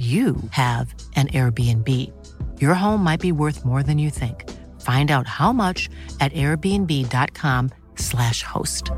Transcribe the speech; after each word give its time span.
you 0.00 0.36
have 0.52 0.94
an 1.14 1.28
Airbnb. 1.28 1.86
Your 2.58 2.72
home 2.72 3.04
might 3.04 3.20
be 3.20 3.32
worth 3.32 3.66
more 3.66 3.82
than 3.82 3.98
you 3.98 4.08
think. 4.08 4.48
Find 4.80 5.10
out 5.10 5.26
how 5.26 5.52
much 5.52 5.90
at 6.20 6.32
airbnb.com/slash 6.32 8.42
host. 8.42 8.90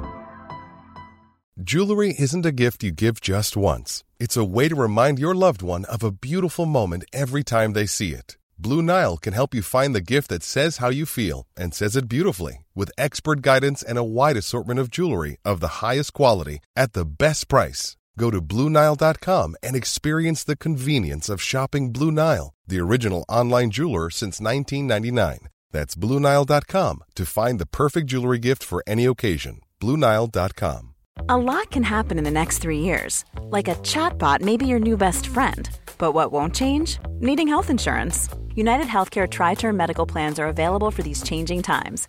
Jewelry 1.61 2.15
isn't 2.17 2.47
a 2.47 2.53
gift 2.53 2.85
you 2.85 2.93
give 2.93 3.21
just 3.21 3.57
once. 3.57 4.05
It's 4.21 4.37
a 4.37 4.45
way 4.45 4.69
to 4.69 4.77
remind 4.77 5.19
your 5.19 5.35
loved 5.35 5.63
one 5.63 5.85
of 5.87 6.05
a 6.05 6.13
beautiful 6.13 6.67
moment 6.67 7.03
every 7.13 7.43
time 7.43 7.73
they 7.73 7.87
see 7.87 8.13
it. 8.13 8.37
Blue 8.59 8.81
Nile 8.81 9.17
can 9.17 9.33
help 9.33 9.55
you 9.55 9.63
find 9.63 9.95
the 9.95 10.01
gift 10.01 10.29
that 10.29 10.45
says 10.45 10.77
how 10.77 10.89
you 10.89 11.05
feel 11.05 11.49
and 11.57 11.75
says 11.75 11.97
it 11.97 12.09
beautifully 12.09 12.65
with 12.77 12.93
expert 12.97 13.43
guidance 13.43 13.83
and 13.83 13.99
a 13.99 14.05
wide 14.05 14.37
assortment 14.37 14.79
of 14.79 14.89
jewelry 14.89 15.37
of 15.45 15.59
the 15.59 15.83
highest 15.85 16.13
quality 16.13 16.61
at 16.77 16.93
the 16.93 17.05
best 17.05 17.49
price. 17.49 17.97
Go 18.19 18.31
to 18.31 18.41
BlueNile.com 18.43 19.57
and 19.63 19.77
experience 19.77 20.45
the 20.45 20.57
convenience 20.57 21.29
of 21.29 21.41
shopping 21.43 21.93
Blue 21.93 22.11
Nile, 22.11 22.55
the 22.67 22.81
original 22.81 23.25
online 23.29 23.71
jeweler 23.71 24.11
since 24.11 24.41
1999. 24.41 25.49
That's 25.71 25.95
BlueNile.com 25.95 27.05
to 27.15 27.27
find 27.27 27.59
the 27.59 27.67
perfect 27.67 28.07
jewelry 28.09 28.39
gift 28.39 28.63
for 28.63 28.83
any 28.87 29.07
occasion. 29.07 29.61
BlueNile.com. 29.81 30.95
A 31.29 31.37
lot 31.37 31.71
can 31.71 31.83
happen 31.83 32.19
in 32.19 32.25
the 32.25 32.31
next 32.31 32.59
three 32.59 32.79
years. 32.79 33.25
Like 33.43 33.69
a 33.69 33.75
chatbot 33.77 34.41
may 34.41 34.57
be 34.57 34.67
your 34.67 34.81
new 34.81 34.97
best 34.97 35.27
friend. 35.27 35.69
But 35.99 36.13
what 36.13 36.33
won't 36.33 36.55
change? 36.55 36.99
Needing 37.21 37.49
health 37.49 37.71
insurance. 37.71 38.29
United 38.55 38.87
Healthcare 38.87 39.29
Tri 39.29 39.55
Term 39.55 39.77
Medical 39.77 40.07
Plans 40.07 40.39
are 40.39 40.47
available 40.49 40.91
for 40.91 41.03
these 41.03 41.23
changing 41.23 41.63
times. 41.63 42.09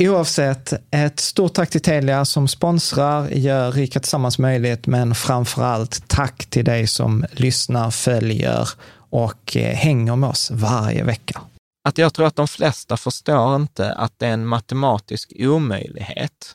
Oavsett, 0.00 0.72
ett 0.90 1.20
stort 1.20 1.54
tack 1.54 1.70
till 1.70 1.80
Telia 1.80 2.24
som 2.24 2.48
sponsrar, 2.48 3.28
gör 3.28 3.72
Rika 3.72 4.00
Tillsammans 4.00 4.38
möjligt, 4.38 4.86
men 4.86 5.14
framför 5.14 5.62
allt 5.62 6.08
tack 6.08 6.46
till 6.46 6.64
dig 6.64 6.86
som 6.86 7.24
lyssnar, 7.32 7.90
följer 7.90 8.68
och 9.10 9.56
eh, 9.56 9.74
hänger 9.74 10.16
med 10.16 10.30
oss 10.30 10.50
varje 10.50 11.04
vecka. 11.04 11.40
Att 11.88 11.98
jag 11.98 12.14
tror 12.14 12.26
att 12.26 12.36
de 12.36 12.48
flesta 12.48 12.96
förstår 12.96 13.56
inte 13.56 13.92
att 13.92 14.18
det 14.18 14.26
är 14.26 14.32
en 14.32 14.46
matematisk 14.46 15.32
omöjlighet 15.38 16.54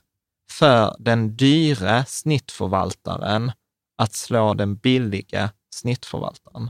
för 0.51 0.95
den 0.99 1.35
dyre 1.35 2.05
snittförvaltaren 2.07 3.51
att 3.97 4.13
slå 4.13 4.53
den 4.53 4.75
billiga 4.75 5.49
snittförvaltaren. 5.75 6.69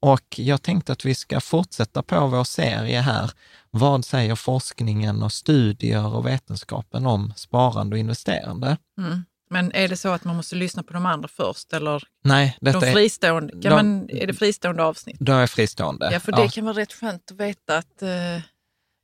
och 0.00 0.38
jag 0.38 0.62
tänkte 0.62 0.92
att 0.92 1.04
vi 1.04 1.14
ska 1.14 1.40
fortsätta 1.40 2.02
på 2.02 2.26
vår 2.26 2.44
serie 2.44 3.00
här. 3.00 3.30
Vad 3.70 4.04
säger 4.04 4.34
forskningen 4.34 5.22
och 5.22 5.32
studier 5.32 6.14
och 6.14 6.26
vetenskapen 6.26 7.06
om 7.06 7.32
sparande 7.36 7.94
och 7.94 8.00
investerande? 8.00 8.76
Mm. 8.98 9.24
Men 9.50 9.72
är 9.72 9.88
det 9.88 9.96
så 9.96 10.08
att 10.08 10.24
man 10.24 10.36
måste 10.36 10.56
lyssna 10.56 10.82
på 10.82 10.92
de 10.92 11.06
andra 11.06 11.28
först 11.28 11.72
eller 11.72 12.02
Nej, 12.24 12.56
detta 12.60 12.80
de 12.80 12.92
fristående, 12.92 13.52
kan 13.52 13.60
de, 13.62 13.70
man, 13.70 14.10
är 14.10 14.26
det 14.26 14.34
fristående 14.34 14.84
avsnitt? 14.84 15.16
De 15.20 15.32
är 15.32 15.46
fristående. 15.46 16.10
Ja, 16.12 16.20
för 16.20 16.32
det 16.32 16.48
kan 16.48 16.64
vara 16.64 16.76
rätt 16.76 16.92
skönt 16.92 17.30
att 17.30 17.36
veta 17.36 17.78
att 17.78 18.02
eh, 18.02 18.08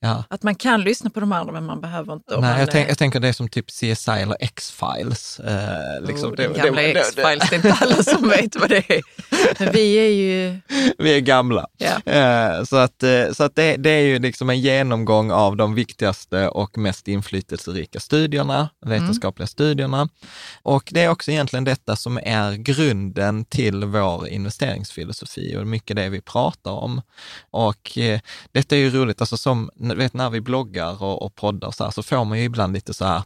Ja. 0.04 0.24
Att 0.30 0.42
man 0.42 0.54
kan 0.54 0.82
lyssna 0.82 1.10
på 1.10 1.20
de 1.20 1.32
andra, 1.32 1.52
men 1.52 1.64
man 1.64 1.80
behöver 1.80 2.12
inte. 2.12 2.40
Nej, 2.40 2.60
jag, 2.60 2.70
tänk, 2.70 2.90
jag 2.90 2.98
tänker 2.98 3.20
det 3.20 3.28
är 3.28 3.32
som 3.32 3.48
typ 3.48 3.66
CSI 3.66 4.10
eller 4.10 4.36
X-Files. 4.40 5.40
Eh, 5.40 6.06
liksom. 6.06 6.30
oh, 6.30 6.36
den 6.36 6.52
gamla 6.52 6.82
X-Files, 6.82 7.50
det 7.50 7.54
är 7.54 7.56
inte 7.56 7.72
alla 7.72 8.02
som 8.02 8.28
vet 8.28 8.56
vad 8.56 8.68
det 8.68 8.90
är. 8.90 9.02
Men 9.58 9.72
vi 9.72 9.94
är 9.94 10.10
ju... 10.10 10.60
Vi 10.98 11.16
är 11.16 11.20
gamla. 11.20 11.66
Ja. 11.78 12.12
Eh, 12.12 12.64
så 12.64 12.76
att, 12.76 13.02
eh, 13.02 13.32
så 13.32 13.44
att 13.44 13.54
det, 13.54 13.76
det, 13.76 13.90
är 13.90 14.00
ju 14.00 14.18
liksom 14.18 14.50
en 14.50 14.60
genomgång 14.60 15.30
av 15.30 15.56
de 15.56 15.74
viktigaste 15.74 16.48
och 16.48 16.78
mest 16.78 17.08
inflytelserika 17.08 18.00
studierna, 18.00 18.68
vetenskapliga 18.86 19.44
mm. 19.44 19.48
studierna. 19.48 20.08
Och 20.62 20.88
det 20.92 21.00
är 21.00 21.08
också 21.08 21.30
egentligen 21.30 21.64
detta 21.64 21.96
som 21.96 22.18
är 22.22 22.52
grunden 22.52 23.44
till 23.44 23.84
vår 23.84 24.28
investeringsfilosofi 24.28 25.56
och 25.56 25.66
mycket 25.66 25.96
det 25.96 26.08
vi 26.08 26.20
pratar 26.20 26.70
om. 26.70 27.02
Och 27.50 27.98
eh, 27.98 28.20
detta 28.52 28.76
är 28.76 28.80
ju 28.80 28.90
roligt, 28.90 29.20
alltså 29.20 29.36
som 29.36 29.70
vet, 29.94 30.14
när 30.14 30.30
vi 30.30 30.40
bloggar 30.40 31.02
och, 31.02 31.22
och 31.22 31.34
poddar 31.34 31.70
så, 31.70 31.84
här, 31.84 31.90
så 31.90 32.02
får 32.02 32.24
man 32.24 32.38
ju 32.38 32.44
ibland 32.44 32.72
lite 32.72 32.94
så 32.94 33.04
här 33.04 33.22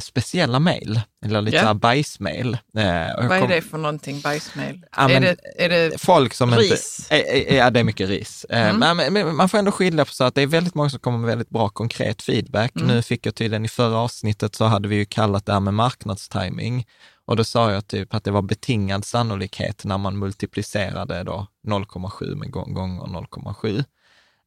speciella 0.00 0.58
mejl, 0.58 1.00
eller 1.24 1.42
lite 1.42 1.56
yeah. 1.56 1.74
bajsmejl. 1.74 2.54
Eh, 2.54 3.28
Vad 3.28 3.32
är 3.32 3.48
det 3.48 3.62
för 3.62 3.78
någonting, 3.78 4.20
bajsmejl? 4.20 4.86
Ja, 4.96 5.10
är, 5.10 5.20
det, 5.20 5.36
är 5.58 5.68
det 5.68 6.00
folk 6.00 6.34
som 6.34 6.54
ris? 6.54 7.08
Inte, 7.10 7.54
ja, 7.54 7.70
det 7.70 7.80
är 7.80 7.84
mycket 7.84 8.08
ris. 8.08 8.46
Eh, 8.50 8.70
mm. 8.70 8.96
Men, 8.96 9.12
men, 9.12 9.36
man 9.36 9.48
får 9.48 9.58
ändå 9.58 9.72
skilja 9.72 10.04
på 10.04 10.12
så 10.12 10.24
att 10.24 10.34
det 10.34 10.42
är 10.42 10.46
väldigt 10.46 10.74
många 10.74 10.90
som 10.90 11.00
kommer 11.00 11.18
med 11.18 11.28
väldigt 11.28 11.50
bra 11.50 11.68
konkret 11.68 12.22
feedback. 12.22 12.76
Mm. 12.76 12.88
Nu 12.88 13.02
fick 13.02 13.26
jag 13.26 13.34
tydligen 13.34 13.64
i 13.64 13.68
förra 13.68 13.96
avsnittet 13.96 14.54
så 14.54 14.64
hade 14.64 14.88
vi 14.88 14.96
ju 14.96 15.04
kallat 15.04 15.46
det 15.46 15.52
här 15.52 15.60
med 15.60 15.74
marknadstiming. 15.74 16.86
Och 17.24 17.36
då 17.36 17.44
sa 17.44 17.72
jag 17.72 17.86
typ 17.86 18.14
att 18.14 18.24
det 18.24 18.30
var 18.30 18.42
betingad 18.42 19.04
sannolikhet 19.04 19.84
när 19.84 19.98
man 19.98 20.18
multiplicerade 20.18 21.22
då 21.22 21.46
0,7 21.66 22.34
med 22.34 22.50
gånger 22.50 23.02
0,7. 23.02 23.84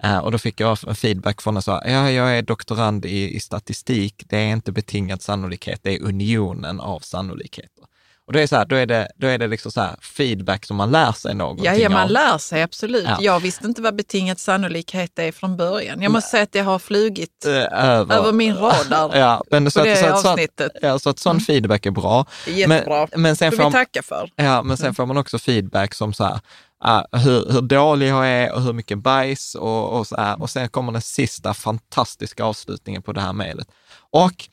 Eh, 0.04 0.18
och 0.18 0.32
då 0.32 0.38
fick 0.38 0.60
jag 0.60 0.80
feedback 0.98 1.42
från 1.42 1.62
så 1.62 1.72
här, 1.72 1.90
ja, 1.92 2.12
jag 2.12 2.38
är 2.38 2.42
doktorand 2.42 3.06
i, 3.06 3.36
i 3.36 3.40
statistik, 3.40 4.24
det 4.30 4.38
är 4.38 4.52
inte 4.52 4.72
betingad 4.72 5.22
sannolikhet, 5.22 5.80
det 5.84 5.96
är 5.96 6.02
unionen 6.02 6.80
av 6.80 7.00
sannolikheter. 7.00 7.84
Och 8.28 8.34
då 8.34 8.40
är 8.40 8.48
så 8.48 8.56
här, 8.56 8.66
då 8.66 8.76
är 8.76 8.86
det, 8.86 9.08
då 9.16 9.28
är 9.28 9.38
det 9.38 9.48
liksom 9.48 9.72
så 9.72 9.88
feedback 10.02 10.66
som 10.66 10.78
man 10.78 10.92
lär 10.92 11.12
sig 11.12 11.36
någonting 11.36 11.66
Ja, 11.66 11.74
ja, 11.74 11.90
man 11.90 12.02
av. 12.04 12.10
lär 12.10 12.38
sig 12.38 12.62
absolut. 12.62 13.04
Ja. 13.08 13.18
Jag 13.22 13.40
visste 13.40 13.68
inte 13.68 13.82
vad 13.82 13.96
betingad 13.96 14.40
sannolikhet 14.40 15.20
är 15.20 15.32
från 15.32 15.58
början. 15.58 16.02
Jag 16.02 16.12
måste 16.12 16.30
säga 16.30 16.44
att 16.44 16.52
det 16.52 16.60
har 16.60 16.80
flugit 16.80 17.46
Eh, 17.46 17.86
över, 17.86 18.16
över 18.16 18.32
min 18.32 18.56
radar 18.56 19.12
ja, 19.20 19.44
men 19.52 19.72
så, 19.72 19.80
på 19.80 19.86
det 19.86 19.96
så, 19.96 20.06
att, 20.06 20.12
så, 20.12 20.28
att, 20.28 20.34
avsnittet. 20.34 20.72
ja, 20.82 21.00
så 21.00 21.10
att 21.10 21.20
sån 21.20 21.40
feedback 21.40 21.86
är 21.86 21.92
bra. 21.92 22.26
Jättebra. 22.48 23.08
Men, 23.12 23.22
men 23.22 23.36
sen 23.36 23.52
får 23.52 23.66
vi 23.66 23.72
tacka 23.72 24.04
för. 24.04 24.30
Ja, 24.36 24.64
men 24.64 24.78
sen 24.78 24.96
får 24.96 25.06
man 25.06 25.18
också 25.18 25.40
feedback 25.40 25.94
som 25.94 26.14
så 26.14 26.24
här, 26.24 26.40
ah, 26.84 27.04
hur, 27.12 27.52
hur 27.52 27.62
dålig 27.62 28.08
jag 28.08 28.28
är 28.28 28.54
och 28.54 28.62
hur 28.62 28.74
mycket 28.74 28.98
bajs 28.98 29.56
och, 29.56 30.00
och 30.00 30.08
så 30.08 30.16
här. 30.16 30.42
Och 30.42 30.50
sen 30.50 30.70
kommer 30.70 30.92
den 30.92 31.02
sista 31.02 31.54
fantastiska 31.54 32.44
avslutningen 32.44 33.02
på 33.02 33.14
det 33.14 33.22
här 33.22 33.34
mejlet. 33.34 33.68
Och, 34.12 34.48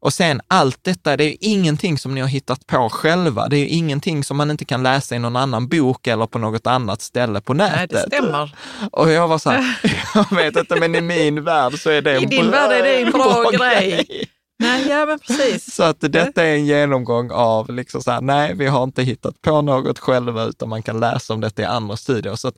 och 0.00 0.12
sen 0.12 0.40
allt 0.48 0.78
detta, 0.84 1.16
det 1.16 1.24
är 1.24 1.28
ju 1.28 1.36
ingenting 1.40 1.98
som 1.98 2.14
ni 2.14 2.20
har 2.20 2.28
hittat 2.28 2.66
på 2.66 2.88
själva. 2.88 3.48
Det 3.48 3.56
är 3.56 3.60
ju 3.60 3.68
ingenting 3.68 4.24
som 4.24 4.36
man 4.36 4.50
inte 4.50 4.64
kan 4.64 4.82
läsa 4.82 5.16
i 5.16 5.18
någon 5.18 5.36
annan 5.36 5.68
bok 5.68 6.06
eller 6.06 6.26
på 6.26 6.38
något 6.38 6.66
annat 6.66 7.02
ställe 7.02 7.40
på 7.40 7.54
nätet. 7.54 7.76
Nej, 7.76 7.86
det 7.90 8.16
stämmer. 8.16 8.54
Och 8.92 9.10
jag 9.10 9.28
var 9.28 9.38
så 9.38 9.50
här, 9.50 9.80
jag 10.14 10.36
vet 10.36 10.56
inte, 10.56 10.80
men 10.80 10.94
i 10.94 11.00
min 11.00 11.44
värld 11.44 11.78
så 11.78 11.90
är 11.90 12.02
det 12.02 12.16
en 12.16 12.50
värld 12.50 12.72
är 12.72 12.82
det 12.82 13.02
en 13.02 13.10
bra 13.10 13.50
grej. 13.50 14.28
Nej, 14.58 14.88
ja 14.88 15.06
men 15.06 15.18
precis. 15.18 15.74
Så 15.74 15.82
att 15.82 16.00
detta 16.00 16.42
är 16.44 16.54
en 16.54 16.66
genomgång 16.66 17.30
av, 17.30 17.70
liksom 17.70 18.02
så 18.02 18.10
här, 18.10 18.20
nej, 18.20 18.54
vi 18.54 18.66
har 18.66 18.82
inte 18.84 19.02
hittat 19.02 19.42
på 19.42 19.62
något 19.62 19.98
själva, 19.98 20.44
utan 20.44 20.68
man 20.68 20.82
kan 20.82 21.00
läsa 21.00 21.34
om 21.34 21.40
detta 21.40 21.62
i 21.62 21.64
andra 21.64 21.96
studier. 21.96 22.34
Så 22.36 22.48
att, 22.48 22.54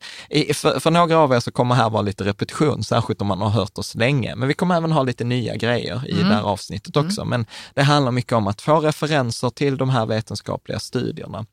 för, 0.54 0.80
för 0.80 0.90
några 0.90 1.18
av 1.18 1.32
er 1.32 1.40
så 1.40 1.50
kommer 1.52 1.74
här 1.74 1.90
vara 1.90 2.02
lite 2.02 2.24
repetition, 2.24 2.84
särskilt 2.84 3.20
om 3.20 3.26
man 3.26 3.40
har 3.40 3.48
hört 3.50 3.78
oss 3.78 3.94
länge. 3.94 4.34
Men 4.36 4.48
vi 4.48 4.54
kommer 4.54 4.76
även 4.76 4.92
ha 4.92 5.02
lite 5.02 5.24
nya 5.24 5.56
grejer 5.56 6.08
i 6.08 6.12
det 6.12 6.24
här 6.24 6.42
avsnittet 6.42 6.96
också. 6.96 7.24
Men 7.24 7.46
det 7.74 7.82
handlar 7.82 8.12
mycket 8.12 8.32
om 8.32 8.46
att 8.46 8.60
få 8.62 8.80
referenser 8.80 9.50
till 9.50 9.76
de 9.76 9.88
här 9.90 10.06
vetenskapliga 10.06 10.78
studierna. 10.78 11.46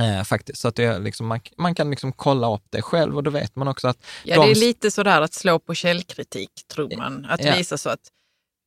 Eh, 0.00 0.24
faktiskt, 0.24 0.60
så 0.60 0.68
att 0.68 0.74
det 0.76 0.98
liksom, 0.98 1.26
man, 1.26 1.40
man 1.58 1.74
kan 1.74 1.90
liksom 1.90 2.12
kolla 2.12 2.54
upp 2.54 2.64
det 2.70 2.82
själv 2.82 3.16
och 3.16 3.22
då 3.22 3.30
vet 3.30 3.56
man 3.56 3.68
också 3.68 3.88
att 3.88 3.96
Ja, 4.24 4.40
det 4.40 4.46
de- 4.46 4.50
är 4.50 4.54
lite 4.54 4.90
sådär 4.90 5.20
att 5.20 5.34
slå 5.34 5.58
på 5.58 5.74
källkritik, 5.74 6.50
tror 6.74 6.96
man. 6.96 7.26
Att 7.30 7.44
Ja. 7.44 7.54
visa 7.56 7.78
så 7.78 7.90
att 7.90 8.00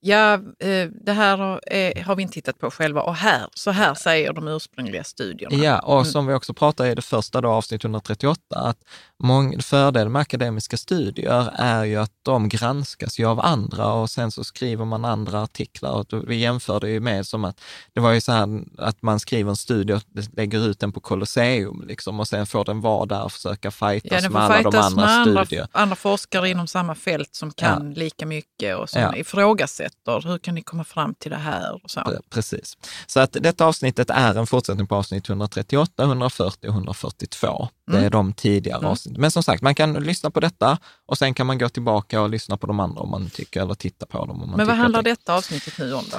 ja, 0.06 0.34
eh, 0.60 0.90
det 1.06 1.12
här 1.12 1.38
har, 1.38 1.62
eh, 1.68 2.04
har 2.06 2.16
vi 2.16 2.24
inte 2.24 2.36
hittat 2.36 2.60
på 2.60 2.72
själva 2.72 3.02
och 3.02 3.16
här, 3.16 3.48
så 3.54 3.72
här 3.72 3.94
säger 3.94 4.34
de 4.34 4.48
ursprungliga 4.48 5.04
studierna. 5.04 5.56
Ja, 5.56 5.80
och 5.80 6.08
som 6.08 6.28
vi 6.28 6.34
också 6.34 6.54
pratade 6.54 6.92
i 6.92 6.96
det 6.96 7.02
första 7.02 7.42
då, 7.42 7.50
avsnitt 7.50 7.84
138, 7.84 8.42
att 8.50 8.78
mång, 9.24 9.62
fördelen 9.62 10.12
med 10.12 10.22
akademiska 10.22 10.78
studier 10.78 11.50
är 11.56 11.84
ju 11.84 11.96
att 11.96 12.12
de 12.22 12.50
granskas 12.50 13.20
ju 13.20 13.26
av 13.26 13.40
andra 13.40 13.94
och 13.94 14.10
sen 14.10 14.32
så 14.32 14.44
skriver 14.44 14.86
man 14.86 15.06
andra 15.06 15.42
artiklar. 15.42 15.92
Och 15.92 16.30
vi 16.30 16.36
jämför 16.36 16.80
det 16.80 16.90
ju 16.90 17.00
med 17.00 17.28
som 17.28 17.46
att 17.46 17.62
det 17.94 18.00
var 18.00 18.12
ju 18.12 18.22
så 18.22 18.32
här 18.32 18.64
att 18.78 19.02
man 19.02 19.20
skriver 19.20 19.50
en 19.50 19.56
studie 19.56 19.94
och 19.94 20.02
lägger 20.38 20.68
ut 20.68 20.80
den 20.80 20.92
på 20.92 21.00
Colosseum 21.00 21.84
liksom, 21.88 22.20
och 22.20 22.28
sen 22.28 22.46
får 22.46 22.66
den 22.66 22.82
vara 22.82 23.06
där 23.06 23.24
och 23.24 23.32
försöka 23.32 23.68
Ja, 23.68 23.72
fightas 23.72 24.24
den 24.24 24.34
med 24.34 24.42
alla 24.42 24.72
de 24.72 24.78
andra 24.78 25.06
med 25.06 25.38
andra, 25.38 25.68
andra 25.72 25.96
forskare 25.96 26.50
inom 26.50 26.68
samma 26.68 26.96
fält 26.96 27.36
som 27.36 27.52
kan 27.52 27.94
lika 27.94 28.26
mycket 28.26 28.78
och 28.78 28.90
som 28.90 29.02
Ja. 29.02 29.16
ifrågasätter. 29.16 29.95
Hur 30.24 30.38
kan 30.38 30.56
ni 30.56 30.62
komma 30.62 30.84
fram 30.84 31.16
till 31.16 31.32
det 31.32 31.38
här? 31.38 31.84
Och 31.84 31.92
så. 31.92 32.00
Pre- 32.00 32.20
Precis. 32.30 32.78
Så 33.08 33.20
att 33.20 33.32
detta 33.32 33.66
avsnittet 33.66 34.10
är 34.10 34.36
en 34.36 34.48
fortsättning 34.48 34.88
på 34.88 34.96
avsnitt 34.96 35.30
138, 35.30 36.04
140 36.04 36.68
och 36.70 36.74
142. 36.74 37.68
Det 37.88 37.94
Mm. 37.94 38.06
är 38.06 38.10
de 38.10 38.34
tidigare 38.34 38.88
avsnitten. 38.88 39.22
Men 39.22 39.32
som 39.32 39.44
sagt, 39.44 39.62
man 39.62 39.76
kan 39.76 39.94
lyssna 39.94 40.32
på 40.32 40.40
detta 40.40 40.78
och 41.06 41.18
sen 41.18 41.34
kan 41.34 41.48
man 41.48 41.58
gå 41.58 41.70
tillbaka 41.70 42.22
och 42.22 42.30
lyssna 42.30 42.58
på 42.58 42.68
de 42.68 42.80
andra 42.80 43.02
om 43.02 43.10
man 43.12 43.30
tycker, 43.30 43.62
eller 43.62 43.74
titta 43.76 44.06
på 44.06 44.18
dem 44.26 44.42
om 44.42 44.50
man 44.50 44.58
Men 44.58 44.68
vad 44.68 44.76
handlar 44.78 45.02
det... 45.02 45.10
detta 45.10 45.34
avsnittet 45.36 45.74
nu 45.80 45.94
om 45.94 46.04
då? 46.12 46.18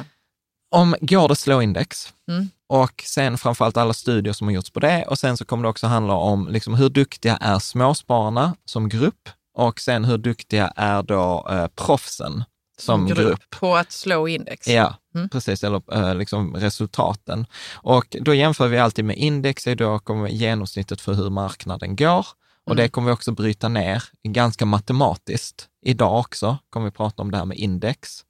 Om 0.71 0.97
går 1.01 1.29
det 1.29 1.37
slå 1.37 1.63
index 1.63 2.13
Mm. 2.31 2.49
och 2.69 3.03
sen 3.07 3.39
framförallt 3.39 3.77
alla 3.77 3.93
studier 3.95 4.33
som 4.33 4.47
har 4.47 4.55
gjorts 4.55 4.71
på 4.71 4.81
det 4.81 5.05
och 5.09 5.19
sen 5.19 5.37
så 5.37 5.45
kommer 5.45 5.63
det 5.63 5.69
också 5.69 5.87
handla 5.87 6.15
om 6.15 6.49
liksom, 6.49 6.75
hur 6.75 6.89
duktiga 6.89 7.37
är 7.37 7.59
småspararna 7.59 8.57
som 8.65 8.89
grupp 8.89 9.29
och 9.59 9.81
sen 9.81 10.05
hur 10.05 10.19
duktiga 10.19 10.73
är 10.77 11.03
då 11.03 11.47
eh, 11.51 11.67
proffsen 11.67 12.45
som 12.79 13.07
grupp. 13.07 13.51
På 13.51 13.77
att 13.77 13.93
slå 13.93 14.29
index? 14.29 14.69
Ja, 14.69 14.95
Mm. 15.15 15.29
precis, 15.29 15.65
eller 15.65 15.83
eh, 15.93 16.15
liksom 16.15 16.55
resultaten. 16.57 17.47
Och 17.75 18.17
då 18.21 18.35
jämför 18.35 18.69
vi 18.69 18.79
alltid 18.79 19.05
med 19.05 19.17
index, 19.17 19.67
är 19.67 19.75
då 19.75 19.99
kommer 19.99 20.29
genomsnittet 20.29 21.01
för 21.01 21.13
hur 21.15 21.31
marknaden 21.31 21.97
går. 21.97 22.27
Och 22.65 22.73
Mm. 22.73 22.83
det 22.85 22.89
kommer 22.89 23.07
vi 23.07 23.15
också 23.15 23.33
bryta 23.33 23.69
ner 23.69 24.03
ganska 24.29 24.65
matematiskt. 24.67 25.67
Idag 25.83 26.19
också 26.21 26.59
kommer 26.71 26.87
vi 26.87 26.91
prata 26.93 27.23
om 27.23 27.31
det 27.31 27.37
här 27.37 27.45
med 27.45 27.57
index. 27.59 28.23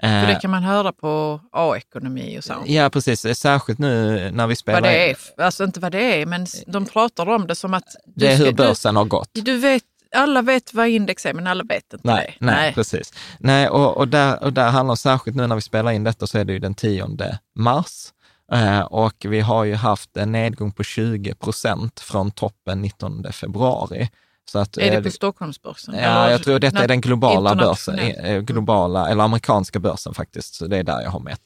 För 0.00 0.06
Eh, 0.08 0.26
det 0.28 0.38
kan 0.42 0.50
man 0.50 0.62
höra 0.62 0.92
på 0.92 1.40
A-ekonomi 1.52 2.38
och 2.38 2.44
så. 2.44 2.54
Ja, 2.66 2.90
precis. 2.90 3.38
Särskilt 3.38 3.78
nu 3.78 4.30
när 4.30 4.46
vi 4.46 4.56
spelar 4.56 4.80
vad 4.80 4.90
det 4.90 5.10
är. 5.10 5.16
Alltså 5.36 5.64
inte 5.64 5.80
vad 5.80 5.92
det 5.92 6.20
är, 6.22 6.26
men 6.26 6.46
de 6.66 6.86
pratar 6.86 7.28
om 7.28 7.46
det 7.46 7.54
som 7.54 7.74
att... 7.74 7.84
du 8.06 8.26
Det 8.26 8.32
är 8.32 8.36
hur 8.36 8.52
börsen 8.52 8.96
har 8.96 9.04
gått. 9.04 9.28
Du, 9.32 9.40
du 9.40 9.56
vet, 9.58 9.82
alla 10.16 10.42
vet 10.42 10.74
vad 10.74 10.88
index 10.88 11.26
är, 11.26 11.34
men 11.34 11.46
alla 11.46 11.64
vet 11.64 11.92
inte 11.92 12.08
Nej, 12.08 12.36
det. 12.38 12.46
nej, 12.46 12.74
precis. 12.74 13.12
Nej, 13.38 13.68
och, 13.68 13.96
och, 13.96 14.08
där, 14.08 14.42
och 14.42 14.52
där 14.52 14.70
handlar 14.70 14.94
särskilt 14.94 15.36
nu 15.36 15.46
när 15.46 15.54
vi 15.54 15.60
spelar 15.60 15.92
in 15.92 16.04
detta 16.04 16.26
så 16.26 16.38
är 16.38 16.44
det 16.44 16.52
ju 16.52 16.58
den 16.58 16.74
10 16.74 17.06
mars. 17.54 18.12
Eh, 18.52 18.80
och 18.80 19.26
vi 19.28 19.40
har 19.40 19.64
ju 19.64 19.74
haft 19.74 20.16
en 20.16 20.32
nedgång 20.32 20.72
på 20.72 20.82
20 20.82 21.34
procent 21.34 22.00
från 22.00 22.30
toppen 22.30 22.82
19 22.82 23.24
februari. 23.32 24.08
Att, 24.58 24.76
Är 24.76 24.82
eh, 24.92 24.96
det 24.96 25.02
på 25.02 25.10
Stockholmsbörsen? 25.10 25.94
Ja, 25.94 26.00
Eller 26.00 26.30
jag 26.30 26.42
tror 26.42 26.58
detta 26.58 26.78
är 26.84 26.88
den 26.88 27.00
globala 27.00 27.54
börsen, 27.54 27.98
eh, 27.98 28.38
globala, 28.40 29.08
eller 29.08 29.24
amerikanska 29.24 29.78
börsen 29.78 30.14
faktiskt, 30.14 30.54
så 30.54 30.66
det 30.66 30.76
är 30.76 30.82
där 30.82 31.00
jag 31.02 31.10
har 31.10 31.20
mätt. 31.20 31.40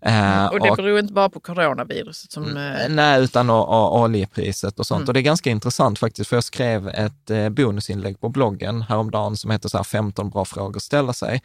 Eh, 0.00 0.46
Och 0.46 0.60
det 0.60 0.76
beror 0.76 0.98
inte 0.98 1.12
bara 1.12 1.28
på 1.30 1.40
coronaviruset 1.40 2.32
som... 2.32 2.56
eh, 2.56 2.88
Nej, 2.88 3.20
utan 3.22 3.50
och, 3.50 3.68
och 3.68 4.00
oljepriset 4.00 4.78
och 4.78 4.86
sånt. 4.86 4.98
Mm. 4.98 5.08
Och 5.08 5.14
det 5.14 5.20
är 5.20 5.22
ganska 5.22 5.50
intressant 5.50 5.98
faktiskt, 5.98 6.28
för 6.30 6.36
jag 6.36 6.44
skrev 6.44 6.88
ett 6.88 7.30
eh, 7.30 7.48
bonusinlägg 7.48 8.20
på 8.20 8.28
bloggen 8.28 8.82
häromdagen 8.82 9.36
som 9.36 9.50
heter 9.50 9.68
så 9.68 9.76
här 9.76 9.84
15 9.84 10.30
bra 10.30 10.44
frågor 10.44 10.76
att 10.76 10.82
ställa 10.82 11.12
sig. 11.12 11.42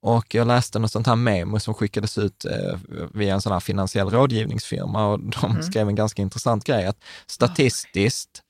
Och 0.00 0.34
jag 0.34 0.46
läste 0.46 0.78
något 0.78 0.92
sånt 0.92 1.06
här 1.06 1.16
memo 1.16 1.60
som 1.60 1.74
skickades 1.74 2.18
ut 2.18 2.44
eh, 2.44 2.78
via 3.14 3.34
en 3.34 3.40
sån 3.40 3.52
här 3.52 3.60
finansiell 3.60 4.10
rådgivningsfirma 4.10 5.06
och 5.06 5.18
de 5.20 5.50
Mm. 5.50 5.62
skrev 5.62 5.88
en 5.88 5.94
ganska 5.94 6.22
intressant 6.22 6.64
grej 6.64 6.86
att 6.86 6.96
statistiskt, 7.26 8.28
eh, 8.28 8.42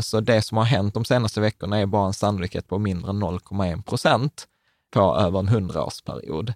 så 0.00 0.20
det 0.20 0.42
som 0.42 0.56
har 0.58 0.64
hänt 0.64 0.94
de 0.94 1.04
senaste 1.04 1.40
veckorna 1.40 1.78
är 1.78 1.86
bara 1.86 2.06
en 2.06 2.12
sannolikhet 2.14 2.68
på 2.68 2.78
mindre 2.78 3.10
än 3.10 3.22
0,1 3.22 3.82
procent 3.82 4.46
på 4.90 5.16
över 5.16 5.38
en 5.38 5.48
hundraårsperiod. 5.48 6.52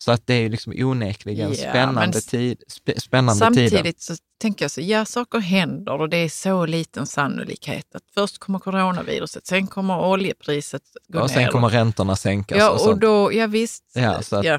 Så 0.00 0.12
att 0.12 0.26
det 0.26 0.34
är 0.34 0.48
liksom 0.48 0.72
onekligen 0.76 1.48
Ja, 1.50 1.54
spännande, 1.56 2.20
tid, 2.20 2.62
sp- 2.68 3.00
spännande 3.00 3.46
tider. 3.50 3.68
Samtidigt 3.70 4.00
så 4.00 4.14
tänker 4.40 4.64
jag 4.64 4.70
så, 4.70 4.80
ja 4.80 5.04
saker 5.04 5.38
händer 5.38 6.00
och 6.00 6.08
det 6.08 6.16
är 6.16 6.28
så 6.28 6.66
liten 6.66 7.06
sannolikhet 7.06 7.94
att 7.94 8.02
först 8.14 8.38
kommer 8.38 8.58
coronaviruset, 8.58 9.46
sen 9.46 9.66
kommer 9.66 9.98
oljepriset 10.00 10.82
gå 11.08 11.20
Och 11.20 11.30
sen 11.30 11.42
ner. 11.42 11.50
kommer 11.50 11.68
räntorna 11.68 12.16
sänkas 12.16 12.58
ja, 12.58 12.70
och 12.70 12.88
och 12.88 12.98
då, 12.98 13.32
ja 13.32 13.46
visst, 13.46 13.84
Ja, 13.94 14.22
så 14.22 14.36
att- 14.36 14.44
ja, 14.44 14.58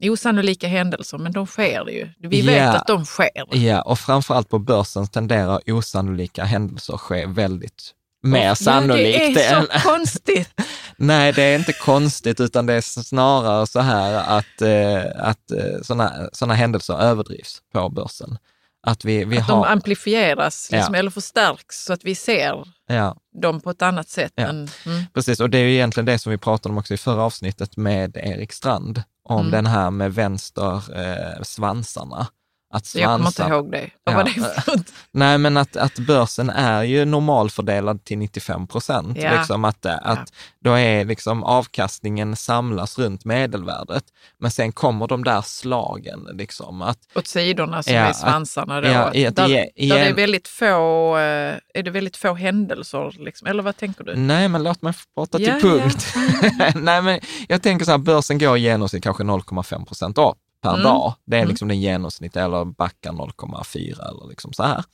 osannolika 0.00 0.68
händelser, 0.68 1.18
men 1.18 1.32
de 1.32 1.46
sker 1.46 1.88
ju. 1.90 2.08
Vi 2.18 2.42
vet 2.42 2.74
att 2.74 2.86
de 2.86 3.04
sker. 3.04 3.56
Ja, 3.56 3.82
och 3.82 3.98
framförallt 3.98 4.48
på 4.48 4.58
börsen 4.58 5.06
tenderar 5.06 5.60
osannolika 5.72 6.44
händelser 6.44 6.96
ske 6.96 7.26
väldigt 7.26 7.94
mer 8.22 8.54
sannolikt. 8.54 9.18
Ja, 9.22 9.34
det 9.34 9.44
är 9.44 9.56
än- 9.56 9.66
så 9.82 9.88
konstigt. 9.88 10.60
Nej, 10.96 11.32
det 11.32 11.42
är 11.42 11.58
inte 11.58 11.72
konstigt, 11.72 12.40
utan 12.40 12.66
det 12.66 12.74
är 12.74 12.80
snarare 12.80 13.66
så 13.66 13.80
här 13.80 14.38
att, 14.38 14.62
eh, 14.62 15.28
att 15.28 15.50
eh, 15.50 15.82
sådana 15.82 16.12
såna 16.32 16.54
händelser 16.54 17.00
överdrivs 17.00 17.58
på 17.72 17.88
börsen. 17.88 18.38
Att 18.82 19.04
vi, 19.04 19.24
vi 19.24 19.38
Att 19.38 19.44
har... 19.44 19.56
de 19.56 19.64
amplifieras 19.72 20.68
liksom, 20.72 20.94
Ja. 20.94 20.98
eller 20.98 21.10
förstärks 21.10 21.84
så 21.84 21.92
att 21.92 22.04
vi 22.04 22.14
ser 22.14 22.64
ja, 22.88 23.16
dem 23.42 23.60
på 23.60 23.70
ett 23.70 23.82
annat 23.82 24.08
sätt. 24.08 24.32
Ja. 24.34 24.44
Än, 24.44 24.68
mm. 24.86 25.04
precis. 25.14 25.40
Och 25.40 25.50
det 25.50 25.58
är 25.58 25.62
ju 25.62 25.72
egentligen 25.74 26.04
det 26.06 26.18
som 26.18 26.32
vi 26.32 26.38
pratade 26.38 26.72
om 26.72 26.78
också 26.78 26.94
i 26.94 26.96
förra 26.96 27.22
avsnittet 27.22 27.76
med 27.76 28.16
Erik 28.16 28.52
Strand, 28.52 29.02
om 29.28 29.40
Mm. 29.40 29.50
den 29.50 29.66
här 29.66 29.90
med 29.90 30.14
vänster 30.14 30.74
eh, 31.00 31.42
svansarna. 31.42 32.26
Att 32.70 32.94
Jag 32.94 33.10
kommer 33.16 33.26
inte 33.26 33.42
ihåg 33.42 33.70
det. 33.72 33.90
Vad 34.04 34.12
Ja. 34.14 34.16
var 34.18 34.24
det 34.24 34.30
för? 34.30 34.72
Nej, 35.12 35.38
men 35.38 35.56
att, 35.56 35.76
att 35.76 35.98
börsen 35.98 36.50
är 36.50 36.82
ju 36.82 37.04
normalfördelad 37.04 38.04
till 38.04 38.18
95 38.18 38.66
procent. 38.66 39.18
Ja. 39.20 39.32
Liksom 39.38 39.64
att, 39.64 39.86
att 39.86 40.32
då 40.64 40.72
är 40.72 41.04
liksom 41.04 41.44
avkastningen 41.44 42.36
samlas 42.36 42.98
runt 42.98 43.24
medelvärdet. 43.24 44.04
Men 44.40 44.50
sen 44.50 44.72
kommer 44.72 45.06
de 45.06 45.24
där 45.24 45.42
slagen. 45.42 46.28
Liksom, 46.32 46.82
att, 46.82 46.98
Åt 47.14 47.26
sidorna 47.26 47.82
som 47.82 47.94
Ja, 47.94 48.00
är 48.00 48.12
svansarna 48.12 48.80
då. 48.80 48.88
ja, 48.88 49.00
att 49.06 49.12
där, 49.12 49.18
ge- 49.18 49.30
där 49.32 49.50
är 49.54 49.68
igen- 49.74 50.16
väldigt 50.16 50.48
få, 50.48 51.16
eh, 51.18 51.54
är 51.74 51.82
det 51.82 51.90
väldigt 51.90 52.16
få 52.16 52.34
händelser, 52.34 53.14
liksom. 53.18 53.48
eller 53.48 53.62
vad 53.62 53.76
tänker 53.76 54.04
du? 54.04 54.16
nej, 54.16 54.48
men 54.48 54.62
låt 54.62 54.82
mig 54.82 54.92
prata 55.16 55.38
till 55.38 55.46
Ja, 55.46 55.58
punkt. 55.60 56.14
nej, 56.74 57.02
men 57.02 57.20
jag 57.48 57.62
tänker 57.62 57.84
så 57.84 57.90
här, 57.90 57.98
börsen 57.98 58.38
går 58.38 58.56
i 58.56 58.60
genomsnitt 58.60 59.02
kanske 59.02 59.22
0,5 59.22 59.84
procent 59.86 60.18
upp 60.18 60.36
per 60.62 60.70
Mm. 60.70 60.82
dag. 60.82 61.14
Det 61.26 61.36
är 61.36 61.40
Mm. 61.40 61.48
liksom 61.48 61.68
den 61.68 61.80
genomsnitt, 61.80 62.36
eller 62.36 62.64
backar 62.64 63.12
0,4 63.12 64.08
eller 64.08 64.28
liksom 64.28 64.52
så 64.52 64.62
här. 64.62 64.84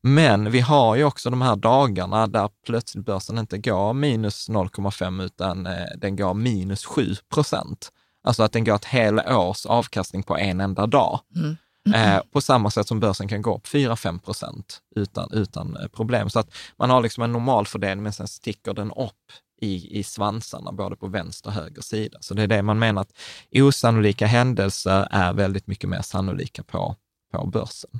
Men 0.00 0.50
vi 0.50 0.60
har 0.60 0.96
ju 0.96 1.04
också 1.04 1.30
de 1.30 1.42
här 1.42 1.56
dagarna 1.56 2.26
där 2.26 2.50
plötsligt 2.66 3.04
börsen 3.04 3.38
inte 3.38 3.58
går 3.58 3.92
minus 3.92 4.48
0,5 4.48 5.20
utan 5.20 5.66
eh, 5.66 5.72
den 5.98 6.16
går 6.16 6.34
minus 6.34 6.84
7 6.84 7.14
procent. 7.34 7.88
Alltså 8.24 8.42
att 8.42 8.52
den 8.52 8.64
går 8.64 8.74
ett 8.74 8.84
hela 8.84 9.38
års 9.38 9.66
avkastning 9.66 10.22
på 10.22 10.36
en 10.38 10.60
enda 10.60 10.86
dag. 10.86 11.20
Mm. 11.36 11.56
Eh, 11.94 12.20
på 12.32 12.40
samma 12.40 12.70
sätt 12.70 12.88
som 12.88 13.00
börsen 13.00 13.28
kan 13.28 13.42
gå 13.42 13.56
upp 13.56 13.66
4-5 13.66 14.18
procent 14.18 14.80
utan, 14.96 15.28
utan 15.32 15.76
eh, 15.76 15.86
problem. 15.88 16.30
Så 16.30 16.38
att 16.38 16.48
man 16.78 16.90
har 16.90 17.00
liksom 17.02 17.22
en 17.22 17.32
normal 17.32 17.66
fördelning, 17.66 18.02
men 18.02 18.12
sen 18.12 18.28
sticker 18.28 18.74
den 18.74 18.92
upp 18.92 19.14
i, 19.60 19.98
i 19.98 20.02
svansarna, 20.02 20.72
både 20.72 20.96
på 20.96 21.06
vänster 21.06 21.48
och 21.50 21.54
höger 21.54 21.82
sida. 21.82 22.18
Så 22.20 22.34
det 22.34 22.42
är 22.42 22.46
det 22.46 22.62
man 22.62 22.78
menar 22.78 23.02
att 23.02 23.12
osannolika 23.52 24.26
händelser 24.26 25.08
är 25.10 25.32
väldigt 25.32 25.66
mycket 25.66 25.90
mer 25.90 26.02
sannolika 26.02 26.62
på, 26.62 26.96
på 27.32 27.46
börsen. 27.46 27.90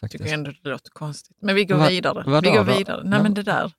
Jag 0.00 0.10
tycker 0.10 0.34
ändå 0.34 0.52
det 0.62 0.68
låter 0.70 0.90
konstigt. 0.90 1.36
Men 1.40 1.54
vi 1.54 1.64
går 1.64 1.76
Va- 1.76 1.88
vidare. 1.88 2.24
vadå 2.26 2.50
vi 2.50 2.56
går 2.56 2.64
vidare. 2.64 3.02
Nej, 3.04 3.22
men 3.22 3.34
det 3.34 3.42
där. 3.42 3.72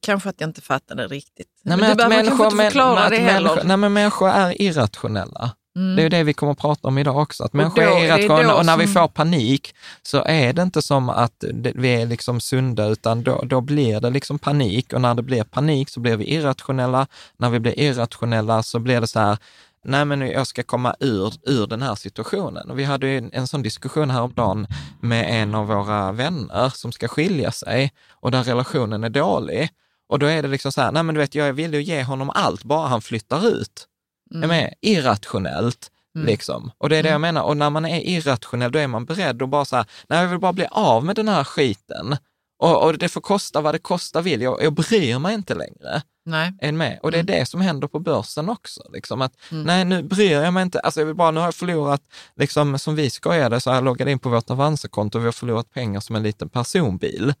Kanske 0.00 0.28
att 0.28 0.40
jag 0.40 0.48
inte 0.50 0.60
fattade 0.60 1.06
riktigt. 1.06 1.48
Nej, 1.62 1.76
men 1.76 1.80
men 1.80 1.90
du 1.90 1.96
behöver 1.96 2.14
kanske 2.16 2.30
människor, 2.32 2.46
inte 2.46 2.56
men, 2.56 2.66
förklara 2.66 3.00
men 3.00 3.10
det 3.10 3.18
heller. 3.18 3.48
människor, 3.48 3.68
nej, 3.68 3.76
men 3.76 3.92
människor 3.92 4.28
är 4.28 4.62
irrationella. 4.62 5.56
Mm. 5.76 5.96
Det 5.96 6.02
är 6.02 6.04
ju 6.04 6.08
det 6.08 6.22
vi 6.22 6.32
kommer 6.34 6.52
att 6.52 6.58
prata 6.58 6.88
om 6.88 6.98
idag 6.98 7.16
också, 7.16 7.44
att 7.44 7.52
människor 7.52 7.82
är 7.82 8.04
irrationella 8.04 8.54
och 8.54 8.66
när 8.66 8.76
vi 8.76 8.84
som- 8.84 8.92
får 8.94 9.08
panik 9.08 9.74
så 10.02 10.24
är 10.24 10.52
det 10.52 10.62
inte 10.62 10.82
som 10.82 11.08
att 11.08 11.44
vi 11.74 11.88
är 11.88 12.06
liksom 12.06 12.40
sunda, 12.40 12.86
utan 12.86 13.22
då, 13.22 13.42
då 13.46 13.60
blir 13.60 14.00
det 14.00 14.10
liksom 14.10 14.38
panik 14.38 14.92
och 14.92 15.00
när 15.00 15.14
det 15.14 15.22
blir 15.22 15.44
panik 15.44 15.88
så 15.90 16.00
blir 16.00 16.16
vi 16.16 16.24
irrationella. 16.24 17.06
När 17.36 17.50
vi 17.50 17.60
blir 17.60 17.78
irrationella 17.80 18.62
så 18.62 18.78
blir 18.78 19.00
det 19.00 19.06
så 19.06 19.20
här, 19.20 19.38
nej 19.84 20.04
men 20.04 20.20
jag 20.20 20.46
ska 20.46 20.62
komma 20.62 20.94
ur, 21.00 21.32
ur 21.42 21.66
den 21.66 21.82
här 21.82 21.94
situationen. 21.94 22.70
Och 22.70 22.78
vi 22.78 22.84
hade 22.84 23.06
ju 23.06 23.18
en, 23.18 23.30
en 23.32 23.46
sån 23.46 23.62
diskussion 23.62 24.10
häromdagen 24.10 24.66
med 25.00 25.42
en 25.42 25.54
av 25.54 25.66
våra 25.66 26.12
vänner 26.12 26.68
som 26.74 26.92
ska 26.92 27.08
skilja 27.08 27.52
sig 27.52 27.92
och 28.20 28.30
där 28.30 28.42
relationen 28.44 29.04
är 29.04 29.10
dålig. 29.10 29.68
Och 30.08 30.18
då 30.18 30.26
är 30.26 30.42
det 30.42 30.48
liksom 30.48 30.72
så 30.72 30.80
här, 30.80 30.92
nej 30.92 31.02
men 31.02 31.14
du 31.14 31.20
vet, 31.20 31.34
jag 31.34 31.48
är 31.48 31.52
villig 31.52 31.78
att 31.78 31.84
ge 31.84 32.02
honom 32.02 32.30
allt, 32.30 32.64
bara 32.64 32.88
han 32.88 33.02
flyttar 33.02 33.46
ut. 33.48 33.86
Mm. 34.30 34.42
Jag 34.42 34.48
menar, 34.48 34.74
irrationellt. 34.80 35.90
Mm. 36.16 36.26
Liksom. 36.26 36.70
Och 36.78 36.88
det 36.88 36.96
är 36.96 37.02
det 37.02 37.08
jag 37.08 37.20
menar. 37.20 37.42
Och 37.42 37.56
när 37.56 37.70
man 37.70 37.84
är 37.84 38.00
irrationell, 38.00 38.72
då 38.72 38.78
är 38.78 38.86
man 38.86 39.04
beredd 39.04 39.42
att 39.42 39.48
bara 39.48 39.64
så 39.64 39.76
här, 39.76 39.86
nej 40.08 40.20
jag 40.22 40.28
vill 40.28 40.38
bara 40.38 40.52
bli 40.52 40.66
av 40.70 41.04
med 41.04 41.16
den 41.16 41.28
här 41.28 41.44
skiten. 41.44 42.16
Och, 42.58 42.82
och 42.84 42.98
det 42.98 43.08
får 43.08 43.20
kosta 43.20 43.60
vad 43.60 43.74
det 43.74 43.78
kostar 43.78 44.22
vill. 44.22 44.40
Jag, 44.42 44.62
jag 44.62 44.72
bryr 44.72 45.18
mig 45.18 45.34
inte 45.34 45.54
längre. 45.54 46.02
Nej. 46.26 46.52
Än 46.60 46.76
med. 46.76 46.98
Och 47.02 47.10
det 47.10 47.16
är 47.18 47.22
Mm. 47.22 47.38
det 47.38 47.46
som 47.46 47.60
händer 47.60 47.88
på 47.88 47.98
börsen 47.98 48.48
också. 48.48 48.82
Liksom 48.92 49.22
att, 49.22 49.32
Mm. 49.50 49.64
Nej, 49.64 49.84
nu 49.84 50.02
bryr 50.02 50.30
jag 50.32 50.52
mig 50.54 50.62
inte. 50.62 50.80
Alltså 50.80 51.00
jag 51.00 51.06
vill 51.06 51.14
bara, 51.16 51.30
nu 51.30 51.40
har 51.40 51.46
jag 51.46 51.54
förlorat, 51.54 52.02
liksom, 52.36 52.78
som 52.78 52.94
vi 52.96 53.10
skojade, 53.10 53.60
så 53.60 53.70
har 53.70 53.74
jag 53.74 53.84
loggat 53.84 54.08
in 54.08 54.18
på 54.18 54.28
vårt 54.28 54.50
Avanza-konto 54.50 55.18
och 55.18 55.22
vi 55.24 55.26
har 55.26 55.32
förlorat 55.32 55.70
pengar 55.70 56.00
som 56.00 56.16
en 56.16 56.22
liten 56.22 56.48
personbil. 56.48 57.34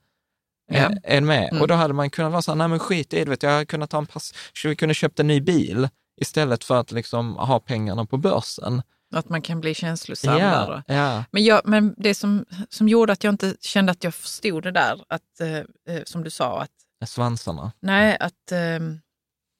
Ja. 0.70 0.76
Är, 0.78 0.98
är 1.04 1.20
med. 1.20 1.48
Mm. 1.48 1.62
Och 1.62 1.68
då 1.68 1.74
hade 1.74 1.94
man 1.94 2.10
kunnat 2.10 2.32
vara 2.32 2.42
så 2.42 2.50
här, 2.50 2.56
nej 2.56 2.68
men 2.68 2.78
skit 2.78 3.14
i 3.14 3.24
det, 3.24 3.30
vet, 3.30 3.42
jag 3.42 3.50
hade 3.50 3.66
kunnat 3.66 3.90
ta 3.90 3.98
en 3.98 4.06
pass, 4.06 4.34
vi 4.64 4.76
kunde 4.76 4.94
köpt 4.94 5.20
en 5.20 5.26
ny 5.26 5.40
bil 5.40 5.88
istället 6.20 6.64
för 6.64 6.80
att 6.80 6.92
liksom 6.92 7.36
ha 7.36 7.60
pengarna 7.60 8.06
på 8.06 8.16
börsen. 8.16 8.82
Att 9.14 9.28
man 9.28 9.42
kan 9.42 9.60
bli 9.60 9.74
känslosam. 9.74 10.38
Ja, 10.38 10.82
ja. 10.86 11.24
Men, 11.30 11.44
jag, 11.44 11.60
men 11.64 11.94
det 11.96 12.14
som, 12.14 12.44
som 12.68 12.88
gjorde 12.88 13.12
att 13.12 13.24
jag 13.24 13.32
inte 13.32 13.56
kände 13.60 13.92
att 13.92 14.04
jag 14.04 14.14
förstod 14.14 14.62
det 14.62 14.70
där, 14.70 15.04
att, 15.08 15.40
eh, 15.40 15.56
eh, 15.96 16.02
som 16.04 16.24
du 16.24 16.30
sa, 16.30 16.60
att, 16.60 16.70
Svansarna. 17.08 17.72
nej, 17.80 18.16
att 18.20 18.52
eh, 18.52 18.80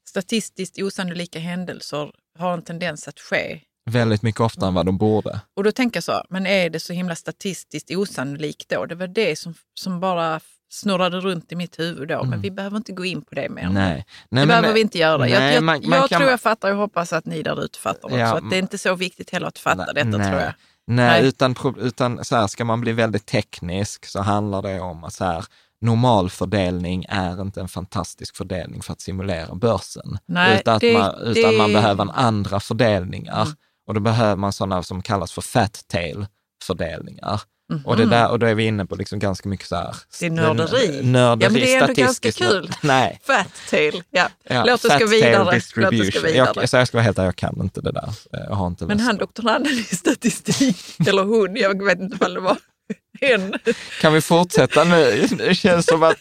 statistiskt 0.08 0.78
osannolika 0.78 1.38
händelser 1.38 2.12
har 2.38 2.52
en 2.52 2.62
tendens 2.62 3.08
att 3.08 3.20
ske. 3.20 3.60
Väldigt 3.90 4.22
mycket 4.22 4.40
oftare 4.40 4.68
än 4.68 4.74
vad 4.74 4.86
de 4.86 4.98
borde. 4.98 5.40
Och 5.56 5.64
då 5.64 5.72
tänker 5.72 5.96
jag 5.96 6.04
så, 6.04 6.24
men 6.30 6.46
är 6.46 6.70
det 6.70 6.80
så 6.80 6.92
himla 6.92 7.16
statistiskt 7.16 7.90
osannolikt 7.90 8.68
då? 8.68 8.86
Det 8.86 8.94
var 8.94 9.06
det 9.06 9.38
som, 9.38 9.54
som 9.74 10.00
bara 10.00 10.40
snurrade 10.68 11.20
runt 11.20 11.52
i 11.52 11.56
mitt 11.56 11.78
huvud 11.78 12.08
då, 12.08 12.24
men 12.24 12.40
vi 12.40 12.50
behöver 12.50 12.76
inte 12.76 12.92
gå 12.92 13.04
in 13.04 13.22
på 13.22 13.34
det 13.34 13.48
mer. 13.48 13.62
Mm. 13.62 13.74
Nej. 13.74 13.84
Nej 13.92 14.04
Det 14.28 14.36
men- 14.36 14.48
behöver 14.48 14.72
vi 14.72 14.80
inte 14.80 14.98
göra. 14.98 15.16
nej, 15.18 15.30
jag 15.30 15.52
jag, 15.54 15.62
man- 15.64 15.80
man 15.88 15.98
jag 15.98 16.08
kan- 16.08 16.18
tror 16.20 16.30
jag 16.30 16.40
fattar 16.40 16.70
och 16.70 16.76
hoppas 16.76 17.12
att 17.12 17.26
ni 17.26 17.42
där 17.42 17.64
ute 17.64 17.78
fattar 17.78 18.04
också. 18.04 18.16
Ja, 18.18 18.40
det 18.50 18.56
är 18.56 18.60
inte 18.60 18.78
så 18.78 18.94
viktigt 18.94 19.30
heller 19.30 19.46
att 19.46 19.58
fatta 19.58 19.76
Nej, 19.84 19.94
detta 19.94 20.18
nej. 20.18 20.28
tror 20.30 20.40
jag. 20.40 20.52
Nej, 20.86 21.26
utan, 21.26 21.54
utan 21.78 22.24
så 22.24 22.36
här, 22.36 22.46
ska 22.46 22.64
man 22.64 22.80
bli 22.80 22.92
väldigt 22.92 23.26
teknisk 23.26 24.06
så 24.06 24.20
handlar 24.22 24.62
det 24.62 24.80
om 24.80 25.04
att 25.04 25.12
så 25.14 25.24
här, 25.24 25.44
normalfördelning 25.80 27.04
är 27.08 27.40
inte 27.42 27.60
en 27.60 27.68
fantastisk 27.68 28.36
fördelning 28.36 28.82
för 28.82 28.92
att 28.92 29.00
simulera 29.00 29.54
börsen. 29.54 30.18
Nej, 30.26 30.58
utan 30.60 30.78
det- 30.78 30.92
man, 30.98 31.14
utan 31.22 31.52
det- 31.52 31.58
man 31.58 31.72
behöver 31.72 32.02
en 32.02 32.10
andra 32.10 32.60
fördelningar. 32.60 33.42
Mm. 33.42 33.54
Och 33.86 33.94
då 33.94 34.00
behöver 34.00 34.36
man 34.36 34.52
sådana 34.52 34.82
som 34.82 35.02
kallas 35.02 35.32
för 35.32 35.42
fat 35.42 35.84
tail 35.88 36.26
fördelningar. 36.62 37.40
Mhm. 37.74 37.86
Och, 37.86 37.96
det 37.96 38.06
där, 38.06 38.30
och 38.30 38.38
då 38.38 38.46
är 38.46 38.54
vi 38.54 38.64
inne 38.64 38.86
på 38.86 38.96
liksom 38.96 39.18
ganska 39.18 39.48
mycket 39.48 39.66
så 39.68 39.76
här... 39.76 39.96
Det 40.20 40.26
är 40.26 40.30
nörderi. 40.30 41.02
Nörderi, 41.02 41.44
Ja, 41.44 41.50
men 41.50 41.54
det 41.54 41.74
är 41.74 41.80
ändå 41.82 41.92
ganska 41.94 42.32
kul. 42.32 42.70
Nej. 42.82 43.20
Fat 43.26 43.46
tail, 43.70 44.02
ja. 44.10 44.28
Ja, 44.48 44.64
Låt 44.66 44.84
oss 44.84 44.90
fat 44.90 45.00
gå 45.00 45.06
tail 45.06 45.20
vidare. 45.22 45.44
Låt 45.44 45.54
oss 45.54 45.74
gå 45.74 45.90
vidare. 46.20 46.30
Jag, 46.56 46.68
så 46.68 46.76
jag 46.76 46.88
ska 46.88 46.96
vara 46.96 47.04
helt 47.04 47.18
ärlig, 47.18 47.28
jag 47.28 47.36
kan 47.36 47.60
inte 47.60 47.80
det 47.80 47.92
där. 47.92 48.10
Jag 48.30 48.54
har 48.54 48.66
inte 48.66 48.86
Men 48.86 49.00
han 49.00 49.16
doktoranden 49.16 49.72
i 49.72 49.82
statistik, 49.96 50.76
eller 51.08 51.22
hon, 51.24 51.56
jag 51.56 51.84
vet 51.84 51.98
inte 52.00 52.16
vad 52.20 52.34
det 52.34 52.40
var, 52.40 52.56
en. 53.20 53.54
Kan 54.00 54.12
vi 54.12 54.20
fortsätta 54.20 54.84
nu? 54.84 55.26
Det 55.38 55.54
känns 55.54 55.86
som 55.86 56.02
att, 56.02 56.18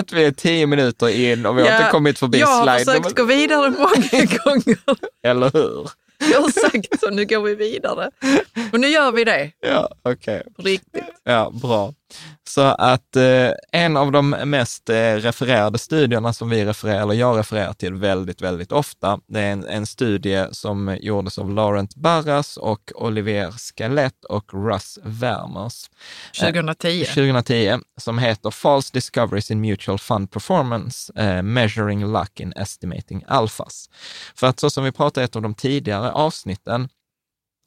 att 0.00 0.12
vi 0.12 0.24
är 0.24 0.32
tio 0.32 0.66
minuter 0.66 1.08
in 1.08 1.46
och 1.46 1.58
vi 1.58 1.62
har 1.62 1.68
Ja, 1.68 1.76
inte 1.78 1.90
kommit 1.90 2.18
förbi 2.18 2.38
Jag 2.38 2.46
har 2.46 2.78
slide 2.78 2.98
försökt 2.98 3.16
gå 3.16 3.24
vidare 3.24 3.70
många 3.70 4.24
gånger. 4.44 4.78
eller 5.26 5.50
hur? 5.52 5.90
Jag 6.32 6.40
har 6.40 6.50
sagt 6.70 7.00
så, 7.00 7.10
nu 7.10 7.24
går 7.26 7.40
vi 7.40 7.54
vidare. 7.54 8.10
Och 8.72 8.80
nu 8.80 8.86
gör 8.88 9.12
vi 9.12 9.24
det 9.24 9.50
Ja, 9.60 9.90
okej. 10.02 10.42
på 10.56 10.62
riktigt. 10.62 11.04
Ja, 11.24 11.52
bra. 11.62 11.94
Så 12.48 12.62
att 12.62 13.16
eh, 13.16 13.50
en 13.72 13.96
av 13.96 14.12
de 14.12 14.30
mest 14.30 14.88
eh, 14.90 15.14
refererade 15.14 15.78
studierna 15.78 16.32
som 16.32 16.50
vi 16.50 16.64
refererar, 16.64 17.02
eller 17.02 17.14
jag 17.14 17.38
refererar 17.38 17.72
till 17.72 17.94
väldigt, 17.94 18.42
väldigt 18.42 18.72
ofta, 18.72 19.20
det 19.26 19.40
är 19.40 19.52
en, 19.52 19.64
en 19.64 19.86
studie 19.86 20.46
som 20.52 20.98
gjordes 21.00 21.38
av 21.38 21.50
Laurent 21.50 21.94
Barras 21.94 22.56
och 22.56 22.92
Olivier 22.94 23.50
Scalet 23.50 24.24
och 24.24 24.54
Russ 24.54 24.98
Wermers. 25.02 25.90
2010. 26.40 27.04
2010, 27.04 27.78
som 28.00 28.18
heter 28.18 28.50
False 28.50 28.90
Discoveries 28.92 29.50
in 29.50 29.60
Mutual 29.60 29.98
Fund 29.98 30.30
Performance, 30.30 31.12
eh, 31.16 31.42
Measuring 31.42 32.12
Luck 32.12 32.40
in 32.40 32.52
Estimating 32.52 33.24
Alphas. 33.26 33.90
För 34.34 34.46
att 34.46 34.60
så 34.60 34.70
som 34.70 34.84
vi 34.84 34.92
pratade 34.92 35.24
i 35.24 35.24
ett 35.24 35.36
av 35.36 35.42
de 35.42 35.54
tidigare 35.54 36.12
avsnitten, 36.12 36.88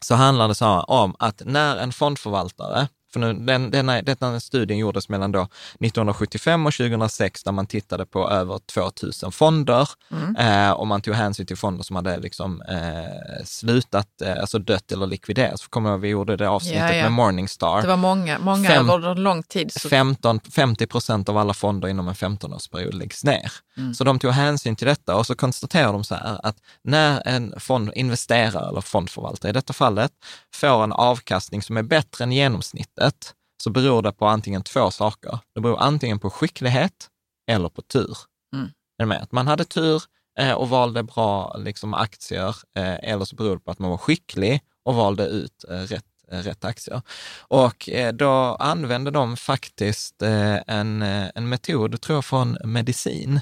så 0.05 0.15
handlar 0.15 0.47
det 0.47 0.55
så 0.55 0.65
här 0.65 0.89
om 0.89 1.15
att 1.19 1.41
när 1.45 1.77
en 1.77 1.91
fondförvaltare, 1.91 2.87
för 3.13 3.19
nu, 3.19 3.33
den, 3.33 3.71
denna, 3.71 4.01
denna 4.01 4.39
studien 4.39 4.79
gjordes 4.79 5.09
mellan 5.09 5.31
då 5.31 5.41
1975 5.79 6.65
och 6.65 6.73
2006 6.73 7.43
där 7.43 7.51
man 7.51 7.67
tittade 7.67 8.05
på 8.05 8.29
över 8.29 8.59
2000 8.73 9.31
fonder 9.31 9.89
Mm. 10.11 10.35
eh, 10.35 10.71
och 10.71 10.87
man 10.87 11.01
tog 11.01 11.13
hänsyn 11.15 11.45
till 11.45 11.57
fonder 11.57 11.83
som 11.83 11.95
hade 11.95 12.17
liksom, 12.17 12.61
eh, 12.61 13.45
slutat, 13.45 14.21
eh, 14.21 14.31
alltså 14.39 14.59
dött 14.59 14.91
eller 14.91 15.07
likviderats. 15.07 15.61
För 15.61 15.69
kommer 15.69 15.89
jag 15.89 15.95
ihåg, 15.95 16.01
vi 16.01 16.07
gjorde 16.09 16.35
det 16.37 16.49
avsnittet 16.49 16.79
Ja, 16.79 16.93
ja. 16.95 17.03
med 17.03 17.11
Morningstar. 17.11 17.81
Det 17.81 17.87
var 17.87 17.97
många, 17.97 18.39
många 18.39 18.69
Fem- 18.69 18.89
över 18.89 19.15
lång 19.15 19.43
tid. 19.43 19.71
Så, 19.73 19.89
15, 19.89 20.39
50 20.55 20.87
procent 20.87 21.29
av 21.29 21.37
alla 21.37 21.53
fonder 21.53 21.87
inom 21.87 22.07
en 22.07 22.13
15-årsperiod 22.15 22.93
läggs 22.93 23.23
ner. 23.23 23.51
Mm. 23.77 23.93
Så 23.93 24.03
de 24.03 24.19
tog 24.19 24.31
hänsyn 24.31 24.75
till 24.75 24.87
detta 24.87 25.15
och 25.15 25.25
så 25.25 25.35
konstaterar 25.35 25.93
de 25.93 26.03
så 26.03 26.15
här 26.15 26.39
att 26.43 26.57
när 26.83 27.27
en 27.27 27.59
fond 27.59 27.91
investerare 27.95 28.69
eller 28.69 28.81
fondförvaltare 28.81 29.49
i 29.49 29.53
detta 29.53 29.73
fallet 29.73 30.11
får 30.53 30.83
en 30.83 30.91
avkastning 30.93 31.61
som 31.61 31.77
är 31.77 31.83
bättre 31.83 32.23
än 32.23 32.31
genomsnittet 32.31 33.33
så 33.63 33.69
beror 33.69 34.01
det 34.01 34.11
på 34.11 34.27
antingen 34.27 34.63
två 34.63 34.91
saker. 34.91 35.39
Det 35.55 35.61
beror 35.61 35.79
antingen 35.79 36.19
på 36.19 36.29
skicklighet 36.29 37.07
eller 37.51 37.69
på 37.69 37.81
tur. 37.81 38.17
Mm. 38.55 38.69
Är 39.01 39.05
med? 39.05 39.21
Att 39.21 39.31
man 39.31 39.47
hade 39.47 39.65
tur 39.65 40.03
eh, 40.39 40.53
och 40.53 40.69
valde 40.69 41.03
bra 41.03 41.57
liksom, 41.57 41.93
aktier 41.93 42.55
eh, 42.77 43.11
eller 43.11 43.25
så 43.25 43.35
beror 43.35 43.55
det 43.55 43.59
på 43.59 43.71
att 43.71 43.79
man 43.79 43.89
var 43.89 43.97
skicklig 43.97 44.61
och 44.85 44.95
valde 44.95 45.25
ut 45.25 45.65
eh, 45.69 45.73
rätt 45.73 46.05
rätt 46.31 46.65
aktier. 46.65 47.01
Och 47.39 47.89
då 48.13 48.31
använde 48.59 49.11
de 49.11 49.37
faktiskt 49.37 50.21
en, 50.21 51.01
en 51.01 51.49
metod, 51.49 52.01
tror 52.01 52.17
jag, 52.17 52.25
från 52.25 52.57
medicin. 52.63 53.41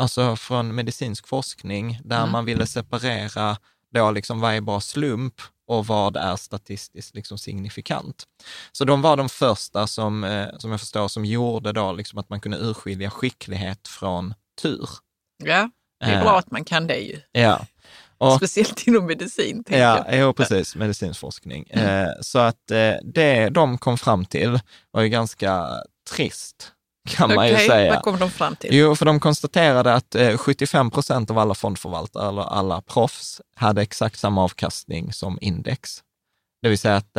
Alltså 0.00 0.36
från 0.36 0.74
medicinsk 0.74 1.26
forskning, 1.28 2.00
där 2.04 2.18
Mm. 2.18 2.30
man 2.32 2.44
ville 2.44 2.66
separera 2.66 3.56
då 3.94 4.10
liksom 4.10 4.40
vad 4.40 4.54
är 4.54 4.60
bara 4.60 4.80
slump 4.80 5.34
och 5.66 5.86
vad 5.86 6.16
är 6.16 6.36
statistiskt 6.36 7.14
liksom 7.14 7.38
signifikant. 7.38 8.24
Så 8.72 8.84
de 8.84 9.02
var 9.02 9.16
de 9.16 9.28
första 9.28 9.86
som, 9.86 10.24
eh, 10.24 10.48
som 10.58 10.70
jag 10.70 10.80
förstår, 10.80 11.08
som 11.08 11.24
gjorde 11.24 11.72
då 11.72 11.92
liksom 11.92 12.18
att 12.18 12.28
man 12.30 12.40
kunde 12.40 12.58
urskilja 12.58 13.10
skicklighet 13.10 13.88
från 13.88 14.34
tur. 14.62 14.88
ja, 15.44 15.70
det 16.00 16.06
är 16.06 16.16
Eh, 16.16 16.22
bra 16.22 16.38
att 16.38 16.50
man 16.50 16.64
kan 16.64 16.86
det 16.86 16.96
ju. 16.98 17.20
Ja. 17.32 17.66
Och, 18.18 18.36
Speciellt 18.36 18.86
inom 18.86 19.06
medicin. 19.06 19.64
Ja, 19.68 19.76
jag. 19.78 20.04
jo, 20.18 20.32
precis. 20.32 20.76
Medicinsk 20.76 21.20
forskning. 21.20 21.66
Mm. 21.70 21.86
Eh, 22.06 22.12
så 22.20 22.38
att 22.38 22.66
det 23.02 23.48
de 23.48 23.78
kom 23.78 23.98
fram 23.98 24.24
till 24.24 24.60
var 24.90 25.02
ju 25.02 25.08
ganska 25.08 25.66
trist 26.10 26.72
kan 27.08 27.34
man 27.34 27.48
ju 27.48 27.56
säga. 27.56 27.94
vad 27.94 28.02
kom 28.02 28.18
de 28.18 28.30
fram 28.30 28.56
till? 28.56 28.70
Jo, 28.72 28.94
för 28.94 29.06
de 29.06 29.20
konstaterade 29.20 29.94
att 29.94 30.14
eh, 30.14 30.36
75 30.36 30.90
procent 30.90 31.30
av 31.30 31.38
alla 31.38 31.54
fondförvaltare, 31.54 32.28
eller 32.28 32.42
alla 32.42 32.82
proffs, 32.82 33.40
hade 33.56 33.82
exakt 33.82 34.18
samma 34.18 34.44
avkastning 34.44 35.12
som 35.12 35.38
index. 35.40 36.02
Det 36.62 36.68
vill 36.68 36.78
säga 36.78 36.96
att 36.96 37.14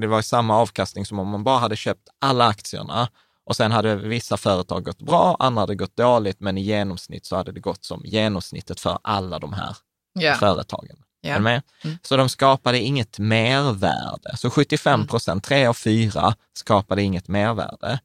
det, 0.00 0.06
var 0.06 0.22
samma 0.22 0.56
avkastning 0.56 1.06
som 1.06 1.18
om 1.18 1.28
man 1.28 1.44
bara 1.44 1.58
hade 1.58 1.76
köpt 1.76 2.08
alla 2.20 2.46
aktierna 2.46 3.08
och 3.46 3.56
sen 3.56 3.72
hade 3.72 3.96
vissa 3.96 4.36
företag 4.36 4.84
gått 4.84 4.98
bra, 5.02 5.36
andra 5.38 5.60
hade 5.60 5.74
gått 5.74 5.96
dåligt, 5.96 6.40
men 6.40 6.58
i 6.58 6.60
genomsnitt 6.62 7.26
så 7.26 7.36
hade 7.36 7.52
det 7.52 7.60
gått 7.60 7.84
som 7.84 8.02
genomsnittet 8.04 8.80
för 8.80 8.98
alla 9.02 9.38
de 9.38 9.52
här 9.52 9.76
Ja. 10.18 10.34
företagen. 10.34 10.96
Med? 11.40 11.62
Mm. 11.84 11.98
Så 12.02 12.16
de 12.16 12.28
skapade 12.28 12.78
inget 12.78 13.18
mervärde. 13.18 14.36
Så 14.36 14.50
75 14.50 15.06
procent, 15.06 15.44
tre 15.44 15.66
av 15.66 15.74
fyra, 15.74 16.34
skapade 16.54 17.02
inget 17.02 17.28
mervärde. 17.28 18.00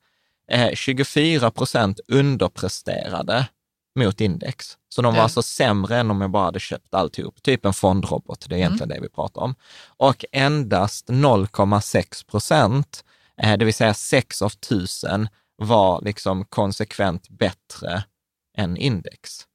Eh, 0.52 0.74
24 0.74 1.52
procent 1.52 2.00
underpresterade 2.08 3.48
mot 4.00 4.22
index. 4.22 4.78
Så 4.90 5.02
de 5.02 5.14
var 5.14 5.22
alltså 5.24 5.42
sämre 5.42 5.98
än 5.98 6.12
om 6.12 6.22
jag 6.22 6.32
bara 6.32 6.44
hade 6.44 6.60
köpt 6.60 6.94
alltihop. 6.94 7.44
Typ 7.44 7.66
en 7.66 7.74
fondrobot, 7.74 8.46
det 8.50 8.56
är 8.56 8.58
egentligen 8.58 8.90
det 8.90 9.00
vi 9.02 9.10
pratar 9.10 9.42
om. 9.42 9.56
Och 9.98 10.26
endast 10.32 11.10
0,6 11.10 12.26
procent, 12.26 13.04
eh, 13.42 13.58
det 13.58 13.66
vill 13.66 13.74
säga 13.74 13.94
6 13.94 14.42
av 14.42 14.52
1000, 14.52 15.28
var 15.56 16.02
liksom 16.02 16.46
konsekvent 16.46 17.30
bättre 17.30 18.04
än 18.58 18.78
index. 18.78 19.48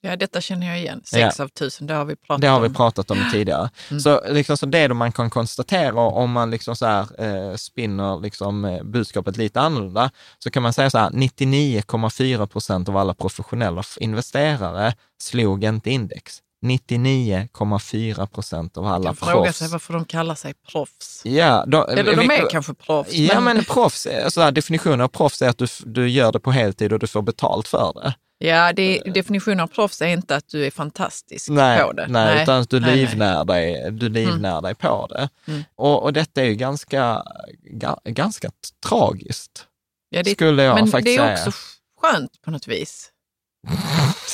Ja, 0.00 0.16
detta 0.16 0.40
känner 0.40 0.66
jag 0.66 0.78
igen. 0.78 1.02
Sex 1.04 1.40
av 1.40 1.48
tusen, 1.48 1.86
det 1.86 1.94
har 1.94 2.04
vi 2.04 2.16
pratat 2.16 2.40
Det 2.40 2.46
har 2.46 2.60
vi 2.60 2.68
om. 2.68 2.74
pratat 2.74 3.10
om 3.10 3.18
tidigare. 3.32 3.70
Mm. 3.90 4.00
Så, 4.00 4.20
liksom, 4.28 4.56
så 4.56 4.66
det 4.66 4.78
är 4.78 4.88
det 4.88 4.94
man 4.94 5.12
kan 5.12 5.30
konstatera 5.30 6.00
om 6.00 6.30
man 6.32 6.50
liksom 6.50 6.76
så 6.76 6.86
här, 6.86 7.06
eh, 7.50 7.56
spinner 7.56 8.20
liksom, 8.20 8.64
eh, 8.64 8.82
budskapet 8.82 9.36
lite 9.36 9.60
annorlunda, 9.60 10.10
så 10.38 10.50
kan 10.50 10.62
man 10.62 10.72
säga 10.72 10.90
så 10.90 10.98
här, 10.98 11.10
99,4 11.10 12.46
procent 12.46 12.88
av 12.88 12.96
alla 12.96 13.14
professionella 13.14 13.82
investerare 14.00 14.94
slog 15.22 15.64
inte 15.64 15.90
index. 15.90 16.38
99,4 16.66 18.26
procent 18.26 18.76
av 18.76 18.86
alla 18.86 18.98
Man 18.98 19.16
kan 19.16 19.28
fråga 19.28 19.44
proffs. 19.44 19.58
sig 19.58 19.68
varför 19.68 19.92
de 19.92 20.04
kallar 20.04 20.34
sig 20.34 20.54
proffs. 20.72 21.22
Ja, 21.24 21.64
då, 21.66 21.84
Eller 21.86 22.16
de 22.16 22.28
vi- 22.28 22.34
är 22.34 22.50
kanske 22.50 22.74
proffs. 22.74 23.12
Ja, 23.12 23.40
men 23.40 23.64
proffs, 23.64 24.06
alltså 24.24 24.50
definitionen 24.50 25.00
av 25.00 25.08
proffs 25.08 25.42
är 25.42 25.48
att 25.48 25.58
du, 25.58 25.66
du 25.84 26.08
gör 26.08 26.32
det 26.32 26.40
på 26.40 26.50
heltid 26.50 26.92
och 26.92 26.98
du 26.98 27.06
får 27.06 27.22
betalt 27.22 27.68
för 27.68 27.92
det. 27.94 28.14
Ja, 28.42 28.72
det, 28.72 28.98
definitionen 29.14 29.60
av 29.60 29.66
proffs 29.66 30.02
är 30.02 30.06
inte 30.06 30.36
att 30.36 30.48
du 30.48 30.66
är 30.66 30.70
fantastisk 30.70 31.48
nej, 31.48 31.82
på 31.82 31.92
det. 31.92 32.06
Nej, 32.08 32.42
utan 32.42 32.60
att 32.60 32.70
du 32.70 32.80
nej, 32.80 32.90
nej. 32.90 32.98
livnär, 33.00 33.44
Dig, 33.44 33.90
du 33.90 34.08
livnär 34.08 34.60
dig 34.60 34.74
på 34.74 35.06
det. 35.10 35.28
Mm. 35.48 35.64
Och, 35.76 36.02
och 36.02 36.12
detta 36.12 36.40
är 36.40 36.44
ju 36.44 36.54
ganska, 36.54 37.22
ga, 37.70 38.00
ganska 38.04 38.50
tragiskt, 38.86 39.66
Ja, 40.10 40.22
det, 40.22 40.30
skulle 40.30 40.62
jag 40.62 40.74
men 40.74 40.86
faktiskt 40.86 41.18
det 41.18 41.22
är 41.22 41.36
säga. 41.36 41.46
också 41.48 41.58
skönt 42.00 42.42
på 42.42 42.50
något 42.50 42.68
vis. 42.68 43.10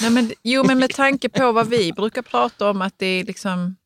nej, 0.03 0.11
men, 0.11 0.33
jo, 0.43 0.65
men 0.65 0.79
med 0.79 0.91
tanke 0.95 1.29
på 1.29 1.53
vad 1.53 1.69
vi 1.69 1.93
brukar 1.93 2.23
prata 2.23 2.71
om, 2.71 2.83
att 2.83 2.95
det 2.97 3.07
är 3.07 3.25
liksom, 3.25 3.77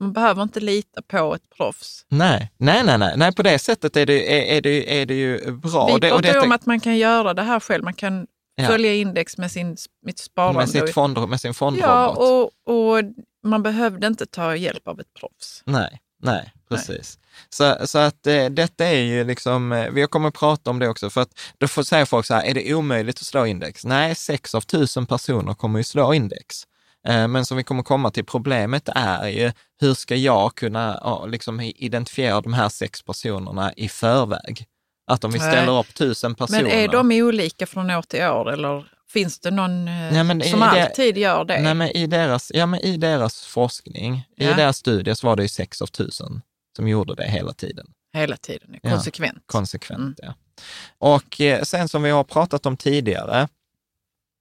man 0.00 0.12
behöver 0.12 0.42
inte 0.42 0.60
lita 0.60 1.02
på 1.02 1.34
ett 1.34 1.50
proffs. 1.56 2.04
Nej, 2.08 2.50
nej, 2.56 2.82
nej, 2.84 2.98
nej, 2.98 3.14
nej, 3.16 3.32
på 3.34 3.42
det 3.42 3.58
sättet 3.58 3.96
är 3.96 4.06
det, 4.06 4.38
är, 4.52 4.56
är 4.56 4.60
det, 4.62 5.00
är 5.00 5.06
det 5.06 5.14
ju 5.14 5.50
bra. 5.52 5.86
vi 5.86 5.92
Och 5.92 6.00
det, 6.00 6.08
pratar 6.08 6.16
och 6.16 6.22
detta- 6.22 6.42
om 6.42 6.52
att 6.52 6.66
man 6.66 6.80
kan 6.80 6.96
göra 6.98 7.34
det 7.34 7.42
här 7.42 7.60
själv. 7.60 7.84
Man 7.84 7.94
kan 7.94 8.26
Ja. 8.54 8.66
följa 8.66 8.94
index 8.94 9.38
med 9.38 9.50
sin, 9.50 9.76
mitt 10.02 10.18
sparande. 10.18 10.58
med, 10.58 10.68
sitt 10.68 10.94
fond, 10.94 11.28
med 11.28 11.40
sin 11.40 11.54
fondrobot. 11.54 11.88
ja, 11.88 12.08
och, 12.08 12.50
och 12.66 13.04
man 13.44 13.62
behövde 13.62 14.06
inte 14.06 14.26
ta 14.26 14.56
hjälp 14.56 14.88
av 14.88 15.00
ett 15.00 15.14
proffs. 15.20 15.62
Nej, 15.66 16.00
nej, 16.22 16.52
precis. 16.68 17.18
Så, 17.48 17.86
så 17.86 17.98
att 17.98 18.26
eh, 18.26 18.46
detta 18.46 18.86
är 18.86 19.00
ju 19.00 19.24
liksom, 19.24 19.72
eh, 19.72 19.90
vi 19.90 20.06
kommer 20.06 20.28
att 20.28 20.34
prata 20.34 20.70
om 20.70 20.78
det 20.78 20.88
också, 20.88 21.10
för 21.10 21.20
att 21.20 21.40
då 21.58 21.68
får 21.68 21.82
säga 21.82 22.06
folk 22.06 22.26
så 22.26 22.34
här, 22.34 22.42
är 22.42 22.54
det 22.54 22.74
omöjligt 22.74 23.16
att 23.16 23.26
slå 23.26 23.46
index? 23.46 23.84
Nej, 23.84 24.14
sex 24.14 24.54
av 24.54 24.60
tusen 24.60 25.06
personer 25.06 25.54
kommer 25.54 25.78
ju 25.78 25.84
slå 25.84 26.14
index. 26.14 26.66
Eh, 27.08 27.28
men 27.28 27.44
som 27.44 27.56
vi 27.56 27.64
kommer 27.64 27.82
komma 27.82 28.10
till, 28.10 28.24
problemet 28.24 28.88
är 28.94 29.28
ju, 29.28 29.52
hur 29.80 29.94
ska 29.94 30.16
jag 30.16 30.54
kunna 30.54 31.00
ja, 31.02 31.26
liksom 31.26 31.60
identifiera 31.60 32.40
de 32.40 32.52
här 32.52 32.68
sex 32.68 33.02
personerna 33.02 33.72
i 33.72 33.88
förväg? 33.88 34.66
Att 35.06 35.24
om 35.24 35.30
vi 35.30 35.38
ställer 35.38 35.78
upp 35.80 35.94
tusen 35.94 36.34
personer. 36.34 36.62
Men 36.62 36.70
är 36.72 36.88
de 36.88 37.10
olika 37.12 37.66
från 37.66 37.90
år 37.90 38.02
till 38.02 38.22
år 38.22 38.52
eller 38.52 38.86
finns 39.08 39.40
det 39.40 39.50
någon 39.50 39.88
eh, 39.88 40.24
Nej, 40.24 40.50
som 40.50 40.58
i 40.58 40.66
det- 40.66 40.84
alltid 40.86 41.18
gör 41.18 41.44
det? 41.44 41.60
Nej, 41.62 41.74
men 41.74 41.88
i 41.88 42.06
deras, 42.06 42.50
ja, 42.54 42.66
men 42.66 42.80
i 42.80 42.96
deras 42.96 43.44
forskning, 43.46 44.14
i 44.36 44.44
Ja. 44.44 44.54
deras 44.56 44.76
studie 44.76 45.14
så 45.14 45.26
var 45.26 45.36
det 45.36 45.42
ju 45.42 45.48
sex 45.48 45.82
av 45.82 45.86
tusen 45.86 46.42
som 46.76 46.88
gjorde 46.88 47.14
det 47.14 47.28
hela 47.30 47.52
tiden. 47.52 47.86
Hela 48.14 48.36
tiden, 48.36 48.76
Ja. 48.82 48.90
konsekvent. 48.90 49.42
Konsekvent, 49.46 50.20
Mm. 50.20 50.32
ja. 50.32 50.34
Och 50.98 51.40
eh, 51.40 51.62
sen 51.62 51.88
som 51.88 52.02
vi 52.02 52.10
har 52.10 52.24
pratat 52.24 52.66
om 52.66 52.76
tidigare, 52.76 53.48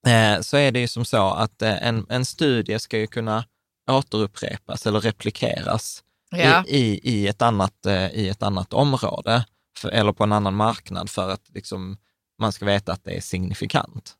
eh, 0.07 0.41
så 0.41 0.57
är 0.57 0.71
det 0.71 0.79
ju 0.79 0.87
som 0.87 1.05
så 1.05 1.29
att 1.29 1.61
eh, 1.61 1.87
en, 1.87 2.05
en 2.09 2.25
studie 2.25 2.79
ska 2.79 2.97
ju 2.97 3.07
kunna 3.07 3.43
återupprepas 3.91 4.85
eller 4.87 4.99
replikeras 4.99 6.03
ja. 6.31 6.63
i, 6.67 6.77
i, 6.77 6.99
i, 7.03 7.27
ett 7.27 7.41
annat, 7.41 7.85
eh, 7.85 8.07
i 8.11 8.29
ett 8.29 8.43
annat 8.43 8.73
område 8.73 9.45
för, 9.77 9.89
eller 9.89 10.11
på 10.11 10.23
en 10.23 10.31
annan 10.31 10.55
marknad 10.55 11.09
för 11.09 11.29
att 11.29 11.49
liksom, 11.53 11.97
man 12.39 12.51
ska 12.51 12.65
veta 12.65 12.93
att 12.93 13.03
det 13.03 13.17
är 13.17 13.21
signifikant. 13.21 14.15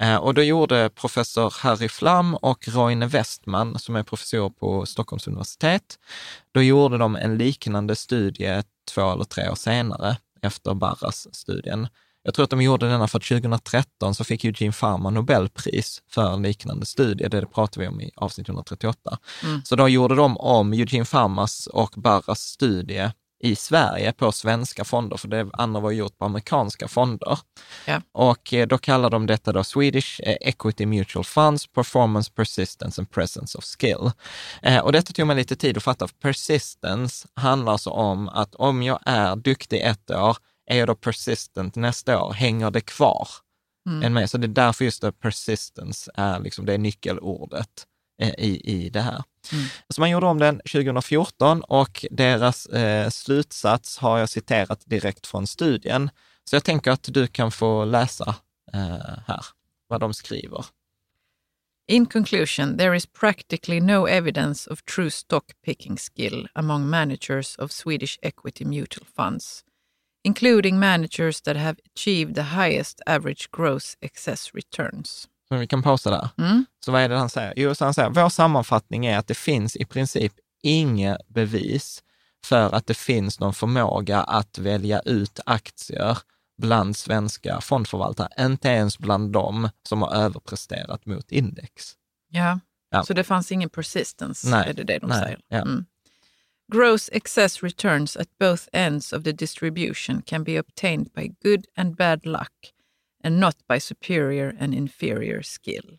Eh, 0.00 0.16
och 0.16 0.34
då 0.34 0.42
gjorde 0.42 0.90
professor 0.94 1.54
Harry 1.58 1.88
Flam 1.88 2.34
och 2.34 2.68
Roine 2.68 3.08
Westman, 3.08 3.78
som 3.78 3.96
är 3.96 4.02
professor 4.02 4.50
på 4.50 4.86
Stockholms 4.86 5.26
universitet, 5.26 5.98
då 6.54 6.62
gjorde 6.62 6.98
de 6.98 7.16
en 7.16 7.38
liknande 7.38 7.96
studie 7.96 8.62
två 8.94 9.12
eller 9.12 9.24
tre 9.24 9.48
år 9.48 9.54
senare 9.54 10.16
efter 10.42 10.74
Barras-studien. 10.74 11.88
Jag 12.24 12.34
tror 12.34 12.44
att 12.44 12.50
de 12.50 12.62
gjorde 12.62 12.88
denna 12.88 13.08
för 13.08 13.18
att 13.18 13.24
2013 13.24 14.14
så 14.14 14.24
fick 14.24 14.44
Eugene 14.44 14.72
Pharma 14.72 15.10
Nobelpris 15.10 16.02
för 16.10 16.34
en 16.34 16.42
liknande 16.42 16.86
studie. 16.86 17.28
Det 17.28 17.46
pratar 17.46 17.80
vi 17.80 17.88
om 17.88 18.00
i 18.00 18.10
avsnitt 18.16 18.48
138. 18.48 19.18
Mm. 19.42 19.62
Så 19.64 19.76
då 19.76 19.88
gjorde 19.88 20.14
de 20.14 20.36
om 20.36 20.72
Eugene 20.72 21.04
Pharmas 21.04 21.66
och 21.66 21.94
Barras 21.96 22.40
studie 22.40 23.10
i 23.42 23.56
Sverige 23.56 24.12
på 24.12 24.32
svenska 24.32 24.84
fonder, 24.84 25.16
för 25.16 25.28
det 25.28 25.50
andra 25.52 25.80
var 25.80 25.90
gjort 25.90 26.18
på 26.18 26.24
amerikanska 26.24 26.88
fonder. 26.88 27.38
Ja. 27.86 28.02
Och 28.12 28.54
eh, 28.54 28.66
då 28.66 28.78
kallar 28.78 29.10
de 29.10 29.26
detta 29.26 29.52
då 29.52 29.64
Swedish 29.64 30.20
eh, 30.20 30.36
Equity 30.40 30.86
Mutual 30.86 31.24
Funds, 31.24 31.66
Performance, 31.66 32.32
Persistence 32.34 33.00
and 33.00 33.10
Presence 33.10 33.58
of 33.58 33.64
Skill. 33.64 34.10
Eh, 34.62 34.78
och 34.78 34.92
detta 34.92 35.12
tog 35.12 35.26
mig 35.26 35.36
lite 35.36 35.56
tid 35.56 35.76
att 35.76 35.82
fatta. 35.82 36.08
Persistence 36.08 37.28
handlar 37.34 37.72
alltså 37.72 37.90
om 37.90 38.28
att 38.28 38.54
om 38.54 38.82
jag 38.82 38.98
är 39.06 39.36
duktig 39.36 39.80
ett 39.80 40.10
år, 40.10 40.36
är 40.70 40.78
jag 40.78 40.88
då 40.88 40.94
persistent 40.94 41.76
nästa 41.76 42.22
år? 42.22 42.32
Hänger 42.32 42.70
det 42.70 42.80
kvar? 42.80 43.28
Mm. 43.88 44.12
Med? 44.12 44.30
Så 44.30 44.38
det 44.38 44.46
är 44.46 44.48
därför 44.48 44.84
just 44.84 45.02
det 45.02 45.12
persistence 45.12 46.10
är 46.14 46.40
liksom 46.40 46.66
det 46.66 46.78
nyckelordet 46.78 47.86
i, 48.38 48.72
i 48.72 48.90
det 48.90 49.00
här. 49.00 49.22
Mm. 49.52 49.64
Så 49.88 50.00
man 50.00 50.10
gjorde 50.10 50.26
om 50.26 50.38
den 50.38 50.58
2014 50.58 51.62
och 51.62 52.04
deras 52.10 52.66
eh, 52.66 53.10
slutsats 53.10 53.98
har 53.98 54.18
jag 54.18 54.28
citerat 54.28 54.82
direkt 54.84 55.26
från 55.26 55.46
studien. 55.46 56.10
Så 56.44 56.56
jag 56.56 56.64
tänker 56.64 56.90
att 56.90 57.08
du 57.12 57.26
kan 57.26 57.52
få 57.52 57.84
läsa 57.84 58.34
eh, 58.72 59.18
här 59.26 59.44
vad 59.88 60.00
de 60.00 60.14
skriver. 60.14 60.64
In 61.88 62.06
conclusion, 62.06 62.76
there 62.76 62.96
is 62.96 63.06
practically 63.06 63.80
no 63.80 64.06
evidence 64.06 64.66
of 64.70 64.84
true 64.84 65.10
stock 65.10 65.44
picking 65.64 65.96
skill 65.96 66.48
among 66.54 66.88
managers 66.88 67.56
of 67.56 67.72
Swedish 67.72 68.18
equity 68.22 68.64
mutual 68.64 69.06
funds, 69.16 69.64
including 70.24 70.78
managers 70.78 71.40
that 71.40 71.56
have 71.56 71.76
achieved 71.84 72.34
the 72.34 72.56
highest 72.56 73.02
average 73.06 73.50
gross 73.50 73.96
excess 74.00 74.54
returns. 74.54 75.28
Så 75.52 75.56
vi 75.56 75.66
kan 75.66 75.82
pausa 75.82 76.10
där. 76.10 76.28
Mm. 76.38 76.64
Så 76.84 76.92
vad 76.92 77.02
är 77.02 77.08
det 77.08 77.16
han 77.16 77.28
säger? 77.28 77.52
Jo, 77.56 77.74
så 77.74 77.84
han 77.84 77.94
säger, 77.94 78.10
vår 78.10 78.28
sammanfattning 78.28 79.06
är 79.06 79.18
att 79.18 79.26
det 79.26 79.34
finns 79.34 79.76
i 79.76 79.84
princip 79.84 80.32
inga 80.62 81.18
bevis 81.28 82.02
för 82.44 82.74
att 82.74 82.86
det 82.86 82.94
finns 82.94 83.40
någon 83.40 83.54
förmåga 83.54 84.20
att 84.20 84.58
välja 84.58 85.00
ut 85.00 85.40
aktier 85.46 86.18
bland 86.58 86.96
svenska 86.96 87.60
fondförvaltare, 87.60 88.28
inte 88.40 88.68
ens 88.68 88.98
bland 88.98 89.32
dem 89.32 89.68
som 89.88 90.02
har 90.02 90.14
överpresterat 90.14 91.06
mot 91.06 91.32
index. 91.32 91.92
Ja. 92.28 92.60
Ja. 92.90 93.04
så 93.04 93.14
det 93.14 93.24
fanns 93.24 93.52
ingen 93.52 93.70
persistence, 93.70 94.50
Nej, 94.50 94.68
är 94.68 94.74
det 94.74 94.84
det 94.84 94.98
de 94.98 95.06
nej, 95.06 95.22
säger? 95.22 95.40
ja. 95.48 95.60
Mm. 95.60 95.84
Gross 96.72 97.10
excess 97.12 97.62
returns 97.62 98.16
at 98.16 98.28
both 98.40 98.62
ends 98.72 99.12
of 99.12 99.24
the 99.24 99.32
distribution 99.32 100.22
can 100.22 100.44
be 100.44 100.60
obtained 100.60 101.12
by 101.14 101.28
good 101.42 101.64
and 101.76 101.96
bad 101.96 102.26
luck 102.26 102.72
and 103.24 103.40
not 103.40 103.56
by 103.68 103.80
superior 103.80 104.56
and 104.60 104.74
inferior 104.74 105.42
skill. 105.42 105.98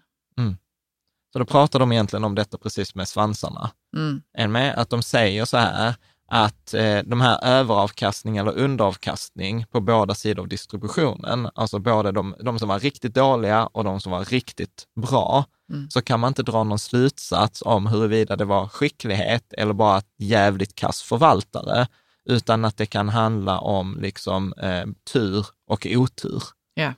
Så 1.34 1.40
då 1.40 1.46
pratar 1.46 1.80
de 1.80 1.92
egentligen 1.92 2.24
om 2.24 2.36
detta 2.36 2.58
precis 2.58 2.96
med 2.96 3.08
svansarna. 3.08 3.72
Mm. 3.96 4.22
Är 4.38 4.48
med 4.48 4.76
att 4.78 4.90
de 4.90 5.04
säger 5.04 5.46
så 5.46 5.58
här 5.58 5.96
att 6.28 6.74
eh, 6.74 7.00
de 7.06 7.22
här 7.22 7.44
överavkastning 7.44 8.38
eller 8.38 8.58
underavkastning 8.58 9.66
på 9.72 9.82
båda 9.82 10.16
sidor 10.16 10.44
av 10.44 10.48
distributionen, 10.50 11.50
alltså 11.56 11.80
både 11.80 12.12
de, 12.12 12.36
de 12.40 12.60
som 12.60 12.70
var 12.70 12.80
riktigt 12.80 13.14
dåliga 13.16 13.66
och 13.66 13.84
de 13.84 14.00
som 14.02 14.12
var 14.12 14.26
riktigt 14.26 14.88
bra, 14.96 15.46
Mm. 15.70 15.90
så 15.90 16.02
kan 16.02 16.20
man 16.20 16.28
inte 16.28 16.44
dra 16.44 16.64
någon 16.64 16.80
slutsats 16.80 17.62
om 17.66 17.88
huruvida 17.88 18.36
det 18.36 18.46
var 18.46 18.68
skicklighet 18.68 19.54
eller 19.54 19.74
bara 19.74 19.98
ett 19.98 20.14
jävligt 20.18 20.76
kass 20.76 21.02
förvaltare, 21.02 21.88
utan 22.26 22.66
att 22.66 22.78
det 22.78 22.86
kan 22.86 23.10
handla 23.10 23.60
om 23.60 23.98
liksom 24.02 24.54
eh, 24.54 24.86
tur 25.14 25.46
och 25.68 25.88
otur. 25.90 26.44
Ja. 26.74 26.94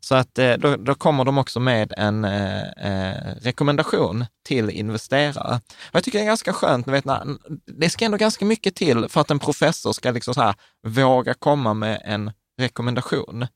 Så 0.00 0.14
att 0.14 0.38
eh, 0.38 0.52
då, 0.52 0.76
då 0.76 0.94
kommer 0.94 1.24
de 1.24 1.38
också 1.38 1.60
med 1.60 1.92
en 1.96 2.24
eh, 2.24 2.62
eh, 2.62 3.34
rekommendation 3.40 4.24
till 4.44 4.70
investerare. 4.70 5.54
Och 5.78 5.94
jag 5.94 6.04
tycker 6.04 6.18
det 6.18 6.24
är 6.24 6.26
ganska 6.26 6.52
skönt, 6.52 6.88
vet, 6.88 7.04
när, 7.04 7.24
det 7.66 7.90
ska 7.90 8.04
ändå 8.04 8.16
ganska 8.16 8.44
mycket 8.44 8.74
till 8.74 9.08
för 9.08 9.20
att 9.20 9.30
en 9.30 9.38
professor 9.38 9.92
ska 9.92 10.10
liksom 10.10 10.34
så 10.34 10.40
här, 10.42 10.54
våga 10.86 11.34
komma 11.34 11.74
med 11.74 12.02
en 12.04 12.32
rekommendation, 12.60 13.46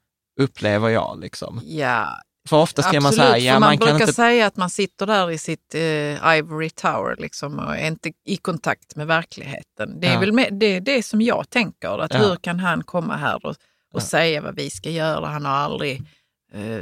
upplever 0.41 0.89
jag. 0.89 1.21
Liksom. 1.21 1.61
Ja, 1.65 2.09
För 2.49 2.57
ofta 2.57 2.83
ska 2.83 2.89
absolut. 2.89 3.03
man 3.03 3.13
säga, 3.13 3.39
ja 3.39 3.53
man, 3.53 3.61
man 3.61 3.79
kan 3.79 3.87
brukar 3.87 4.01
inte... 4.01 4.13
säga 4.13 4.47
att 4.47 4.57
man 4.57 4.71
sitter 4.71 5.07
där 5.07 5.31
i 5.31 5.39
sitt 5.39 5.75
eh, 5.75 6.37
ivory 6.37 6.71
tower 6.71 7.17
liksom, 7.19 7.59
och 7.59 7.77
är 7.77 7.87
inte 7.87 8.13
i 8.27 8.37
kontakt 8.37 8.97
med 8.97 9.07
verkligheten. 9.07 10.01
Det 10.01 10.07
är 10.07 10.15
Ja. 10.15 10.21
väl 10.21 10.33
med, 10.33 10.49
det, 10.53 10.67
är 10.67 10.81
det 10.81 11.03
som 11.03 11.21
jag 11.21 11.51
tänker. 11.51 11.99
Att 11.99 12.15
Ja. 12.15 12.21
Hur 12.21 12.37
kan 12.37 12.61
han 12.61 12.85
komma 12.85 13.17
här 13.17 13.47
och, 13.47 13.51
och 13.51 13.57
Ja. 13.93 14.01
säga 14.01 14.41
vad 14.41 14.57
vi 14.57 14.71
ska 14.71 14.91
göra? 14.91 15.27
Han 15.27 15.45
har 15.45 15.53
aldrig 15.53 16.03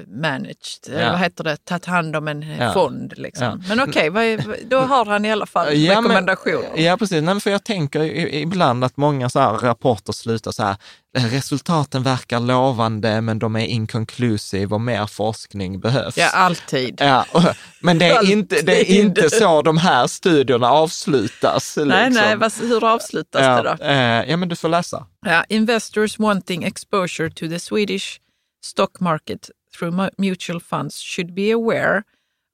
managed, 0.06 0.86
eller 0.88 1.02
Ja. 1.02 1.10
vad 1.10 1.20
heter 1.20 1.44
det, 1.44 1.56
tagit 1.64 1.84
hand 1.86 2.16
om 2.16 2.28
en 2.28 2.42
eh, 2.42 2.58
Ja. 2.58 2.72
fond. 2.72 3.12
Liksom. 3.16 3.44
Ja. 3.68 3.74
Men 3.76 3.88
okej, 3.88 4.10
vad- 4.10 4.56
då 4.70 4.78
har 4.78 5.04
han 5.06 5.24
i 5.24 5.32
alla 5.32 5.46
fall 5.46 5.74
Ja, 5.76 5.94
men- 5.94 6.02
rekommendationer. 6.10 6.70
Ja, 6.76 6.96
precis. 6.96 7.22
Nej, 7.22 7.40
för 7.40 7.50
jag 7.50 7.64
tänker 7.64 8.04
ibland 8.34 8.84
att 8.84 8.96
många 8.96 9.28
så 9.30 9.40
rapporter 9.40 10.12
slutar 10.12 10.50
så 10.52 10.62
här, 10.62 10.76
resultaten 11.18 12.02
verkar 12.02 12.40
lovande, 12.40 13.20
men 13.20 13.38
de 13.38 13.56
är 13.56 13.64
inconclusive 13.66 14.74
och 14.74 14.80
mer 14.80 15.06
forskning 15.06 15.80
behövs. 15.80 16.16
Ja, 16.18 16.28
alltid. 16.30 16.94
Ja, 17.00 17.26
och- 17.32 17.42
men 17.80 17.98
det 17.98 18.06
är, 18.06 18.32
inte, 18.32 18.62
det 18.62 18.72
är 18.76 18.80
Alltid. 18.80 18.96
inte 19.04 19.30
så 19.30 19.62
de 19.62 19.78
här 19.78 20.06
studierna 20.06 20.70
avslutas. 20.70 21.76
Nej, 21.76 21.86
liksom. 21.86 22.24
nej, 22.24 22.36
vad, 22.36 22.52
hur 22.60 22.84
avslutas 22.84 23.42
det 23.62 23.76
då? 23.78 23.84
eh, 23.84 24.30
ja, 24.30 24.36
men 24.36 24.48
du 24.48 24.56
får 24.56 24.68
läsa. 24.68 25.06
Ja, 25.26 25.44
investors 25.48 26.18
wanting 26.18 26.64
exposure 26.64 27.30
to 27.30 27.48
the 27.48 27.58
Swedish 27.58 28.18
stock 28.64 29.00
market 29.00 29.50
through 29.72 29.90
mu- 29.96 30.10
mutual 30.18 30.60
funds 30.60 31.00
should 31.00 31.34
be 31.34 31.50
aware 31.52 32.02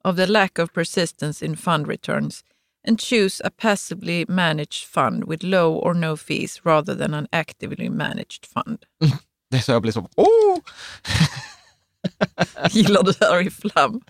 of 0.03 0.15
the 0.15 0.25
lack 0.27 0.59
of 0.59 0.73
persistence 0.73 1.45
in 1.45 1.57
fund 1.57 1.87
returns 1.87 2.43
and 2.87 2.99
choose 2.99 3.41
a 3.45 3.49
passively 3.49 4.25
managed 4.27 4.85
fund 4.85 5.23
with 5.23 5.43
low 5.43 5.73
or 5.73 5.93
no 5.93 6.15
fees 6.17 6.61
rather 6.63 6.95
than 6.97 7.13
an 7.13 7.27
actively 7.31 7.89
managed 7.89 8.45
fund. 8.45 8.77
Det 9.51 9.57
är 9.57 9.61
så 9.61 9.71
jag 9.71 9.81
blir 9.81 9.91
så, 9.91 9.99
oh! 10.15 10.59
Gillar 12.71 13.03
du 13.03 13.13
Harry 13.19 13.49
Flam? 13.49 14.01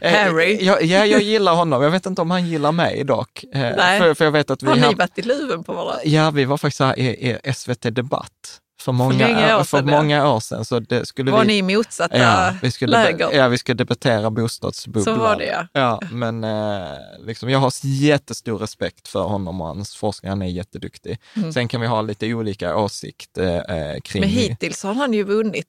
Harry? 0.00 0.54
Eh, 0.54 0.66
Ja, 0.66 0.80
ja, 0.80 1.06
jag 1.06 1.22
gillar 1.22 1.54
honom. 1.54 1.82
Jag 1.82 1.90
vet 1.90 2.06
inte 2.06 2.22
om 2.22 2.30
han 2.30 2.46
gillar 2.46 2.72
mig 2.72 3.04
dock. 3.04 3.44
Eh, 3.52 3.76
Nej. 3.76 4.00
För, 4.00 4.14
för 4.14 4.24
jag 4.24 4.32
vet 4.32 4.50
att 4.50 4.62
vi 4.62 4.66
Har 4.66 4.76
ni 4.76 4.94
varit 4.94 5.18
i 5.18 5.22
luven 5.22 5.64
på 5.64 5.72
varandra? 5.72 6.00
Ja, 6.04 6.30
vi 6.30 6.44
var 6.44 6.56
faktiskt 6.58 6.80
här 6.80 6.98
i, 6.98 7.38
i 7.46 7.52
SVT 7.54 7.82
Debatt 7.94 8.60
för 8.84 8.92
många, 8.92 9.56
år 9.58 9.64
för 9.64 9.78
sedan, 9.78 9.90
många 9.90 10.28
år 10.32 10.40
sedan. 10.40 10.64
Så 10.64 10.80
det 10.80 11.06
skulle 11.06 11.30
Var 11.30 11.40
vi, 11.40 11.46
ni 11.46 11.56
i 11.58 11.76
motsatta 11.76 12.18
ja, 12.18 12.54
vi 12.62 12.70
skulle, 12.70 12.92
läger? 12.92 13.32
ja, 13.32 13.48
vi 13.48 13.58
skulle 13.58 13.76
debattera 13.76 14.30
bostadsbubblan. 14.30 15.04
Så 15.04 15.20
var 15.20 15.36
det, 15.36 15.46
ja. 15.46 15.66
Ja, 15.72 16.00
men 16.10 16.44
eh, 16.44 16.88
liksom, 17.26 17.50
jag 17.50 17.58
har 17.58 17.72
jättestor 17.82 18.58
respekt 18.58 19.08
för 19.08 19.22
honom 19.22 19.60
och 19.60 19.66
hans 19.66 19.96
forskning. 19.96 20.30
Han 20.30 20.42
är 20.42 20.46
jätteduktig. 20.46 21.18
Sen 21.54 21.68
kan 21.68 21.80
vi 21.80 21.86
ha 21.86 22.02
lite 22.02 22.34
olika 22.34 22.76
åsikt 22.76 23.38
eh, 23.38 23.54
eh, 23.54 24.00
kring... 24.00 24.22
Mm. 24.24 24.34
Men 24.34 24.42
hittills 24.42 24.82
har 24.82 24.94
han 24.94 25.12
ju 25.12 25.24
vunnit. 25.24 25.66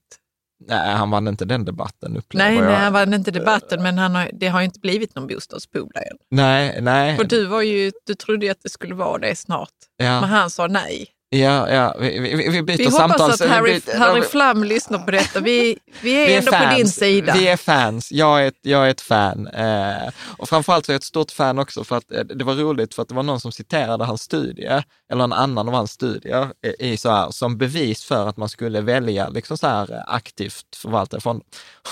Nej, 0.67 0.93
han 0.93 1.11
vann 1.11 1.27
inte 1.27 1.45
den 1.45 1.65
debatten 1.65 2.17
upplever 2.17 2.49
Nej, 2.49 2.59
jag. 2.59 2.65
nej, 2.65 2.75
han 2.75 2.93
vann 2.93 3.13
inte 3.13 3.31
debatten, 3.31 3.83
men 3.83 3.97
han 3.97 4.15
har, 4.15 4.29
det 4.33 4.47
har 4.47 4.59
ju 4.59 4.65
inte 4.65 4.79
blivit 4.79 5.15
någon 5.15 5.27
bostadsbubbla 5.27 6.01
än. 6.01 6.17
nej, 6.31 6.81
nej. 6.81 7.17
För 7.17 7.23
du, 7.23 7.45
var 7.45 7.61
ju, 7.61 7.91
du 8.05 8.13
trodde 8.15 8.45
ju 8.45 8.51
att 8.51 8.63
det 8.63 8.69
skulle 8.69 8.95
vara 8.95 9.17
det 9.17 9.35
snart. 9.35 9.69
ja, 9.97 10.21
Men 10.21 10.29
han 10.29 10.49
sa 10.49 10.67
nej. 10.67 11.07
Ja, 11.29 11.69
ja, 11.69 11.95
vi, 11.99 12.19
vi, 12.19 12.49
vi 12.49 12.61
byter 12.63 12.77
Vi 12.77 12.91
samtal. 12.91 13.09
hoppas 13.21 13.41
att 13.41 13.47
vi 13.47 13.51
Harry, 13.51 13.71
byter- 13.79 13.97
Harry 13.97 14.21
Flam 14.21 14.63
lyssnar 14.63 14.99
på 14.99 15.11
detta. 15.11 15.39
Vi, 15.39 15.77
vi 16.01 16.33
är 16.33 16.37
ändå 16.37 16.51
på 16.51 16.75
din 16.75 16.87
sida. 16.89 17.33
Vi 17.33 17.47
är 17.47 17.57
fans. 17.57 18.11
Jag 18.11 18.43
är 18.43 18.47
ett, 18.47 18.59
jag 18.61 18.85
är 18.85 18.89
ett 18.91 19.01
fan. 19.01 19.47
Eh, 19.47 20.09
och 20.37 20.49
framförallt 20.49 20.85
så 20.85 20.91
är 20.91 20.93
jag 20.93 20.99
ett 20.99 21.03
stort 21.03 21.31
fan 21.31 21.59
också 21.59 21.83
för 21.83 21.97
att 21.97 22.11
eh, 22.11 22.19
det 22.23 22.43
var 22.43 22.53
roligt 22.53 22.93
för 22.93 23.01
att 23.01 23.09
det 23.09 23.15
var 23.15 23.23
någon 23.23 23.39
som 23.39 23.51
citerade 23.51 24.05
hans 24.05 24.21
studie, 24.21 24.81
eller 25.11 25.23
en 25.23 25.33
annan 25.33 25.67
av 25.67 25.73
hans 25.73 25.91
studier, 25.91 26.47
i, 26.79 26.91
i 26.91 26.97
så 26.97 27.09
här, 27.09 27.31
som 27.31 27.57
bevis 27.57 28.03
för 28.03 28.27
att 28.29 28.37
man 28.37 28.49
skulle 28.49 28.81
välja 28.81 29.29
liksom 29.29 29.57
så 29.57 29.67
här 29.67 29.93
eh, 29.93 29.99
aktivt 30.15 30.65
förvaltare 30.75 31.21
fond. 31.21 31.41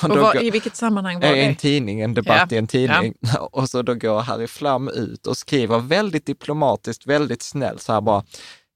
Och 0.03 0.09
och 0.09 0.17
går- 0.17 0.43
I 0.43 0.51
vilket 0.51 0.75
sammanhang 0.75 1.19
var 1.19 1.27
i 1.33 1.43
en 1.43 1.53
det? 1.53 1.59
tidning, 1.59 2.01
en 2.01 2.13
debatt 2.13 2.47
Ja, 2.51 2.55
i 2.55 2.59
en 2.59 2.67
tidning. 2.67 3.13
Och 3.51 3.69
så 3.69 3.81
då 3.81 3.93
går 3.93 4.19
Harry 4.21 4.47
Flam 4.47 4.87
ut 4.87 5.27
och 5.27 5.37
skriver 5.37 5.79
väldigt 5.79 6.25
diplomatiskt, 6.25 7.07
väldigt 7.07 7.41
snällt 7.41 7.81
så 7.81 7.93
här 7.93 8.01
bara, 8.01 8.23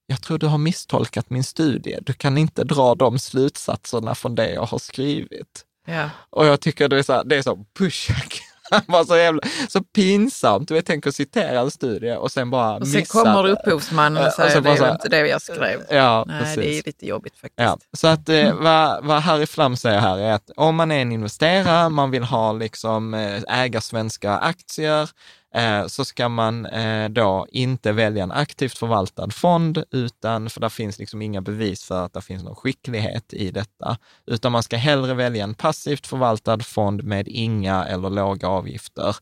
jag 0.08 0.22
tror 0.22 0.38
du 0.38 0.48
har 0.48 0.58
misstolkat 0.58 1.30
min 1.30 1.44
studie. 1.44 1.98
Du 2.02 2.14
kan 2.14 2.38
inte 2.38 2.64
dra 2.64 2.96
de 2.96 3.20
slutsatserna 3.20 4.16
från 4.16 4.36
det 4.36 4.54
jag 4.54 4.66
har 4.66 4.80
skrivit. 4.80 5.64
Ja. 5.88 6.10
Och 6.30 6.46
jag 6.46 6.62
tycker 6.62 6.90
det 6.90 7.00
är 7.00 7.04
så, 7.04 7.14
här, 7.14 7.24
det 7.24 7.36
är 7.36 7.42
så. 7.42 7.66
Han 8.72 8.82
var 8.88 9.04
så 9.06 9.18
jävla, 9.18 9.42
så 9.70 9.84
pinsamt. 9.84 10.68
Du 10.68 10.74
vet, 10.74 10.86
tänk 10.86 11.08
att 11.08 11.16
citera 11.16 11.60
en 11.60 11.72
studie 11.72 12.16
och 12.16 12.32
sen 12.32 12.50
bara 12.50 12.76
Och 12.76 12.88
sen 12.88 13.00
missa 13.00 13.24
kommer 13.24 13.44
det. 13.44 13.50
upphovsmannen 13.50 14.24
Eh, 14.24 14.28
och 14.28 14.34
säger 14.34 14.50
så 14.50 14.60
det 14.60 14.70
är 14.70 14.92
inte 14.92 15.10
det 15.10 15.28
jag 15.28 15.42
skrev. 15.42 15.82
Ja, 15.90 16.26
Nej, 16.28 16.40
precis. 16.40 16.56
det 16.56 16.78
är 16.80 16.84
lite 16.86 17.06
jobbigt 17.08 17.34
faktiskt. 17.38 17.54
Ja, 17.60 17.78
så 17.94 18.08
att 18.08 18.30
eh, 18.30 18.54
vad, 18.54 19.06
vad 19.06 19.22
Harry 19.22 19.46
Flam 19.46 19.78
säger 19.78 20.00
här 20.00 20.18
är 20.18 20.32
att 20.32 20.50
om 20.56 20.76
man 20.76 20.92
är 20.92 21.02
en 21.02 21.12
investerare, 21.12 21.90
man 21.90 22.12
vill 22.12 22.24
ha 22.24 22.52
liksom 22.52 23.14
eh, 23.14 23.44
äga 23.48 23.82
svenska 23.82 24.38
aktier, 24.38 25.02
eh, 25.02 25.08
så 25.88 26.06
ska 26.06 26.30
man 26.30 26.66
eh, 26.66 27.10
då 27.10 27.48
inte 27.52 27.92
välja 27.92 28.24
en 28.24 28.32
aktivt 28.32 28.78
förvaltad 28.78 29.30
fond, 29.32 29.84
utan, 29.92 30.50
för 30.50 30.62
där 30.62 30.70
finns 30.70 31.00
liksom 31.00 31.22
inga 31.22 31.42
bevis 31.42 31.84
för 31.84 32.06
att 32.06 32.14
det 32.14 32.22
finns 32.22 32.44
någon 32.44 32.56
skicklighet 32.56 33.34
i 33.34 33.52
detta, 33.52 33.98
utan 34.26 34.52
man 34.52 34.64
ska 34.64 34.78
hellre 34.78 35.14
välja 35.14 35.44
en 35.44 35.54
passivt 35.54 36.08
förvaltad 36.08 36.60
fond 36.60 37.04
med 37.04 37.28
inga 37.28 37.86
eller 37.86 38.10
låga 38.10 38.48
avgifter 38.48 39.16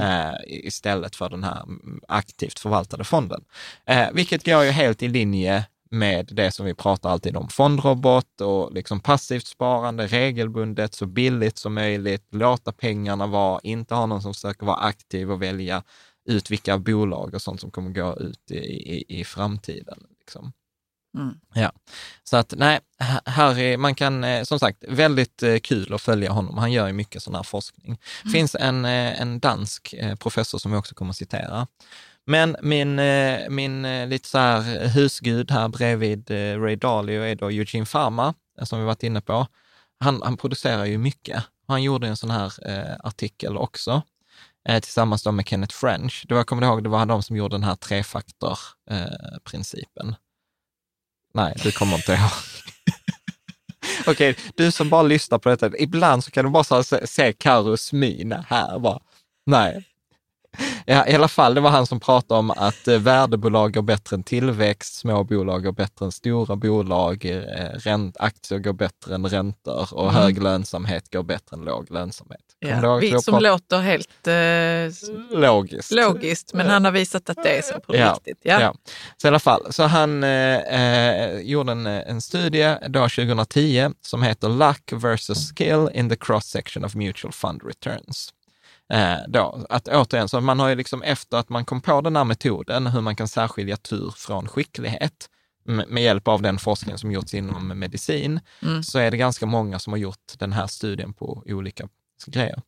eh, 0.00 0.34
istället 0.46 1.16
för 1.16 1.28
den 1.28 1.44
här 1.44 1.62
mm, 1.62 2.00
aktivt 2.08 2.58
förvaltade 2.58 3.04
fonden. 3.04 3.44
Eh, 3.86 4.08
vilket 4.12 4.44
går 4.44 4.64
ju 4.64 4.70
helt 4.70 5.02
i 5.02 5.08
linje 5.08 5.64
med 5.92 6.28
det 6.32 6.50
som 6.50 6.66
vi 6.66 6.74
pratar 6.74 7.10
alltid 7.10 7.36
om, 7.36 7.48
fondrobot 7.48 8.40
och 8.40 8.72
liksom 8.72 9.00
passivt 9.00 9.46
sparande, 9.46 10.06
regelbundet, 10.06 10.94
så 10.94 11.06
billigt 11.06 11.58
som 11.58 11.74
möjligt, 11.74 12.26
låta 12.30 12.72
pengarna 12.72 13.26
vara, 13.26 13.60
inte 13.62 13.94
ha 13.94 14.06
någon 14.06 14.22
som 14.22 14.34
försöker 14.34 14.66
vara 14.66 14.76
aktiv 14.76 15.30
och 15.30 15.42
välja 15.42 15.82
ut 16.28 16.50
vilka 16.50 16.78
bolag 16.78 17.34
och 17.34 17.42
sånt 17.42 17.60
som 17.60 17.70
kommer 17.70 17.90
gå 17.90 18.16
ut 18.16 18.50
i, 18.50 18.56
i, 18.56 19.20
i 19.20 19.24
framtiden. 19.24 20.06
Liksom. 20.18 20.52
Mm. 21.18 21.34
Ja, 21.54 21.72
så 22.24 22.36
att 22.36 22.54
nej, 22.56 22.80
Harry, 23.24 23.76
man 23.76 23.94
kan 23.94 24.24
eh, 24.24 24.42
som 24.42 24.58
sagt, 24.58 24.84
väldigt 24.88 25.42
eh, 25.42 25.58
kul 25.58 25.94
att 25.94 26.02
följa 26.02 26.32
honom. 26.32 26.58
Han 26.58 26.72
gör 26.72 26.86
ju 26.86 26.92
mycket 26.92 27.22
sån 27.22 27.34
här 27.34 27.42
forskning. 27.42 27.98
Det 28.24 28.30
finns 28.30 28.54
en, 28.54 28.84
eh, 28.84 29.20
en 29.20 29.40
dansk 29.40 29.94
professor 30.18 30.58
som 30.58 30.72
vi 30.72 30.78
också 30.78 30.94
kommer 30.94 31.10
att 31.10 31.16
citera. 31.16 31.66
Men 32.26 32.56
min, 32.62 32.98
eh, 32.98 33.48
min 33.48 33.84
eh, 33.84 34.08
lite 34.08 34.28
så 34.28 34.38
här 34.38 34.88
husgud 34.88 35.50
här 35.50 35.68
bredvid 35.68 36.30
eh, 36.30 36.60
Ray 36.60 36.76
Dalio 36.76 37.22
är 37.22 37.34
då 37.34 37.50
Eugene 37.50 37.86
Pharma, 37.86 38.34
som 38.62 38.78
vi 38.78 38.84
varit 38.84 39.02
inne 39.02 39.20
på. 39.20 39.46
Han, 40.00 40.22
han 40.22 40.36
producerar 40.36 40.84
ju 40.84 40.98
mycket. 40.98 41.44
Han 41.66 41.82
gjorde 41.82 42.08
en 42.08 42.16
sån 42.16 42.30
här 42.30 42.68
eh, 42.68 42.96
artikel 43.00 43.56
också, 43.56 44.02
eh, 44.68 44.80
tillsammans 44.80 45.22
då 45.22 45.32
med 45.32 45.48
Kenneth 45.48 45.74
French. 45.74 46.24
Det 46.28 46.34
var, 46.34 46.38
jag 46.38 46.46
kommer 46.46 46.66
ihåg, 46.66 46.82
det 46.82 46.88
var 46.88 47.06
de 47.06 47.22
som 47.22 47.36
gjorde 47.36 47.54
den 47.54 47.64
här 47.64 47.76
trefaktor-principen. 47.76 50.14
Nej, 51.34 51.54
du 51.62 51.72
kommer 51.72 51.96
inte 51.96 52.12
ihåg. 52.12 52.30
Okej, 54.06 54.36
du 54.56 54.72
som 54.72 54.88
bara 54.88 55.02
lyssnar 55.02 55.38
på 55.38 55.48
detta, 55.48 55.70
ibland 55.78 56.24
så 56.24 56.30
kan 56.30 56.44
du 56.44 56.50
bara 56.50 56.64
så 56.64 56.74
här 56.74 56.82
se, 56.82 57.06
se 57.06 57.32
Karos 57.32 57.92
min 57.92 58.32
här 58.32 58.78
bara. 58.78 59.00
Nej. 59.46 59.91
Ja, 60.86 61.06
I 61.08 61.14
alla 61.14 61.28
fall, 61.28 61.54
det 61.54 61.60
var 61.60 61.70
han 61.70 61.86
som 61.86 62.00
pratade 62.00 62.38
om 62.38 62.50
att 62.50 62.88
eh, 62.88 62.98
värdebolag 62.98 63.74
går 63.74 63.82
bättre 63.82 64.16
än 64.16 64.22
tillväxt, 64.22 64.94
små 64.94 65.24
bolag 65.24 65.64
går 65.64 65.72
bättre 65.72 66.04
än 66.06 66.12
stora 66.12 66.56
bolag, 66.56 67.24
eh, 67.24 67.98
aktier 68.18 68.58
går 68.58 68.72
bättre 68.72 69.14
än 69.14 69.26
räntor 69.26 69.88
och 69.94 70.02
Mm. 70.02 70.14
hög 70.14 70.42
lönsamhet 70.42 71.12
går 71.12 71.22
bättre 71.22 71.56
än 71.56 71.64
låg 71.64 71.90
lönsamhet. 71.90 72.40
Ja. 72.58 73.00
jag 73.02 73.22
som 73.22 73.38
låter 73.42 73.78
helt 73.78 74.26
eh, 74.26 75.38
Logiskt. 75.40 75.92
logiskt, 75.92 76.54
men 76.54 76.66
han 76.66 76.84
har 76.84 76.92
visat 76.92 77.30
att 77.30 77.42
det 77.42 77.58
är 77.58 77.62
så 77.62 77.80
på 77.80 77.96
Ja, 77.96 78.12
riktigt. 78.12 78.38
Ja. 78.42 78.60
Ja. 78.60 78.74
Så 79.16 79.26
i 79.26 79.28
alla 79.28 79.38
fall, 79.38 79.72
så 79.72 79.82
han 79.82 80.24
eh, 80.24 80.56
eh, 80.56 81.38
gjorde 81.40 81.72
en, 81.72 81.86
en 81.86 82.20
studie 82.20 82.76
då 82.88 83.00
2010 83.08 83.90
som 84.00 84.22
heter 84.22 84.48
Luck 84.48 84.92
versus 84.92 85.52
Skill 85.52 85.88
in 85.94 86.08
the 86.08 86.16
cross 86.16 86.44
section 86.46 86.84
of 86.84 86.94
mutual 86.94 87.32
fund 87.32 87.60
returns. 87.64 88.32
Eh, 88.92 89.18
då, 89.28 89.66
att 89.68 89.88
återigen, 89.88 90.28
så 90.28 90.40
man 90.40 90.58
har 90.60 90.68
ju 90.68 90.74
liksom 90.74 91.02
efter 91.02 91.36
att 91.36 91.48
man 91.48 91.64
kom 91.64 91.80
på 91.80 92.00
den 92.00 92.16
här 92.16 92.24
metoden, 92.24 92.86
hur 92.86 93.00
man 93.00 93.16
kan 93.16 93.28
särskilja 93.28 93.76
tur 93.76 94.14
från 94.16 94.48
skicklighet, 94.48 95.28
med, 95.64 95.88
med 95.88 96.02
hjälp 96.02 96.28
av 96.28 96.42
den 96.42 96.58
forskning 96.58 96.98
som 96.98 97.12
gjorts 97.12 97.34
inom 97.34 97.68
medicin, 97.68 98.40
Mm. 98.62 98.82
så 98.82 98.98
är 98.98 99.10
det 99.10 99.16
ganska 99.16 99.46
många 99.46 99.78
som 99.78 99.92
har 99.92 99.98
gjort 99.98 100.32
den 100.38 100.52
här 100.52 100.66
studien 100.66 101.12
på 101.12 101.42
olika 101.46 101.88
grejer. 102.26 102.62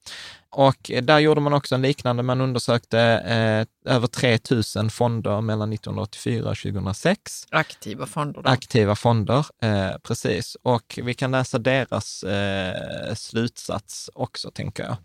Och 0.51 0.91
där 1.03 1.19
gjorde 1.19 1.41
man 1.41 1.53
också 1.53 1.75
en 1.75 1.83
liknande, 1.83 2.23
man 2.23 2.41
undersökte 2.41 3.01
eh, 3.01 3.95
över 3.95 4.07
3 4.07 4.39
000 4.77 4.91
fonder 4.91 5.41
mellan 5.41 5.73
1984 5.73 6.51
och 6.51 6.57
2006. 6.57 7.47
Aktiva 7.51 8.07
fonder. 8.07 8.43
Då. 8.43 8.51
Aktiva 8.51 8.97
fonder, 8.97 9.47
eh, 9.63 9.99
precis. 10.03 10.57
Och 10.63 10.99
vi 11.03 11.15
kan 11.15 11.31
läsa 11.31 11.59
deras 11.59 12.23
eh, 12.23 13.15
slutsats 13.15 14.11
också, 14.15 14.51
tänker 14.51 14.83
jag. 14.83 14.97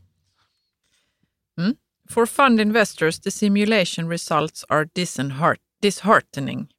Mm. 1.59 1.77
For 2.07 2.25
fund 2.25 2.59
investors, 2.59 3.19
the 3.19 3.31
simulation 3.31 4.07
results 4.07 4.63
are 4.69 4.89
disheartening. 5.81 6.69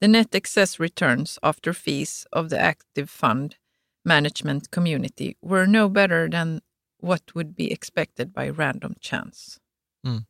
The 0.00 0.08
net 0.08 0.34
excess 0.34 0.80
returns 0.80 1.38
after 1.42 1.72
fees 1.72 2.26
of 2.32 2.50
the 2.50 2.58
active 2.58 3.10
fund 3.10 3.56
management 4.04 4.70
community 4.70 5.36
were 5.42 5.66
no 5.66 5.88
better 5.88 6.28
than 6.28 6.62
what 6.98 7.34
would 7.34 7.54
be 7.54 7.70
expected 7.70 8.32
by 8.32 8.48
random 8.48 8.94
chance. 9.00 9.58
Mm. 10.04 10.26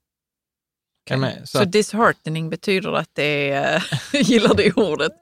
Okay. 1.11 1.33
Så, 1.45 1.59
så 1.59 1.65
disheartening 1.65 2.51
betyder 2.51 2.93
att 2.93 3.11
det 3.13 3.51
är, 3.51 3.85
gillar 4.13 4.55
det 4.55 4.73
ordet, 4.73 5.13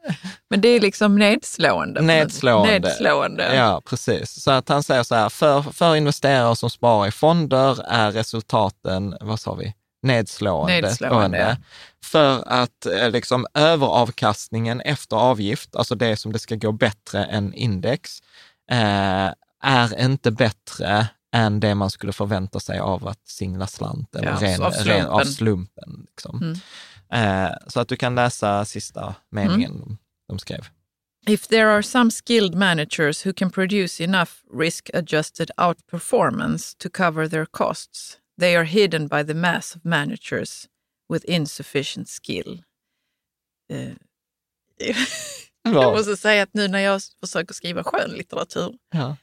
men 0.51 0.61
det 0.61 0.69
är 0.69 0.81
liksom 0.81 1.17
nedslående. 1.17 2.01
Nedslående. 2.03 2.73
nedslående. 2.73 3.55
Ja, 3.55 3.83
precis. 3.85 4.43
Så 4.43 4.51
att 4.51 4.69
han 4.69 4.83
säger 4.83 5.03
så 5.03 5.15
här, 5.15 5.29
för, 5.29 5.63
för 5.63 5.97
investerare 5.97 6.57
som 6.57 6.71
sparar 6.71 7.09
i 7.09 7.11
fonder 7.11 7.85
är 7.89 8.13
resultaten, 8.13 9.17
vad 9.21 9.41
sa 9.41 9.55
vi, 9.55 9.75
nedslående. 10.03 10.81
nedslående. 10.81 11.57
För 12.05 12.43
att 12.47 12.87
eh, 12.87 13.11
liksom 13.11 13.47
överavkastningen 13.55 14.81
efter 14.81 15.17
avgift, 15.17 15.77
alltså 15.77 15.95
det 15.95 16.17
som 16.17 16.33
det 16.33 16.39
ska 16.39 16.55
gå 16.55 16.73
bättre 16.73 17.25
än 17.25 17.55
index, 17.55 18.23
eh, 18.71 19.31
är 19.63 20.01
inte 20.01 20.31
bättre 20.31 21.07
än 21.35 21.61
det 21.61 21.75
man 21.75 21.91
skulle 21.91 22.13
förvänta 22.13 22.61
sig 22.61 22.79
av 22.79 23.09
att 23.09 23.29
singla 23.29 23.67
slant 23.67 24.15
eller 24.15 24.29
Ja, 24.29 24.39
ren, 24.41 24.63
av 24.63 24.71
slumpen. 24.71 24.97
Ren, 24.97 25.07
av 25.07 25.25
slumpen 25.25 26.07
liksom. 26.09 26.57
Mm. 27.13 27.49
eh, 27.49 27.57
så 27.67 27.81
att 27.81 27.89
du 27.89 27.97
kan 27.97 28.15
läsa 28.15 28.65
sista 28.65 29.15
meningen 29.31 29.79
de, 29.79 29.99
de 30.29 30.39
skrev. 30.39 30.67
If 31.27 31.47
there 31.47 31.71
are 31.71 31.83
some 31.83 32.11
skilled 32.11 32.55
managers 32.55 33.27
who 33.27 33.33
can 33.33 33.51
produce 33.51 34.05
enough 34.05 34.31
risk 34.59 34.91
adjusted 34.95 35.51
outperformance 35.57 36.77
to 36.79 36.89
cover 36.91 37.29
their 37.29 37.47
costs, 37.47 38.19
they 38.41 38.57
are 38.57 38.65
hidden 38.65 39.09
by 39.09 39.25
the 39.25 39.35
mass 39.35 39.77
of 39.77 39.85
managers 39.85 40.69
with 41.13 41.31
insufficient 41.31 42.09
skill. 42.09 42.63
Eh, 43.73 43.93
jag 45.63 45.97
måste 45.97 46.17
säga 46.17 46.43
att 46.43 46.55
nu 46.55 46.69
när 46.69 46.79
jag 46.79 47.01
försöker 47.21 47.55
skriva 47.55 47.85
skönlitteratur 47.85 48.75
Ja. 48.91 49.17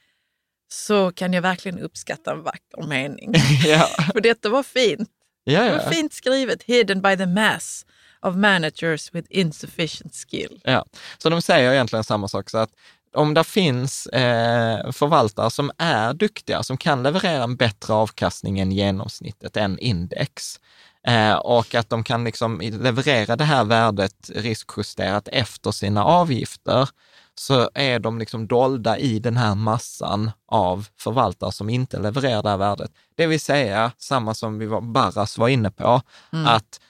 Så 0.72 1.12
kan 1.12 1.32
jag 1.32 1.42
verkligen 1.42 1.78
uppskatta 1.78 2.32
en 2.32 2.42
vacker 2.42 2.86
mening. 2.86 3.32
ja. 3.66 3.88
För 4.12 4.20
detta 4.20 4.48
var 4.48 4.62
fint. 4.62 5.08
Ja, 5.44 5.62
Det 5.62 5.70
var 5.70 5.78
ja. 5.84 5.90
fint 5.90 6.12
skrivet. 6.12 6.62
Hidden 6.62 7.02
by 7.02 7.16
the 7.16 7.26
mass 7.26 7.86
of 8.22 8.36
managers 8.36 9.14
with 9.14 9.26
insufficient 9.30 10.14
skill. 10.14 10.60
ja. 10.64 10.84
Så 11.18 11.30
de 11.30 11.42
säger 11.42 11.72
egentligen 11.72 12.04
samma 12.04 12.28
sak, 12.28 12.50
så 12.50 12.58
att 12.58 12.70
om 13.14 13.34
det 13.34 13.44
finns 13.44 14.06
eh, 14.06 14.90
förvaltare 14.92 15.50
som 15.50 15.70
är 15.78 16.14
duktiga, 16.14 16.62
som 16.62 16.76
kan 16.76 17.02
leverera 17.02 17.42
en 17.44 17.56
bättre 17.56 17.94
avkastning 17.94 18.60
än 18.60 18.72
genomsnittet, 18.72 19.56
än 19.56 19.78
index, 19.78 20.60
eh, 21.06 21.34
och 21.34 21.74
att 21.74 21.90
de 21.90 22.04
kan 22.04 22.24
liksom 22.24 22.60
leverera 22.60 23.36
det 23.36 23.44
här 23.44 23.64
värdet 23.64 24.30
riskjusterat 24.34 25.28
efter 25.32 25.70
sina 25.70 26.04
avgifter, 26.04 26.88
så 27.34 27.70
är 27.74 27.98
de 27.98 28.18
liksom 28.18 28.46
dolda 28.46 28.98
i 28.98 29.18
den 29.18 29.36
här 29.36 29.54
massan 29.54 30.30
av 30.46 30.86
förvaltare 30.96 31.52
som 31.52 31.70
inte 31.70 31.98
levererar 31.98 32.42
det 32.42 32.48
här 32.48 32.56
värdet. 32.56 32.92
Det 33.14 33.26
vill 33.26 33.40
säga, 33.40 33.92
samma 33.98 34.34
som 34.34 34.58
vi 34.58 34.66
var, 34.66 34.80
Barras 34.80 35.38
var 35.38 35.48
inne 35.48 35.70
på, 35.70 36.02
att 36.46 36.80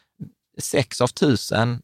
sex 0.59 1.01
av 1.01 1.07
tusen 1.07 1.83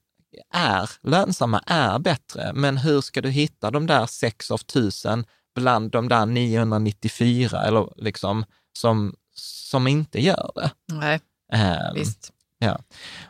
är 0.54 0.90
lönsamma, 1.02 1.62
är 1.66 1.98
bättre. 1.98 2.52
Men 2.54 2.76
hur 2.76 3.00
ska 3.00 3.20
du 3.20 3.30
hitta 3.30 3.70
de 3.70 3.86
där 3.86 4.06
sex 4.06 4.50
av 4.50 4.58
tusen 4.58 5.24
bland 5.54 5.90
de 5.90 6.08
där 6.08 6.26
994 6.26 7.62
eller 7.62 7.92
liksom 7.96 8.44
som, 8.78 9.14
som 9.34 9.86
inte 9.86 10.20
gör 10.20 10.50
det? 10.54 10.70
Nej, 10.92 11.20
Ehm, 11.52 11.94
visst. 11.94 12.32
Ja. 12.58 12.78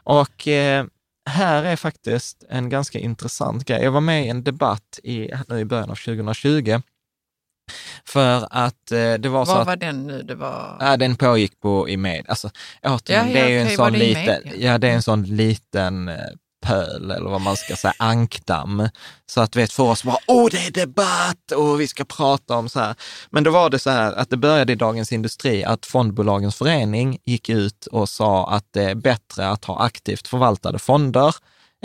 Och 0.03 0.49
eh, 0.49 0.87
här 1.29 1.65
är 1.65 1.77
faktiskt 1.77 2.45
en 2.49 2.69
ganska 2.69 2.99
intressant 2.99 3.65
grej. 3.65 3.83
Jag 3.83 3.93
var 3.93 4.01
med 4.01 4.25
i 4.25 4.29
en 4.29 4.45
debatt 4.45 4.99
i, 5.03 5.31
nu 5.49 5.61
i 5.61 5.65
början 5.65 5.91
av 5.91 5.95
2020 5.95 6.81
för 8.05 8.49
att 8.51 8.93
eh, 8.93 9.15
det 9.15 9.29
var 9.29 9.45
så 9.45 9.53
Vad 9.53 9.61
att 9.61 9.67
var 9.67 9.77
den 9.77 10.07
nu? 10.07 10.23
Det 10.23 10.35
var... 10.35 10.77
Ja, 10.81 10.97
den 10.97 11.17
pågick 11.17 11.61
på 11.61 11.89
i 11.89 11.97
med. 11.97 12.25
Alltså, 12.29 12.51
återigen, 12.83 13.27
Ja, 13.29 13.33
det 13.35 13.41
är 13.41 13.49
ju 13.49 13.59
en 13.59 13.77
sån 13.77 13.93
liten, 13.93 14.43
ja, 14.57 14.79
det 14.79 14.89
är 14.89 14.95
en 14.95 15.03
sån 15.03 15.23
liten 15.23 16.09
eh, 16.09 16.17
pöl, 16.67 17.11
eller 17.11 17.31
vad 17.31 17.41
man 17.41 17.57
ska 17.57 17.77
säga, 17.77 17.93
ankdamm. 17.99 18.89
Så 19.27 19.41
att 19.41 19.57
vet, 19.57 19.73
för 19.73 19.83
oss 19.83 20.05
bara, 20.05 20.17
åh, 20.27 20.49
det 20.51 20.67
är 20.67 20.71
debatt 20.71 21.53
och 21.57 21.81
vi 21.81 21.89
ska 21.89 22.05
prata 22.05 22.57
om 22.57 22.69
så 22.69 22.81
här. 22.81 22.95
Men 23.31 23.45
då 23.45 23.51
var 23.51 23.71
det 23.71 23.79
så 23.79 23.91
här 23.91 24.13
att 24.13 24.31
det 24.31 24.37
började 24.37 24.73
i 24.73 24.77
Dagens 24.77 25.13
Industri 25.13 25.65
att 25.65 25.87
Fondbolagens 25.87 26.57
förening 26.57 27.19
gick 27.25 27.49
ut 27.49 27.87
och 27.87 28.09
sa 28.09 28.49
att 28.51 28.65
det 28.71 28.83
är 28.85 28.95
bättre 28.95 29.49
att 29.49 29.65
ha 29.65 29.85
aktivt 29.85 30.29
förvaltade 30.29 30.79
fonder 30.79 31.35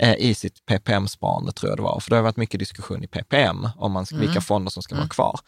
eh, 0.00 0.14
i 0.14 0.34
sitt 0.34 0.66
PPM-sparande, 0.66 1.52
tror 1.52 1.70
jag 1.70 1.78
det 1.78 1.82
var. 1.82 2.00
För 2.00 2.10
det 2.10 2.16
har 2.16 2.22
varit 2.22 2.36
mycket 2.36 2.60
diskussion 2.60 3.04
i 3.04 3.06
PPM 3.06 3.68
om 3.76 3.92
man, 3.92 4.06
ska- 4.06 4.16
vilka 4.16 4.40
fonder 4.40 4.70
som 4.70 4.82
ska 4.82 4.94
vara 4.94 5.08
kvar. 5.08 5.40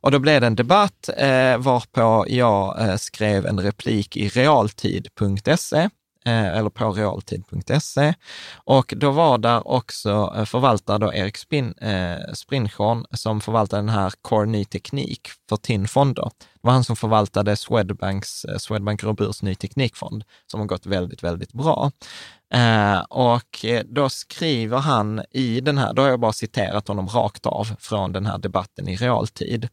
Och 0.00 0.10
då 0.10 0.18
blev 0.18 0.40
det 0.40 0.46
en 0.46 0.56
debatt 0.56 1.08
eh, 1.16 1.58
varpå 1.58 2.24
jag 2.28 2.88
eh, 2.88 2.96
skrev 2.96 3.46
en 3.46 3.60
replik 3.60 4.16
i 4.16 4.28
realtid.se 4.28 5.88
eller 6.30 6.70
på 6.70 6.92
realtid.se. 6.92 8.14
Och 8.54 8.94
då 8.96 9.10
var 9.10 9.38
där 9.38 9.68
också 9.68 10.34
eh, 10.36 10.44
förvaltare 10.44 10.98
då 10.98 11.14
Erik 11.14 11.36
Spin, 11.36 11.74
eh, 11.80 12.32
Sprinchorn 12.34 13.04
som 13.10 13.40
förvaltade 13.40 13.82
den 13.82 13.88
här 13.88 14.12
Core 14.22 14.46
Ny 14.46 14.64
Teknik 14.64 15.28
för 15.48 15.56
TIN-fonder. 15.56 16.30
Det 16.38 16.60
var 16.60 16.72
han 16.72 16.84
som 16.84 16.96
förvaltade 16.96 17.56
Swedbanks, 17.56 18.44
eh, 18.44 18.56
Swedbank 18.56 19.04
Roburs 19.04 19.42
Ny 19.42 19.54
Teknikfond 19.54 20.24
som 20.46 20.60
har 20.60 20.66
gått 20.66 20.86
väldigt, 20.86 21.22
väldigt 21.22 21.52
bra. 21.52 21.90
Eh, 22.54 23.00
och 23.00 23.64
eh, 23.64 23.82
då 23.84 24.08
skriver 24.08 24.78
han 24.78 25.22
i 25.30 25.60
den 25.60 25.78
här, 25.78 25.92
då 25.92 26.02
har 26.02 26.08
jag 26.08 26.20
bara 26.20 26.32
citerat 26.32 26.88
honom 26.88 27.08
rakt 27.08 27.46
av 27.46 27.76
från 27.78 28.12
den 28.12 28.26
här 28.26 28.38
debatten 28.38 28.88
i 28.88 28.96
realtid. 28.96 29.68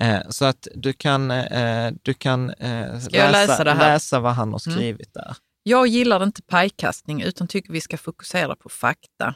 Eh, 0.00 0.20
så 0.28 0.44
att 0.44 0.68
du 0.74 0.92
kan, 0.92 1.30
eh, 1.30 1.92
du 2.02 2.14
kan 2.14 2.50
eh, 2.50 2.94
läsa 3.10 3.64
här? 3.64 3.78
läsa 3.78 4.20
vad 4.20 4.32
han 4.32 4.52
har 4.52 4.58
skrivit 4.58 5.14
där. 5.14 5.36
Jag 5.68 5.86
gillar 5.86 6.22
inte 6.22 6.42
pajkastning 6.42 7.22
utan 7.22 7.48
tycker 7.48 7.72
vi 7.72 7.80
ska 7.80 7.98
fokusera 7.98 8.56
på 8.56 8.68
fakta. 8.68 9.34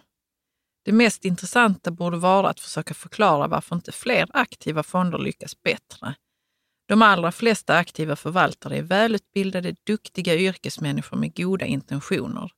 Det 0.84 0.92
mest 0.92 1.24
intressanta 1.24 1.90
borde 1.90 2.16
vara 2.16 2.48
att 2.48 2.60
försöka 2.60 2.94
förklara 2.94 3.46
varför 3.46 3.76
inte 3.76 3.92
fler 3.92 4.28
aktiva 4.32 4.82
fonder 4.82 5.18
lyckas 5.18 5.62
bättre. 5.62 6.14
De 6.88 7.02
allra 7.02 7.32
flesta 7.32 7.76
aktiva 7.76 8.16
förvaltare 8.16 8.78
är 8.78 8.82
välutbildade, 8.82 9.74
duktiga 9.86 10.34
yrkesmänniskor 10.36 11.16
med 11.16 11.36
goda 11.36 11.66
intentioner. 11.66 12.50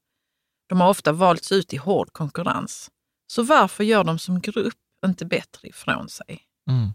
De 0.69 0.81
har 0.81 0.89
ofta 0.89 1.13
valts 1.13 1.53
ut 1.53 1.73
i 1.73 1.77
hård 1.77 2.13
konkurrens. 2.13 2.91
Så 3.27 3.43
varför 3.43 3.85
gör 3.85 4.05
de 4.05 4.19
som 4.19 4.41
grupp 4.41 4.75
inte 5.07 5.27
bättre 5.27 5.69
ifrån 5.69 6.09
sig? 6.09 6.41
Mm. 6.71 6.91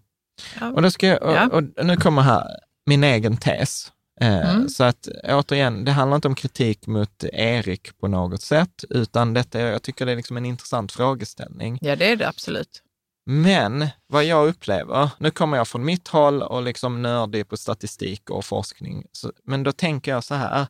Ja, 0.59 0.71
Och, 0.71 0.93
ska 0.93 1.07
jag, 1.07 1.53
och, 1.53 1.63
och 1.77 1.85
nu 1.85 1.95
kommer 1.95 2.21
här 2.21 2.59
min 2.85 3.03
egen 3.03 3.37
tes. 3.37 3.91
Eh, 4.21 4.55
Mm. 4.55 4.69
Så 4.69 4.83
att 4.83 5.07
återigen, 5.23 5.85
det 5.85 5.91
handlar 5.91 6.15
inte 6.15 6.27
om 6.27 6.35
kritik 6.35 6.87
mot 6.87 7.23
Erik 7.23 7.97
på 7.99 8.07
något 8.07 8.41
sätt, 8.41 8.83
utan 8.89 9.33
detta, 9.33 9.59
jag 9.59 9.81
tycker 9.83 10.05
det 10.05 10.11
är 10.11 10.15
liksom 10.15 10.37
en 10.37 10.45
intressant 10.45 10.91
frågeställning. 10.91 11.77
ja 11.81 11.95
det 11.95 12.11
är 12.11 12.15
det 12.15 12.27
absolut. 12.27 12.83
Men 13.25 13.87
vad 14.07 14.23
jag 14.25 14.47
upplever, 14.47 15.09
nu 15.17 15.31
kommer 15.31 15.57
jag 15.57 15.67
från 15.67 15.85
mitt 15.85 16.07
håll 16.07 16.41
och 16.41 16.63
liksom 16.63 17.01
nördig 17.01 17.47
på 17.49 17.57
statistik 17.57 18.29
och 18.29 18.45
forskning, 18.45 19.05
så, 19.11 19.31
men 19.43 19.63
då 19.63 19.71
tänker 19.71 20.11
jag 20.11 20.23
så 20.23 20.35
här, 20.35 20.67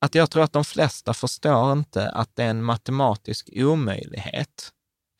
att 0.00 0.14
jag 0.14 0.30
tror 0.30 0.42
att 0.42 0.52
de 0.52 0.64
flesta 0.64 1.14
förstår 1.14 1.72
inte 1.72 2.10
att 2.10 2.36
det 2.36 2.42
är 2.44 2.50
en 2.50 2.64
matematisk 2.64 3.48
omöjlighet 3.52 4.72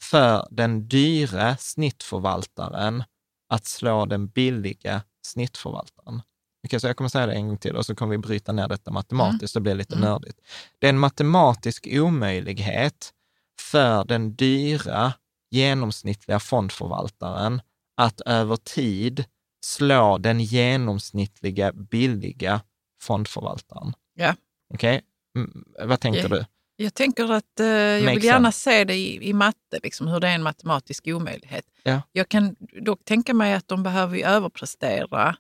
för 0.03 0.47
den 0.51 0.89
dyra 0.89 1.57
snittförvaltaren 1.57 3.05
att 3.49 3.67
slå 3.67 4.07
den 4.07 4.29
billiga 4.29 5.03
snittförvaltaren. 5.27 6.23
Okej, 6.67 6.81
så 6.81 6.87
jag 6.87 6.97
kommer 6.97 7.09
säga 7.09 7.27
det 7.27 7.33
en 7.33 7.49
gång 7.49 7.59
till 7.59 7.77
och 7.77 7.87
så 7.87 7.95
kommer 7.95 8.11
vi 8.11 8.19
bryta 8.19 8.53
ner 8.53 8.69
detta 8.69 8.91
matematiskt, 8.91 9.55
det 9.55 9.61
blir 9.61 9.75
lite 9.75 9.99
nördigt. 9.99 10.39
Det 10.79 10.87
är 10.87 10.91
en 10.91 10.99
matematisk 10.99 11.89
omöjlighet 11.91 13.13
för 13.61 14.05
den 14.05 14.35
dyra 14.35 15.13
genomsnittliga 15.51 16.41
fondförvaltaren 16.41 17.61
att 17.97 18.21
över 18.21 18.57
tid 18.57 19.25
slå 19.65 20.19
den 20.19 20.41
genomsnittliga 20.41 21.73
billiga 21.73 22.61
fondförvaltaren. 23.01 23.93
Ja. 24.15 24.35
Okej, 24.75 25.03
mm, 25.37 25.65
vad 25.85 26.01
tänker 26.01 26.23
Ja. 26.23 26.29
du? 26.29 26.45
Jag 26.77 26.95
tänker 26.95 27.33
att 27.33 27.61
eh, 27.61 27.67
jag 27.67 28.15
vill 28.15 28.25
gärna 28.25 28.53
se 28.53 28.85
det 28.85 28.95
i, 28.95 29.29
i 29.29 29.33
matte, 29.33 29.79
liksom, 29.83 30.09
hur 30.09 30.21
det 30.21 30.29
är 30.29 30.35
en 30.35 30.43
matematisk 30.43 31.07
omöjlighet. 31.07 31.65
Ja. 31.83 32.03
Jag 32.13 32.29
kan 32.29 32.57
dock 32.83 33.05
tänka 33.05 33.35
mig 33.35 33.55
att 33.55 33.69
de 33.69 33.83
behöver 33.83 34.17
ju 34.17 34.23
överprestera 34.23 35.37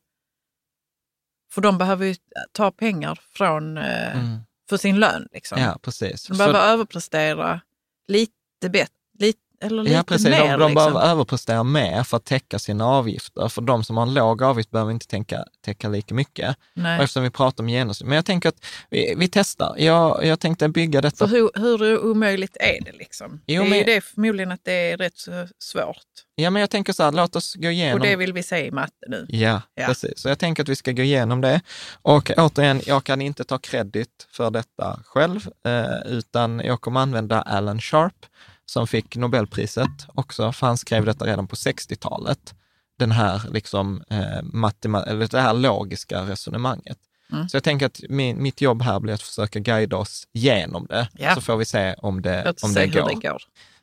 För 1.52 1.60
de 1.60 1.78
behöver 1.78 2.06
ju 2.06 2.14
ta 2.52 2.70
pengar 2.70 3.20
från, 3.32 3.78
eh, 3.78 4.16
Mm. 4.20 4.38
för 4.68 4.76
sin 4.76 5.00
lön. 5.00 5.28
Liksom. 5.32 5.58
Ja, 5.60 5.78
precis. 5.82 6.22
Så 6.22 6.32
de 6.32 6.36
Så- 6.38 6.38
behöver 6.38 6.72
överprestera 6.72 7.60
lite 8.08 8.32
bättre, 8.70 8.94
lite, 9.18 9.38
eller 9.60 9.82
lite 9.82 9.94
Ja, 9.96 10.02
precis. 10.02 10.26
mer. 10.28 10.40
de 10.40 10.48
de 10.48 10.70
liksom. 10.70 10.74
behöver 10.74 11.00
överprestera 11.10 11.62
mer 11.64 12.02
för 12.02 12.16
att 12.16 12.24
täcka 12.24 12.58
sina 12.58 12.86
avgifter. 12.86 13.48
För 13.48 13.62
de 13.62 13.84
som 13.84 13.96
har 13.96 14.06
en 14.06 14.14
låg 14.14 14.42
avgift 14.42 14.70
behöver 14.70 14.92
inte 14.92 15.06
tänka, 15.06 15.44
täcka 15.64 15.88
lika 15.88 16.14
mycket. 16.14 16.56
Nej. 16.74 16.96
Och 16.98 17.02
eftersom 17.04 17.22
vi 17.22 17.30
pratar 17.30 17.64
om 17.64 17.68
genomsnitt. 17.68 18.08
Men 18.08 18.16
jag 18.16 18.24
tänker 18.24 18.48
att 18.48 18.64
vi, 18.90 19.14
vi 19.16 19.28
testar. 19.28 19.74
Jag, 19.78 20.24
jag 20.24 20.40
tänkte 20.40 20.68
bygga 20.68 21.00
detta. 21.00 21.28
För 21.28 21.36
hur, 21.36 21.50
hur 21.54 21.98
omöjligt 22.04 22.56
är 22.60 22.84
det 22.84 22.92
liksom? 22.92 23.40
Jo, 23.46 23.62
det 23.62 23.68
är 23.68 23.70
men- 23.70 23.86
det 23.86 24.00
förmodligen 24.04 24.52
att 24.52 24.60
det 24.64 24.90
är 24.90 24.96
rätt 24.96 25.18
så 25.18 25.48
svårt. 25.58 25.96
Ja, 26.34 26.50
men 26.50 26.60
jag 26.60 26.70
tänker 26.70 26.92
så 26.92 27.02
här, 27.02 27.12
låt 27.12 27.36
oss 27.36 27.54
gå 27.54 27.70
igenom. 27.70 28.00
Och 28.00 28.06
det 28.06 28.16
vill 28.16 28.32
vi 28.32 28.42
se 28.42 28.66
i 28.66 28.70
matte 28.70 29.06
nu. 29.08 29.26
Ja, 29.28 29.62
Ja. 29.74 29.86
precis. 29.86 30.18
Så 30.18 30.28
jag 30.28 30.38
tänker 30.38 30.62
att 30.62 30.68
vi 30.68 30.76
ska 30.76 30.92
gå 30.92 31.02
igenom 31.02 31.40
det. 31.40 31.60
Och 32.02 32.30
återigen, 32.36 32.80
jag 32.86 33.04
kan 33.04 33.20
inte 33.22 33.44
ta 33.44 33.58
kredit 33.58 34.26
för 34.32 34.50
detta 34.50 35.00
själv, 35.04 35.48
eh, 35.66 36.12
utan 36.12 36.60
jag 36.64 36.80
kommer 36.80 37.00
använda 37.00 37.42
Alan 37.42 37.80
Sharp, 37.80 38.26
som 38.66 38.86
fick 38.86 39.16
Nobelpriset 39.16 39.90
också, 40.08 40.52
för 40.52 40.66
han 40.66 40.76
skrev 40.78 41.04
detta 41.04 41.24
redan 41.26 41.46
på 41.46 41.56
60-talet. 41.56 42.54
Den 42.98 43.12
här, 43.12 43.42
liksom, 43.52 44.02
eh, 44.10 44.42
matema- 44.42 45.04
eller 45.06 45.28
det 45.28 45.40
här 45.40 45.54
logiska 45.54 46.22
resonemanget. 46.22 46.98
Mm. 47.32 47.48
Så 47.48 47.56
jag 47.56 47.64
tänker 47.64 47.86
att 47.86 48.00
min, 48.08 48.42
mitt 48.42 48.60
jobb 48.60 48.82
här 48.82 49.00
blir 49.00 49.14
att 49.14 49.22
försöka 49.22 49.58
guida 49.58 49.96
oss 49.96 50.28
genom 50.32 50.86
det, 50.86 51.08
Ja. 51.12 51.34
så 51.34 51.40
får 51.40 51.56
vi 51.56 51.64
se 51.64 51.94
om 51.94 52.22
det, 52.22 52.42
Låt 52.44 52.62
om 52.62 52.74
det 52.74 52.86
går. 52.86 53.08
det 53.08 53.28
går. 53.28 53.42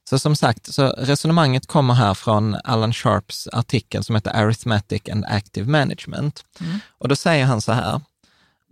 Så 0.10 0.19
som 0.19 0.36
sagt, 0.36 0.74
så 0.74 0.88
resonemanget 0.88 1.67
kommer 1.67 1.93
här 1.93 2.13
från 2.13 2.56
Alan 2.63 2.93
Sharps 2.93 3.48
artikel 3.48 4.04
som 4.04 4.15
heter 4.15 4.32
Arithmetic 4.32 5.02
and 5.12 5.26
Active 5.26 5.69
Management. 5.72 6.46
Mm. 6.60 6.80
Och 6.98 7.08
då 7.08 7.15
säger 7.15 7.46
han 7.46 7.62
så 7.62 7.72
här, 7.72 8.02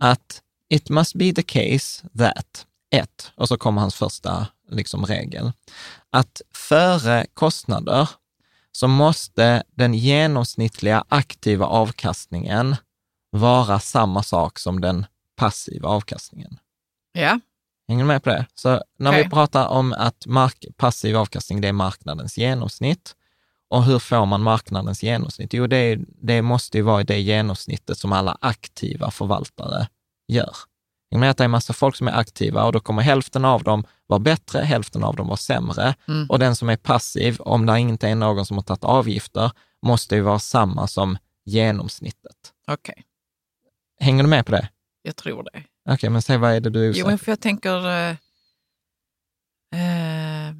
att 0.00 0.42
it 0.68 0.88
must 0.88 1.14
be 1.14 1.32
the 1.32 1.42
case 1.42 2.08
that, 2.18 2.66
ett, 2.92 3.32
och 3.34 3.48
så 3.48 3.56
kommer 3.56 3.80
hans 3.80 3.94
första 3.94 4.46
liksom, 4.70 5.06
regel, 5.06 5.52
att 6.10 6.40
före 6.54 7.26
kostnader 7.34 8.08
så 8.72 8.88
måste 8.88 9.62
den 9.70 9.94
genomsnittliga 9.94 11.04
aktiva 11.08 11.66
avkastningen 11.66 12.76
vara 13.30 13.80
samma 13.80 14.22
sak 14.22 14.58
som 14.58 14.80
den 14.80 15.06
passiva 15.36 15.88
avkastningen. 15.88 16.58
Ja, 17.12 17.40
Hänger 17.88 18.04
du 18.04 18.08
med 18.08 18.22
på 18.22 18.30
det? 18.30 18.46
Så 18.54 18.82
när 18.98 19.10
Okej. 19.10 19.22
vi 19.22 19.30
pratar 19.30 19.68
om 19.68 19.92
att 19.92 20.26
mark, 20.26 20.64
passiv 20.76 21.16
avkastning, 21.16 21.60
det 21.60 21.68
är 21.68 21.72
marknadens 21.72 22.38
genomsnitt. 22.38 23.16
Och 23.68 23.84
hur 23.84 23.98
får 23.98 24.26
man 24.26 24.42
marknadens 24.42 25.02
genomsnitt? 25.02 25.52
Jo, 25.52 25.66
det, 25.66 25.98
det 26.22 26.42
måste 26.42 26.78
ju 26.78 26.82
vara 26.82 27.04
det 27.04 27.20
genomsnittet 27.20 27.98
som 27.98 28.12
alla 28.12 28.38
aktiva 28.40 29.10
förvaltare 29.10 29.88
gör. 30.28 30.56
Du 31.12 31.18
med 31.18 31.30
att 31.30 31.36
det 31.36 31.42
är 31.42 31.44
en 31.44 31.50
massa 31.50 31.72
folk 31.72 31.96
som 31.96 32.08
är 32.08 32.12
aktiva 32.18 32.64
och 32.64 32.72
då 32.72 32.80
kommer 32.80 33.02
hälften 33.02 33.44
av 33.44 33.62
dem 33.62 33.84
vara 34.06 34.20
bättre, 34.20 34.58
hälften 34.58 35.04
av 35.04 35.16
dem 35.16 35.26
vara 35.26 35.36
sämre. 35.36 35.94
Mm. 36.08 36.26
Och 36.30 36.38
den 36.38 36.56
som 36.56 36.68
är 36.68 36.76
passiv, 36.76 37.40
om 37.40 37.66
det 37.66 37.78
inte 37.80 38.08
är 38.08 38.14
någon 38.14 38.46
som 38.46 38.56
har 38.56 38.64
tagit 38.64 38.84
avgifter, 38.84 39.50
måste 39.82 40.14
ju 40.14 40.20
vara 40.20 40.38
samma 40.38 40.86
som 40.86 41.18
genomsnittet. 41.44 42.52
okej. 42.66 43.04
Hänger 44.00 44.22
du 44.22 44.28
med 44.28 44.46
på 44.46 44.52
det? 44.52 44.68
Jag 45.02 45.16
tror 45.16 45.42
det. 45.52 45.62
Okej, 45.92 46.10
men 46.10 46.22
säg 46.22 46.38
vad 46.38 46.52
är 46.52 46.60
det 46.60 46.70
du 46.70 46.88
är 46.88 46.92
Jo, 46.94 47.06
men 47.06 47.18
för 47.18 47.32
jag 47.32 47.40
tänker 47.40 47.86
eh, 47.86 48.16
eh, 49.74 50.54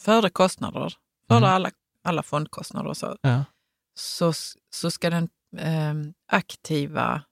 före 0.00 0.30
kostnader, 0.30 0.94
före 1.28 1.38
Mm. 1.38 1.50
alla, 1.50 1.70
alla 2.04 2.22
fondkostnader 2.22 2.88
och 2.90 2.96
så, 2.96 3.16
Ja. 3.20 3.44
så, 3.98 4.32
så 4.70 4.90
ska 4.90 5.10
den 5.10 5.28
eh, 5.58 5.94
aktiva, 6.32 7.22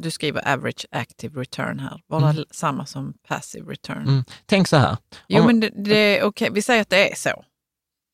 du 0.00 0.10
skriver 0.10 0.48
average 0.52 0.86
active 0.90 1.40
return 1.40 1.78
här, 1.78 2.00
vara 2.06 2.22
Mm. 2.22 2.36
l- 2.36 2.46
samma 2.50 2.86
som 2.86 3.14
passive 3.28 3.72
return. 3.72 4.02
Mm. 4.08 4.24
Tänk 4.46 4.68
så 4.68 4.76
här, 4.76 4.96
Jo, 5.28 5.40
Om- 5.40 5.46
men 5.46 5.60
det, 5.60 5.70
det 5.84 6.18
är 6.18 6.24
okej, 6.24 6.48
vi 6.52 6.62
säger 6.62 6.82
att 6.82 6.90
det 6.90 7.12
är 7.12 7.16
så. 7.16 7.44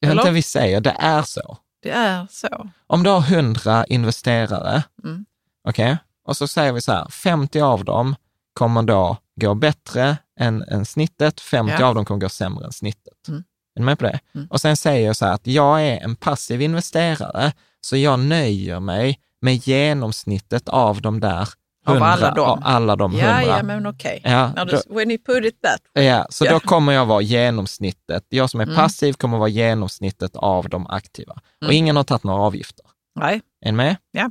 Eller? 0.06 0.22
inte 0.22 0.30
vi 0.32 0.42
säger, 0.42 0.80
det 0.80 0.96
är 0.98 1.22
så. 1.22 1.58
Det 1.82 1.90
är 1.90 2.26
så. 2.30 2.70
Om 2.86 3.02
du 3.02 3.10
har 3.10 3.20
100 3.20 3.86
investerare, 3.86 4.82
Mm. 5.04 5.24
okej, 5.68 5.96
och 6.24 6.36
så 6.36 6.48
säger 6.48 6.72
vi 6.72 6.80
så 6.80 6.92
här, 6.92 7.08
50 7.08 7.60
av 7.60 7.84
dem 7.84 8.16
kommer 8.52 8.82
då 8.82 9.16
gå 9.40 9.54
bättre 9.54 10.16
än, 10.40 10.62
än 10.62 10.84
snittet, 10.86 11.40
50 11.40 11.76
Ja. 11.80 11.86
av 11.86 11.94
dem 11.94 12.04
kommer 12.04 12.20
gå 12.20 12.28
sämre 12.28 12.64
än 12.66 12.72
snittet. 12.72 13.28
Mm. 13.28 13.44
Är 13.74 13.80
du 13.80 13.84
med 13.84 13.98
på 13.98 14.04
det? 14.04 14.20
Mm. 14.34 14.46
Och 14.50 14.60
sen 14.60 14.76
säger 14.76 15.06
jag 15.06 15.16
så 15.16 15.26
här 15.26 15.32
att 15.32 15.46
jag 15.46 15.82
är 15.82 16.00
en 16.00 16.16
passiv 16.16 16.62
investerare, 16.62 17.52
så 17.80 17.96
jag 17.96 18.18
nöjer 18.20 18.80
mig 18.80 19.20
med 19.42 19.54
genomsnittet 19.68 20.68
av 20.68 21.00
de 21.02 21.20
där 21.20 21.48
Av 21.86 21.94
100, 21.96 22.06
alla 22.06 22.30
dem. 22.34 22.48
av 22.50 22.60
alla 22.62 22.96
de 22.96 23.10
100. 23.14 23.42
Ja, 23.42 23.56
ja, 23.56 23.62
men 23.62 23.86
okej. 23.86 24.20
Ja, 24.24 24.52
då- 24.56 24.64
du- 24.64 24.94
When 24.94 25.10
you 25.10 25.18
put 25.18 25.44
it 25.44 25.62
that 25.62 25.80
way. 25.94 26.04
Ja, 26.04 26.26
så 26.30 26.44
Ja. 26.44 26.52
då 26.52 26.60
kommer 26.60 26.92
jag 26.92 27.06
vara 27.06 27.20
genomsnittet. 27.22 28.24
Jag 28.28 28.50
som 28.50 28.60
är 28.60 28.64
Mm. 28.64 28.76
passiv 28.76 29.12
kommer 29.12 29.38
vara 29.38 29.48
genomsnittet 29.48 30.36
av 30.36 30.68
de 30.68 30.86
aktiva. 30.86 31.32
Och 31.34 31.62
Mm. 31.62 31.76
ingen 31.76 31.96
har 31.96 32.04
tagit 32.04 32.24
några 32.24 32.42
avgifter. 32.42 32.86
Nej, 33.20 33.40
Är 33.60 33.72
ni 33.72 33.76
med? 33.76 33.96
Ja. 34.10 34.30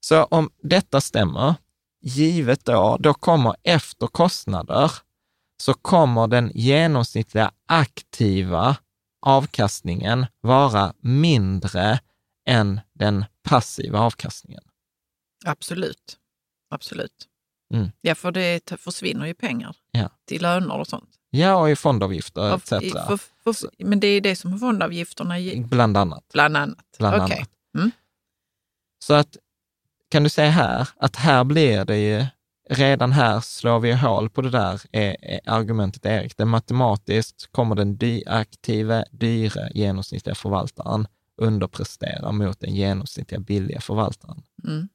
Så 0.00 0.24
om 0.24 0.50
detta 0.62 1.00
stämmer, 1.00 1.54
givet 2.02 2.64
då, 2.64 2.96
då 3.00 3.14
kommer 3.14 3.54
efter 3.62 4.06
kostnader, 4.06 4.92
så 5.62 5.74
kommer 5.74 6.26
den 6.26 6.50
genomsnittliga 6.54 7.50
aktiva 7.68 8.76
avkastningen 9.26 10.26
vara 10.40 10.92
mindre 11.02 11.98
än 12.48 12.80
den 12.94 13.24
passiva 13.46 13.98
avkastningen. 14.00 14.62
absolut. 15.46 16.18
Absolut. 16.70 17.28
Mm. 17.74 17.90
Ja, 18.00 18.14
för 18.14 18.32
det 18.32 18.80
försvinner 18.80 19.26
ju 19.26 19.34
pengar 19.34 19.76
Ja. 19.90 20.10
till 20.24 20.42
löner 20.42 20.78
och 20.78 20.86
sånt. 20.86 21.10
Ja, 21.30 21.54
och 21.56 21.70
i 21.70 21.76
fondavgifter 21.76 22.40
Av- 22.52 22.58
etc. 22.60 22.72
i- 22.82 22.90
för, 22.90 23.18
för, 23.44 23.54
men 23.84 24.00
det 24.00 24.06
är 24.06 24.20
det 24.20 24.36
som 24.36 24.58
fondavgifterna 24.58 25.38
ger, 25.38 25.64
Bland 25.64 25.96
annat. 25.96 26.24
bland 26.32 26.56
annat. 26.56 26.84
Bland 26.98 27.22
Okej. 27.22 27.36
annat. 27.36 27.50
Mm. 27.78 27.90
Så 29.04 29.14
att, 29.14 29.36
kan 30.10 30.22
du 30.22 30.28
säga 30.28 30.50
här, 30.50 30.88
att 30.96 31.16
här 31.16 31.44
blir 31.44 31.84
det 31.84 31.96
ju, 31.98 32.26
redan 32.70 33.12
här 33.12 33.40
slår 33.40 33.80
vi 33.80 33.92
hål 33.92 34.30
på 34.30 34.42
det 34.42 34.50
där 34.50 34.80
är, 34.92 35.16
är 35.24 35.40
argumentet 35.46 36.06
Erik. 36.06 36.36
Det 36.36 36.44
matematiskt 36.44 37.52
kommer 37.52 37.74
den 37.74 37.96
dy, 37.96 38.22
aktive, 38.26 39.04
dyre, 39.10 39.70
genomsnittliga 39.74 40.34
förvaltaren 40.34 41.06
underprestera 41.36 42.32
mot 42.32 42.60
den 42.60 42.74
genomsnittliga 42.74 43.40
billiga 43.40 43.80
förvaltaren. 43.80 44.42
Mm. 44.64 44.88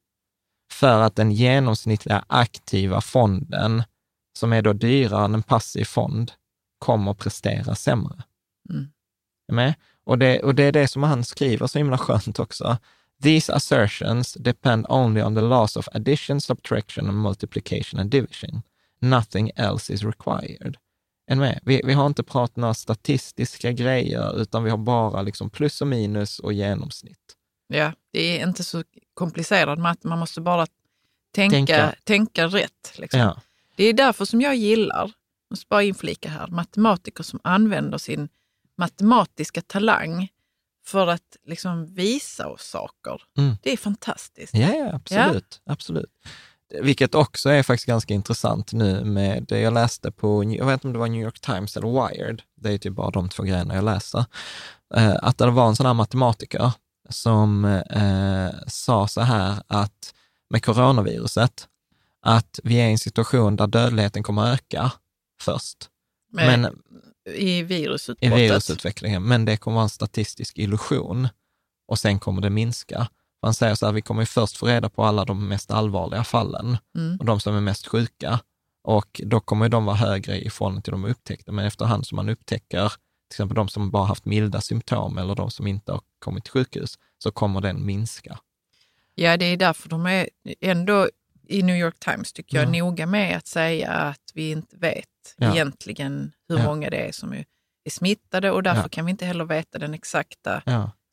För 0.71 1.01
att 1.01 1.15
den 1.15 1.31
genomsnittliga 1.31 2.25
aktiva 2.27 3.01
fonden, 3.01 3.83
som 4.39 4.53
är 4.53 4.61
då 4.61 4.73
dyrare 4.73 5.25
än 5.25 5.33
en 5.33 5.43
passiv 5.43 5.85
fond, 5.85 6.31
kommer 6.79 7.13
prestera 7.13 7.75
sämre. 7.75 8.23
Mm. 8.69 8.87
Med? 9.51 9.73
Och, 10.03 10.17
det, 10.17 10.39
och 10.39 10.55
det 10.55 10.63
är 10.63 10.71
det 10.71 10.87
som 10.87 11.03
han 11.03 11.23
skriver 11.23 11.67
så 11.67 11.77
himla 11.77 11.97
skönt 11.97 12.39
också. 12.39 12.77
These 13.23 13.53
assertions 13.53 14.33
depend 14.33 14.85
only 14.89 15.21
on 15.21 15.35
the 15.35 15.41
laws 15.41 15.77
of 15.77 15.87
addition, 15.91 16.41
subtraction 16.41 17.07
and 17.07 17.17
multiplication 17.17 17.99
and 17.99 18.09
division. 18.09 18.61
Nothing 18.99 19.51
else 19.55 19.93
is 19.93 20.03
required. 20.03 20.77
Är 21.31 21.35
med? 21.35 21.59
Vi, 21.63 21.81
vi 21.83 21.93
har 21.93 22.05
inte 22.05 22.23
pratat 22.23 22.55
några 22.55 22.73
statistiska 22.73 23.71
grejer, 23.71 24.41
utan 24.41 24.63
vi 24.63 24.69
har 24.69 24.77
bara 24.77 25.21
liksom 25.21 25.49
plus 25.49 25.81
och 25.81 25.87
minus 25.87 26.39
och 26.39 26.53
genomsnitt. 26.53 27.35
Ja, 27.67 27.93
det 28.13 28.19
är 28.19 28.47
inte 28.47 28.63
så 28.63 28.83
komplicerad 29.13 29.79
matte. 29.79 30.07
Man 30.07 30.19
måste 30.19 30.41
bara 30.41 30.67
tänka, 31.35 31.55
Tänka. 31.55 31.95
tänka. 32.03 32.47
rätt. 32.47 32.93
Liksom. 32.95 33.19
Ja. 33.19 33.41
Det 33.75 33.83
är 33.83 33.93
därför 33.93 34.25
som 34.25 34.41
jag 34.41 34.55
gillar, 34.55 35.01
jag 35.01 35.11
måste 35.49 35.65
bara 35.69 35.83
inflika 35.83 36.29
här, 36.29 36.47
matematiker 36.47 37.23
som 37.23 37.39
använder 37.43 37.97
sin 37.97 38.29
matematiska 38.77 39.61
talang 39.61 40.27
för 40.85 41.07
att 41.07 41.37
liksom 41.45 41.85
visa 41.93 42.47
oss 42.47 42.63
saker. 42.63 43.21
Mm. 43.37 43.55
Det 43.63 43.71
är 43.73 43.77
fantastiskt. 43.77 44.53
Ja, 44.53 44.73
ja 44.73 44.93
absolut. 44.93 45.61
absolut. 45.65 46.11
Vilket 46.81 47.15
också 47.15 47.49
är 47.49 47.63
faktiskt 47.63 47.87
ganska 47.87 48.13
intressant 48.13 48.73
nu 48.73 49.03
med 49.03 49.45
det 49.47 49.59
jag 49.59 49.73
läste 49.73 50.11
på, 50.11 50.43
jag 50.43 50.65
vet 50.65 50.73
inte 50.73 50.87
om 50.87 50.93
det 50.93 50.99
var 50.99 51.07
New 51.07 51.21
York 51.21 51.39
Times 51.39 51.77
eller 51.77 51.87
Wired, 51.87 52.41
det 52.55 52.73
är 52.73 52.77
typ 52.77 52.93
bara 52.93 53.11
de 53.11 53.29
två 53.29 53.43
grejerna 53.43 53.75
jag 53.75 53.83
läser, 53.83 54.25
eh, 54.95 55.15
att 55.21 55.37
det 55.37 55.51
var 55.51 55.67
en 55.67 55.75
sån 55.75 55.85
här 55.85 55.93
matematiker 55.93 56.71
som 57.09 57.65
eh, 57.65 58.67
sa 58.67 59.07
så 59.07 59.21
här 59.21 59.63
att 59.67 60.13
med 60.49 60.65
coronaviruset, 60.65 61.67
att 62.21 62.59
vi 62.63 62.75
är 62.75 62.87
i 62.87 62.91
en 62.91 62.97
situation 62.97 63.55
där 63.55 63.67
dödligheten 63.67 64.23
kommer 64.23 64.43
att 64.43 64.53
öka 64.53 64.91
först, 65.41 65.77
Men, 66.31 66.61
men 66.61 66.75
I 67.35 67.57
i 67.57 67.63
virusutbrottet. 67.63 68.39
virusutvecklingen, 68.39 69.23
men 69.23 69.45
det 69.45 69.57
kommer 69.57 69.75
vara 69.75 69.83
en 69.83 69.89
statistisk 69.89 70.57
illusion 70.57 71.27
och 71.87 71.99
sen 71.99 72.19
kommer 72.19 72.41
det 72.41 72.49
minska. 72.49 73.07
Han 73.41 73.53
säger 73.53 73.75
så 73.75 73.85
här, 73.85 73.93
vi 73.93 74.01
kommer 74.01 74.21
ju 74.21 74.25
först 74.25 74.57
få 74.57 74.65
reda 74.65 74.89
på 74.89 75.03
alla 75.03 75.25
de 75.25 75.47
mest 75.47 75.71
allvarliga 75.71 76.23
fallen 76.23 76.77
Mm. 76.95 77.17
och 77.19 77.25
de 77.25 77.39
som 77.39 77.55
är 77.55 77.61
mest 77.61 77.87
sjuka 77.87 78.39
och 78.83 79.21
då 79.25 79.39
kommer 79.39 79.69
de 79.69 79.85
vara 79.85 79.95
högre 79.95 80.37
i 80.41 80.49
förhållande 80.49 80.81
till 80.81 80.91
de 80.91 81.05
upptäckta, 81.05 81.51
men 81.51 81.65
efterhand 81.65 82.07
som 82.07 82.15
man 82.15 82.29
upptäcker 82.29 82.89
till 83.29 83.33
exempel 83.35 83.55
de 83.55 83.69
som 83.69 83.91
bara 83.91 84.05
haft 84.05 84.25
milda 84.25 84.61
symptom 84.61 85.17
eller 85.17 85.35
de 85.35 85.51
som 85.51 85.67
inte 85.67 85.91
har 85.91 86.01
kommit 86.19 86.43
till 86.43 86.51
sjukhus, 86.53 86.99
så 87.17 87.31
kommer 87.31 87.61
den 87.61 87.85
minska. 87.85 88.37
Ja, 89.15 89.37
det 89.37 89.45
är 89.45 89.57
därför 89.57 89.89
de 89.89 90.05
är 90.05 90.29
ändå 90.61 91.09
i 91.47 91.63
New 91.63 91.75
York 91.75 91.99
Times 91.99 92.33
tycker 92.33 92.57
jag 92.57 92.75
Ja. 92.75 92.83
noga 92.83 93.05
med 93.05 93.37
att 93.37 93.47
säga 93.47 93.91
att 93.91 94.31
vi 94.33 94.51
inte 94.51 94.77
vet 94.77 95.05
Ja. 95.37 95.51
egentligen 95.53 96.31
hur 96.49 96.57
Ja. 96.57 96.65
många 96.65 96.89
det 96.89 96.97
är 97.07 97.11
som 97.11 97.33
är, 97.33 97.45
är 97.83 97.89
smittade 97.91 98.51
och 98.51 98.63
därför 98.63 98.81
Ja. 98.81 98.87
kan 98.89 99.05
vi 99.05 99.11
inte 99.11 99.25
heller 99.25 99.45
veta 99.45 99.79
den 99.79 99.93
exakta 99.93 100.61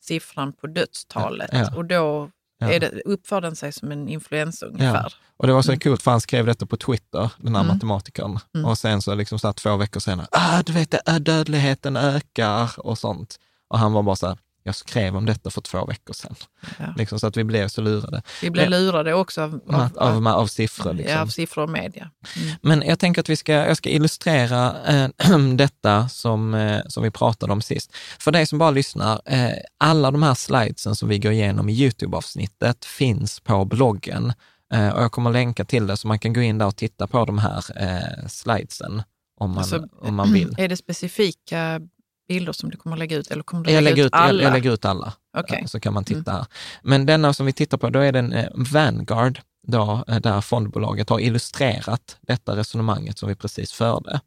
siffran 0.09 0.53
på 0.53 0.67
dödstalet. 0.67 1.49
Ja. 1.53 1.75
Och 1.75 1.85
då 1.85 2.29
är 2.61 2.79
det, 2.79 3.01
uppför 3.05 3.41
den 3.41 3.55
sig 3.55 3.71
som 3.71 3.91
en 3.91 4.09
influensa 4.09 4.65
ungefär. 4.65 5.13
och 5.37 5.47
det 5.47 5.53
var 5.53 5.61
så 5.61 5.71
Mm. 5.71 5.79
coolt 5.79 6.01
för 6.01 6.11
han 6.11 6.21
skrev 6.21 6.45
detta 6.45 6.65
på 6.65 6.77
Twitter, 6.77 7.31
den 7.37 7.55
här 7.55 7.63
Mm. 7.63 7.75
matematikern. 7.75 8.39
Mm. 8.55 8.65
Och 8.65 8.77
sen 8.77 9.01
så 9.01 9.15
liksom 9.15 9.39
så 9.39 9.47
här 9.47 9.53
två 9.53 9.77
veckor 9.77 9.99
senare, 9.99 10.27
ah, 10.31 10.61
du 10.65 10.73
vet, 10.73 10.93
är 11.09 11.19
dödligheten 11.19 11.97
ökar 11.97 12.71
och 12.77 12.97
sånt. 12.97 13.35
Och 13.69 13.79
han 13.79 13.93
var 13.93 14.03
bara 14.03 14.15
så 14.15 14.27
här, 14.27 14.37
jag 14.69 14.75
skrev 14.75 15.15
om 15.15 15.25
detta 15.25 15.49
för 15.49 15.61
två 15.61 15.85
veckor 15.85 16.13
sedan. 16.13 16.35
Ja. 16.79 16.93
Liksom, 16.97 17.19
så 17.19 17.27
att 17.27 17.37
vi 17.37 17.43
blev 17.43 17.67
så 17.67 17.81
lurade 17.81 18.21
Vi 18.41 18.49
blev 18.49 18.63
Ja. 18.63 18.69
lurade 18.69 19.13
också 19.13 19.41
av, 19.41 19.59
av, 19.67 19.97
av, 19.97 20.27
av, 20.27 20.47
siffror. 20.47 20.93
Liksom. 20.93 21.15
ja, 21.15 21.21
av 21.21 21.27
siffror 21.27 21.63
och 21.63 21.69
media. 21.69 22.09
Mm. 22.35 22.55
Men 22.61 22.81
jag 22.87 22.99
tänker 22.99 23.21
att 23.21 23.29
vi 23.29 23.35
ska, 23.35 23.53
jag 23.53 23.77
ska 23.77 23.89
illustrera 23.89 24.75
eh, 24.85 25.37
detta 25.55 26.09
som, 26.09 26.53
eh, 26.53 26.81
som 26.87 27.03
vi 27.03 27.11
pratade 27.11 27.53
om 27.53 27.61
sist. 27.61 27.95
För 28.19 28.31
dig 28.31 28.45
som 28.45 28.59
bara 28.59 28.71
lyssnar, 28.71 29.21
eh, 29.25 29.53
alla 29.77 30.11
de 30.11 30.23
här 30.23 30.33
slidesen 30.33 30.95
som 30.95 31.09
vi 31.09 31.19
går 31.19 31.31
igenom 31.31 31.69
i 31.69 31.73
YouTube-avsnittet 31.73 32.85
finns 32.85 33.39
på 33.39 33.65
bloggen. 33.65 34.33
Eh, 34.73 34.89
och 34.89 35.03
jag 35.03 35.11
kommer 35.11 35.31
länka 35.31 35.65
till 35.65 35.87
det, 35.87 35.97
så 35.97 36.07
man 36.07 36.19
kan 36.19 36.33
gå 36.33 36.41
in 36.41 36.57
där 36.57 36.67
och 36.67 36.75
titta 36.75 37.07
på 37.07 37.25
de 37.25 37.37
här 37.37 37.63
eh, 37.75 38.27
slidesen 38.27 39.03
om 39.39 39.49
man, 39.49 39.57
Alltså, 39.57 39.87
om 40.01 40.15
man 40.15 40.33
vill. 40.33 40.55
Är 40.57 40.67
det 40.67 40.77
specifika 40.77 41.81
bilder 42.29 42.53
som 42.53 42.69
du 42.69 42.77
kommer 42.77 42.95
att 42.95 42.99
lägga 42.99 43.17
ut 43.17 43.31
eller 43.31 43.43
kommer 43.43 43.63
du 43.65 43.71
Jag 43.71 43.83
lägga 43.83 43.95
lägger, 43.95 44.05
ut 44.05 44.11
jag, 44.13 44.21
alla? 44.21 44.43
jag 44.43 44.53
lägger 44.53 44.73
ut 44.73 44.85
alla. 44.85 45.13
Mm. 45.37 45.61
Eh, 45.61 45.65
så 45.65 45.79
kan 45.79 45.93
man 45.93 46.03
titta 46.03 46.31
här. 46.31 46.45
Men 46.83 47.05
denna 47.05 47.33
som 47.33 47.45
vi 47.45 47.53
tittar 47.53 47.77
på, 47.77 47.89
då 47.89 47.99
är 47.99 48.11
den 48.11 48.33
eh, 48.33 48.49
Vanguard, 48.55 49.41
då, 49.67 50.03
eh, 50.07 50.19
där 50.19 50.41
fondbolaget 50.41 51.09
har 51.09 51.19
illustrerat 51.19 52.17
detta 52.21 52.55
resonemanget 52.55 53.17
som 53.17 53.29
vi 53.29 53.35
precis 53.35 53.71
förde. 53.71 54.21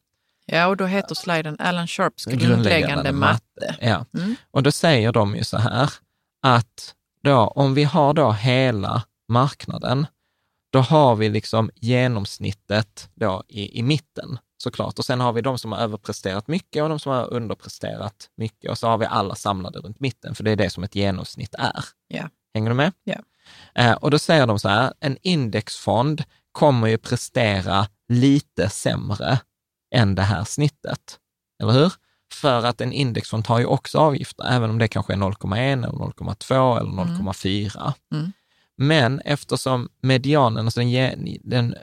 Ja, 0.46 0.66
och 0.66 0.76
då 0.76 0.86
heter 0.86 1.14
sliden 1.14 1.56
Alan 1.58 1.86
Sharps 1.86 2.24
Grundläggande 2.24 2.54
grundläggande 2.54 3.12
matte. 3.12 3.76
Ja. 3.80 4.06
Mm. 4.18 4.36
Och 4.50 4.62
då 4.62 4.72
säger 4.72 5.12
de 5.12 5.36
ju 5.36 5.44
så 5.44 5.58
här 5.58 5.90
att 6.42 6.94
då, 7.22 7.38
om 7.38 7.74
vi 7.74 7.84
har 7.84 8.14
då 8.14 8.32
hela 8.32 9.02
marknaden, 9.28 10.06
då 10.72 10.78
har 10.78 11.16
vi 11.16 11.28
liksom 11.28 11.70
genomsnittet 11.74 13.08
då 13.14 13.44
i, 13.48 13.78
i 13.78 13.82
mitten 13.82 14.38
såklart. 14.62 14.98
Och 14.98 15.04
sen 15.04 15.20
har 15.20 15.32
vi 15.32 15.40
de 15.40 15.58
som 15.58 15.72
har 15.72 15.78
överpresterat 15.78 16.48
mycket 16.48 16.82
och 16.82 16.88
de 16.88 16.98
som 16.98 17.12
har 17.12 17.32
underpresterat 17.32 18.30
mycket. 18.36 18.70
Och 18.70 18.78
så 18.78 18.88
har 18.88 18.98
vi 18.98 19.06
alla 19.06 19.34
samlade 19.34 19.78
runt 19.78 20.00
mitten, 20.00 20.34
för 20.34 20.44
det 20.44 20.50
är 20.50 20.56
det 20.56 20.70
som 20.70 20.84
ett 20.84 20.94
genomsnitt 20.94 21.54
är. 21.54 21.84
Ja. 22.08 22.28
Hänger 22.54 22.68
du 22.68 22.74
med? 22.74 22.92
Ja. 23.04 23.16
Eh, 23.74 23.92
och 23.92 24.10
då 24.10 24.18
säger 24.18 24.46
de 24.46 24.58
så 24.58 24.68
här, 24.68 24.92
en 25.00 25.18
indexfond 25.22 26.24
kommer 26.52 26.88
ju 26.88 26.98
prestera 26.98 27.86
lite 28.08 28.68
sämre 28.68 29.40
än 29.94 30.14
det 30.14 30.22
här 30.22 30.44
snittet. 30.44 31.18
Eller 31.62 31.72
hur? 31.72 31.92
För 32.32 32.64
att 32.64 32.80
en 32.80 32.92
indexfond 32.92 33.44
tar 33.44 33.58
ju 33.58 33.64
också 33.64 33.98
avgifter, 33.98 34.44
även 34.44 34.70
om 34.70 34.78
det 34.78 34.88
kanske 34.88 35.12
är 35.12 35.16
0,1 35.16 35.72
eller 35.72 35.98
0,2 35.98 36.80
eller 36.80 36.90
0,4. 36.90 37.92
Mm. 38.14 38.32
Men 38.82 39.20
eftersom 39.20 39.88
medianen, 40.02 40.64
alltså 40.64 40.80
den, 40.80 41.36
den 41.42 41.74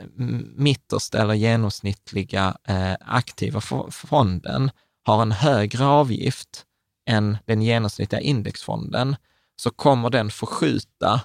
mittersta 0.56 1.22
eller 1.22 1.34
genomsnittliga 1.34 2.58
eh, 2.68 2.94
aktiva 3.00 3.60
fo- 3.60 3.92
fonden 3.92 4.72
har 5.06 5.22
en 5.22 5.32
högre 5.32 5.86
avgift 5.86 6.66
än 7.10 7.38
den 7.46 7.62
genomsnittliga 7.62 8.22
indexfonden, 8.22 9.16
så 9.62 9.70
kommer 9.70 10.10
den 10.10 10.30
förskjuta 10.32 11.22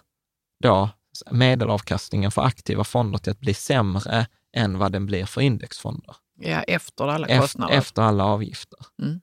då 0.62 0.89
medelavkastningen 1.31 2.31
för 2.31 2.43
aktiva 2.43 2.85
fonder 2.85 3.18
till 3.18 3.33
att 3.33 3.41
bli 3.41 3.55
sämre 3.55 4.27
än 4.57 4.79
vad 4.79 4.93
den 4.93 5.07
blir 5.07 5.25
för 5.27 5.41
indexfonder 5.41 6.16
Ja, 6.41 6.62
efter 6.62 7.05
alla 7.09 7.41
kostnader. 7.41 7.75
efter 7.75 8.03
alla 8.03 8.25
avgifter. 8.25 8.79
Mm. 9.03 9.20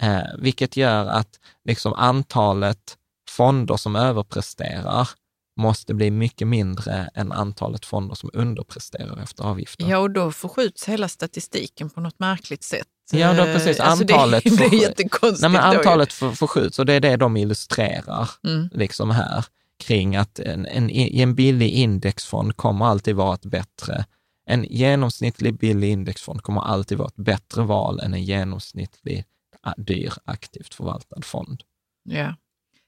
Eh, 0.00 0.28
vilket 0.38 0.76
gör 0.76 1.06
att 1.06 1.40
liksom 1.64 1.92
antalet 1.92 2.98
fonder 3.30 3.76
som 3.76 3.96
överpresterar 3.96 5.08
måste 5.56 5.94
bli 5.94 6.10
mycket 6.10 6.48
mindre 6.48 7.10
än 7.14 7.32
antalet 7.32 7.84
fonder 7.86 8.14
som 8.14 8.30
underpresterar 8.32 9.22
efter 9.22 9.44
avgifter. 9.44 9.88
Ja, 9.88 9.98
och 9.98 10.10
då 10.10 10.32
förskjuts 10.32 10.88
hela 10.88 11.08
statistiken 11.08 11.90
på 11.90 12.00
något 12.00 12.18
märkligt 12.18 12.62
sätt. 12.62 12.86
Ja, 13.12 13.32
då 13.32 13.42
Eh, 13.44 13.54
precis. 13.54 13.80
alltså 13.80 14.04
det- 14.04 14.14
Antalet. 14.14 14.44
Nej, 15.40 15.50
men 15.50 15.52
då 15.52 15.58
ju. 15.58 15.78
antalet 15.78 16.12
för, 16.12 16.30
förskjuts 16.32 16.78
och 16.78 16.86
det 16.86 16.92
är 16.92 17.00
det 17.00 17.16
de 17.16 17.36
illustrerar 17.36 18.30
Mm. 18.46 18.68
liksom 18.72 19.10
här 19.10 19.44
kring 19.78 20.16
att 20.16 20.38
en, 20.38 20.66
en, 20.66 20.90
en 20.90 21.34
billig 21.34 21.70
indexfond 21.70 22.56
kommer 22.56 22.84
alltid 22.86 23.16
vara 23.16 23.34
ett 23.34 23.44
bättre, 23.46 24.04
en 24.46 24.64
genomsnittlig 24.64 25.58
billig 25.58 25.90
indexfond 25.90 26.42
kommer 26.42 26.60
alltid 26.60 26.98
vara 26.98 27.08
ett 27.08 27.16
bättre 27.24 27.62
val 27.62 28.00
än 28.00 28.14
en 28.14 28.24
genomsnittlig 28.24 29.24
dyr 29.76 30.12
aktivt 30.24 30.74
förvaltad 30.74 31.22
fond. 31.22 31.62
Ja. 32.04 32.34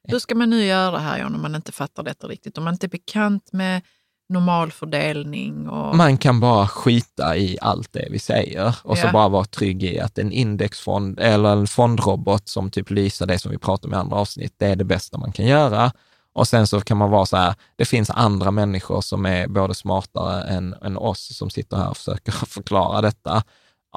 Hur 0.08 0.18
ska 0.18 0.34
man 0.34 0.50
nu 0.50 0.64
göra 0.64 0.98
här 0.98 1.18
John, 1.18 1.34
om 1.34 1.42
man 1.42 1.54
inte 1.54 1.72
fattar 1.72 2.02
detta 2.02 2.26
riktigt? 2.26 2.58
Om 2.58 2.64
man 2.64 2.74
inte 2.74 2.86
är 2.86 2.88
bekant 2.88 3.52
med 3.52 3.82
normalfördelning 4.28 5.68
och... 5.68 5.96
Man 5.96 6.18
kan 6.18 6.40
bara 6.40 6.68
skita 6.68 7.36
i 7.36 7.58
allt 7.60 7.92
det 7.92 8.08
vi 8.10 8.18
säger 8.18 8.76
och 8.82 8.98
så 8.98 9.06
Ja. 9.06 9.12
bara 9.12 9.28
vara 9.28 9.44
trygg 9.44 9.82
i 9.84 10.00
att 10.00 10.18
en 10.18 10.32
indexfond 10.32 11.20
eller 11.20 11.52
en 11.52 11.66
fondrobot 11.66 12.48
som 12.48 12.70
typ 12.70 12.90
Lysa, 12.90 13.26
det 13.26 13.38
som 13.38 13.50
vi 13.50 13.58
pratade 13.58 13.86
om 13.86 13.92
i 13.94 13.96
andra 14.02 14.16
avsnitt, 14.16 14.54
det 14.56 14.66
är 14.66 14.76
det 14.76 14.84
bästa 14.84 15.18
man 15.18 15.32
kan 15.32 15.46
göra. 15.46 15.92
Och 16.34 16.48
sen 16.48 16.66
så 16.66 16.80
kan 16.80 16.96
man 16.96 17.10
vara 17.10 17.26
så 17.26 17.36
här, 17.36 17.54
det 17.76 17.84
finns 17.84 18.10
andra 18.10 18.50
människor 18.50 19.00
som 19.00 19.26
är 19.26 19.48
både 19.48 19.74
smartare 19.74 20.42
än, 20.42 20.74
än 20.82 20.96
oss 20.96 21.36
som 21.36 21.50
sitter 21.50 21.76
här 21.76 21.90
och 21.90 21.96
försöker 21.96 22.32
förklara 22.46 23.00
detta, 23.00 23.42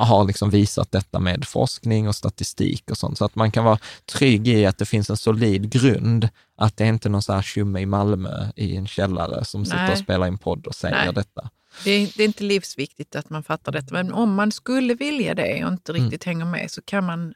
har 0.05 0.23
liksom 0.25 0.49
visat 0.49 0.91
detta 0.91 1.19
med 1.19 1.47
forskning 1.47 2.07
och 2.07 2.15
statistik 2.15 2.91
och 2.91 2.97
sånt, 2.97 3.17
så 3.17 3.25
att 3.25 3.35
man 3.35 3.51
kan 3.51 3.63
vara 3.65 3.79
trygg 4.05 4.47
i 4.47 4.65
att 4.65 4.77
det 4.77 4.85
finns 4.85 5.09
en 5.09 5.17
solid 5.17 5.69
grund, 5.71 6.29
att 6.57 6.77
det 6.77 6.83
är 6.83 6.87
inte 6.89 7.09
någon 7.09 7.21
så 7.21 7.33
här 7.33 7.41
tjomme 7.41 7.79
i 7.79 7.85
Malmö 7.85 8.47
i 8.55 8.75
en 8.75 8.87
källare 8.87 9.45
som 9.45 9.65
sitter 9.65 9.77
Nej. 9.77 9.91
och 9.91 9.97
spelar 9.97 10.27
in 10.27 10.37
podd 10.37 10.67
och 10.67 10.75
säger 10.75 11.05
Nej. 11.05 11.13
detta. 11.13 11.49
Det 11.83 11.91
är, 11.91 12.11
det 12.17 12.23
är 12.23 12.27
inte 12.27 12.43
livsviktigt 12.43 13.15
att 13.15 13.29
man 13.29 13.43
fattar 13.43 13.71
detta, 13.71 13.93
men 13.93 14.13
om 14.13 14.33
man 14.33 14.51
skulle 14.51 14.93
vilja 14.93 15.35
det 15.35 15.65
och 15.65 15.71
inte 15.71 15.91
Mm. 15.91 16.03
riktigt 16.03 16.23
hänger 16.23 16.45
med 16.45 16.71
så 16.71 16.81
kan 16.81 17.05
man, 17.05 17.33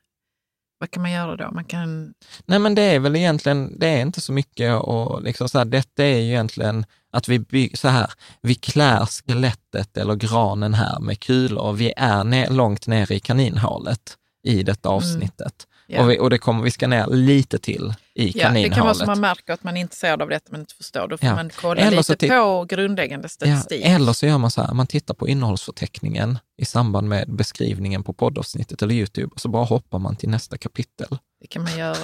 vad 0.81 0.91
kan 0.91 1.01
man 1.01 1.11
göra 1.11 1.35
då? 1.35 1.51
Man 1.51 1.65
kan, 1.65 2.13
Nej, 2.45 2.59
men 2.59 2.75
det 2.75 2.81
är 2.81 2.99
väl 2.99 3.15
egentligen, 3.15 3.79
det 3.79 3.87
är 3.87 4.01
inte 4.01 4.21
så 4.21 4.33
mycket 4.33 4.75
och 4.81 5.23
liksom 5.23 5.49
så 5.49 5.57
här, 5.57 5.65
detta 5.65 6.03
är 6.03 6.17
ju 6.17 6.27
egentligen 6.27 6.85
att 7.11 7.27
vi 7.27 7.39
bygger 7.39 7.77
så 7.77 7.87
här, 7.87 8.11
vi 8.41 8.55
klär 8.55 9.05
skelettet 9.05 9.97
eller 9.97 10.15
granen 10.15 10.73
här 10.73 10.99
med 10.99 11.19
kulor 11.19 11.61
och 11.61 11.81
vi 11.81 11.93
är 11.97 12.23
ner, 12.23 12.49
långt 12.49 12.87
ner 12.87 13.11
i 13.11 13.19
kaninhålet 13.19 14.17
i 14.43 14.63
detta 14.63 14.89
avsnittet. 14.89 15.67
Ja. 15.91 16.03
Och, 16.03 16.11
vi, 16.11 16.19
och 16.19 16.29
det 16.29 16.37
kommer, 16.37 16.63
vi 16.63 16.71
ska 16.71 16.87
ner 16.87 17.07
lite 17.07 17.57
till 17.59 17.93
i 18.13 18.25
det 18.31 18.39
kaninhålet. 18.39 18.75
kan 18.75 18.83
vara 18.85 18.93
så 18.93 19.05
man 19.05 19.19
märker 19.19 19.53
att 19.53 19.63
man 19.63 19.77
är 19.77 19.81
intresserad 19.81 20.21
av 20.21 20.29
detta 20.29 20.47
men 20.51 20.59
inte 20.59 20.75
förstår. 20.75 21.07
Då 21.07 21.17
får 21.17 21.27
Ja. 21.29 21.35
man 21.35 21.49
kolla 21.55 21.81
Eller 21.81 21.97
lite 21.97 22.27
på 22.27 22.65
grundläggande 22.69 23.29
statistik. 23.29 23.81
eller 23.85 24.13
så 24.13 24.25
gör 24.25 24.37
man 24.37 24.51
så 24.51 24.61
här, 24.61 24.73
man 24.73 24.87
tittar 24.87 25.13
på 25.13 25.27
innehållsförteckningen 25.27 26.39
i 26.57 26.65
samband 26.65 27.07
med 27.09 27.35
beskrivningen 27.35 28.03
på 28.03 28.13
poddavsnittet 28.13 28.81
eller 28.81 28.95
YouTube 28.95 29.29
och 29.33 29.41
så 29.41 29.49
bara 29.49 29.63
hoppar 29.65 29.99
man 29.99 30.15
till 30.15 30.29
nästa 30.29 30.57
kapitel. 30.57 31.17
Det 31.41 31.47
kan 31.47 31.63
man 31.63 31.77
göra. 31.77 31.97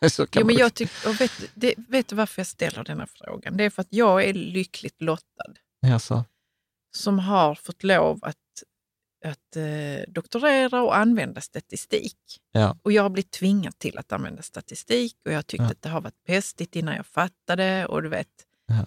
Ja. 0.00 0.08
Så 0.08 0.26
kan 0.26 0.40
Jo, 0.40 0.46
men 0.46 0.54
man- 0.54 0.60
jag 0.60 0.74
tyck, 0.74 0.90
och 1.06 1.20
vet, 1.20 1.32
det, 1.54 1.74
vet 1.88 2.08
du 2.08 2.16
varför 2.16 2.40
jag 2.40 2.46
ställer 2.46 2.84
denna 2.84 3.06
frågan? 3.06 3.56
Det 3.56 3.64
är 3.64 3.70
för 3.70 3.80
att 3.82 3.88
jag 3.90 4.24
är 4.24 4.34
lyckligt 4.34 5.02
lottad 5.02 5.52
ja, 5.80 5.98
så. 5.98 6.24
som 6.96 7.18
har 7.18 7.54
fått 7.54 7.82
lov 7.82 8.18
att, 8.22 8.36
att 9.24 9.56
eh, 9.56 10.12
doktorera 10.12 10.82
och 10.82 10.96
använda 10.96 11.40
statistik. 11.40 12.16
Ja. 12.52 12.78
Och 12.82 12.92
jag 12.92 13.02
har 13.02 13.10
blivit 13.10 13.30
tvingad 13.30 13.78
till 13.78 13.98
att 13.98 14.12
använda 14.12 14.42
statistik 14.42 15.16
och 15.26 15.32
jag 15.32 15.46
tyckte 15.46 15.64
Ja. 15.64 15.70
att 15.70 15.82
det 15.82 15.88
har 15.88 16.00
varit 16.00 16.24
pestigt 16.26 16.76
innan 16.76 16.96
jag 16.96 17.06
fattade 17.06 17.86
och 17.86 18.02
du 18.02 18.08
vet. 18.08 18.28
Ja. 18.66 18.86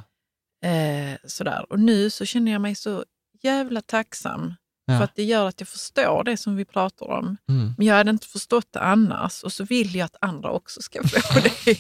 Eh, 0.70 1.18
sådär. 1.26 1.66
Och 1.70 1.80
nu 1.80 2.10
så 2.10 2.26
känner 2.26 2.52
jag 2.52 2.62
mig 2.62 2.76
så 2.76 3.06
jävla 3.42 3.82
tacksam 3.82 4.54
för 4.88 5.04
att 5.04 5.16
det 5.16 5.24
gör 5.24 5.48
att 5.48 5.60
jag 5.62 5.68
förstår 5.68 6.24
det 6.24 6.38
som 6.38 6.56
vi 6.56 6.66
pratar 6.66 7.06
om. 7.06 7.38
Mm. 7.50 7.74
Men 7.78 7.88
jag 7.88 7.96
hade 7.96 8.10
inte 8.12 8.28
förstått 8.28 8.68
det 8.72 8.80
annars 8.80 9.44
och 9.44 9.54
så 9.54 9.64
vill 9.64 9.96
jag 9.96 10.06
att 10.06 10.16
andra 10.22 10.52
också 10.52 10.82
ska 10.82 11.04
få 11.08 11.40
det. 11.66 11.78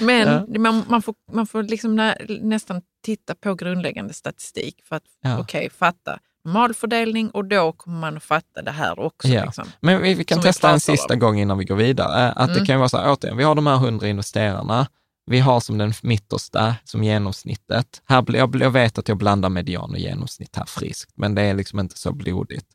Men 0.00 0.62
man, 0.62 0.82
man 0.88 1.02
får, 1.02 1.14
man 1.32 1.46
får 1.46 1.62
liksom 1.62 1.96
nä, 1.96 2.16
nästan 2.40 2.82
titta 3.02 3.34
på 3.34 3.54
grundläggande 3.54 4.14
statistik 4.14 4.82
för 4.84 4.96
att 4.96 5.04
Ja. 5.20 5.38
okej, 5.40 5.70
fatta 5.70 6.18
normalfördelning 6.46 7.30
och 7.30 7.44
då 7.44 7.72
kommer 7.72 7.98
man 7.98 8.16
att 8.16 8.22
fatta 8.22 8.62
det 8.62 8.70
här 8.70 8.98
också. 8.98 9.28
Ja. 9.28 9.44
Liksom. 9.44 9.64
Men 9.80 10.02
vi, 10.02 10.14
vi 10.14 10.24
kan 10.24 10.40
testa 10.40 10.70
en 10.70 10.80
sista 10.80 11.14
om. 11.14 11.20
gång 11.20 11.40
innan 11.40 11.58
vi 11.58 11.64
går 11.64 11.76
vidare. 11.76 12.32
Att 12.32 12.48
det 12.48 12.52
Mm. 12.54 12.66
kan 12.66 12.74
ju 12.74 12.78
vara 12.78 12.88
så 12.88 12.96
här, 12.98 13.12
återigen, 13.12 13.36
vi 13.36 13.44
har 13.44 13.54
de 13.54 13.66
här 13.66 13.76
100 13.76 14.08
investerarna. 14.08 14.86
Vi 15.30 15.38
har 15.38 15.60
som 15.60 15.78
den 15.78 15.92
mittersta, 16.02 16.74
som 16.84 17.04
genomsnittet. 17.04 18.02
Här, 18.08 18.24
jag, 18.36 18.56
jag 18.56 18.70
vet 18.70 18.98
att 18.98 19.08
jag 19.08 19.16
blandar 19.18 19.48
median 19.48 19.90
och 19.90 19.98
genomsnitt 19.98 20.56
här 20.56 20.64
friskt, 20.64 21.12
men 21.16 21.34
det 21.34 21.42
är 21.42 21.54
liksom 21.54 21.78
inte 21.80 21.98
så 21.98 22.12
blodigt. 22.12 22.66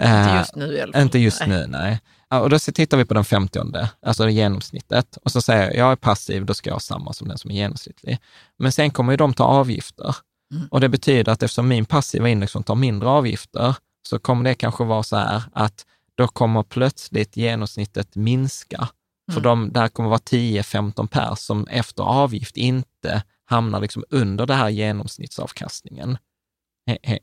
Inte 0.00 0.10
Eh, 0.12 0.36
just 0.38 0.56
nu 0.56 0.76
i 0.76 0.80
alla 0.80 0.92
fall. 0.92 1.02
inte 1.02 1.18
just 1.18 1.40
Nej. 1.40 1.48
nu, 1.48 1.66
nej. 1.68 2.00
Och 2.30 2.50
då 2.50 2.58
tittar 2.58 2.96
vi 2.96 3.04
på 3.04 3.14
den 3.14 3.24
femtionde, 3.24 3.90
alltså 4.02 4.24
det 4.24 4.32
genomsnittet. 4.32 5.18
Och 5.24 5.32
så 5.32 5.40
säger 5.42 5.62
jag, 5.64 5.76
jag 5.76 5.92
är 5.92 5.96
passiv, 5.96 6.44
då 6.46 6.54
ska 6.54 6.70
jag 6.70 6.74
ha 6.74 6.80
samma 6.80 7.12
som 7.12 7.28
den 7.28 7.38
som 7.38 7.50
är 7.50 7.54
genomsnittlig. 7.54 8.18
Men 8.58 8.72
sen 8.72 8.90
kommer 8.90 9.12
ju 9.12 9.16
de 9.16 9.34
ta 9.34 9.44
avgifter. 9.44 10.16
Mm. 10.54 10.68
Och 10.70 10.80
det 10.80 10.88
betyder 10.88 11.32
att 11.32 11.42
eftersom 11.42 11.68
min 11.68 11.84
passiva 11.84 12.28
index 12.28 12.52
tar 12.52 12.74
mindre 12.74 13.08
avgifter, 13.08 13.76
så 14.08 14.18
kommer 14.18 14.44
det 14.44 14.54
kanske 14.54 14.84
vara 14.84 15.02
så 15.02 15.16
här 15.16 15.42
att 15.52 15.86
då 16.14 16.28
kommer 16.28 16.62
plötsligt 16.62 17.36
genomsnittet 17.36 18.16
minska. 18.16 18.88
För 19.32 19.40
Mm. 19.40 19.42
de, 19.42 19.72
där 19.72 19.88
kommer 19.88 20.08
vara 20.08 20.18
10-15 20.18 21.06
pers 21.06 21.38
som 21.38 21.66
efter 21.66 22.02
avgift 22.02 22.56
inte 22.56 23.22
hamnar 23.44 23.80
liksom 23.80 24.04
under 24.10 24.46
det 24.46 24.54
här 24.54 24.68
genomsnittsavkastningen. 24.68 26.18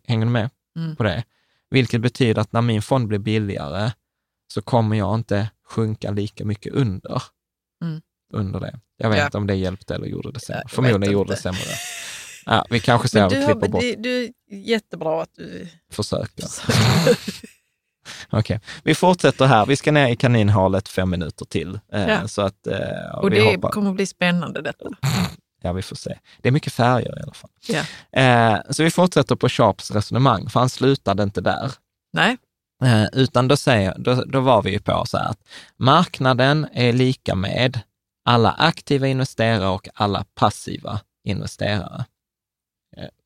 Hänger 0.08 0.26
du 0.26 0.32
med 0.32 0.50
Mm. 0.78 0.96
på 0.96 1.04
det? 1.04 1.24
Vilket 1.70 2.02
betyder 2.02 2.42
att 2.42 2.52
när 2.54 2.62
min 2.62 2.82
fond 2.82 3.08
blir 3.08 3.20
billigare 3.20 3.92
så 4.54 4.62
kommer 4.62 4.96
jag 4.98 5.16
inte 5.16 5.50
sjunka 5.68 6.12
lika 6.12 6.46
mycket 6.46 6.74
under, 6.74 7.22
Mm. 7.84 8.02
under 8.34 8.60
det. 8.60 8.80
Jag 8.98 9.10
vet 9.10 9.20
Ja. 9.20 9.26
inte 9.26 9.38
om 9.38 9.48
det 9.48 9.56
hjälpte 9.56 9.96
eller 9.96 10.08
gjorde 10.08 10.32
det 10.32 10.40
sämre. 10.40 10.64
Förmodligen 10.68 11.14
gjorde 11.14 11.34
det 11.34 11.38
sämre. 11.42 11.60
Ja, 12.46 12.66
vi 12.70 12.80
kanske 12.80 13.30
du, 13.30 13.36
klipper 13.36 13.62
har, 13.62 13.68
bort, 13.68 13.82
du, 13.82 13.96
du, 13.96 14.34
jättebra 14.56 15.22
att 15.22 15.34
du... 15.36 15.68
försöker. 15.92 16.46
Okej, 18.30 18.60
vi 18.84 18.96
fortsätter 18.96 19.46
här. 19.46 19.66
Vi 19.66 19.76
ska 19.76 19.92
ner 19.92 20.08
i 20.08 20.16
kaninhålet 20.16 20.90
fem 20.90 21.10
minuter 21.10 21.46
till. 21.46 21.80
Eh, 21.94 22.08
Ja. 22.10 22.28
Så 22.28 22.42
att, 22.42 22.68
eh, 22.68 23.16
Och 23.22 23.30
det 23.30 23.42
hoppar. 23.42 23.72
kommer 23.72 23.90
att 23.90 23.96
bli 23.96 24.06
spännande 24.06 24.62
detta. 24.62 24.86
Ja, 25.62 25.74
vi 25.74 25.82
får 25.82 25.96
se. 25.96 26.18
Det 26.42 26.48
är 26.50 26.52
mycket 26.52 26.74
färger 26.74 27.20
i 27.20 27.22
alla 27.22 27.34
fall. 27.34 27.50
Ja. 27.68 27.82
Eh, 28.22 28.60
så 28.70 28.84
vi 28.84 28.92
fortsätter 28.92 29.36
på 29.36 29.50
Sharps 29.50 29.92
resonemang, 29.92 30.50
för 30.50 30.60
han 30.60 30.70
slutade 30.70 31.24
inte 31.24 31.42
där. 31.42 31.72
Nej, 32.82 33.10
utan 33.14 33.48
då, 33.48 33.58
säger, 33.58 33.96
då, 33.98 34.24
då 34.26 34.40
var 34.40 34.62
vi 34.62 34.72
ju 34.72 34.80
på 34.80 35.04
så 35.08 35.18
här 35.18 35.30
att 35.30 35.40
marknaden 35.78 36.68
är 36.74 36.94
lika 36.94 37.36
med 37.36 37.80
alla 38.26 38.52
aktiva 38.52 39.08
investerare 39.08 39.68
och 39.68 39.88
alla 39.94 40.26
passiva 40.36 41.00
investerare. 41.24 42.06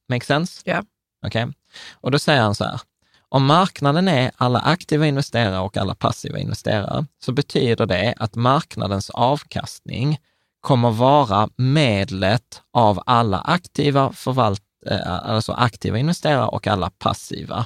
Make 0.10 0.26
sense? 0.26 0.62
Ja. 0.66 0.84
Okej. 1.26 1.48
Och 1.94 2.12
då 2.12 2.20
säger 2.20 2.42
han 2.42 2.56
så 2.56 2.64
här, 2.64 2.82
om 3.30 3.46
marknaden 3.46 4.08
är 4.08 4.32
alla 4.38 4.60
aktiva 4.60 5.06
investerare 5.08 5.60
och 5.60 5.78
alla 5.78 5.96
passiva 5.96 6.40
investerare, 6.40 7.06
så 7.24 7.32
betyder 7.32 7.86
det 7.86 8.14
att 8.18 8.36
marknadens 8.36 9.10
avkastning 9.10 10.18
kommer 10.62 10.92
vara 10.92 11.50
medlet 11.56 12.62
av 12.74 13.04
alla 13.06 13.40
aktiva 13.40 14.12
förvalt, 14.14 14.62
eh, 14.86 15.30
alltså 15.30 15.52
aktiva 15.52 15.98
investerare 15.98 16.46
och 16.48 16.68
alla 16.68 16.90
passiva 16.90 17.66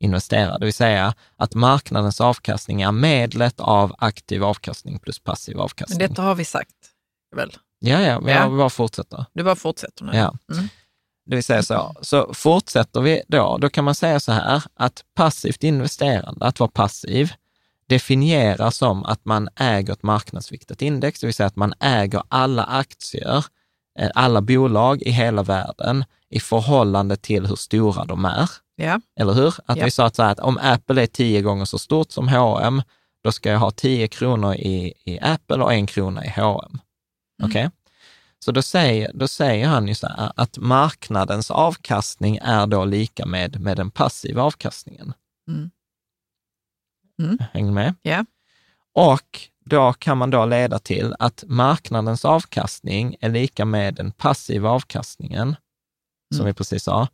investerare. 0.00 0.58
Det 0.58 0.64
vill 0.64 0.74
säga 0.74 1.14
att 1.36 1.54
marknadens 1.54 2.20
avkastning 2.20 2.82
är 2.82 2.92
medlet 2.92 3.60
av 3.60 3.94
aktiv 3.98 4.44
avkastning 4.44 4.98
plus 4.98 5.18
passiv 5.18 5.56
men 5.56 5.64
avkastning. 5.64 5.98
detta 5.98 6.22
har 6.22 6.34
vi 6.34 6.44
sagt. 6.44 6.74
Väl? 7.36 7.52
Ja, 7.78 8.00
ja, 8.00 8.20
men 8.20 8.34
Ja. 8.34 8.48
bara 8.48 8.70
fortsätter. 8.70 9.24
Du 9.32 9.42
bara 9.44 9.56
fortsätter 9.56 10.04
nu. 10.04 10.16
Ja. 10.16 10.34
Mm. 10.52 10.68
Det 11.26 11.34
vill 11.36 11.44
säga 11.44 11.62
så. 11.62 11.94
Så 12.02 12.34
fortsätter 12.34 13.00
vi 13.00 13.22
då, 13.28 13.58
då 13.60 13.68
kan 13.68 13.84
man 13.84 13.94
säga 13.94 14.20
så 14.20 14.32
här 14.32 14.62
att 14.74 15.04
passivt 15.14 15.64
investerande, 15.64 16.46
att 16.46 16.60
vara 16.60 16.70
passiv, 16.70 17.32
definieras 17.88 18.76
som 18.76 19.04
att 19.04 19.24
man 19.24 19.48
äger 19.56 19.92
ett 19.92 20.02
marknadsviktat 20.02 20.82
index, 20.82 21.20
det 21.20 21.26
vill 21.26 21.34
säga 21.34 21.46
att 21.46 21.56
man 21.56 21.74
äger 21.80 22.22
alla 22.28 22.64
aktier, 22.64 23.44
eh, 23.98 24.10
alla 24.14 24.40
bolag 24.40 25.02
i 25.02 25.10
hela 25.10 25.42
världen 25.42 26.04
i 26.30 26.40
förhållande 26.40 27.16
till 27.16 27.46
hur 27.46 27.56
stora 27.56 28.04
de 28.04 28.24
är. 28.24 28.50
Ja. 28.76 29.00
Eller 29.20 29.32
hur? 29.32 29.54
Att 29.66 29.76
Ja. 29.78 29.84
vi 29.84 29.90
sa 29.90 30.06
att, 30.06 30.16
så 30.16 30.22
här, 30.22 30.32
att 30.32 30.40
om 30.40 30.58
Apple 30.62 31.02
är 31.02 31.06
tio 31.06 31.42
gånger 31.42 31.64
så 31.64 31.78
stort 31.78 32.10
som 32.10 32.28
H&M, 32.28 32.82
då 33.24 33.32
ska 33.32 33.50
jag 33.50 33.58
ha 33.58 33.70
10 33.70 34.08
kronor 34.08 34.54
i, 34.54 34.92
i 35.04 35.18
Apple 35.20 35.56
och 35.56 35.72
en 35.72 35.86
krona 35.86 36.24
i 36.24 36.28
H&M. 36.36 36.78
Okej? 37.42 37.70
Så 38.46 38.52
då 38.52 38.62
säger, 38.62 39.12
då 39.14 39.28
säger 39.28 39.68
han 39.68 39.88
ju 39.88 39.94
så 39.94 40.06
här 40.06 40.32
att 40.36 40.58
marknadens 40.58 41.50
avkastning 41.50 42.38
är 42.42 42.66
då 42.66 42.84
lika 42.84 43.26
med, 43.26 43.60
med 43.60 43.76
den 43.76 43.90
passiva 43.90 44.42
avkastningen. 44.42 45.12
Mm. 45.48 45.70
Mm. 47.22 47.38
Hänger 47.52 47.72
med? 47.72 47.94
Ja. 48.02 48.24
Och 48.92 49.40
då 49.64 49.92
kan 49.92 50.18
man 50.18 50.30
då 50.30 50.46
leda 50.46 50.78
till 50.78 51.14
att 51.18 51.44
marknadens 51.46 52.24
avkastning 52.24 53.16
är 53.20 53.28
lika 53.28 53.64
med 53.64 53.94
den 53.94 54.12
passiva 54.12 54.70
avkastningen, 54.70 55.56
som 56.34 56.40
Mm. 56.40 56.46
vi 56.46 56.54
precis 56.54 56.82
sa, 56.82 57.08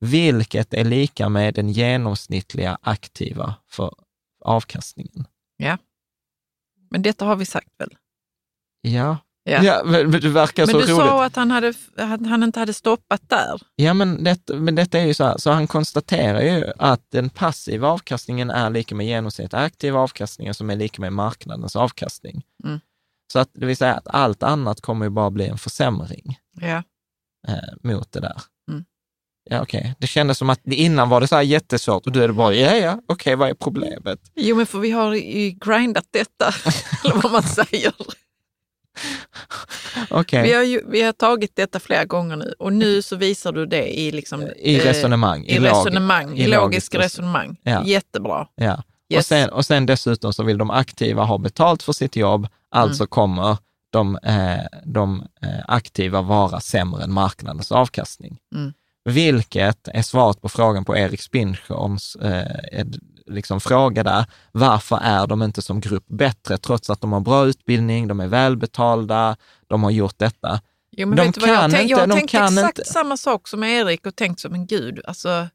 vilket 0.00 0.74
är 0.74 0.84
lika 0.84 1.28
med 1.28 1.54
den 1.54 1.68
genomsnittliga 1.68 2.78
aktiva 2.82 3.54
för 3.66 3.94
avkastningen. 4.44 5.26
Men 6.90 7.02
detta 7.02 7.24
har 7.24 7.36
vi 7.36 7.46
sagt 7.46 7.68
väl? 7.78 7.96
Ja, 8.80 9.16
Ja. 9.50 9.62
ja 9.62 9.82
men, 9.84 10.10
men 10.10 10.20
det 10.20 10.28
verkar 10.28 10.66
Men 10.66 10.72
så 10.72 10.78
du 10.78 10.84
roligt. 10.86 10.96
sa 10.96 11.24
att 11.24 11.36
han, 11.36 11.50
hade, 11.50 11.68
att 11.96 12.26
han 12.26 12.42
inte 12.42 12.60
hade 12.60 12.74
stoppat 12.74 13.22
där. 13.28 13.60
Ja, 13.76 13.94
men, 13.94 14.24
det, 14.24 14.48
men 14.54 14.74
detta 14.74 14.98
är 14.98 15.06
ju 15.06 15.14
så 15.14 15.24
här, 15.24 15.38
så 15.38 15.50
han 15.50 15.66
konstaterar 15.66 16.40
ju 16.40 16.64
att 16.78 17.10
den 17.10 17.30
passiva 17.30 17.88
avkastningen 17.88 18.50
är 18.50 18.70
lika 18.70 18.94
med 18.94 19.06
genomsnitt 19.06 19.54
aktiva 19.54 20.00
avkastningen 20.00 20.54
som 20.54 20.70
är 20.70 20.76
lika 20.76 21.00
med 21.00 21.12
marknadens 21.12 21.76
avkastning. 21.76 22.42
Mm. 22.64 22.80
Så 23.32 23.38
att 23.38 23.48
det 23.52 23.66
vill 23.66 23.76
säga 23.76 23.94
att 23.94 24.08
allt 24.08 24.42
annat 24.42 24.80
kommer 24.80 25.06
ju 25.06 25.10
bara 25.10 25.30
bli 25.30 25.46
en 25.46 25.58
försämring 25.58 26.38
Ja. 26.60 26.82
eh, 27.48 27.54
mot 27.82 28.12
det 28.12 28.20
där. 28.20 28.42
Mm. 28.70 28.84
Ja, 29.50 29.62
okej. 29.62 29.94
Det 29.98 30.06
kändes 30.06 30.38
som 30.38 30.50
att 30.50 30.60
innan 30.66 31.08
var 31.08 31.20
det 31.20 31.28
så 31.28 31.36
här 31.36 31.42
jättesvårt 31.42 32.06
och 32.06 32.12
du 32.12 32.22
är 32.22 32.28
det 32.28 32.34
bara, 32.34 32.54
ja, 32.54 32.76
ja, 32.76 33.00
okej, 33.08 33.36
vad 33.36 33.50
är 33.50 33.54
problemet? 33.54 34.20
Jo, 34.34 34.56
men 34.56 34.66
för 34.66 34.78
vi 34.78 34.90
har 34.90 35.14
ju 35.14 35.50
grindat 35.50 36.06
detta, 36.10 36.54
eller 37.04 37.22
vad 37.22 37.32
man 37.32 37.42
säger. 37.42 37.92
Okej, 40.10 40.42
Vi, 40.42 40.52
har 40.52 40.62
ju, 40.62 40.82
vi 40.88 41.02
har 41.02 41.12
tagit 41.12 41.56
detta 41.56 41.80
flera 41.80 42.04
gånger 42.04 42.36
nu 42.36 42.54
och 42.58 42.72
nu 42.72 43.02
så 43.02 43.16
visar 43.16 43.52
du 43.52 43.66
det 43.66 43.98
i, 43.98 44.10
liksom, 44.10 44.42
i 44.56 44.78
eh, 44.78 44.84
resonemang, 44.84 45.44
i, 45.46 45.58
log- 45.58 45.64
resonemang, 45.70 46.38
i, 46.38 46.42
i 46.42 46.46
logisk 46.46 46.54
logiskt 46.62 46.94
res- 46.94 46.98
resonemang. 47.02 47.56
Ja. 47.62 47.84
Jättebra. 47.84 48.46
Ja. 48.54 48.74
Och, 48.74 49.14
Yes. 49.14 49.26
sen, 49.26 49.48
och 49.48 49.66
sen 49.66 49.86
dessutom 49.86 50.32
så 50.32 50.42
vill 50.42 50.58
de 50.58 50.70
aktiva 50.70 51.24
ha 51.24 51.38
betalt 51.38 51.82
för 51.82 51.92
sitt 51.92 52.16
jobb, 52.16 52.46
alltså 52.70 53.02
Mm. 53.02 53.08
kommer 53.08 53.56
de, 53.90 54.16
eh, 54.22 54.58
de 54.84 55.20
eh, 55.42 55.48
aktiva 55.68 56.22
vara 56.22 56.60
sämre 56.60 57.04
än 57.04 57.12
marknadens 57.12 57.72
avkastning. 57.72 58.38
Mm. 58.54 58.72
Vilket 59.04 59.88
är 59.88 60.02
svaret 60.02 60.40
på 60.40 60.48
frågan 60.48 60.84
på 60.84 60.96
Erik 60.96 61.22
Spinchoms 61.22 62.16
eh, 62.16 62.82
liksom 63.28 63.60
fråga 63.60 64.02
där. 64.02 64.24
Varför 64.52 64.98
är 65.02 65.26
de 65.26 65.42
inte 65.42 65.62
som 65.62 65.80
grupp 65.80 66.04
bättre, 66.08 66.58
trots 66.58 66.90
att 66.90 67.00
de 67.00 67.12
har 67.12 67.20
bra 67.20 67.46
utbildning, 67.46 68.08
de 68.08 68.20
är 68.20 68.26
välbetalda, 68.28 69.36
de 69.66 69.82
har 69.82 69.90
gjort 69.90 70.18
detta. 70.18 70.60
Jo, 70.90 71.08
men 71.08 71.16
De 71.16 71.22
vet 71.26 71.36
jag, 71.36 71.44
kan 71.46 71.70
tänk, 71.70 71.82
inte- 71.82 71.90
jag 71.92 71.98
har 71.98 72.06
de 72.06 72.14
tänkt 72.14 72.34
exakt 72.34 72.78
inte. 72.78 72.90
samma 72.92 73.16
sak 73.16 73.48
som 73.48 73.64
Erik 73.64 74.06
och 74.06 74.16
tänkt 74.16 74.40
som 74.40 74.54
en 74.54 74.66
gud. 74.66 75.00
Alltså, 75.04 75.48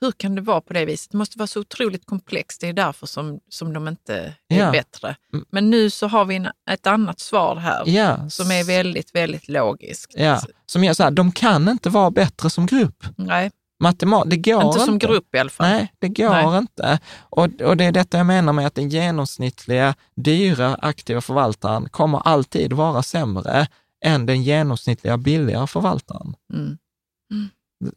hur 0.00 0.12
kan 0.12 0.34
det 0.34 0.40
vara 0.40 0.60
på 0.60 0.72
det 0.72 0.84
viset? 0.84 1.10
Det 1.10 1.18
måste 1.18 1.38
vara 1.38 1.46
så 1.46 1.60
otroligt 1.60 2.06
komplext. 2.06 2.60
Det 2.60 2.68
är 2.68 2.72
därför 2.72 3.06
som, 3.06 3.40
som 3.48 3.72
de 3.72 3.88
inte 3.88 4.14
är 4.48 4.58
Ja. 4.58 4.70
bättre. 4.70 5.16
Mm. 5.32 5.44
Men 5.50 5.70
nu 5.70 5.90
så 5.90 6.06
har 6.06 6.24
vi 6.24 6.36
en, 6.36 6.48
ett 6.70 6.86
annat 6.86 7.20
svar 7.20 7.56
här 7.56 7.82
Ja, 7.86 8.30
som 8.30 8.50
är 8.50 8.64
väldigt, 8.64 9.14
väldigt 9.14 9.48
logiskt. 9.48 10.14
ja, 10.16 10.40
som 10.66 10.84
gör 10.84 10.94
så 10.94 11.02
här, 11.02 11.10
de 11.10 11.32
kan 11.32 11.68
inte 11.68 11.88
vara 11.90 12.10
bättre 12.10 12.50
som 12.50 12.66
grupp. 12.66 13.04
Nej, 13.16 13.50
Matemat, 13.82 14.30
det 14.30 14.36
går 14.36 14.62
inte 14.64 14.80
som 14.80 14.98
grupp 14.98 15.34
i 15.34 15.38
alla 15.38 15.50
fall. 15.50 15.70
Nej, 15.70 15.92
det 15.98 16.08
går 16.08 16.30
Nej. 16.30 16.58
inte. 16.58 16.98
Och, 17.20 17.60
och 17.60 17.76
det 17.76 17.84
är 17.84 17.92
detta 17.92 18.16
jag 18.16 18.26
menar 18.26 18.52
med 18.52 18.66
att 18.66 18.74
den 18.74 18.88
genomsnittliga, 18.88 19.94
dyra, 20.14 20.74
aktiva 20.74 21.20
förvaltaren 21.20 21.88
kommer 21.88 22.18
alltid 22.18 22.72
vara 22.72 23.02
sämre 23.02 23.66
än 24.04 24.26
den 24.26 24.42
genomsnittliga, 24.42 25.16
billigare 25.16 25.66
förvaltaren. 25.66 26.34
Mm. 26.52 26.78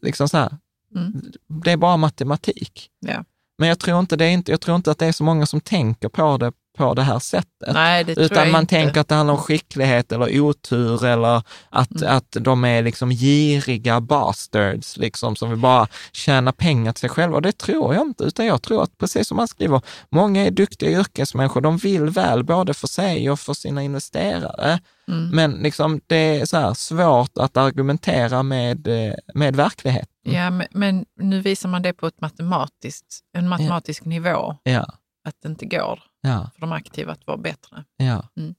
Liksom 0.01 0.29
så 0.29 0.37
här, 0.37 0.57
Mm. 0.95 1.21
det 1.63 1.71
är 1.71 1.77
bara 1.77 1.97
matematik. 1.97 2.89
Ja. 2.99 3.23
Men 3.57 3.69
jag 3.69 3.79
tror, 3.79 3.99
inte 3.99 4.15
det 4.15 4.25
är 4.25 4.29
inte, 4.29 4.51
jag 4.51 4.61
tror 4.61 4.75
inte 4.75 4.91
att 4.91 4.97
det 4.97 5.05
är 5.05 5.11
så 5.11 5.23
många 5.23 5.45
som 5.45 5.61
tänker 5.61 6.09
på 6.09 6.37
det 6.37 6.51
på 6.77 6.93
det 6.93 7.01
här 7.01 7.19
sättet. 7.19 7.73
Nej, 7.73 8.05
Utan 8.17 8.51
man 8.51 8.61
inte. 8.61 8.75
tänker 8.75 9.01
att 9.01 9.07
det 9.07 9.15
handlar 9.15 9.33
om 9.33 9.39
skicklighet 9.41 10.11
eller 10.11 10.39
otur 10.41 11.05
eller 11.05 11.41
att, 11.69 12.01
Mm. 12.01 12.17
att 12.17 12.37
de 12.39 12.63
är 12.65 12.83
liksom 12.83 13.09
giriga 13.09 14.01
bastards 14.01 14.97
liksom, 14.97 15.35
som 15.35 15.49
vill 15.49 15.59
bara 15.59 15.87
tjäna 16.11 16.51
pengar 16.51 16.91
till 16.91 16.99
sig 17.01 17.09
själva. 17.09 17.35
Och 17.35 17.41
det 17.41 17.57
tror 17.57 17.93
jag 17.95 18.03
inte, 18.07 18.23
utan 18.23 18.45
jag 18.45 18.61
tror 18.61 18.83
att 18.83 18.97
precis 18.97 19.27
som 19.27 19.37
man 19.37 19.47
skriver, 19.47 19.81
många 20.11 20.45
är 20.45 20.51
duktiga 20.51 20.89
yrkesmänniskor, 20.99 21.61
de 21.61 21.77
vill 21.77 22.09
väl 22.09 22.43
både 22.43 22.73
för 22.73 22.87
sig 22.87 23.29
och 23.29 23.39
för 23.39 23.53
sina 23.53 23.83
investerare. 23.83 24.79
Mm. 25.07 25.29
Men 25.29 25.51
liksom, 25.51 26.01
det 26.07 26.15
är 26.39 26.45
så 26.45 26.75
svårt 26.75 27.37
att 27.37 27.57
argumentera 27.57 28.43
med, 28.43 28.87
eh, 28.87 29.13
med 29.33 29.55
verkligheten. 29.55 30.07
Ja, 30.23 30.49
men, 30.49 30.67
men 30.71 31.05
nu 31.19 31.41
visar 31.41 31.69
man 31.69 31.81
det 31.81 31.93
på 31.93 32.07
ett 32.07 32.21
matematiskt, 32.21 33.05
en 33.37 33.49
matematisk 33.49 34.05
nivå, 34.05 34.55
Ja, 34.63 34.85
att 35.25 35.41
det 35.41 35.47
inte 35.49 35.65
går 35.65 36.03
ja, 36.21 36.49
för 36.53 36.61
de 36.61 36.71
aktiva 36.71 37.11
att 37.11 37.27
vara 37.27 37.37
bättre. 37.37 37.85
ja. 37.97 38.29
Mm. 38.37 38.55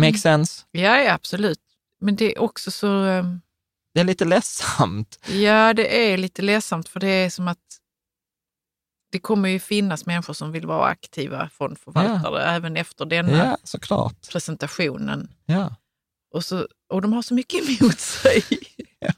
Make 0.00 0.18
sense? 0.18 0.64
Ja, 0.70 0.98
ja, 0.98 1.12
absolut. 1.12 1.60
Men 2.00 2.16
det 2.16 2.32
är 2.36 2.38
också 2.38 2.70
så... 2.70 2.86
ehm, 3.04 3.40
Det 3.94 4.00
är 4.00 4.04
lite 4.04 4.24
ledsamt. 4.24 5.18
Ja, 5.28 5.74
det 5.74 6.12
är 6.12 6.16
lite 6.16 6.42
ledsamt 6.42 6.88
för 6.88 7.00
det 7.00 7.06
är 7.08 7.30
som 7.30 7.48
att 7.48 7.58
det 9.12 9.18
kommer 9.18 9.48
ju 9.48 9.60
finnas 9.60 10.06
människor 10.06 10.34
som 10.34 10.52
vill 10.52 10.66
vara 10.66 10.86
aktiva 10.88 11.48
fondförvaltare 11.48 12.42
även 12.42 12.76
efter 12.76 13.04
denna 13.04 13.38
Ja, 13.46 13.58
såklart. 13.64 14.28
presentationen. 14.32 15.30
Ja. 15.46 15.74
Och, 16.30 16.44
så, 16.44 16.68
och 16.88 17.02
de 17.02 17.12
har 17.12 17.22
så 17.22 17.34
mycket 17.34 17.80
emot 17.80 17.98
sig. 18.00 18.44
Ja. 18.98 19.12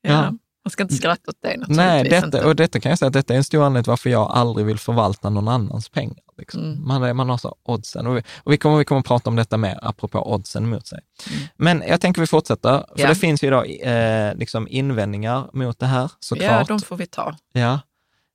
Ja. 0.00 0.34
Ja. 0.68 0.70
Man 0.70 0.70
ska 0.70 0.82
inte 0.82 0.94
skratta 0.94 1.30
åt 1.30 1.36
det 1.42 1.48
naturligtvis. 1.48 1.76
Nej, 1.76 2.04
detta, 2.04 2.46
och 2.46 2.56
detta 2.56 2.80
kan 2.80 2.90
jag 2.90 2.98
säga 2.98 3.06
att 3.06 3.12
detta 3.12 3.32
är 3.34 3.38
en 3.38 3.44
stor 3.44 3.64
anledning 3.64 3.84
till 3.84 3.90
varför 3.90 4.10
jag 4.10 4.30
aldrig 4.30 4.66
vill 4.66 4.78
förvalta 4.78 5.30
någon 5.30 5.48
annans 5.48 5.88
pengar. 5.88 6.16
Liksom. 6.38 6.62
Mm. 6.62 6.86
Man, 6.88 7.16
man 7.16 7.28
har 7.28 7.36
så 7.38 7.56
oddsen. 7.64 8.06
Och 8.06 8.16
vi, 8.16 8.22
och 8.44 8.52
vi, 8.52 8.56
kommer, 8.56 8.78
vi 8.78 8.84
kommer 8.84 9.00
att 9.00 9.06
prata 9.06 9.30
om 9.30 9.36
detta 9.36 9.56
mer, 9.56 9.78
apropå 9.82 10.32
oddsen 10.34 10.68
mot 10.70 10.86
sig. 10.86 11.00
Men 11.56 11.82
jag 11.88 12.00
tänker 12.00 12.20
vi 12.20 12.26
fortsätter, 12.26 12.68
för 12.70 12.76
Mm. 12.78 12.84
Ja. 12.96 13.08
det 13.08 13.14
finns 13.14 13.42
ju 13.44 13.50
då 13.50 13.62
eh, 13.64 14.34
liksom 14.34 14.68
invändningar 14.70 15.50
mot 15.52 15.78
det 15.78 15.86
här, 15.86 16.02
Ja, 16.02 16.08
såklart. 16.20 16.68
de 16.68 16.80
får 16.80 16.96
vi 16.96 17.06
ta. 17.06 17.36
Ja. 17.52 17.80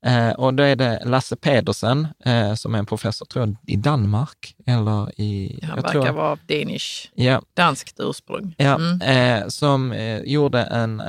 Eh, 0.06 0.30
och 0.32 0.54
då 0.54 0.64
är 0.64 0.76
det 0.76 1.02
Lasse 1.06 1.36
Pedersen, 1.36 2.08
eh, 2.26 2.54
som 2.54 2.76
är 2.76 2.80
en 2.80 2.86
professor, 2.86 3.26
tror 3.26 3.46
jag, 3.48 3.56
i 3.68 3.76
Danmark, 3.76 4.56
eller 4.66 5.22
i... 5.22 5.60
Han 5.62 5.70
jag 5.70 5.76
verkar 5.84 6.02
tror, 6.02 6.12
vara 6.14 6.38
Danish, 6.48 7.12
Ja, 7.16 7.42
danskt 7.54 7.96
ursprung. 8.00 8.56
Ja, 8.58 8.76
Mm. 8.76 9.02
eh, 9.42 9.48
som 9.48 9.96
gjorde 10.26 10.62
en 10.64 11.02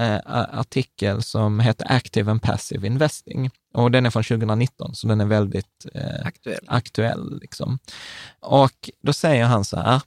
artikel 0.53 1.23
som 1.23 1.61
heter 1.61 1.87
Active 1.93 2.31
and 2.31 2.43
Passive 2.43 2.87
Investing. 2.87 3.51
Och 3.75 3.91
den 3.91 4.07
är 4.07 4.11
från 4.11 4.23
2019, 4.25 4.95
så 4.95 5.07
den 5.09 5.21
är 5.21 5.25
väldigt 5.25 5.87
Aktuell. 6.25 6.65
aktuell. 6.67 7.39
Liksom. 7.41 7.79
Och 8.41 8.91
då 9.03 9.13
säger 9.13 9.45
han 9.45 9.65
så 9.65 9.77
här, 9.77 10.01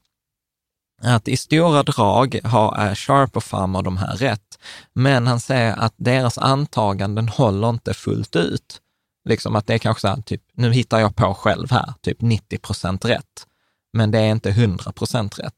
att 1.01 1.27
i 1.27 1.37
stora 1.37 1.83
drag 1.83 2.39
har 2.43 2.87
eh, 2.87 2.95
Sharp 2.95 3.37
och 3.37 3.43
Farmer 3.43 3.81
de 3.81 3.97
här 3.97 4.15
rätt, 4.15 4.59
men 4.93 5.27
han 5.27 5.39
säger 5.39 5.75
att 5.75 5.93
deras 5.97 6.37
antaganden 6.37 7.29
håller 7.29 7.69
inte 7.69 7.93
fullt 7.93 8.35
ut. 8.35 8.81
Liksom 9.29 9.55
att 9.55 9.67
det 9.67 9.73
är 9.73 9.77
kanske 9.77 10.01
så 10.01 10.07
här, 10.07 10.21
typ, 10.21 10.41
nu 10.53 10.71
hittar 10.73 10.99
jag 10.99 11.15
på 11.15 11.33
själv 11.33 11.71
här, 11.71 11.93
typ 12.01 12.21
90 12.21 12.57
procent 12.57 13.05
rätt, 13.05 13.47
men 13.93 14.11
det 14.11 14.19
är 14.19 14.31
inte 14.31 14.49
100 14.49 14.91
procent 14.91 15.39
rätt. 15.39 15.53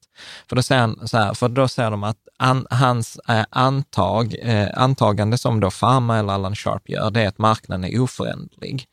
För 0.49 0.55
då 0.55 0.61
säger 0.61 0.81
han 0.81 1.07
så 1.07 1.17
här, 1.17 1.33
för 1.33 1.49
då 1.49 1.67
säger 1.67 1.91
de 1.91 2.03
att 2.03 2.17
an, 2.37 2.67
hans 2.69 3.19
eh, 3.27 3.45
antag, 3.49 4.35
eh, 4.41 4.69
antagande 4.73 5.37
som 5.37 5.59
då 5.59 5.71
Pharma 5.71 6.17
eller 6.19 6.33
Allan 6.33 6.55
Sharp 6.55 6.89
gör, 6.89 7.11
det 7.11 7.21
är 7.21 7.27
att 7.27 7.37
marknaden 7.37 7.83
är 7.83 7.99
oföränderlig. 7.99 8.85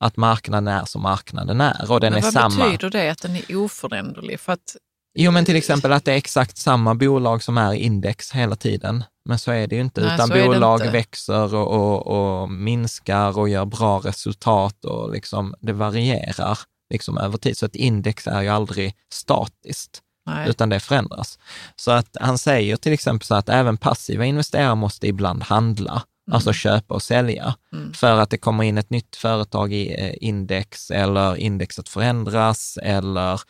Att 0.00 0.16
marknaden 0.16 0.68
är 0.68 0.84
som 0.84 1.02
marknaden 1.02 1.60
är 1.60 1.90
och 1.90 2.00
den 2.00 2.12
Men 2.12 2.18
är 2.18 2.22
vad 2.22 2.32
samma. 2.32 2.64
betyder 2.64 2.90
det 2.90 3.10
att 3.10 3.22
den 3.22 3.36
är 3.36 3.56
oföränderlig? 3.56 4.40
För 4.40 4.52
att, 4.52 4.76
Jo, 5.14 5.30
men 5.30 5.44
till 5.44 5.56
exempel 5.56 5.92
att 5.92 6.04
det 6.04 6.12
är 6.12 6.16
exakt 6.16 6.56
samma 6.56 6.94
bolag 6.94 7.42
som 7.42 7.58
är 7.58 7.74
i 7.74 7.78
index 7.78 8.32
hela 8.32 8.56
tiden. 8.56 9.04
Men 9.28 9.38
så 9.38 9.52
är 9.52 9.66
det 9.66 9.74
ju 9.76 9.80
inte, 9.82 10.00
Nej, 10.00 10.14
utan 10.14 10.28
bolag 10.28 10.80
inte. 10.80 10.90
växer 10.92 11.54
och, 11.54 11.68
och, 11.70 12.06
och 12.42 12.50
minskar 12.50 13.38
och 13.38 13.48
gör 13.48 13.64
bra 13.64 13.98
resultat 13.98 14.84
och 14.84 15.12
liksom 15.12 15.54
det 15.60 15.72
varierar 15.72 16.58
liksom 16.90 17.18
över 17.18 17.38
tid. 17.38 17.56
Så 17.58 17.66
ett 17.66 17.76
index 17.76 18.26
är 18.26 18.42
ju 18.42 18.48
aldrig 18.48 18.94
statiskt, 19.12 20.02
nej. 20.26 20.48
utan 20.50 20.68
det 20.68 20.80
förändras. 20.80 21.38
Så 21.76 21.90
att 21.90 22.16
han 22.20 22.38
säger 22.38 22.76
till 22.76 22.92
exempel 22.92 23.26
så 23.26 23.34
att 23.34 23.48
även 23.48 23.76
passiva 23.76 24.24
investerare 24.24 24.74
måste 24.74 25.06
ibland 25.06 25.42
handla, 25.42 26.02
alltså 26.32 26.52
köpa 26.52 26.94
och 26.94 27.02
sälja, 27.02 27.54
Mm. 27.72 27.92
för 27.94 28.18
att 28.18 28.30
det 28.30 28.38
kommer 28.38 28.64
in 28.64 28.78
ett 28.78 28.90
nytt 28.90 29.16
företag 29.16 29.72
i 29.72 29.94
eh, 29.98 30.14
index 30.20 30.90
eller 30.90 31.36
indexet 31.36 31.88
förändras 31.88 32.78
eller 32.82 33.40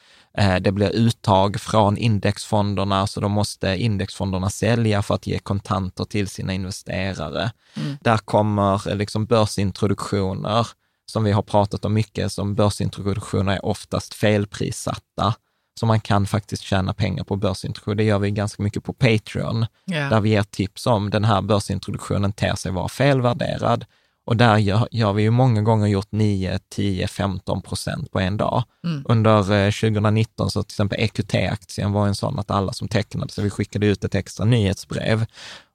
det 0.61 0.73
blir 0.73 0.91
uttag 0.91 1.61
från 1.61 1.97
indexfonderna, 1.97 3.07
så 3.07 3.21
då 3.21 3.29
måste 3.29 3.77
indexfonderna 3.77 4.51
sälja 4.51 5.03
för 5.03 5.15
att 5.15 5.27
ge 5.27 5.39
kontanter 5.39 6.05
till 6.05 6.29
sina 6.29 6.53
investerare. 6.53 7.51
Mm. 7.77 7.97
Där 8.01 8.17
kommer 8.17 8.89
eh, 8.89 8.97
liksom 8.97 9.27
börsintroduktioner, 9.27 10.67
som 11.07 11.25
vi 11.25 11.33
har 11.33 11.43
pratat 11.43 11.85
om 11.85 11.95
mycket, 11.95 12.33
som 12.33 12.55
börsintroduktioner 12.55 13.53
är 13.53 13.65
oftast 13.65 14.15
felprissatta. 14.15 15.35
Så 15.81 15.87
man 15.87 16.01
kan 16.01 16.27
faktiskt 16.27 16.63
tjäna 16.63 16.95
pengar 16.95 17.25
på 17.25 17.37
börsintroduktion. 17.37 17.97
Det 17.97 18.05
gör 18.05 18.19
vi 18.19 18.31
ganska 18.31 18.63
mycket 18.63 18.85
på 18.85 18.93
Patreon 18.93 19.67
ja. 19.85 20.09
där 20.09 20.21
vi 20.21 20.31
ger 20.31 20.43
tips 20.43 20.87
om 20.87 21.11
den 21.11 21.25
här 21.25 21.43
börsintroduktionen 21.43 22.33
ter 22.33 22.55
sig 22.55 22.73
vara 22.73 22.89
felvärderad. 22.89 23.85
Och 24.27 24.37
där 24.37 24.59
gör, 24.59 24.89
gör 24.91 25.13
vi 25.13 25.23
ju 25.23 25.31
många 25.31 25.63
gånger 25.63 25.87
gjort 25.87 26.13
9, 26.13 26.59
10, 26.69 27.09
15 27.09 27.63
procent 27.63 28.11
på 28.11 28.21
en 28.21 28.37
dag. 28.37 28.65
Mm. 28.85 29.05
Under 29.09 29.53
eh, 29.53 29.71
2019 29.71 30.51
så 30.51 30.63
till 30.63 30.73
exempel 30.73 31.01
EQT-aktien 31.01 31.93
var 31.93 32.07
en 32.07 32.15
sån 32.15 32.39
att 32.39 32.51
alla 32.51 32.73
som 32.73 32.89
tecknade, 32.89 33.33
så 33.33 33.43
vi 33.43 33.51
skickade 33.51 33.87
ut 33.87 34.05
ett 34.05 34.15
extra 34.15 34.45
nyhetsbrev 34.45 35.27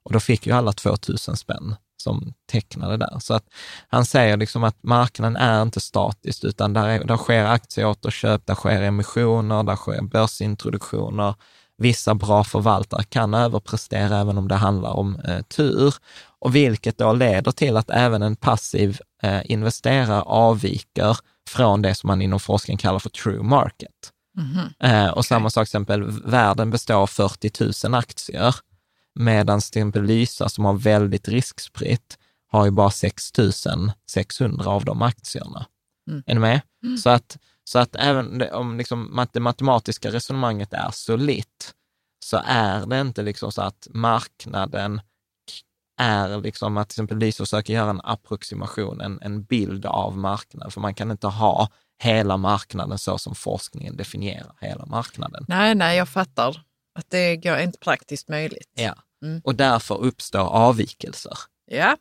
och 0.04 0.12
då 0.12 0.20
fick 0.20 0.46
ju 0.46 0.52
alla 0.52 0.72
2000 0.72 1.36
spänn 1.36 1.74
som 1.96 2.32
tecknade 2.50 2.96
där. 2.96 3.18
Så 3.20 3.34
att 3.34 3.44
han 3.88 4.04
säger 4.04 4.36
liksom 4.36 4.64
att 4.64 4.82
marknaden 4.82 5.36
är 5.36 5.62
inte 5.62 5.80
statisk, 5.80 6.44
utan 6.44 6.72
där, 6.72 6.88
är, 6.88 7.04
där 7.04 7.16
sker 7.16 7.44
aktieåterköp, 7.44 8.46
där 8.46 8.54
sker 8.54 8.82
emissioner, 8.82 9.62
där 9.62 9.76
sker 9.76 10.02
börsintroduktioner. 10.02 11.34
Vissa 11.80 12.14
bra 12.14 12.44
förvaltare 12.44 13.04
kan 13.04 13.34
överprestera 13.34 14.18
även 14.18 14.38
om 14.38 14.48
det 14.48 14.54
handlar 14.54 14.90
om 14.90 15.16
eh, 15.16 15.42
tur, 15.42 15.94
och 16.38 16.54
vilket 16.54 16.98
då 16.98 17.12
leder 17.12 17.52
till 17.52 17.76
att 17.76 17.90
även 17.90 18.22
en 18.22 18.36
passiv 18.36 19.00
eh, 19.22 19.40
investerare 19.44 20.22
avviker 20.22 21.16
från 21.48 21.82
det 21.82 21.94
som 21.94 22.08
man 22.08 22.22
inom 22.22 22.40
forskning 22.40 22.76
kallar 22.76 22.98
för 22.98 23.10
true 23.10 23.42
market. 23.42 24.12
Mhm. 24.36 24.90
Eh, 24.90 25.08
och 25.10 25.24
samma 25.24 25.50
sak, 25.50 25.60
till 25.60 25.62
exempel, 25.62 26.10
världen 26.24 26.70
består 26.70 26.94
av 26.94 27.06
40 27.06 27.86
000 27.88 27.94
aktier, 27.94 28.54
medan 29.14 29.60
till 29.60 29.68
exempel 29.68 30.02
Lysa 30.02 30.48
som 30.48 30.64
har 30.64 30.74
väldigt 30.74 31.28
riskspritt 31.28 32.18
har 32.50 32.64
ju 32.64 32.70
bara 32.70 32.90
6 32.90 33.32
600 34.10 34.70
av 34.70 34.84
de 34.84 35.02
aktierna. 35.02 35.66
Mm. 36.08 36.22
Är 36.26 36.34
ni 36.34 36.40
med? 36.40 36.60
Mm. 36.84 36.98
Så 36.98 37.10
att, 37.10 37.38
så 37.72 37.78
att 37.78 37.96
även 37.96 38.52
om 38.52 38.78
liksom 38.78 39.26
det 39.32 39.40
matematiska 39.40 40.10
resonemanget 40.10 40.72
är 40.72 40.90
solitt, 40.90 41.74
så 42.24 42.42
är 42.44 42.86
det 42.86 43.00
inte 43.00 43.22
liksom 43.22 43.52
så 43.52 43.62
att 43.62 43.88
marknaden 43.90 45.00
är 46.00 46.40
liksom 46.40 46.76
att 46.76 46.88
till 46.88 46.94
exempel 46.94 47.18
Lysa 47.18 47.42
försöker 47.42 47.72
göra 47.72 47.90
en 47.90 48.00
approximation, 48.04 49.00
en, 49.00 49.22
en 49.22 49.44
bild 49.44 49.86
av 49.86 50.18
marknaden, 50.18 50.70
för 50.70 50.80
man 50.80 50.94
kan 50.94 51.10
inte 51.10 51.26
ha 51.26 51.68
hela 52.02 52.36
marknaden 52.36 52.98
så 52.98 53.18
som 53.18 53.34
forskningen 53.34 53.96
definierar 53.96 54.56
hela 54.60 54.86
marknaden. 54.86 55.44
Nej, 55.48 55.74
nej, 55.74 55.96
jag 55.96 56.08
fattar 56.08 56.64
att 56.98 57.10
det 57.10 57.36
går 57.36 57.58
inte 57.58 57.78
praktiskt 57.78 58.28
möjligt. 58.28 58.70
Ja. 58.74 58.94
Mm. 59.24 59.40
Och 59.44 59.54
därför 59.54 59.98
uppstår 59.98 60.48
avvikelser. 60.48 61.38
Ja, 61.66 61.96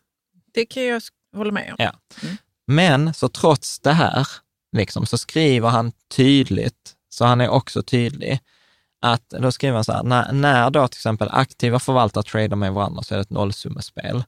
det 0.54 0.66
kan 0.66 0.84
jag 0.84 1.02
hålla 1.36 1.52
med 1.52 1.70
om. 1.70 1.76
Ja. 1.78 1.94
Men 2.68 3.14
så 3.14 3.30
trots 3.30 3.80
det 3.80 3.94
här, 3.94 4.28
liksom, 4.72 5.06
så 5.06 5.18
skriver 5.18 5.70
han 5.70 5.92
tydligt, 6.16 6.96
så 7.10 7.26
han 7.26 7.42
är 7.42 7.50
också 7.50 7.84
tydlig, 7.84 8.40
att 9.02 9.30
då 9.30 9.52
skriver 9.52 9.76
han 9.76 9.84
så 9.84 9.94
här, 9.94 10.04
när, 10.04 10.32
när 10.32 10.70
då 10.70 10.88
till 10.88 10.98
exempel 10.98 11.30
aktiva 11.32 11.80
förvaltare 11.80 12.24
tradar 12.24 12.56
med 12.56 12.74
varandra 12.74 13.04
så 13.04 13.14
är 13.14 13.18
det 13.18 13.22
ett 13.22 13.30
nollsummespel. 13.30 14.24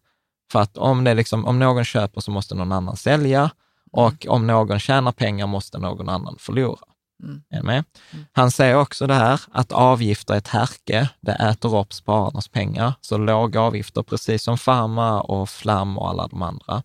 För 0.52 0.60
att 0.60 0.78
om, 0.78 1.04
det 1.04 1.14
liksom, 1.14 1.46
om 1.46 1.60
någon 1.60 1.86
köper 1.86 2.22
så 2.22 2.32
måste 2.32 2.56
någon 2.56 2.72
annan 2.72 2.98
sälja 2.98 3.52
och 3.92 4.26
om 4.30 4.48
någon 4.48 4.80
tjänar 4.80 5.12
pengar 5.12 5.48
måste 5.48 5.78
någon 5.78 6.10
annan 6.10 6.36
förlora. 6.40 6.86
Mm. 7.24 7.42
Är 7.50 7.62
med? 7.62 7.84
Han 8.32 8.52
säger 8.52 8.76
också 8.76 9.08
det 9.08 9.14
här 9.14 9.42
att 9.52 9.72
avgifter 9.72 10.34
är 10.34 10.38
ett 10.38 10.48
härke, 10.48 11.10
det 11.22 11.32
äter 11.32 11.78
upp 11.78 11.94
spararnas 11.94 12.48
pengar. 12.48 12.94
Så 13.02 13.18
låga 13.18 13.62
avgifter, 13.62 14.04
precis 14.04 14.44
som 14.44 14.58
Pharma 14.58 15.22
och 15.22 15.50
Flam 15.50 15.98
och 15.98 16.10
alla 16.10 16.28
de 16.28 16.42
andra. 16.42 16.84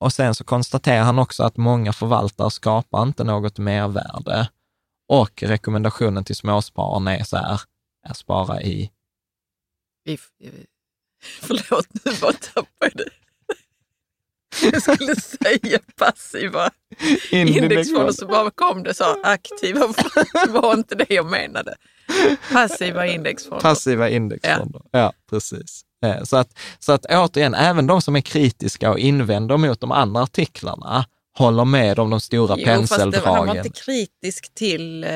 Och 0.00 0.12
sen 0.12 0.34
så 0.34 0.44
konstaterar 0.44 1.02
han 1.04 1.18
också 1.18 1.42
att 1.42 1.56
många 1.56 1.92
förvaltare 1.92 2.50
skapar 2.50 3.02
inte 3.02 3.24
något 3.24 3.58
mervärde. 3.58 4.48
Och 5.08 5.42
rekommendationen 5.42 6.24
till 6.24 6.36
småspararna 6.36 7.16
är 7.16 7.24
så 7.24 7.36
här, 7.36 7.60
är 8.08 8.14
spara 8.14 8.62
i 8.62 8.90
Vi, 10.04 10.14
f- 10.14 10.28
förlåt, 11.40 11.86
nu 12.04 12.12
bara 12.20 12.32
tappade 12.32 12.68
jag 12.80 12.92
det. 12.96 13.10
Jag 14.72 14.82
skulle 14.82 15.16
säga 15.16 15.78
passiva 15.96 16.70
indexfonder, 17.30 18.12
så 18.12 18.26
bara 18.26 18.50
kom 18.50 18.82
det 18.82 18.94
så 18.94 19.22
aktiva, 19.22 19.86
det 20.46 20.50
var 20.52 20.74
inte 20.74 20.94
det 20.94 21.06
jag 21.14 21.26
menade. 21.30 21.74
Passiva 22.52 23.06
indexfonder. 23.06 23.60
Passiva 23.60 24.08
indexfonder. 24.08 24.82
Ja, 24.90 25.12
precis. 25.30 25.82
Eh, 26.06 26.22
Så 26.24 26.36
att, 26.36 26.58
så 26.78 26.92
att 26.92 27.06
återigen, 27.08 27.54
även 27.54 27.86
de 27.86 28.02
som 28.02 28.16
är 28.16 28.20
kritiska 28.20 28.90
och 28.90 28.98
invänder 28.98 29.56
mot 29.56 29.80
de 29.80 29.92
andra 29.92 30.22
artiklarna 30.22 31.04
håller 31.38 31.64
med 31.64 31.98
om 31.98 32.10
de 32.10 32.20
stora 32.20 32.54
Jo, 32.58 32.66
fast 32.66 32.66
det, 32.66 33.02
han 33.02 33.06
var 33.06 33.12
penseldragen. 33.12 33.56
inte 33.66 33.80
kritisk 33.80 34.54
till 34.54 35.04
eh, 35.04 35.10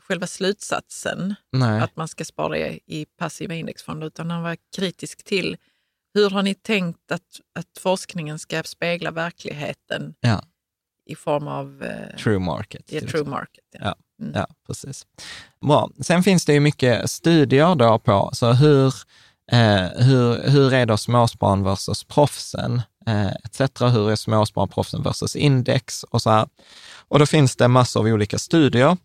själva 0.00 0.26
slutsatsen, 0.26 1.34
Nej. 1.52 1.80
att 1.80 1.96
man 1.96 2.08
ska 2.08 2.24
spara 2.24 2.58
i, 2.58 2.80
i 2.86 3.04
passiva 3.18 3.54
indexfonder, 3.54 4.06
utan 4.06 4.30
han 4.30 4.42
var 4.42 4.56
kritisk 4.76 5.24
till 5.24 5.56
hur 6.14 6.30
har 6.30 6.42
ni 6.42 6.54
tänkt 6.54 7.12
att, 7.12 7.22
att 7.58 7.78
forskningen 7.80 8.38
ska 8.38 8.62
spegla 8.62 9.10
verkligheten 9.10 10.14
Ja. 10.20 10.42
i 11.06 11.14
form 11.14 11.48
av 11.48 11.82
eh, 11.82 12.16
True 12.16 12.38
market. 12.38 12.86
till 12.86 13.08
true 13.08 13.24
market? 13.24 13.64
Ja. 13.72 13.78
Ja. 13.82 13.94
Mm. 14.24 14.32
Ja, 14.36 14.46
precis. 14.66 15.06
Bra. 15.66 15.90
Sen 16.00 16.22
finns 16.22 16.44
det 16.44 16.52
ju 16.52 16.60
mycket 16.60 17.10
studier 17.10 17.74
då 17.74 17.98
på, 17.98 18.30
så 18.32 18.52
hur, 18.52 18.94
eh, 19.52 20.04
hur, 20.04 20.50
hur 20.50 20.74
är 20.74 20.86
då 20.86 20.96
småspararen 20.96 21.64
versus 21.64 22.04
proffsen? 22.04 22.82
eh, 23.06 23.26
etc. 23.26 23.80
Hur 23.80 24.10
är 24.10 24.16
småspararproffsen 24.16 25.02
versus 25.02 25.36
index 25.36 26.02
och 26.02 26.22
så 26.22 26.30
här. 26.30 26.46
Och 27.08 27.18
då 27.18 27.26
finns 27.26 27.56
det 27.56 27.68
massor 27.68 28.00
av 28.00 28.06
olika 28.06 28.38
studier 28.38 28.96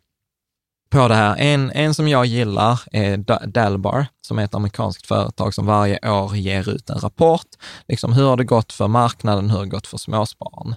på 0.89 1.07
det 1.07 1.15
här. 1.15 1.35
En, 1.37 1.71
en 1.71 1.93
som 1.93 2.07
jag 2.07 2.25
gillar 2.25 2.81
är 2.91 3.17
Dalbar, 3.47 4.05
som 4.21 4.39
är 4.39 4.43
ett 4.43 4.55
amerikanskt 4.55 5.07
företag 5.07 5.53
som 5.53 5.65
varje 5.65 6.11
år 6.11 6.35
ger 6.35 6.69
ut 6.69 6.89
en 6.89 6.99
rapport. 6.99 7.47
Liksom 7.87 8.13
hur 8.13 8.25
har 8.25 8.37
det 8.37 8.43
gått 8.43 8.73
för 8.73 8.87
marknaden, 8.87 9.49
hur 9.49 9.57
har 9.57 9.65
det 9.65 9.71
gått 9.71 9.87
för 9.87 9.97
småspararen? 9.97 10.75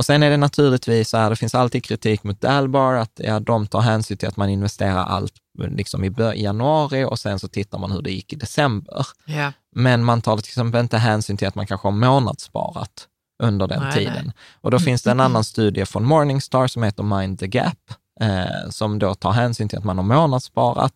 Och 0.00 0.06
sen 0.06 0.22
är 0.22 0.30
det 0.30 0.36
naturligtvis 0.36 1.08
så 1.08 1.16
här, 1.16 1.30
det 1.30 1.36
finns 1.36 1.54
alltid 1.54 1.84
kritik 1.84 2.22
mot 2.24 2.40
Dalbar, 2.40 2.94
att 2.94 3.12
ja, 3.16 3.40
de 3.40 3.66
tar 3.66 3.80
hänsyn 3.80 4.16
till 4.16 4.28
att 4.28 4.36
man 4.36 4.48
investerar 4.48 5.04
allt 5.04 5.32
liksom 5.58 6.04
i 6.04 6.12
januari 6.36 7.04
och 7.04 7.18
sen 7.18 7.38
så 7.38 7.48
tittar 7.48 7.78
man 7.78 7.92
hur 7.92 8.02
det 8.02 8.10
gick 8.10 8.32
i 8.32 8.36
december. 8.36 9.06
Ja. 9.24 9.52
Men 9.74 10.04
man 10.04 10.22
tar 10.22 10.36
till 10.36 10.50
exempel 10.50 10.80
inte 10.80 10.98
hänsyn 10.98 11.36
till 11.36 11.48
att 11.48 11.54
man 11.54 11.66
kanske 11.66 11.86
har 11.88 11.92
månadssparat 11.92 13.06
under 13.42 13.66
den 13.66 13.82
Nej, 13.82 13.92
tiden. 13.92 14.24
nej. 14.24 14.34
Och 14.60 14.70
då 14.70 14.78
finns 14.78 15.02
det 15.02 15.10
en 15.10 15.20
annan 15.20 15.44
studie 15.44 15.86
från 15.86 16.04
Morningstar 16.04 16.66
som 16.66 16.82
heter 16.82 17.02
Mind 17.02 17.38
the 17.38 17.46
Gap, 17.46 17.92
eh, 18.20 18.70
som 18.70 18.98
då 18.98 19.14
tar 19.14 19.32
hänsyn 19.32 19.68
till 19.68 19.78
att 19.78 19.84
man 19.84 19.98
har 19.98 20.04
månadssparat. 20.04 20.92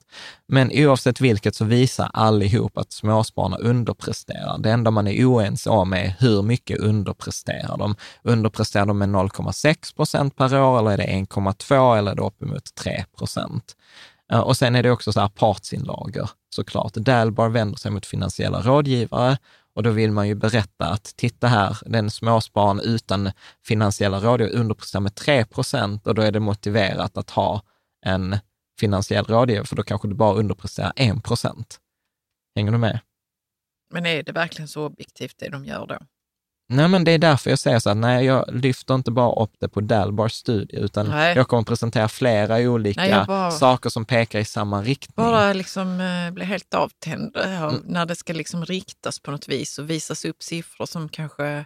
Men 0.49 0.71
oavsett 0.75 1.21
vilket 1.21 1.55
så 1.55 1.65
visar 1.65 2.11
allihop 2.13 2.79
att 2.79 2.93
småspararna 2.93 3.57
underpresterar. 3.57 4.59
Det 4.59 4.71
enda 4.71 4.91
man 4.91 5.07
är 5.07 5.25
oense 5.25 5.71
om 5.71 5.93
är 5.93 6.15
hur 6.19 6.43
mycket 6.43 6.79
underpresterar 6.81 7.77
de? 7.79 7.97
Underpresterar 8.23 8.87
de 8.87 8.99
med 8.99 9.09
0,6 9.09 9.97
procent 9.97 10.37
per 10.37 10.61
år 10.61 10.79
eller 10.79 10.91
är 10.91 10.97
det 10.97 11.05
1,2 11.05 11.99
eller 11.99 12.11
är 12.11 12.17
det 12.17 12.23
uppemot 12.23 12.75
3 12.75 13.05
procent? 13.19 13.77
Eh, 14.33 14.41
Och 14.41 14.57
sen 14.57 14.77
är 14.77 14.83
det 14.83 14.91
också 14.91 15.13
så 15.13 15.21
här 15.21 15.29
partsinlagor 15.29 16.31
såklart. 16.55 16.95
Dalbar 16.95 17.49
vänder 17.49 17.79
sig 17.79 17.91
mot 17.91 18.07
finansiella 18.07 18.61
rådgivare 18.61 19.39
och 19.75 19.83
då 19.83 19.91
vill 19.91 20.13
man 20.13 20.29
ju 20.29 20.35
berätta 20.35 20.87
att 20.87 21.05
titta 21.17 21.47
här, 21.47 21.79
den 21.87 22.11
småspararen 22.11 22.81
utan 22.81 23.31
finansiella 23.67 24.21
rådgivare 24.21 24.55
underpresterar 24.55 25.01
med 25.01 25.15
3 25.15 25.45
procent 25.45 26.07
och 26.07 26.15
då 26.15 26.23
är 26.23 26.33
det 26.33 26.41
motiverat 26.41 27.17
att 27.17 27.31
ha 27.31 27.63
en 28.07 28.37
finansiell 28.81 29.25
rådgivare, 29.25 29.65
för 29.67 29.77
då 29.77 29.83
kanske 29.83 30.09
du 30.09 30.15
bara 30.15 30.35
underpresterar 30.35 30.93
1 30.97 31.25
procent. 31.25 31.81
Hänger 32.57 32.73
du 32.73 32.79
med? 32.79 33.01
Men 33.93 34.07
är 34.07 34.23
det 34.23 34.33
verkligen 34.33 34.69
så 34.69 34.87
objektivt 34.87 35.39
det 35.39 35.49
de 35.49 35.65
gör 35.65 35.87
då? 35.87 35.99
Nej, 36.69 36.89
men 36.89 37.05
det 37.05 37.11
är 37.13 37.19
därför 37.19 37.51
jag 37.51 37.59
säger 37.59 37.79
så 37.79 37.91
här, 37.91 37.95
nej, 37.95 38.25
jag 38.25 38.45
lyfter 38.55 38.95
inte 38.95 39.11
bara 39.11 39.43
upp 39.43 39.53
det 39.61 39.69
på 39.69 39.81
Dalbars 39.81 40.33
studie, 40.33 40.77
utan 40.77 41.07
Nej. 41.09 41.37
jag 41.37 41.49
kommer 41.49 41.63
presentera 41.63 42.09
flera 42.09 42.57
olika 42.57 43.01
Nej, 43.01 43.25
bara- 43.27 43.51
saker 43.51 43.91
som 43.91 44.05
pekar 44.05 44.39
i 44.39 44.45
samma 44.45 44.83
riktning. 44.83 45.15
Bara 45.27 45.53
liksom 45.53 46.01
eh, 46.01 46.31
bli 46.31 46.45
helt 46.45 46.75
avtänd 46.75 47.37
eh, 47.37 47.63
Mm. 47.63 47.81
när 47.85 48.07
det 48.07 48.17
ska 48.17 48.33
liksom 48.33 48.65
riktas 48.65 49.19
på 49.21 49.31
något 49.31 49.49
vis 49.49 49.79
och 49.79 49.91
visas 49.91 50.25
upp 50.25 50.43
siffror 50.43 50.87
som 50.87 51.09
kanske... 51.09 51.65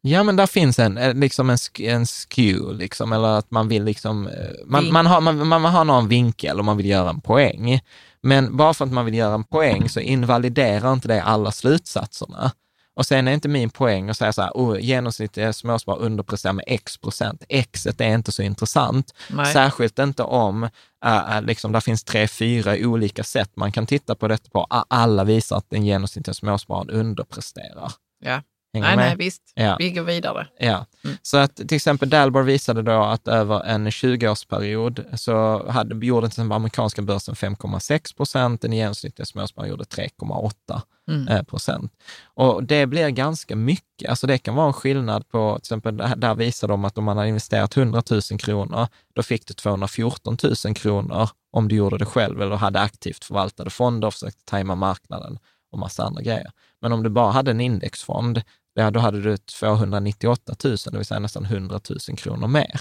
Ja, 0.00 0.22
men 0.22 0.36
där 0.36 0.46
finns 0.46 0.78
en, 0.78 0.98
eh, 0.98 1.14
liksom 1.14 1.50
en, 1.50 1.58
en 1.80 2.06
skew, 2.06 2.72
liksom, 2.78 3.12
eller 3.12 3.28
att 3.28 3.50
man 3.50 3.68
vill 3.68 3.84
liksom, 3.84 4.26
eh, 4.26 4.32
man, 4.66 4.92
man, 4.92 5.06
har, 5.06 5.20
man, 5.20 5.46
man 5.48 5.64
har 5.64 5.84
någon 5.84 6.08
vinkel 6.08 6.58
och 6.58 6.64
man 6.64 6.76
vill 6.76 6.86
göra 6.86 7.10
en 7.10 7.20
poäng. 7.20 7.80
Men 8.22 8.56
bara 8.56 8.74
för 8.74 8.84
att 8.84 8.92
man 8.92 9.04
vill 9.04 9.14
göra 9.14 9.34
en 9.34 9.44
poäng 9.44 9.88
så 9.88 10.00
invaliderar 10.00 10.92
inte 10.92 11.08
det 11.08 11.22
alla 11.22 11.52
slutsatserna. 11.52 12.52
Och 12.98 13.06
sen 13.06 13.28
är 13.28 13.32
inte 13.32 13.48
min 13.48 13.70
poäng 13.70 14.10
att 14.10 14.16
säga 14.16 14.32
så 14.32 14.42
här, 14.42 14.50
oh, 14.54 14.80
genomsnittliga 14.80 15.52
småsparare 15.52 16.00
underpresterar 16.00 16.52
med 16.52 16.64
x 16.66 16.98
procent. 16.98 17.44
Xet 17.72 18.00
är 18.00 18.14
inte 18.14 18.32
så 18.32 18.42
intressant. 18.42 19.14
Nej. 19.30 19.52
Särskilt 19.52 19.98
inte 19.98 20.22
om, 20.22 20.68
äh, 21.04 21.42
liksom, 21.42 21.72
där 21.72 21.80
finns 21.80 22.04
tre, 22.04 22.28
fyra 22.28 22.76
olika 22.80 23.24
sätt 23.24 23.50
man 23.54 23.72
kan 23.72 23.86
titta 23.86 24.14
på 24.14 24.28
detta 24.28 24.50
på. 24.50 24.66
Alla 24.70 25.24
visar 25.24 25.56
att 25.56 25.70
den 25.70 25.84
genomsnittliga 25.84 26.34
småspararen 26.34 26.90
underpresterar. 26.90 27.92
Ja. 28.20 28.42
Hänger 28.74 28.86
Nej, 28.88 28.96
med? 28.96 29.06
nej, 29.06 29.16
visst. 29.16 29.42
Ja. 29.54 29.76
Vi 29.78 29.90
går 29.90 30.02
vidare. 30.02 30.46
Ja, 30.58 30.86
Mm. 31.04 31.16
så 31.22 31.36
att 31.36 31.56
till 31.56 31.74
exempel 31.76 32.10
Dalbar 32.10 32.42
visade 32.42 32.82
då 32.82 33.02
att 33.02 33.28
över 33.28 33.60
en 33.64 33.90
20-årsperiod 33.90 35.04
så 35.14 35.66
hade, 35.70 36.06
gjorde 36.06 36.26
exempel 36.26 36.52
amerikanska 36.56 37.02
börsen 37.02 37.34
5,6 37.34 38.16
procent, 38.16 38.60
den 38.62 38.72
genomsnittliga 38.72 39.26
småspararen 39.26 39.70
gjorde 39.70 39.84
3,8 39.84 40.82
Mm. 41.10 41.28
eh, 41.28 41.42
procent. 41.42 41.92
Och 42.34 42.64
det 42.64 42.86
blir 42.86 43.08
ganska 43.08 43.56
mycket, 43.56 44.10
alltså 44.10 44.26
det 44.26 44.38
kan 44.38 44.54
vara 44.54 44.66
en 44.66 44.72
skillnad 44.72 45.28
på, 45.28 45.54
till 45.54 45.62
exempel 45.62 45.96
där, 45.96 46.16
där 46.16 46.34
visar 46.34 46.68
de 46.68 46.84
att 46.84 46.98
om 46.98 47.04
man 47.04 47.16
har 47.16 47.24
investerat 47.24 47.76
100 47.76 48.02
000 48.10 48.20
kronor, 48.40 48.86
då 49.14 49.22
fick 49.22 49.46
du 49.46 49.54
214 49.54 50.36
000 50.64 50.74
kronor 50.74 51.28
om 51.52 51.68
du 51.68 51.76
gjorde 51.76 51.98
det 51.98 52.04
själv 52.04 52.42
eller 52.42 52.56
hade 52.56 52.80
aktivt 52.80 53.24
förvaltade 53.24 53.70
fonder 53.70 54.08
och 54.08 54.14
försökte 54.14 54.44
tajma 54.44 54.74
marknaden 54.74 55.38
och 55.72 55.78
massa 55.78 56.04
andra 56.04 56.22
grejer. 56.22 56.50
Men 56.80 56.92
om 56.92 57.02
du 57.02 57.10
bara 57.10 57.30
hade 57.30 57.50
en 57.50 57.60
indexfond, 57.60 58.42
ja, 58.74 58.90
då 58.90 59.00
hade 59.00 59.22
du 59.22 59.36
298 59.36 60.54
000, 60.64 60.76
det 60.92 60.96
vill 60.96 61.06
säga 61.06 61.20
nästan 61.20 61.44
100 61.44 61.80
000 62.08 62.18
kronor 62.18 62.48
mer. 62.48 62.80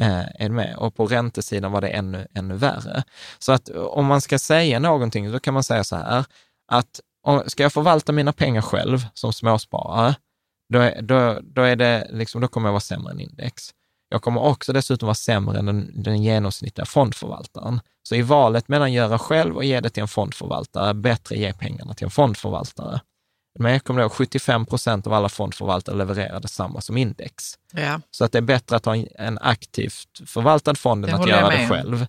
Eh, 0.00 0.24
är 0.38 0.48
med? 0.48 0.76
Och 0.76 0.94
på 0.94 1.06
räntesidan 1.06 1.72
var 1.72 1.80
det 1.80 1.88
ännu, 1.88 2.26
ännu 2.34 2.54
värre. 2.54 3.04
Så 3.38 3.52
att 3.52 3.68
eh, 3.68 3.76
om 3.76 4.06
man 4.06 4.20
ska 4.20 4.38
säga 4.38 4.78
någonting, 4.78 5.32
då 5.32 5.40
kan 5.40 5.54
man 5.54 5.64
säga 5.64 5.84
så 5.84 5.96
här, 5.96 6.24
att 6.68 7.00
om, 7.22 7.42
ska 7.46 7.62
jag 7.62 7.72
förvalta 7.72 8.12
mina 8.12 8.32
pengar 8.32 8.62
själv 8.62 9.06
som 9.14 9.32
småsparare, 9.32 10.14
då, 10.68 10.78
är, 10.78 11.02
då, 11.02 11.40
då, 11.42 11.62
är 11.62 11.76
det 11.76 12.08
liksom, 12.10 12.40
då 12.40 12.48
kommer 12.48 12.68
jag 12.68 12.72
vara 12.72 12.80
sämre 12.80 13.12
än 13.12 13.20
index. 13.20 13.70
Jag 14.14 14.22
kommer 14.22 14.40
också 14.42 14.72
dessutom 14.72 15.06
vara 15.06 15.14
sämre 15.14 15.58
än 15.58 15.66
den, 15.66 16.02
den 16.02 16.22
genomsnittliga 16.22 16.84
fondförvaltaren. 16.86 17.80
Så 18.02 18.14
i 18.14 18.22
valet 18.22 18.68
mellan 18.68 18.92
göra 18.92 19.18
själv 19.18 19.56
och 19.56 19.64
ge 19.64 19.80
det 19.80 19.90
till 19.90 20.00
en 20.00 20.08
fondförvaltare, 20.08 20.94
bättre 20.94 21.36
ge 21.36 21.52
pengarna 21.52 21.94
till 21.94 22.04
en 22.04 22.10
fondförvaltare. 22.10 23.00
Men 23.58 23.72
jag 23.72 23.84
kommer 23.84 24.00
ihåg 24.02 24.12
75 24.12 24.66
procent 24.66 25.06
av 25.06 25.12
alla 25.12 25.28
fondförvaltare 25.28 25.96
levererar 25.96 26.40
detsamma 26.40 26.80
som 26.80 26.96
index. 26.96 27.44
Ja, 27.72 28.00
Så 28.10 28.24
att 28.24 28.32
det 28.32 28.38
är 28.38 28.42
bättre 28.42 28.76
att 28.76 28.84
ha 28.84 28.96
en- 28.96 29.38
aktivt 29.40 30.20
förvaltad 30.26 30.74
fond 30.74 31.04
än 31.04 31.14
att 31.14 31.28
göra 31.28 31.50
det 31.50 31.68
själv. 31.68 32.06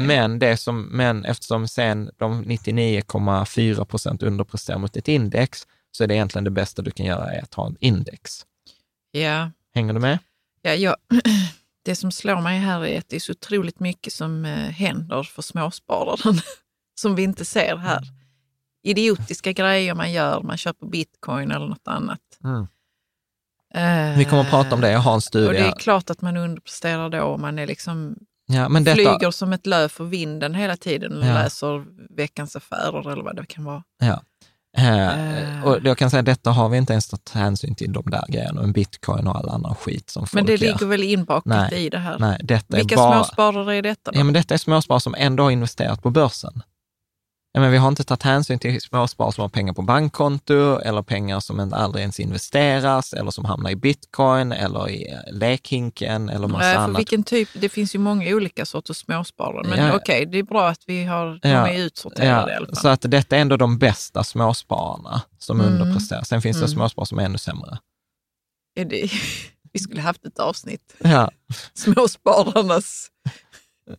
det. 0.00 0.06
Men, 0.06 0.38
det 0.38 0.56
som, 0.56 0.82
men 0.82 1.24
eftersom 1.24 1.68
sen 1.68 2.10
de 2.16 2.44
99,4 2.44 3.84
procent 3.84 4.22
underpresterar 4.22 4.78
mot 4.78 4.96
ett 4.96 5.08
index, 5.08 5.66
så 5.92 6.04
är 6.04 6.08
det 6.08 6.14
egentligen 6.14 6.44
det 6.44 6.50
bästa 6.50 6.82
du 6.82 6.90
kan 6.90 7.06
göra 7.06 7.32
är 7.32 7.42
att 7.42 7.54
ha 7.54 7.66
en 7.66 7.76
index. 7.80 8.46
Ja, 9.10 9.50
Hänger 9.74 9.94
du 9.94 10.00
med? 10.00 10.18
Ja, 10.64 10.74
jag, 10.74 10.96
det 11.84 11.94
som 11.96 12.12
slår 12.12 12.40
mig 12.40 12.58
här 12.58 12.84
är 12.86 12.98
att 12.98 13.08
det 13.08 13.16
är 13.16 13.20
så 13.20 13.32
otroligt 13.32 13.80
mycket 13.80 14.12
som 14.12 14.44
eh, 14.44 14.52
händer 14.70 15.22
för 15.22 15.42
småspararen 15.42 16.40
som 17.00 17.14
vi 17.14 17.22
inte 17.22 17.44
ser 17.44 17.76
här. 17.76 18.02
Idiotiska 18.82 19.52
grejer 19.52 19.94
man 19.94 20.12
gör, 20.12 20.42
man 20.42 20.56
köper 20.56 20.86
bitcoin 20.86 21.50
eller 21.50 21.66
något 21.66 21.88
annat. 21.88 22.20
Eh, 23.74 24.18
Vi 24.18 24.24
kommer 24.24 24.42
att 24.42 24.50
prata 24.50 24.74
om 24.74 24.80
det, 24.80 24.90
jag 24.90 24.98
har 24.98 25.12
en 25.12 25.16
Och 25.16 25.22
studie. 25.22 25.52
det 25.58 25.66
är 25.66 25.72
klart 25.72 26.10
att 26.10 26.20
man 26.20 26.36
underpresterar 26.36 27.10
då 27.10 27.22
och 27.22 27.40
man 27.40 27.58
är 27.58 27.66
liksom 27.66 28.16
ja, 28.46 28.68
men 28.68 28.84
detta, 28.84 28.94
flyger 28.94 29.30
som 29.30 29.52
ett 29.52 29.66
löv 29.66 29.88
för 29.88 30.04
vinden 30.04 30.54
hela 30.54 30.76
tiden 30.76 31.18
och 31.18 31.26
Ja. 31.26 31.34
läser 31.34 31.84
Veckans 32.16 32.56
Affärer 32.56 33.12
eller 33.12 33.22
vad 33.22 33.36
det 33.36 33.46
kan 33.46 33.64
vara. 33.64 33.82
Ja. 33.98 34.22
Eh, 34.76 35.64
och 35.64 35.78
jag 35.84 35.98
kan 35.98 36.10
säga 36.10 36.20
att 36.20 36.26
detta 36.26 36.50
har 36.50 36.68
vi 36.68 36.78
inte 36.78 36.92
ens 36.92 37.08
tagit 37.08 37.30
hänsyn 37.30 37.74
till 37.74 37.92
de 37.92 38.02
där 38.10 38.24
grejerna, 38.28 38.62
en 38.62 38.72
bitcoin 38.72 39.26
och 39.26 39.36
all 39.36 39.48
annan 39.48 39.74
skit 39.74 40.10
som 40.10 40.22
folk 40.26 40.32
Men 40.32 40.46
det 40.46 40.52
gör. 40.52 40.58
ligger 40.72 40.86
väl 40.86 41.02
inbakat 41.02 41.44
Nej, 41.44 41.86
i 41.86 41.90
det 41.90 41.98
här. 41.98 42.18
Nej, 42.18 42.40
detta 42.42 42.76
Vilka 42.76 42.94
är 42.94 42.96
bara... 42.96 43.14
småsparare 43.24 43.76
är 43.76 43.82
detta 43.82 44.10
då? 44.12 44.18
Ja, 44.18 44.24
men 44.24 44.34
detta 44.34 44.54
är 44.54 44.58
småsparare 44.58 45.00
som 45.00 45.14
ändå 45.18 45.42
har 45.42 45.50
investerat 45.50 46.02
på 46.02 46.10
börsen. 46.10 46.62
Ja, 47.56 47.60
men 47.60 47.70
vi 47.70 47.76
har 47.78 47.88
inte 47.88 48.04
tagit 48.04 48.22
hänsyn 48.22 48.58
till 48.58 48.80
småsparare 48.80 49.32
som 49.32 49.42
har 49.42 49.48
pengar 49.48 49.72
på 49.72 49.82
bankkonto 49.82 50.78
eller 50.78 51.02
pengar 51.02 51.40
som 51.40 51.72
aldrig 51.74 52.00
ens 52.02 52.20
investeras 52.20 53.12
eller 53.12 53.30
som 53.30 53.44
hamnar 53.44 53.70
i 53.70 53.76
bitcoin 53.76 54.52
eller 54.52 54.88
i 54.90 55.12
eh, 55.12 55.18
lekhinken 55.32 56.28
eller 56.28 56.48
massa 56.48 56.58
Nej, 56.66 56.74
för 56.74 56.80
annat. 56.82 56.98
vilken 56.98 57.22
typ, 57.24 57.48
det 57.52 57.68
finns 57.68 57.94
ju 57.94 57.98
många 57.98 58.34
olika 58.34 58.66
sorters 58.66 58.96
småsparare. 58.96 59.68
Men 59.68 59.78
Ja. 59.86 59.96
okej, 59.96 60.26
det 60.26 60.38
är 60.38 60.42
bra 60.42 60.68
att 60.68 60.80
vi 60.86 61.04
har, 61.04 61.38
de 61.42 61.48
Ja. 61.48 61.68
är 61.68 61.78
utsorterade 61.78 62.52
i 62.52 62.54
alla 62.56 62.66
Ja, 62.68 62.74
fall. 62.74 62.76
så 62.76 62.88
att 62.88 63.00
detta 63.10 63.36
är 63.36 63.40
ändå 63.40 63.56
de 63.56 63.78
bästa 63.78 64.24
småspararna 64.24 65.22
som 65.38 65.60
Mm. 65.60 65.72
underpresterar. 65.72 66.22
Sen 66.22 66.42
finns 66.42 66.56
det 66.56 66.60
Mm. 66.64 66.68
småsparare 66.74 67.06
som 67.06 67.18
är 67.18 67.24
ännu 67.24 67.38
sämre. 67.38 67.78
Är 68.76 68.84
det, 68.84 69.10
vi 69.72 69.78
skulle 69.80 70.00
haft 70.00 70.24
ett 70.26 70.38
avsnitt, 70.38 70.94
Ja, 70.98 71.30
småspararnas... 71.74 73.08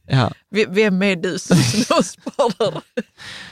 ja. 0.07 0.31
Vem 0.69 1.01
är 1.01 1.15
du 1.15 1.39
som 1.39 1.57
småsparare? 2.05 2.81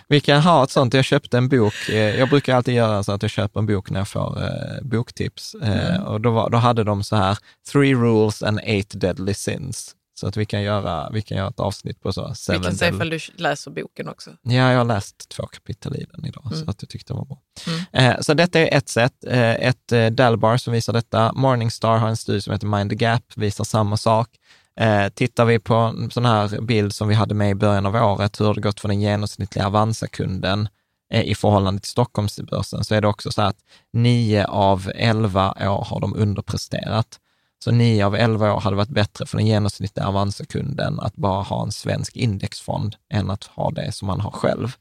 Vi 0.07 0.19
kan 0.19 0.41
ha 0.41 0.63
ett 0.63 0.71
sånt. 0.71 0.93
Jag 0.93 1.05
köpte 1.05 1.37
en 1.37 1.49
bok. 1.49 1.73
eh, 1.89 1.95
Jag 2.19 2.29
brukar 2.29 2.55
alltid 2.55 2.73
göra 2.73 3.03
så 3.03 3.11
att 3.11 3.21
jag 3.21 3.31
köper 3.31 3.59
en 3.59 3.65
bok 3.65 3.89
när 3.89 3.99
jag 3.99 4.07
får 4.07 4.41
eh, 4.43 4.81
boktips. 4.81 5.55
Eh, 5.61 5.95
Mm. 5.95 6.03
och 6.03 6.21
då, 6.21 6.31
var, 6.31 6.49
då 6.49 6.57
hade 6.57 6.83
de 6.83 7.03
så 7.03 7.15
här, 7.15 7.37
three 7.71 7.95
rules 7.95 8.43
and 8.43 8.59
eight 8.63 8.91
deadly 9.01 9.33
sins. 9.33 9.95
Så 10.15 10.27
att 10.27 10.37
vi 10.37 10.45
kan 10.45 10.61
göra, 10.61 11.09
vi 11.09 11.21
kan 11.21 11.37
göra 11.37 11.47
ett 11.49 11.59
avsnitt 11.59 12.01
på 12.01 12.13
så. 12.13 12.33
Vi 12.49 12.59
kan 12.59 12.75
se 12.75 12.87
ifall 12.87 13.09
du 13.09 13.19
läser 13.35 13.71
boken 13.71 14.09
också. 14.09 14.29
Ja, 14.43 14.51
jag 14.71 14.77
har 14.77 14.85
läst 14.85 15.29
två 15.29 15.45
kapitel 15.45 15.95
i 15.95 16.05
den 16.13 16.25
idag, 16.25 16.43
Mm. 16.45 16.65
så 16.65 16.71
att 16.71 16.81
jag 16.81 16.89
tyckte 16.89 17.13
det 17.13 17.17
var 17.17 17.25
bra. 17.25 17.37
Mm. 17.67 18.11
Eh, 18.13 18.21
så 18.21 18.33
detta 18.33 18.59
är 18.59 18.77
ett 18.77 18.89
sätt. 18.89 19.13
Eh, 19.27 19.51
ett 19.53 19.91
eh, 19.91 20.05
Dalbar 20.07 20.57
som 20.57 20.73
visar 20.73 20.93
detta. 20.93 21.33
Morningstar 21.33 21.97
har 21.97 22.07
en 22.07 22.17
studie 22.17 22.41
som 22.41 22.53
heter 22.53 22.67
Mind 22.67 22.89
the 22.89 22.95
Gap, 22.95 23.23
visar 23.35 23.63
samma 23.63 23.97
sak. 23.97 24.29
Eh, 24.79 25.09
tittar 25.09 25.45
vi 25.45 25.59
på 25.59 25.75
en 25.75 26.11
sån 26.11 26.25
här 26.25 26.61
bild 26.61 26.93
som 26.93 27.07
vi 27.07 27.15
hade 27.15 27.33
med 27.33 27.49
i 27.51 27.55
början 27.55 27.85
av 27.85 27.95
året, 27.95 28.41
hur 28.41 28.53
det 28.53 28.61
gått 28.61 28.79
för 28.79 28.87
den 28.87 29.01
genomsnittliga 29.01 29.65
Avanza-kunden 29.67 30.67
eh, 31.13 31.21
i 31.23 31.35
förhållande 31.35 31.81
till 31.81 31.91
Stockholmsbörsen 31.91 32.83
så 32.83 32.95
är 32.95 33.01
det 33.01 33.07
också 33.07 33.31
så 33.31 33.41
att 33.41 33.57
nio 33.93 34.45
av 34.45 34.91
elva 34.95 35.51
år 35.51 35.85
har 35.89 35.99
de 35.99 36.15
underpresterat. 36.15 37.19
Så 37.63 37.71
nio 37.71 38.05
av 38.05 38.15
elva 38.15 38.53
år 38.53 38.59
hade 38.59 38.75
varit 38.75 38.89
bättre 38.89 39.25
för 39.25 39.37
den 39.37 39.47
genomsnittliga 39.47 40.07
Avanza-kunden 40.07 40.99
att 40.99 41.15
bara 41.15 41.41
ha 41.43 41.63
en 41.63 41.71
svensk 41.71 42.15
indexfond 42.17 42.95
än 43.09 43.29
att 43.29 43.43
ha 43.43 43.71
det 43.71 43.91
som 43.91 44.05
man 44.07 44.19
har 44.21 44.31
själv. 44.31 44.75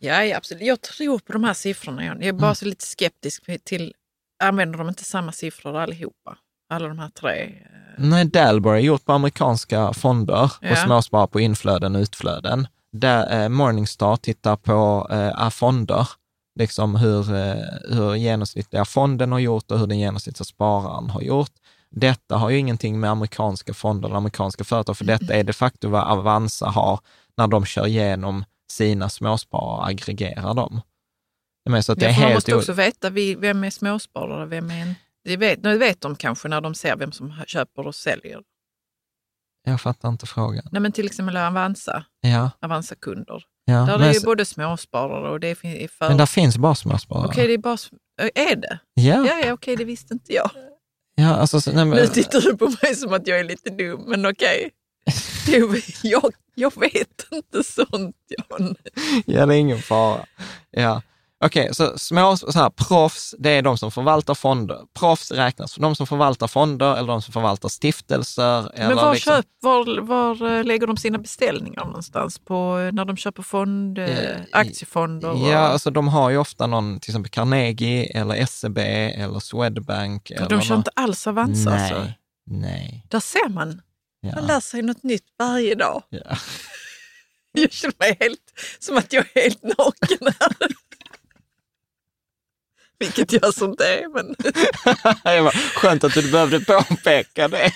Ja, 0.00 0.24
ja, 0.24 0.36
absolut. 0.36 0.62
Jag 0.62 0.80
tror 0.80 1.18
på 1.18 1.32
de 1.32 1.44
här 1.44 1.54
siffrorna. 1.54 2.04
Jag 2.04 2.24
är 2.24 2.32
bara 2.32 2.46
Mm. 2.46 2.54
så 2.54 2.64
lite 2.64 2.84
skeptisk 2.86 3.44
till, 3.64 3.94
använder 4.42 4.78
de 4.78 4.88
inte 4.88 5.04
samma 5.04 5.32
siffror 5.32 5.76
allihopa? 5.76 6.36
Alla 6.68 6.88
de 6.88 6.98
här 6.98 7.08
tre? 7.08 7.42
eh, 7.44 7.50
Nej, 7.98 8.24
Dalbar 8.24 8.74
är 8.74 8.78
gjort 8.78 9.04
på 9.04 9.12
amerikanska 9.12 9.92
fonder 9.92 10.52
Ja. 10.60 10.70
och 10.72 10.78
småsparar 10.78 11.26
på 11.26 11.40
inflöden 11.40 11.96
och 11.96 12.00
utflöden. 12.00 12.66
Där, 12.92 13.42
eh, 13.42 13.48
Morningstar 13.48 14.16
tittar 14.16 14.56
på 14.56 15.08
eh, 15.10 15.50
fonder, 15.50 16.08
liksom 16.58 16.96
hur, 16.96 17.34
eh, 17.34 17.54
hur 17.90 18.14
genomsnittliga 18.14 18.84
fonden 18.84 19.32
har 19.32 19.38
gjort 19.38 19.70
och 19.70 19.78
hur 19.78 19.86
den 19.86 19.98
genomsnittliga 19.98 20.44
spararen 20.44 21.10
har 21.10 21.20
gjort. 21.20 21.52
Detta 21.90 22.36
har 22.36 22.50
ju 22.50 22.58
ingenting 22.58 23.00
med 23.00 23.10
amerikanska 23.10 23.74
fonder 23.74 24.08
eller 24.08 24.16
amerikanska 24.16 24.64
företag, 24.64 24.96
för 24.96 25.04
detta 25.04 25.34
är 25.34 25.44
de 25.44 25.52
facto 25.52 25.88
vad 25.88 26.02
Avanza 26.04 26.66
har 26.66 27.00
när 27.36 27.46
de 27.46 27.64
kör 27.64 27.86
igenom 27.86 28.44
sina 28.70 29.08
småsparare 29.08 29.76
och 29.76 29.88
aggregerar 29.88 30.54
dem. 30.54 30.80
Är 31.70 31.80
så 31.80 31.92
att 31.92 31.98
det 31.98 32.06
är 32.06 32.10
Ja, 32.10 32.14
för 32.14 32.20
man 32.20 32.28
helt 32.28 32.36
måste 32.36 32.54
också 32.56 32.72
veta 32.72 33.10
vem 33.10 33.64
är 33.64 33.70
småsparare, 33.70 34.46
vem 34.46 34.70
är 34.70 34.80
en... 34.80 34.94
Det 35.28 35.36
vet, 35.36 35.62
det 35.62 35.78
vet 35.78 36.00
de 36.00 36.16
kanske 36.16 36.48
när 36.48 36.60
de 36.60 36.74
ser 36.74 36.96
vem 36.96 37.12
som 37.12 37.34
köper 37.46 37.86
och 37.86 37.94
säljer. 37.94 38.40
Jag 39.64 39.80
fattar 39.80 40.08
inte 40.08 40.26
frågan. 40.26 40.64
Nej, 40.72 40.82
men 40.82 40.92
till 40.92 41.06
exempel 41.06 41.36
Avanza, 41.36 42.04
Ja, 42.20 42.50
Avanza-kunder. 42.60 43.44
ja. 43.64 43.74
Där 43.74 43.94
är 43.94 43.98
Men, 43.98 44.12
ju 44.12 44.20
både 44.20 44.44
småsparare 44.44 45.30
och 45.30 45.40
det 45.40 45.48
är 45.48 45.88
för... 45.88 46.08
men 46.08 46.16
där 46.16 46.26
finns 46.26 46.56
bara 46.58 46.74
småsparare. 46.74 47.26
Okej, 47.26 47.46
det 47.46 47.54
är 47.54 47.58
bara... 47.58 47.76
Är 48.34 48.56
det? 48.56 48.78
Ja, 48.94 49.26
Ja, 49.26 49.38
ja 49.46 49.52
okej, 49.52 49.76
det 49.76 49.84
visste 49.84 50.14
inte 50.14 50.32
jag. 50.32 50.50
ja 51.14 51.34
alltså, 51.36 51.60
så- 51.60 51.72
nej, 51.72 51.84
men, 51.84 51.98
Nu 51.98 52.06
tittar 52.06 52.40
du 52.40 52.56
på 52.56 52.72
mig 52.82 52.94
som 52.94 53.12
att 53.12 53.26
jag 53.26 53.40
är 53.40 53.44
lite 53.44 53.70
dum, 53.70 54.04
men 54.06 54.26
okej. 54.26 54.70
Du, 55.46 55.82
jag, 56.02 56.32
jag 56.54 56.80
vet 56.80 57.26
inte 57.32 57.64
sånt, 57.64 58.16
Jan. 58.48 58.74
Ja, 59.26 59.46
det 59.46 59.54
är 59.54 59.58
ingen 59.58 59.78
fara. 59.78 60.24
Ja. 60.70 61.02
Okej, 61.44 61.74
så 61.74 61.98
små, 61.98 62.36
så 62.36 62.52
här, 62.58 62.70
proffs, 62.70 63.34
det 63.38 63.50
är 63.50 63.62
de 63.62 63.78
som 63.78 63.90
förvaltar 63.90 64.34
fonder. 64.34 64.78
Proffs 64.98 65.30
räknas 65.30 65.74
för 65.74 65.80
de 65.80 65.96
som 65.96 66.06
förvaltar 66.06 66.46
fonder 66.48 66.96
eller 66.96 67.08
de 67.08 67.22
som 67.22 67.32
förvaltar 67.32 67.68
stiftelser. 67.68 68.70
Men 68.76 68.96
var, 68.96 69.14
liksom, 69.14 69.32
köp, 69.36 69.46
var, 69.60 70.00
var 70.00 70.58
eh, 70.58 70.64
lägger 70.64 70.86
de 70.86 70.96
sina 70.96 71.18
beställningar 71.18 71.84
någonstans? 71.84 72.38
På, 72.38 72.78
eh, 72.78 72.92
när 72.92 73.04
de 73.04 73.16
köper 73.16 73.42
fond, 73.42 73.98
eh, 73.98 74.36
aktiefonder? 74.52 75.30
och- 75.30 75.38
Ja, 75.48 75.58
alltså 75.58 75.90
de 75.90 76.08
har 76.08 76.30
ju 76.30 76.36
ofta 76.38 76.66
någon, 76.66 77.00
till 77.00 77.10
exempel 77.10 77.30
Carnegie 77.30 78.04
eller 78.20 78.46
SEB 78.46 78.78
eller 78.78 79.38
Swedbank. 79.40 80.30
Eller 80.30 80.48
de 80.48 80.60
kör 80.60 80.68
någon- 80.70 80.78
inte 80.80 80.90
alls 80.96 81.26
Avanza 81.26 81.70
Nej, 81.70 81.80
alltså. 81.92 82.12
nej. 82.50 83.06
Där 83.08 83.20
ser 83.20 83.48
man. 83.48 83.68
Man 83.68 84.32
Ja. 84.36 84.40
lär 84.40 84.60
sig 84.60 84.82
något 84.82 85.02
nytt 85.02 85.24
varje 85.38 85.74
dag. 85.74 86.02
Ja. 86.10 86.20
Jag 87.52 87.72
känner 87.72 87.94
mig 87.98 88.16
helt 88.20 88.40
som 88.78 88.96
att 88.96 89.12
jag 89.12 89.24
är 89.34 89.42
helt 89.42 89.62
naken 89.62 90.18
här. 90.40 90.52
Vilket 93.00 93.32
jag 93.32 93.54
som 93.54 93.74
det 93.76 93.98
är, 93.98 94.08
men 94.14 94.34
Jag 95.34 95.44
bara, 95.44 95.50
Skönt 95.50 96.04
att 96.04 96.14
du 96.14 96.32
behövde 96.32 96.60
påpeka 96.60 97.48
det. 97.48 97.72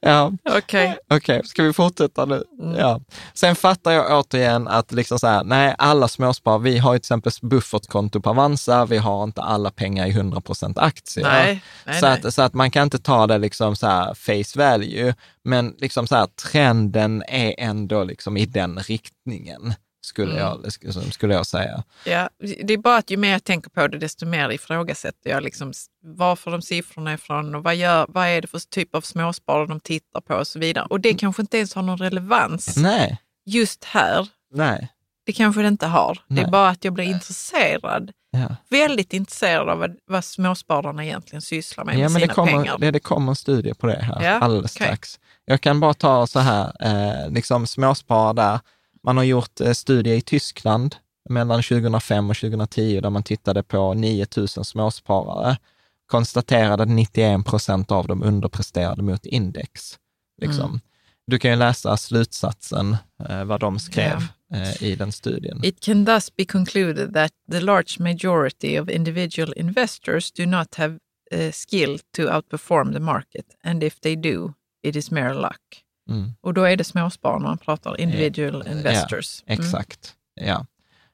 ja. 0.00 0.32
okej. 0.44 0.98
Okej, 1.10 1.40
ska 1.44 1.62
vi 1.62 1.72
fortsätta 1.72 2.24
nu? 2.24 2.44
Mm. 2.60 2.76
Ja. 2.76 3.00
Sen 3.34 3.56
fattar 3.56 3.92
jag 3.92 4.18
återigen 4.20 4.68
att 4.68 4.92
liksom 4.92 5.18
så 5.18 5.26
här, 5.26 5.44
nej, 5.44 5.74
alla 5.78 6.08
småsparare, 6.08 6.62
vi 6.62 6.78
har 6.78 6.92
ju 6.92 6.98
till 6.98 7.02
exempel 7.02 7.32
buffertkonto 7.42 8.20
på 8.20 8.30
Avanza, 8.30 8.84
vi 8.86 8.96
har 8.98 9.24
inte 9.24 9.42
alla 9.42 9.70
pengar 9.70 10.06
i 10.06 10.10
100 10.10 10.42
aktier. 10.76 11.24
Nej, 11.24 11.62
nej, 11.86 12.00
så, 12.00 12.06
nej. 12.06 12.20
Att, 12.24 12.34
så 12.34 12.42
att 12.42 12.54
man 12.54 12.70
kan 12.70 12.82
inte 12.82 12.98
ta 12.98 13.26
det 13.26 13.38
liksom 13.38 13.76
så 13.76 13.86
här 13.86 14.14
face 14.14 14.58
value, 14.58 15.14
men 15.44 15.74
liksom 15.78 16.06
så 16.06 16.16
här, 16.16 16.26
trenden 16.26 17.22
är 17.28 17.54
ändå 17.58 18.04
liksom 18.04 18.36
i 18.36 18.46
den 18.46 18.78
riktningen, 18.78 19.74
skulle, 20.02 20.32
Mm. 20.32 20.62
jag, 20.82 21.12
skulle 21.14 21.34
jag 21.34 21.46
säga. 21.46 21.82
Ja, 22.04 22.28
det 22.62 22.74
är 22.74 22.78
bara 22.78 22.96
att 22.96 23.10
ju 23.10 23.16
mer 23.16 23.32
jag 23.32 23.44
tänker 23.44 23.70
på 23.70 23.86
det, 23.86 23.98
desto 23.98 24.26
mer 24.26 24.50
ifrågasätter 24.50 25.30
jag 25.30 25.42
liksom 25.42 25.72
varför 26.04 26.50
de 26.50 26.62
siffrorna 26.62 27.10
är 27.10 27.14
ifrån 27.14 27.54
och 27.54 27.62
vad, 27.62 27.76
gör, 27.76 28.06
vad 28.08 28.26
är 28.28 28.40
det 28.40 28.48
för 28.48 28.58
typ 28.58 28.94
av 28.94 29.00
småsparare 29.00 29.66
de 29.66 29.80
tittar 29.80 30.20
på 30.20 30.34
och 30.34 30.46
så 30.46 30.58
vidare. 30.58 30.86
Och 30.90 31.00
det 31.00 31.14
kanske 31.14 31.42
inte 31.42 31.56
ens 31.58 31.74
har 31.74 31.82
någon 31.82 31.98
relevans 31.98 32.76
Nej, 32.76 33.18
just 33.46 33.84
här. 33.84 34.28
nej. 34.52 34.88
Det 35.26 35.32
kanske 35.32 35.62
det 35.62 35.68
inte 35.68 35.86
har. 35.86 36.14
Det 36.28 36.34
Nej. 36.34 36.44
är 36.44 36.48
bara 36.50 36.68
att 36.68 36.84
jag 36.84 36.94
blir 36.94 37.04
intresserad, 37.04 38.12
Ja. 38.32 38.56
väldigt 38.68 39.12
intresserad 39.12 39.68
av 39.68 39.78
vad, 39.78 39.96
vad 40.06 40.24
småspararna 40.24 41.04
egentligen 41.04 41.42
sysslar 41.42 41.84
med 41.84 41.94
Ja, 41.94 41.98
med 41.98 42.02
men 42.10 42.20
sina 42.20 42.26
det 42.26 42.34
kommer, 42.34 42.52
pengar. 42.52 42.78
det, 42.78 42.90
det 42.90 43.00
kommer 43.00 43.32
en 43.32 43.36
studie 43.36 43.74
på 43.74 43.86
det 43.86 44.02
här 44.02 44.22
Ja, 44.22 44.30
alldeles 44.38 44.76
okej. 44.76 44.86
strax. 44.86 45.20
Jag 45.44 45.60
kan 45.60 45.80
bara 45.80 45.94
ta 45.94 46.26
så 46.26 46.38
här, 46.40 46.72
eh, 46.80 47.30
liksom 47.30 47.66
småsparare 47.66 48.32
där. 48.32 48.60
Man 49.04 49.16
har 49.16 49.24
gjort 49.24 49.60
eh, 49.60 49.72
studier 49.72 50.14
i 50.14 50.20
Tyskland 50.20 50.96
mellan 51.28 51.62
2005 51.62 52.30
och 52.30 52.36
2010 52.36 53.00
där 53.00 53.10
man 53.10 53.22
tittade 53.22 53.62
på 53.62 53.94
9000 53.94 54.64
småsparare. 54.64 55.56
Konstaterade 56.06 56.82
att 56.82 56.88
91 56.88 57.44
procent 57.44 57.92
av 57.92 58.06
dem 58.06 58.22
underpresterade 58.22 59.02
mot 59.02 59.26
index. 59.26 59.98
Liksom. 60.42 60.70
Mm. 60.70 60.80
Du 61.26 61.38
kan 61.38 61.50
ju 61.50 61.56
läsa 61.56 61.96
slutsatsen, 61.96 62.96
eh, 63.28 63.44
vad 63.44 63.60
de 63.60 63.78
skrev 63.78 64.22
eh, 64.54 64.82
i 64.82 64.94
den 64.94 65.12
studien. 65.12 65.64
It 65.64 65.80
can 65.80 66.06
thus 66.06 66.36
be 66.36 66.44
concluded 66.44 67.14
that 67.14 67.32
the 67.50 67.60
large 67.60 68.02
majority 68.02 68.80
of 68.80 68.88
individual 68.88 69.52
investors 69.56 70.32
do 70.32 70.46
not 70.46 70.74
have 70.74 70.98
uh, 71.34 71.50
skill 71.52 71.98
to 72.16 72.22
outperform 72.22 72.92
the 72.92 73.00
market 73.00 73.46
and 73.64 73.82
if 73.82 74.00
they 74.00 74.16
do, 74.16 74.52
it 74.82 74.96
is 74.96 75.10
mere 75.10 75.34
luck. 75.34 75.60
Mm. 76.08 76.32
Och 76.40 76.54
då 76.54 76.62
är 76.62 76.76
det 76.76 76.84
småspararna 76.84 77.48
man 77.48 77.58
pratar, 77.58 78.00
individual 78.00 78.64
investors. 78.68 79.42
Mm. 79.46 79.60
Exakt, 79.60 80.14
ja. 80.34 80.66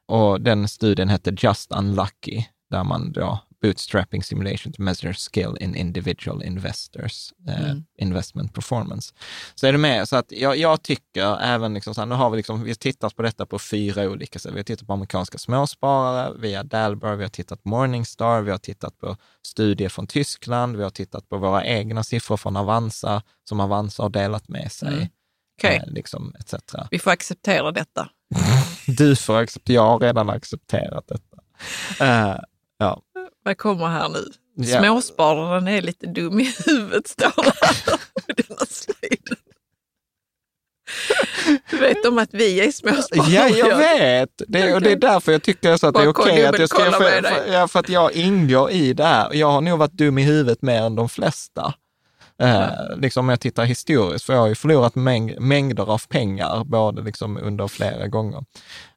Och 0.07 0.41
den 0.41 0.69
studien 0.69 1.09
hette 1.09 1.37
Just 1.39 1.73
Unlucky, 1.73 2.45
där 2.71 2.85
man 2.85 3.13
då 3.13 3.41
bootstrapping 3.67 4.23
simulation 4.23 4.73
to 4.73 4.83
measure 4.83 5.15
skill 5.15 5.57
in 5.61 5.75
individual 5.75 6.43
investors 6.43 7.33
eh, 7.49 7.71
Mm. 7.71 7.85
investment 7.99 8.55
performance. 8.55 9.15
Så 9.55 9.67
är 9.67 9.73
det 9.73 9.79
med, 9.79 10.09
så 10.09 10.17
att 10.17 10.33
jag, 10.33 10.57
jag 10.57 10.83
tycker 10.83 11.41
även 11.41 11.75
liksom 11.75 11.95
så 11.95 12.01
här, 12.01 12.07
nu 12.07 12.15
har 12.15 12.31
vi 12.31 12.37
liksom, 12.37 12.63
vi 12.63 12.71
har 12.71 12.75
tittat 12.75 13.17
på 13.17 13.23
detta 13.23 13.47
på 13.47 13.59
fyra 13.59 14.03
olika 14.03 14.39
sätt. 14.39 14.53
Vi 14.53 14.57
har 14.59 14.65
tittat 14.65 14.87
på 14.87 14.93
amerikanska 14.93 15.39
småsparare 15.39 16.33
via 16.39 16.63
Dalbar, 16.63 17.15
vi 17.17 17.23
har 17.25 17.29
tittat 17.31 17.63
på 17.63 17.69
Morningstar, 17.69 18.41
vi 18.41 18.51
har 18.51 18.59
tittat 18.59 18.99
på 18.99 19.17
studier 19.47 19.89
från 19.89 20.07
Tyskland, 20.07 20.77
vi 20.77 20.83
har 20.83 20.91
tittat 20.91 21.29
på 21.29 21.37
våra 21.37 21.65
egna 21.65 22.03
siffror 22.05 22.37
från 22.37 22.57
Avanza, 22.57 23.23
som 23.49 23.61
Avanza 23.61 24.03
har 24.03 24.11
delat 24.11 24.49
med 24.49 24.73
sig. 24.73 24.89
Mm. 24.89 25.07
Okej, 25.59 25.77
Eh, 25.87 25.93
liksom, 25.93 26.35
etc. 26.41 26.55
vi 26.91 26.99
får 26.99 27.11
acceptera 27.11 27.73
detta. 27.73 28.09
Du 28.87 29.17
får 29.17 29.37
acceptera, 29.37 29.75
jag 29.75 29.83
har 29.83 29.99
redan 29.99 30.31
accepterat 30.31 31.05
detta. 31.09 31.37
Eh, 32.05 32.37
ja. 32.79 33.03
Vad 33.47 33.59
kommer 33.59 33.87
här 33.87 34.09
nu? 34.09 34.25
Ja. 34.57 34.81
Småspararen 34.81 35.69
är 35.69 35.83
lite 35.83 36.07
dum 36.07 36.41
i 36.41 36.55
huvudet, 36.67 37.07
står 37.09 37.43
det 37.45 37.53
här 37.61 37.97
på 37.97 38.33
denna 38.37 38.67
sliden. 38.69 39.37
Du 41.71 41.77
vet 41.79 42.07
om 42.07 42.19
att 42.19 42.35
vi 42.35 42.61
är 42.61 42.73
småsparare. 42.73 43.31
Ja, 43.31 43.49
jag 43.49 43.77
vet. 43.77 44.43
Det, 44.49 44.75
och 44.75 44.81
det 44.81 44.93
är 44.93 44.97
därför 44.97 45.33
jag 45.33 45.43
tycker 45.43 45.77
så 45.77 45.87
att 45.87 45.95
det 45.95 46.01
är 46.01 46.05
Bara 46.05 46.11
okej 46.11 46.37
kolla- 46.37 46.49
att 46.49 46.59
jag 46.59 46.69
ska... 46.69 46.79
För, 46.79 47.23
för, 47.23 47.53
ja, 47.53 47.69
för 47.69 47.81
att 47.81 47.89
jag 47.89 48.13
ingår 48.13 48.71
i 48.71 48.93
det 48.93 49.05
här. 49.05 49.35
Jag 49.35 49.51
har 49.51 49.61
nog 49.61 49.79
varit 49.79 49.93
dum 49.93 50.19
i 50.19 50.23
huvudet 50.23 50.63
mer 50.63 50.83
än 50.83 50.95
de 50.95 51.09
flesta. 51.09 51.75
Eh, 52.39 52.97
liksom 52.97 53.25
om 53.25 53.29
jag 53.29 53.41
tittar 53.41 53.65
historiskt, 53.65 54.25
för 54.25 54.33
jag 54.33 54.41
har 54.41 54.49
ju 54.49 54.55
förlorat 54.55 54.95
mäng, 54.95 55.35
mängder 55.39 55.91
av 55.91 56.03
pengar, 56.09 56.65
både 56.65 57.03
liksom 57.03 57.37
under 57.37 57.69
flera 57.69 58.07
gånger. 58.07 58.39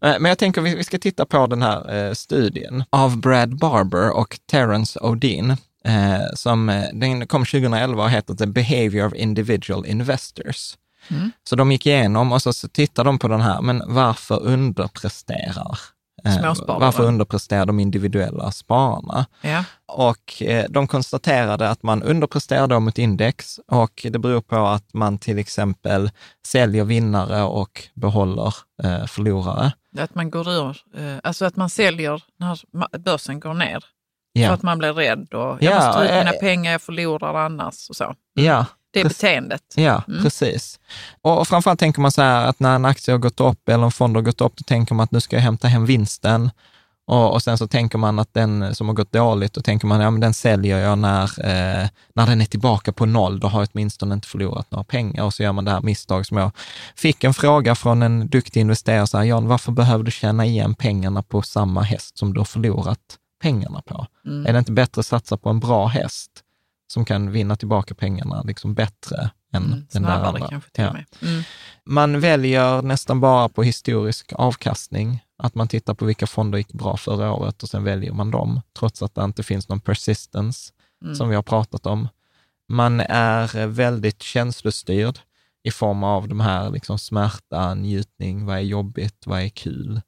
Eh, 0.02 0.16
men 0.20 0.26
jag 0.26 0.38
tänker 0.38 0.62
vi, 0.62 0.76
vi 0.76 0.84
ska 0.84 0.98
titta 0.98 1.26
på 1.26 1.48
den 1.48 1.62
här 1.62 1.96
eh, 1.96 2.14
studien 2.14 2.84
av 2.90 3.18
Brad 3.18 3.58
Barber 3.58 4.10
och 4.18 4.40
Terence 4.52 5.00
O'Dean, 5.00 5.58
eh, 5.86 6.34
som 6.36 6.84
den 6.94 7.28
kom 7.28 7.46
2011 7.46 8.04
och 8.04 8.10
heter 8.10 8.34
The 8.34 8.46
Behavior 8.46 9.08
of 9.08 9.14
Individual 9.14 9.86
Investors. 9.86 10.78
Mm. 11.08 11.32
Så 11.44 11.56
de 11.56 11.72
gick 11.72 11.86
igenom 11.86 12.32
och 12.32 12.42
så, 12.42 12.54
så 12.54 12.68
tittar 12.68 13.04
de 13.04 13.20
på 13.20 13.28
den 13.28 13.42
här, 13.42 13.62
men 13.62 13.84
varför 13.88 14.44
underpresterar 14.44 15.80
eh, 16.26 16.32
Småsparare. 16.40 16.80
Varför 16.80 17.04
underpresterar 17.04 17.66
de 17.66 17.80
individuella 17.80 18.52
spararna? 18.52 19.26
Ja. 19.42 19.64
Och 19.88 20.42
eh, 20.42 20.66
de 20.70 20.88
konstaterade 20.88 21.70
att 21.70 21.84
man 21.84 22.04
underpresterar 22.04 22.68
då 22.68 22.80
mot 22.80 22.98
index 22.98 23.60
och 23.68 24.06
det 24.12 24.20
beror 24.20 24.42
på 24.42 24.56
att 24.68 24.94
man 24.94 25.18
till 25.18 25.40
exempel 25.40 26.12
säljer 26.48 26.84
vinnare 26.84 27.44
och 27.44 27.84
behåller 27.94 28.54
eh, 28.84 29.06
förlorare. 29.06 29.72
Att 30.00 30.16
man 30.16 30.30
går 30.32 30.50
ur, 30.50 30.78
alltså 31.24 31.46
att 31.46 31.56
man 31.56 31.70
säljer 31.70 32.24
när 32.38 32.98
börsen 32.98 33.40
går 33.40 33.54
ner. 33.54 33.84
Ja, 34.34 34.52
att 34.52 34.64
man 34.64 34.78
blir 34.78 34.94
rädd 34.94 35.34
och 35.34 35.40
Ja, 35.40 35.58
jag 35.60 35.76
måste 35.76 35.94
ta 35.94 36.04
ut 36.04 36.12
mina 36.26 36.32
pengar, 36.32 36.72
jag 36.72 36.82
förlorar 36.82 37.34
annars 37.34 37.90
och 37.90 37.96
så. 37.96 38.16
ja 38.34 38.66
Det 38.92 39.00
är 39.00 39.04
Precis. 39.04 39.22
beteendet. 39.22 39.62
Ja, 39.76 40.04
Mm. 40.08 40.24
precis. 40.24 40.80
Och 41.22 41.48
framförallt 41.48 41.80
tänker 41.80 42.02
man 42.02 42.12
så 42.12 42.22
här 42.22 42.46
att 42.48 42.60
när 42.60 42.76
en 42.76 42.86
aktie 42.86 43.14
har 43.14 43.20
gått 43.20 43.40
upp 43.40 43.70
eller 43.70 43.84
en 43.86 43.92
fond 43.92 44.16
har 44.16 44.22
gått 44.24 44.42
upp, 44.42 44.58
då 44.58 44.64
tänker 44.64 44.96
man 44.96 45.04
att 45.04 45.12
nu 45.12 45.22
ska 45.22 45.36
jag 45.36 45.44
hämta 45.44 45.68
hem 45.68 45.86
vinsten. 45.86 46.52
Och, 47.08 47.34
och 47.34 47.44
sen 47.44 47.58
så 47.58 47.68
tänker 47.68 47.98
man 47.98 48.20
att 48.20 48.34
den 48.34 48.76
som 48.76 48.88
har 48.88 48.96
gått 48.96 49.12
dåligt, 49.12 49.54
då 49.54 49.62
tänker 49.62 49.88
man, 49.88 50.02
ja 50.02 50.12
men 50.12 50.20
den 50.22 50.34
säljer 50.34 50.78
jag 50.80 50.98
när, 50.98 51.24
eh, 51.24 51.88
när 52.14 52.26
den 52.28 52.42
är 52.42 52.46
tillbaka 52.46 52.92
på 52.94 53.06
noll, 53.06 53.40
då 53.40 53.48
har 53.48 53.62
jag 53.62 53.70
åtminstone 53.74 54.14
inte 54.14 54.28
förlorat 54.28 54.72
några 54.72 54.84
pengar. 54.84 55.24
Och 55.24 55.34
så 55.34 55.44
gör 55.44 55.52
man 55.52 55.66
det 55.66 55.72
här 55.72 55.82
misstag 55.82 56.26
som 56.26 56.38
jag 56.38 56.52
fick 56.96 57.24
en 57.24 57.34
fråga 57.34 57.76
från 57.76 58.02
en 58.02 58.28
duktig 58.30 58.62
investerare, 58.62 59.08
så 59.08 59.18
här, 59.18 59.26
Jan, 59.26 59.48
varför 59.48 59.72
behöver 59.72 60.04
du 60.04 60.12
tjäna 60.12 60.46
igen 60.46 60.76
pengarna 60.76 61.24
på 61.24 61.42
samma 61.42 61.82
häst 61.82 62.18
som 62.18 62.34
du 62.34 62.40
har 62.40 62.46
förlorat 62.46 63.00
pengarna 63.42 63.82
på? 63.86 64.08
Mm. 64.26 64.46
Är 64.46 64.54
det 64.54 64.60
inte 64.60 64.72
bättre 64.72 65.00
att 65.00 65.06
satsa 65.06 65.38
på 65.38 65.50
en 65.50 65.60
bra 65.60 65.88
häst 65.88 66.32
som 66.92 67.06
kan 67.06 67.32
vinna 67.32 67.56
tillbaka 67.56 67.96
pengarna 67.96 68.42
liksom 68.42 68.74
bättre 68.74 69.30
än 69.54 69.64
Mm, 69.66 69.86
den 69.92 70.04
där 70.04 70.10
andra? 70.10 70.62
Ja. 70.76 70.96
Mm. 71.28 71.44
Man 71.86 72.20
väljer 72.20 72.82
nästan 72.82 73.20
bara 73.20 73.50
på 73.50 73.64
historisk 73.64 74.34
avkastning, 74.36 75.24
att 75.38 75.56
man 75.56 75.68
tittar 75.68 75.94
på 75.94 76.06
vilka 76.06 76.28
fonder 76.28 76.58
gick 76.58 76.74
bra 76.74 76.98
förra 76.98 77.34
året 77.34 77.64
och 77.64 77.70
sen 77.70 77.84
väljer 77.84 78.12
man 78.14 78.32
dem, 78.32 78.62
trots 78.80 79.02
att 79.04 79.16
det 79.16 79.24
inte 79.24 79.44
finns 79.44 79.70
någon 79.70 79.80
persistence, 79.80 80.74
Mm. 81.04 81.16
som 81.16 81.30
vi 81.30 81.36
har 81.36 81.44
pratat 81.44 81.86
om. 81.86 82.08
Man 82.70 83.00
är 83.00 83.68
väldigt 83.68 84.24
känslostyrd 84.24 85.20
i 85.64 85.72
form 85.72 86.04
av 86.04 86.28
de 86.28 86.40
här 86.40 86.70
liksom 86.70 87.00
smärta, 87.00 87.74
njutning, 87.74 88.46
vad 88.46 88.56
är 88.56 88.62
jobbigt, 88.62 89.24
vad 89.26 89.42
är 89.42 89.50
kul. 89.50 90.02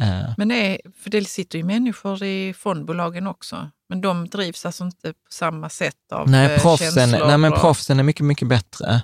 Eh, 0.00 0.30
Men 0.36 0.48
det 0.48 0.54
är, 0.74 0.80
för 1.02 1.10
det 1.10 1.24
sitter 1.24 1.58
ju 1.58 1.64
människor 1.64 2.22
i 2.22 2.54
fondbolagen 2.54 3.26
också, 3.26 3.70
men 3.88 4.00
de 4.00 4.28
drivs 4.28 4.66
alltså 4.66 4.84
inte 4.84 5.12
på 5.12 5.32
samma 5.32 5.68
sätt 5.68 6.12
av 6.12 6.30
Nej, 6.30 6.54
eh, 6.54 6.60
proffsen, 6.62 6.92
känslor 6.92 7.26
nej 7.26 7.38
men 7.38 7.52
och- 7.52 7.60
proffsen 7.60 7.98
är 7.98 8.02
mycket, 8.02 8.24
mycket 8.26 8.48
bättre. 8.48 9.02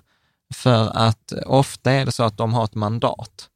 För 0.54 0.90
att 0.96 1.32
ofta 1.46 1.92
är 1.92 2.06
det 2.06 2.12
så 2.12 2.22
att 2.22 2.36
de 2.36 2.54
har 2.54 2.64
ett 2.64 2.74
mandat. 2.74 3.46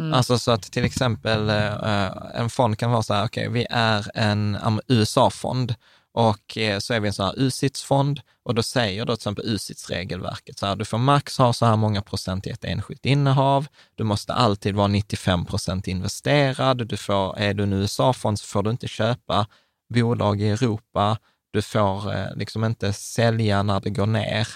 Mm. 0.00 0.14
Alltså 0.14 0.38
så 0.38 0.50
att 0.50 0.62
till 0.62 0.84
exempel 0.84 1.48
eh, 1.50 2.12
en 2.34 2.50
fond 2.50 2.78
kan 2.78 2.90
vara 2.90 3.02
så 3.02 3.14
här, 3.14 3.24
okej, 3.24 3.48
vi 3.48 3.66
är 3.70 4.10
en 4.14 4.58
USA-fond 4.88 5.74
och 6.14 6.58
eh, 6.58 6.78
så 6.78 6.94
är 6.94 7.00
vi 7.00 7.08
en 7.08 7.14
sån 7.14 7.26
här 7.26 7.34
USITS-fond 7.38 8.20
och 8.44 8.54
då 8.54 8.62
säger 8.62 9.04
då 9.04 9.16
till 9.16 9.20
exempel 9.20 9.44
USITS-regelverket 9.46 10.58
så 10.58 10.66
här, 10.66 10.76
du 10.76 10.84
får 10.84 10.98
max 10.98 11.38
ha 11.38 11.52
så 11.52 11.66
här 11.66 11.76
många 11.76 12.02
procent 12.02 12.46
i 12.46 12.50
ett 12.50 12.64
enskilt 12.64 13.06
innehav, 13.06 13.66
du 13.94 14.04
måste 14.04 14.32
alltid 14.32 14.74
vara 14.74 14.86
95 14.88 15.44
procent 15.44 15.88
investerad, 15.88 16.86
du 16.88 16.96
får, 16.96 17.38
är 17.38 17.54
du 17.54 17.62
en 17.62 17.72
USA-fond 17.72 18.38
så 18.40 18.46
får 18.46 18.62
du 18.62 18.70
inte 18.70 18.88
köpa 18.88 19.46
bolag 19.94 20.40
i 20.40 20.48
Europa, 20.48 21.18
du 21.52 21.62
får 21.62 22.14
eh, 22.14 22.26
liksom 22.36 22.64
inte 22.64 22.92
sälja 22.92 23.62
när 23.62 23.80
det 23.80 23.90
går 23.90 24.06
ner, 24.06 24.48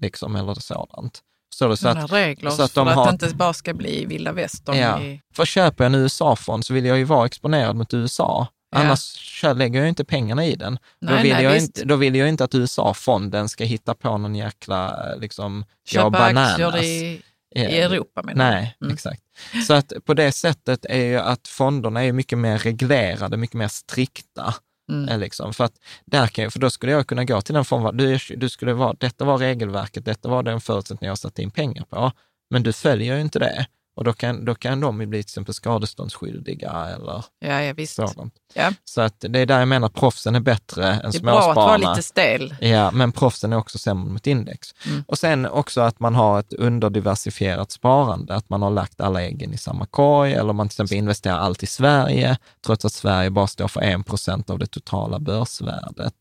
liksom, 0.00 0.36
eller 0.36 0.54
sådant. 0.54 1.22
Så, 1.54 1.76
så 1.76 1.88
att, 1.88 2.12
regler 2.12 2.50
så 2.50 2.62
att 2.62 2.72
för 2.72 2.80
de 2.80 2.88
att 2.88 2.94
har- 2.94 3.06
det 3.06 3.10
inte 3.26 3.36
bara 3.36 3.52
ska 3.52 3.74
bli 3.74 4.04
vilda 4.04 4.32
västern. 4.32 4.76
Ja. 4.76 5.00
I, 5.02 5.20
för 5.34 5.44
köper 5.44 5.84
jag 5.84 5.94
en 5.94 6.00
USA-fond 6.00 6.66
så 6.66 6.74
vill 6.74 6.84
jag 6.84 6.98
ju 6.98 7.04
vara 7.04 7.26
exponerad 7.26 7.76
mot 7.76 7.94
USA. 7.94 8.46
Ja. 8.78 8.84
Annars 8.86 9.40
kö- 9.40 9.52
lägger 9.54 9.80
jag 9.80 9.88
inte 9.88 10.04
pengarna 10.04 10.46
i 10.46 10.56
den. 10.56 10.78
då, 11.00 11.12
Nej, 11.12 11.22
vill 11.22 11.32
nej, 11.32 11.44
jag 11.44 11.52
visst. 11.52 11.66
inte, 11.66 11.84
då 11.84 11.96
vill 11.96 12.14
jag 12.14 12.28
inte 12.28 12.44
att 12.44 12.54
USA-fonden 12.54 13.48
ska 13.48 13.64
hitta 13.64 13.94
på 13.94 14.18
någon 14.18 14.34
jäkla, 14.34 15.12
eh, 15.12 15.20
liksom, 15.20 15.64
ja, 15.68 15.90
köpa 15.92 16.10
bananas. 16.10 16.50
aktier 16.50 16.82
i, 16.84 17.22
i 17.54 17.80
Europa 17.80 18.22
menar 18.22 18.50
Nej, 18.50 18.76
Mm. 18.82 18.94
exakt. 18.94 19.22
Så 19.66 19.74
att 19.74 19.92
på 20.04 20.14
det 20.14 20.32
sättet 20.32 20.84
är 20.88 21.04
ju 21.04 21.18
att 21.18 21.48
fonderna 21.48 22.04
är 22.04 22.12
mycket 22.12 22.38
mer 22.38 22.58
reglerade, 22.58 23.36
mycket 23.36 23.56
mer 23.56 23.68
strikta. 23.68 24.54
Mm. 24.92 25.08
Eh, 25.08 25.18
Liksom. 25.18 25.54
För, 25.54 25.64
att 25.64 25.72
där 26.06 26.26
kan 26.26 26.50
för 26.50 26.58
då 26.58 26.70
skulle 26.70 26.92
jag 26.92 27.06
kunna 27.06 27.24
gå 27.24 27.40
till 27.40 27.54
den 27.54 27.64
fonden, 27.64 27.96
du, 27.96 28.18
du 28.36 28.48
skulle 28.48 28.72
vara, 28.72 28.94
detta 29.00 29.24
var 29.24 29.38
regelverket, 29.38 30.04
detta 30.04 30.28
var 30.28 30.42
den 30.42 30.60
förutsättning 30.60 31.08
jag 31.08 31.18
satte 31.18 31.42
in 31.42 31.50
pengar 31.50 31.84
på, 31.84 32.12
men 32.50 32.62
du 32.62 32.72
följer 32.72 33.14
ju 33.14 33.20
inte 33.20 33.38
det. 33.38 33.66
Och 33.98 34.04
då 34.04 34.12
kan, 34.12 34.44
då 34.44 34.54
kan 34.54 34.80
de 34.80 35.00
ju 35.00 35.06
bli 35.06 35.22
till 35.22 35.30
exempel 35.30 35.54
skadeståndsskyldiga 35.54 36.70
eller 36.94 37.24
Ja, 37.40 37.62
ja 37.62 37.72
visst. 37.72 37.94
sådant. 37.94 38.34
Ja. 38.54 38.72
Så 38.84 39.00
att 39.00 39.14
det 39.20 39.38
är 39.38 39.46
där 39.46 39.58
jag 39.58 39.68
menar 39.68 39.88
proffsen 39.88 40.34
är 40.34 40.40
bättre 40.40 40.88
än 40.92 41.10
Det 41.10 41.18
är 41.18 41.22
bra 41.22 41.38
att 41.38 41.44
småspararna. 41.44 41.54
vara 41.84 41.94
lite 41.94 42.02
stel. 42.02 42.54
Ja, 42.60 42.90
men 42.90 43.12
proffsen 43.12 43.52
är 43.52 43.56
också 43.56 43.78
sämre 43.78 44.12
mot 44.12 44.26
index. 44.26 44.74
Mm. 44.86 45.04
Och 45.08 45.18
sen 45.18 45.46
också 45.46 45.80
att 45.80 46.00
man 46.00 46.14
har 46.14 46.40
ett 46.40 46.52
underdiversifierat 46.52 47.70
sparande, 47.70 48.34
att 48.34 48.48
man 48.48 48.62
har 48.62 48.70
lagt 48.70 49.00
alla 49.00 49.22
äggen 49.22 49.54
i 49.54 49.58
samma 49.58 49.86
korg, 49.86 50.32
eller 50.34 50.52
man 50.52 50.68
till 50.68 50.74
exempel 50.74 50.96
investerar 50.96 51.38
allt 51.38 51.62
i 51.62 51.66
Sverige, 51.66 52.36
trots 52.66 52.84
att 52.84 52.92
Sverige 52.92 53.30
bara 53.30 53.46
står 53.46 53.68
för 53.68 53.80
1 53.80 54.06
procent 54.06 54.50
av 54.50 54.58
det 54.58 54.66
totala 54.66 55.18
börsvärdet 55.18 56.14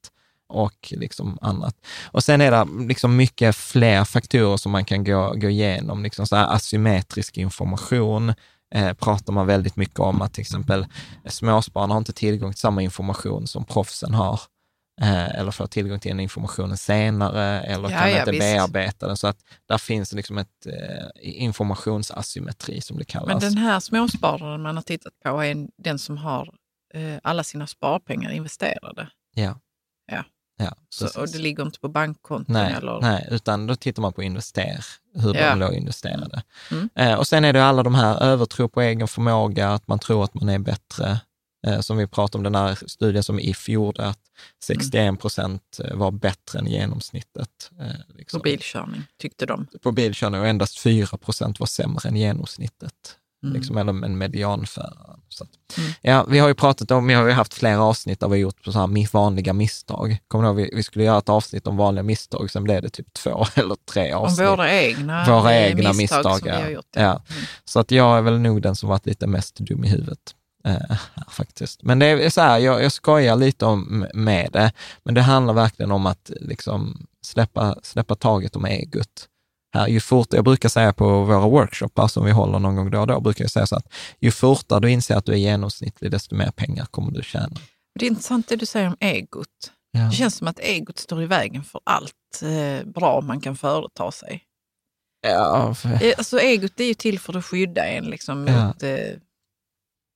och 0.50 0.94
liksom 0.98 1.38
annat. 1.42 1.76
Och 2.12 2.24
sen 2.24 2.42
är 2.42 2.52
det 2.52 2.86
liksom 2.88 3.16
mycket 3.16 3.56
fler 3.56 4.04
faktorer 4.04 4.58
som 4.58 4.72
man 4.72 4.86
kan 4.86 5.04
gå, 5.04 5.34
gå 5.36 5.50
igenom, 5.50 6.04
liksom 6.04 6.28
så 6.28 6.36
här 6.36 6.56
asymmetrisk 6.56 7.38
information, 7.38 8.34
eh, 8.76 8.94
pratar 8.94 9.34
man 9.34 9.48
väldigt 9.48 9.76
mycket 9.76 10.00
om 10.00 10.22
att 10.22 10.34
till 10.34 10.42
exempel 10.42 10.86
småspararna 11.26 11.94
har 11.94 11.98
inte 12.00 12.14
tillgång 12.14 12.52
till 12.54 12.60
samma 12.60 12.82
information 12.82 13.48
som 13.48 13.66
proffsen 13.66 14.14
har 14.14 14.42
eh, 15.02 15.40
eller 15.40 15.52
får 15.52 15.68
tillgång 15.68 16.00
till 16.00 16.10
den 16.12 16.20
informationen 16.20 16.78
senare 16.78 17.62
eller 17.62 17.90
Ja, 17.90 17.98
kan 18.00 18.12
ja, 18.12 18.20
inte 18.20 18.32
visst. 18.32 18.42
bearbeta 18.42 19.08
den. 19.08 19.18
Så 19.18 19.28
att 19.28 19.38
där 19.68 19.78
finns 19.78 20.14
liksom 20.14 20.38
ett 20.38 20.66
eh, 20.66 21.08
informationsasymmetri 21.82 22.82
som 22.82 22.98
det 22.98 23.06
kallas. 23.06 23.28
Men 23.28 23.40
den 23.40 23.58
här 23.58 23.80
småspararen 23.80 24.62
man 24.62 24.76
har 24.76 24.84
tittat 24.84 25.14
på 25.26 25.42
är 25.44 25.52
en- 25.52 25.70
den 25.78 26.00
som 26.00 26.18
har 26.18 26.50
eh, 26.94 27.18
alla 27.24 27.44
sina 27.44 27.68
sparpengar 27.68 28.32
investerade. 28.32 29.10
Ja. 29.36 29.60
Ja. 30.12 30.24
Ja 30.58 30.76
Så, 30.90 31.22
och 31.22 31.30
det 31.30 31.38
ligger 31.38 31.64
inte 31.66 31.80
på 31.80 31.88
bankkonton 31.90 32.54
Nej, 32.54 32.74
eller... 32.74 33.02
nej, 33.02 33.28
utan 33.32 33.68
då 33.68 33.76
tittar 33.76 34.02
man 34.02 34.14
på 34.14 34.24
invester, 34.24 34.86
hur 35.16 35.36
Ja. 35.36 35.50
de 35.50 35.60
låg 35.60 35.74
investerade. 35.74 36.44
Mm. 36.72 36.90
Eh, 36.96 37.14
och 37.14 37.28
sen 37.28 37.46
är 37.46 37.54
det 37.54 37.64
alla 37.66 37.84
de 37.84 37.96
här 37.96 38.24
övertro 38.24 38.70
på 38.70 38.82
egen 38.82 39.08
förmåga, 39.08 39.70
att 39.70 39.88
man 39.88 40.00
tror 40.00 40.24
att 40.24 40.34
man 40.34 40.50
är 40.50 40.60
bättre. 40.60 41.20
Eh, 41.68 41.80
som 41.80 41.98
vi 41.98 42.08
pratade 42.08 42.38
om 42.38 42.44
den 42.44 42.56
här 42.56 42.80
studien 42.88 43.24
som 43.24 43.40
If 43.40 43.70
gjorde, 43.70 44.06
att 44.08 44.20
61 44.64 45.20
procent 45.22 45.80
var 45.94 46.12
bättre 46.12 46.60
än 46.60 46.68
genomsnittet. 46.68 47.72
Eh, 47.80 47.86
På 47.88 48.14
liksom. 48.18 48.42
bilkörning, 48.44 49.04
tyckte 49.22 49.46
de. 49.46 49.68
på 49.82 49.92
bilkörning 49.92 50.42
och 50.42 50.48
endast 50.48 50.80
4 50.80 51.18
procent 51.18 51.60
var 51.60 51.68
sämre 51.68 52.10
än 52.10 52.16
genomsnittet. 52.16 52.94
Mm. 53.44 53.56
Liksom, 53.56 53.78
eller 53.78 54.06
en 54.06 54.18
medianförare. 54.18 55.20
Så 55.30 55.44
att, 55.44 55.50
Mm. 55.78 55.92
ja, 56.02 56.26
vi 56.30 56.40
har 56.40 56.48
ju 56.48 56.54
pratat 56.54 56.92
om, 56.92 57.08
vi 57.08 57.14
har 57.14 57.26
ju 57.26 57.32
haft 57.32 57.54
flera 57.54 57.82
avsnitt 57.84 58.20
där 58.20 58.28
vi 58.28 58.32
har 58.34 58.38
gjort 58.42 58.64
på 58.64 58.72
så 58.72 58.80
här 58.80 59.14
vanliga 59.14 59.54
misstag. 59.54 60.18
Kommer 60.28 60.44
du 60.44 60.48
ihåg, 60.50 60.56
vi, 60.58 60.72
vi 60.76 60.84
skulle 60.84 61.06
göra 61.06 61.18
ett 61.18 61.30
avsnitt 61.30 61.68
om 61.68 61.78
vanliga 61.78 62.04
misstag, 62.04 62.52
sen 62.52 62.64
blev 62.64 62.82
det 62.82 62.90
typ 62.90 63.14
två 63.14 63.46
eller 63.56 63.76
tre 63.94 64.14
Om 64.14 64.24
avsnitt. 64.24 64.48
våra 64.48 64.72
egna, 64.74 65.26
Våra 65.28 65.54
eh, 65.56 65.64
egna 65.66 65.94
misstag, 65.94 66.18
misstag, 66.26 66.40
som 66.40 66.48
ja. 66.50 66.56
vi 66.58 66.62
har 66.64 66.70
gjort. 66.70 66.86
Ja. 66.96 67.02
Mm. 67.12 67.44
Så 67.66 67.80
att 67.80 67.92
jag 67.92 68.18
är 68.18 68.22
väl 68.22 68.40
nog 68.40 68.62
den 68.62 68.76
som 68.76 68.90
varit 68.90 69.06
lite 69.06 69.28
mest 69.28 69.56
dum 69.58 69.84
i 69.84 69.90
huvudet. 69.90 70.34
Eh, 70.66 70.98
faktiskt. 71.30 71.84
Men 71.84 72.00
det 72.00 72.06
är 72.06 72.30
så 72.30 72.42
här, 72.42 72.58
jag, 72.60 72.84
jag 72.84 72.92
skojar 72.92 73.36
lite 73.36 73.66
om, 73.66 74.06
med 74.14 74.50
det, 74.54 74.72
men 75.04 75.16
det 75.16 75.22
handlar 75.22 75.54
verkligen 75.54 75.92
om 75.92 76.06
att 76.06 76.32
liksom 76.42 77.08
släppa, 77.22 77.76
släppa 77.84 78.16
taget 78.16 78.56
om 78.56 78.66
egot. 78.66 79.28
Här, 79.78 79.88
ju 79.88 80.00
fort, 80.00 80.34
jag 80.34 80.44
brukar 80.44 80.70
säga 80.70 80.94
på 80.94 81.24
våra 81.24 81.48
workshoppar 81.48 82.08
som 82.08 82.26
vi 82.26 82.32
håller 82.32 82.60
någon 82.60 82.76
gång 82.76 82.92
då 82.92 83.00
och 83.02 83.08
då, 83.08 83.20
brukar 83.22 83.44
jag 83.44 83.52
säga 83.52 83.68
så 83.68 83.76
att 83.76 83.94
ju 84.20 84.32
fortare 84.32 84.80
du 84.80 84.92
inser 84.92 85.16
att 85.16 85.26
du 85.26 85.32
är 85.32 85.38
genomsnittlig, 85.38 86.12
desto 86.12 86.36
mer 86.36 86.52
pengar 86.52 86.86
kommer 86.86 87.12
du 87.12 87.24
tjäna. 87.24 87.56
Det 88.00 88.06
är 88.06 88.10
intressant 88.10 88.48
det 88.48 88.56
du 88.56 88.66
säger 88.66 88.88
om 88.88 88.96
egot. 89.00 89.48
Ja. 89.92 90.00
Det 90.00 90.12
känns 90.16 90.36
som 90.36 90.48
att 90.48 90.60
egot 90.60 91.00
står 91.00 91.24
i 91.24 91.26
vägen 91.26 91.64
för 91.64 91.82
allt 91.84 92.42
eh, 92.44 92.88
bra 92.88 93.22
man 93.22 93.40
kan 93.42 93.56
företa 93.56 94.12
sig. 94.12 94.44
Ja, 95.28 95.74
för, 95.76 95.90
Eh, 95.90 96.14
Alltså 96.18 96.40
egot 96.40 96.80
är 96.80 96.84
ju 96.86 96.94
till 96.94 97.20
för 97.20 97.38
att 97.38 97.46
skydda 97.46 97.86
en 97.86 98.06
liksom, 98.06 98.48
Ja. 98.48 98.68
mot 98.68 98.84
eh, 98.84 98.98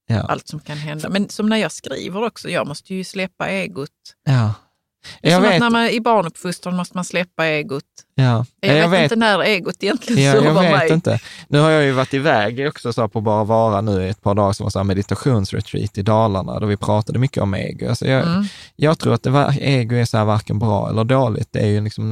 ja, 0.08 0.20
allt 0.22 0.48
som 0.48 0.60
kan 0.60 0.78
hända. 0.78 1.10
Men 1.10 1.30
som 1.30 1.50
när 1.50 1.58
jag 1.58 1.72
skriver 1.72 2.24
också, 2.24 2.50
jag 2.50 2.68
måste 2.68 2.94
ju 2.96 3.04
släppa 3.04 3.50
egot. 3.50 3.90
ja. 4.24 4.54
Är 5.22 5.30
Jag 5.32 5.38
som 5.38 5.46
att 5.46 5.52
vet, 5.54 5.60
när 5.60 5.70
man 5.70 5.88
i 5.90 6.00
barnuppfostran 6.02 6.76
måste 6.76 6.98
man 6.98 7.06
släppa 7.06 7.46
egot. 7.48 7.84
ja. 8.16 8.46
Jag, 8.60 8.90
vet, 8.90 9.04
inte 9.04 9.16
när 9.16 9.40
egot 9.44 9.84
egentligen 9.84 10.24
Ja, 10.24 10.36
jag 10.36 10.54
vet 10.62 10.72
mig. 10.72 10.92
inte. 10.92 11.20
Nu 11.48 11.60
har 11.60 11.70
jag 11.70 11.84
ju 11.84 11.92
varit 11.92 12.14
iväg 12.14 12.68
också 12.68 12.94
så 12.94 13.08
på 13.08 13.22
Bara 13.22 13.44
Vara 13.44 13.82
nu 13.82 14.04
i 14.04 14.10
ett 14.10 14.22
par 14.22 14.36
dagar 14.36 14.54
som 14.54 14.64
var 14.64 14.70
så 14.72 14.84
meditationsretreat 14.84 15.98
i 15.98 16.02
Dalarna, 16.02 16.60
där 16.60 16.68
vi 16.68 16.78
pratade 16.78 17.20
mycket 17.20 17.44
om 17.44 17.54
ego. 17.56 17.90
Alltså 17.90 18.06
jag, 18.08 18.28
Mm. 18.28 18.46
jag 18.76 19.00
tror 19.00 19.14
att 19.14 19.28
var, 19.28 19.56
ego 19.62 19.96
är 19.96 20.06
så 20.06 20.18
här 20.18 20.26
varken 20.26 20.60
bra 20.60 20.90
eller 20.90 21.04
dåligt, 21.04 21.48
det 21.52 21.60
är 21.60 21.68
ju 21.68 21.82
liksom 21.82 22.04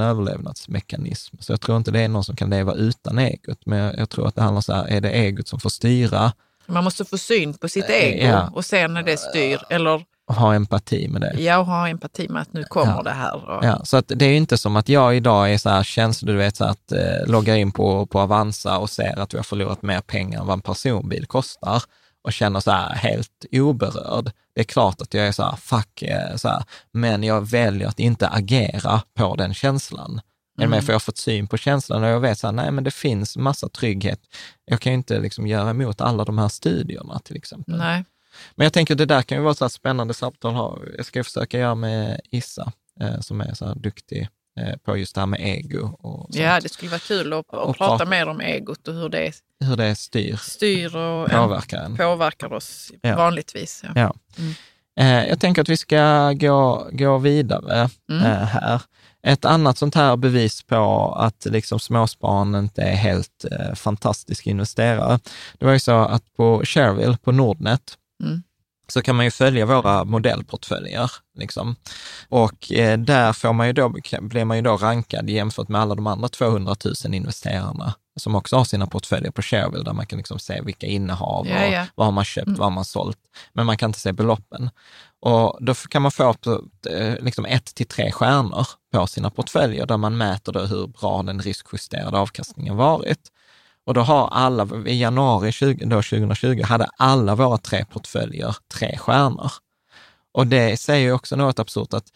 överlevnadsmekanism. 0.60 1.36
Så 1.40 1.52
jag 1.52 1.60
tror 1.60 1.76
inte 1.78 1.90
det 1.90 2.00
är 2.00 2.08
någon 2.08 2.24
som 2.24 2.36
kan 2.36 2.50
leva 2.50 2.74
utan 2.74 3.18
egot, 3.18 3.66
men 3.66 3.78
jag, 3.78 3.98
jag 3.98 4.10
tror 4.10 4.26
att 4.28 4.34
det 4.34 4.42
handlar 4.42 4.60
så 4.60 4.72
här, 4.74 4.84
är 4.88 5.00
det 5.00 5.10
egot 5.10 5.48
som 5.48 5.60
får 5.60 5.70
styra 5.70 6.32
Man 6.66 6.84
måste 6.84 7.04
få 7.04 7.18
syn 7.18 7.54
på 7.54 7.68
sitt 7.68 7.84
Eh, 7.90 7.96
ego 7.96 8.26
ja. 8.26 8.50
och 8.54 8.64
sen 8.64 8.94
när 8.94 9.02
det 9.02 9.16
styr, 9.16 9.60
eller 9.70 10.02
och 10.30 10.36
ha 10.36 10.54
empati 10.54 11.08
med 11.08 11.20
det. 11.20 11.42
jag 11.42 11.64
har 11.64 11.88
empati 11.88 12.28
med 12.28 12.42
att 12.42 12.52
nu 12.52 12.64
kommer 12.64 12.92
Ja. 12.96 13.02
det 13.02 13.10
här. 13.10 13.34
Och, 13.34 13.64
Ja, 13.64 13.84
så 13.84 13.96
att 13.96 14.04
det 14.08 14.24
är 14.24 14.36
inte 14.36 14.58
som 14.58 14.76
att 14.76 14.88
jag 14.88 15.16
idag 15.16 15.52
är 15.52 15.58
så 15.58 15.70
här 15.70 15.82
känslig, 15.82 16.34
du 16.34 16.38
vet, 16.38 16.56
så 16.56 16.64
att 16.64 16.92
eh, 16.92 17.26
loggar 17.26 17.56
in 17.56 17.72
på, 17.72 18.06
på 18.06 18.20
Avanza 18.20 18.78
och 18.78 18.90
ser 18.90 19.18
att 19.18 19.34
vi 19.34 19.38
har 19.38 19.42
förlorat 19.44 19.82
mer 19.82 20.00
pengar 20.00 20.40
än 20.40 20.46
vad 20.46 20.54
en 20.54 20.60
personbil 20.60 21.26
kostar 21.26 21.82
och 22.24 22.32
känner 22.32 22.60
så 22.60 22.70
här 22.70 22.94
helt 22.94 23.44
oberörd. 23.52 24.30
Det 24.54 24.60
är 24.60 24.64
klart 24.64 25.00
att 25.00 25.14
jag 25.14 25.26
är 25.26 25.32
så 25.32 25.42
här, 25.42 25.56
fuck, 25.56 26.02
eh, 26.02 26.36
så 26.36 26.48
här, 26.48 26.62
men 26.92 27.22
jag 27.22 27.50
väljer 27.50 27.88
att 27.88 28.00
inte 28.00 28.28
agera 28.28 29.02
på 29.14 29.36
den 29.36 29.54
känslan. 29.54 30.20
Mm. 30.58 30.70
med? 30.70 30.84
För 30.84 30.92
jag 30.92 30.94
har 30.94 31.00
fått 31.00 31.18
syn 31.18 31.46
på 31.46 31.56
känslan 31.56 32.02
och 32.02 32.08
jag 32.08 32.20
vet 32.20 32.38
så 32.38 32.46
här, 32.46 32.52
nej 32.52 32.70
men 32.70 32.84
det 32.84 32.90
finns 32.90 33.36
massa 33.36 33.68
trygghet. 33.68 34.20
Jag 34.64 34.80
kan 34.80 34.92
ju 34.92 34.96
inte 34.96 35.20
liksom 35.20 35.46
göra 35.46 35.70
emot 35.70 36.00
alla 36.00 36.24
de 36.24 36.38
här 36.38 36.48
studierna 36.48 37.18
till 37.18 37.36
exempel. 37.36 37.78
Nej. 37.78 38.04
Men 38.54 38.64
jag 38.64 38.72
tänker 38.72 38.94
det 38.94 39.06
där 39.06 39.22
kan 39.22 39.38
ju 39.38 39.44
vara 39.44 39.66
ett 39.66 39.72
spännande 39.72 40.14
samtal. 40.14 40.54
Ha. 40.54 40.78
Jag 40.96 41.06
ska 41.06 41.24
försöka 41.24 41.58
göra 41.58 41.74
med 41.74 42.20
Issa, 42.30 42.72
eh, 43.00 43.20
som 43.20 43.40
är 43.40 43.54
så 43.54 43.66
här 43.66 43.74
duktig 43.74 44.28
eh, 44.60 44.76
på 44.76 44.96
just 44.96 45.14
det 45.14 45.20
här 45.20 45.26
med 45.26 45.40
ego. 45.40 45.96
Och 46.00 46.28
ja, 46.32 46.60
det 46.60 46.68
skulle 46.68 46.90
vara 46.90 47.00
kul 47.00 47.32
att, 47.32 47.38
att 47.38 47.54
och 47.54 47.76
prata, 47.76 47.96
prata 47.96 48.10
mer 48.10 48.28
om 48.28 48.40
egot 48.40 48.88
och 48.88 48.94
hur 48.94 49.08
det, 49.08 49.32
hur 49.64 49.76
det 49.76 49.94
styr, 49.94 50.36
styr 50.36 50.96
och 50.96 51.30
påverkar, 51.30 51.96
påverkar 51.96 52.52
oss 52.52 52.92
ja. 53.02 53.16
vanligtvis. 53.16 53.82
Ja. 53.84 53.90
ja. 53.94 54.14
Mm. 54.38 54.54
Eh, 55.00 55.28
jag 55.28 55.40
tänker 55.40 55.62
att 55.62 55.68
vi 55.68 55.76
ska 55.76 56.32
gå, 56.32 56.88
gå 56.92 57.18
vidare 57.18 57.90
mm. 58.10 58.46
Här. 58.46 58.82
Ett 59.22 59.44
annat 59.44 59.78
sånt 59.78 59.94
här 59.94 60.16
bevis 60.16 60.62
på 60.62 61.14
att 61.18 61.46
liksom 61.50 61.80
småspararen 61.80 62.54
inte 62.54 62.82
är 62.82 62.96
helt 62.96 63.44
eh, 63.50 63.74
fantastisk 63.74 64.46
investerare, 64.46 65.18
det 65.58 65.66
var 65.66 65.72
ju 65.72 65.78
så 65.78 65.98
att 65.98 66.36
på 66.36 66.62
Shareville, 66.64 67.16
på 67.22 67.32
Nordnet, 67.32 67.96
mm. 68.20 68.42
så 68.88 69.02
kan 69.02 69.16
man 69.16 69.24
ju 69.24 69.30
följa 69.30 69.66
våra 69.66 70.04
modellportföljer. 70.04 71.10
Liksom. 71.38 71.76
Och 72.28 72.72
eh, 72.72 72.98
där 72.98 73.32
får 73.32 73.52
man 73.52 73.66
ju 73.66 73.72
då, 73.72 73.94
blir 74.20 74.44
man 74.44 74.56
ju 74.56 74.62
då 74.62 74.76
rankad 74.76 75.30
jämfört 75.30 75.68
med 75.68 75.80
alla 75.80 75.94
de 75.94 76.06
andra 76.06 76.28
200 76.28 76.74
000 77.04 77.14
investerarna 77.14 77.94
som 78.20 78.34
också 78.34 78.56
har 78.56 78.64
sina 78.64 78.86
portföljer 78.86 79.30
på 79.30 79.42
Shareville, 79.42 79.84
där 79.84 79.92
man 79.92 80.06
kan 80.06 80.16
liksom 80.16 80.38
se 80.38 80.60
vilka 80.60 80.86
innehav 80.86 81.40
och 81.40 81.46
ja, 81.46 81.66
ja. 81.66 81.86
vad 81.94 82.06
har 82.06 82.12
man 82.12 82.24
köpt, 82.24 82.46
mm. 82.46 82.58
vad 82.58 82.66
har 82.66 82.74
man 82.74 82.84
sålt. 82.84 83.18
Men 83.52 83.66
man 83.66 83.76
kan 83.76 83.88
inte 83.88 84.00
se 84.00 84.12
beloppen. 84.12 84.70
Och 85.20 85.58
då 85.60 85.74
kan 85.74 86.02
man 86.02 86.10
få 86.10 86.34
eh, 86.90 87.14
liksom 87.20 87.44
ett 87.44 87.74
till 87.74 87.86
tre 87.86 88.12
stjärnor 88.12 88.66
på 88.92 89.06
sina 89.06 89.30
portföljer, 89.30 89.86
där 89.86 89.96
man 89.96 90.16
mäter 90.16 90.52
då 90.52 90.60
hur 90.60 90.86
bra 90.86 91.22
den 91.22 91.40
riskjusterade 91.40 92.18
avkastningen 92.18 92.76
varit. 92.76 93.20
Och 93.86 93.94
då 93.94 94.00
har 94.00 94.28
alla, 94.28 94.68
i 94.86 95.00
januari 95.00 95.52
20, 95.52 95.84
då 95.84 96.02
2020, 96.02 96.62
hade 96.62 96.86
alla 96.96 97.34
våra 97.34 97.58
tre 97.58 97.84
portföljer 97.84 98.56
tre 98.74 98.98
stjärnor. 98.98 99.52
Och 100.32 100.46
det 100.46 100.80
säger 100.80 101.06
ju 101.06 101.12
också 101.12 101.36
något 101.36 101.58
absurt 101.58 101.94
att 101.94 102.12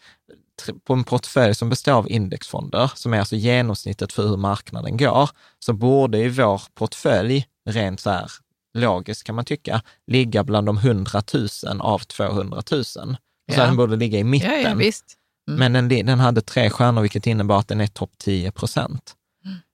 på 0.83 0.93
en 0.93 1.03
portfölj 1.03 1.55
som 1.55 1.69
består 1.69 1.93
av 1.93 2.11
indexfonder, 2.11 2.91
som 2.95 3.13
är 3.13 3.19
alltså 3.19 3.35
genomsnittet 3.35 4.13
för 4.13 4.27
hur 4.27 4.37
marknaden 4.37 4.97
går, 4.97 5.29
så 5.59 5.73
borde 5.73 6.17
ju 6.17 6.29
vår 6.29 6.61
portfölj, 6.73 7.45
rent 7.69 7.99
så 7.99 8.09
här 8.09 8.31
logiskt 8.73 9.23
kan 9.23 9.35
man 9.35 9.45
tycka, 9.45 9.81
ligga 10.07 10.43
bland 10.43 10.67
de 10.67 10.77
100 10.77 11.21
000 11.33 11.81
av 11.81 11.99
200 11.99 12.63
000. 12.71 12.85
Så 12.85 13.15
ja. 13.45 13.65
den 13.65 13.75
borde 13.75 13.95
ligga 13.95 14.19
i 14.19 14.23
mitten. 14.23 14.51
Ja, 14.51 14.69
ja, 14.69 14.75
visst. 14.75 15.05
Mm. 15.49 15.59
Men 15.59 15.89
den, 15.89 16.05
den 16.05 16.19
hade 16.19 16.41
tre 16.41 16.69
stjärnor, 16.69 17.01
vilket 17.01 17.27
innebär 17.27 17.55
att 17.55 17.67
den 17.67 17.81
är 17.81 17.87
topp 17.87 18.11
10 18.17 18.51
procent. 18.51 19.15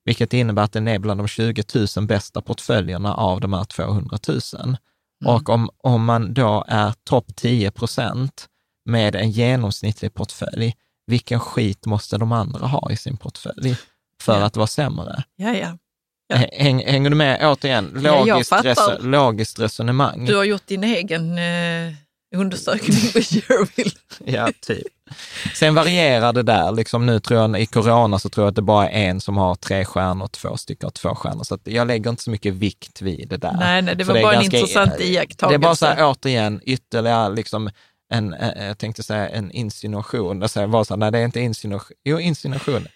Vilket 0.06 0.34
innebär 0.34 0.64
att 0.64 0.72
den 0.72 0.88
är 0.88 1.00
bland 1.00 1.20
de 1.20 1.28
20 1.28 1.64
000 1.98 2.08
bästa 2.08 2.42
portföljerna 2.42 3.14
av 3.14 3.42
de 3.42 3.54
här 3.54 3.64
200 3.64 4.18
000. 4.28 4.40
Mm. 4.64 4.76
Och 5.36 5.50
om, 5.50 5.70
om 5.78 6.06
man 6.06 6.34
då 6.34 6.66
är 6.68 6.94
topp 7.04 7.36
10 7.36 7.72
procent 7.72 8.48
med 8.86 9.16
en 9.16 9.32
genomsnittlig 9.32 10.14
portfölj, 10.14 10.76
vilken 11.08 11.40
skit 11.40 11.86
måste 11.86 12.18
de 12.18 12.32
andra 12.32 12.68
ha 12.68 12.92
i 12.92 12.98
sin 12.98 13.18
portfölj 13.18 13.76
för 14.22 14.40
ja. 14.40 14.46
att 14.46 14.56
vara 14.56 14.68
sämre? 14.68 15.24
Ja, 15.36 15.54
ja. 15.54 15.78
ja. 16.28 16.36
Häng, 16.36 16.86
hänger 16.86 17.10
du 17.10 17.16
med? 17.16 17.48
Återigen, 17.52 17.92
logiskt, 17.96 18.52
ja, 18.52 18.62
res, 18.64 18.80
logiskt 19.00 19.60
resonemang. 19.60 20.26
Du 20.26 20.36
har 20.36 20.44
gjort 20.44 20.68
din 20.68 20.84
egen 20.84 21.38
eh, 21.38 21.94
undersökning 22.36 23.12
på 23.14 23.22
Sherville. 23.22 23.92
ja, 24.26 24.52
typ. 24.62 24.88
Sen 25.56 25.76
varierar 25.76 26.34
det 26.34 26.44
där. 26.44 26.72
Liksom 26.72 27.06
nu 27.06 27.20
tror 27.20 27.40
jag, 27.40 27.62
I 27.62 27.66
corona 27.66 28.20
så 28.20 28.30
tror 28.30 28.46
jag 28.46 28.50
att 28.50 28.56
det 28.56 28.62
bara 28.62 28.90
är 28.90 29.10
en 29.10 29.22
som 29.22 29.38
har 29.38 29.56
tre 29.56 29.86
stjärnor, 29.86 30.28
två 30.28 30.58
stycken 30.58 30.88
har 30.88 30.92
två 30.92 31.16
stjärnor. 31.16 31.44
Så 31.44 31.58
jag 31.64 31.88
lägger 31.88 32.10
inte 32.10 32.24
så 32.24 32.32
mycket 32.32 32.54
vikt 32.54 33.02
vid 33.02 33.30
det 33.30 33.38
där. 33.38 33.56
Nej, 33.60 33.82
nej 33.82 33.96
det 33.96 34.04
var 34.04 34.22
bara 34.22 34.34
ganska, 34.34 34.58
en 34.58 34.64
intressant 34.64 35.00
iakttagelse. 35.00 35.48
Det 35.48 35.56
är 35.56 35.68
bara 35.68 35.76
så 35.76 35.86
här, 35.86 36.12
återigen, 36.12 36.62
ytterligare 36.64 37.36
liksom, 37.36 37.70
en, 38.14 38.34
eh, 38.34 38.66
jag 38.66 38.78
tänkte 38.78 39.04
säga 39.04 39.30
en 39.30 39.52
insinuation. 39.52 40.42
Jag 40.42 40.50
säger 40.50 40.68
bara 40.68 40.86
så 40.86 40.94
här, 40.94 41.00
nej 41.00 41.12
det 41.12 41.20
är 41.20 41.26
inte 41.26 41.40
insinuation, 41.40 41.98
jo 42.04 42.20
insinuation. 42.20 42.88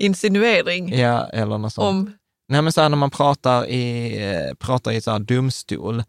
Insinuering? 0.00 0.98
Ja, 0.98 1.28
eller 1.32 1.58
något 1.58 1.72
sånt. 1.72 1.88
Om? 1.88 2.12
Nej 2.48 2.62
men 2.62 2.72
så 2.72 2.80
här 2.80 2.88
när 2.88 2.96
man 2.96 3.10
pratar 3.10 3.66
i, 3.66 4.16
eh, 4.24 4.54
pratar 4.54 4.92
i 4.92 5.00
så 5.00 5.10
här 5.10 5.18
domstol, 5.18 6.02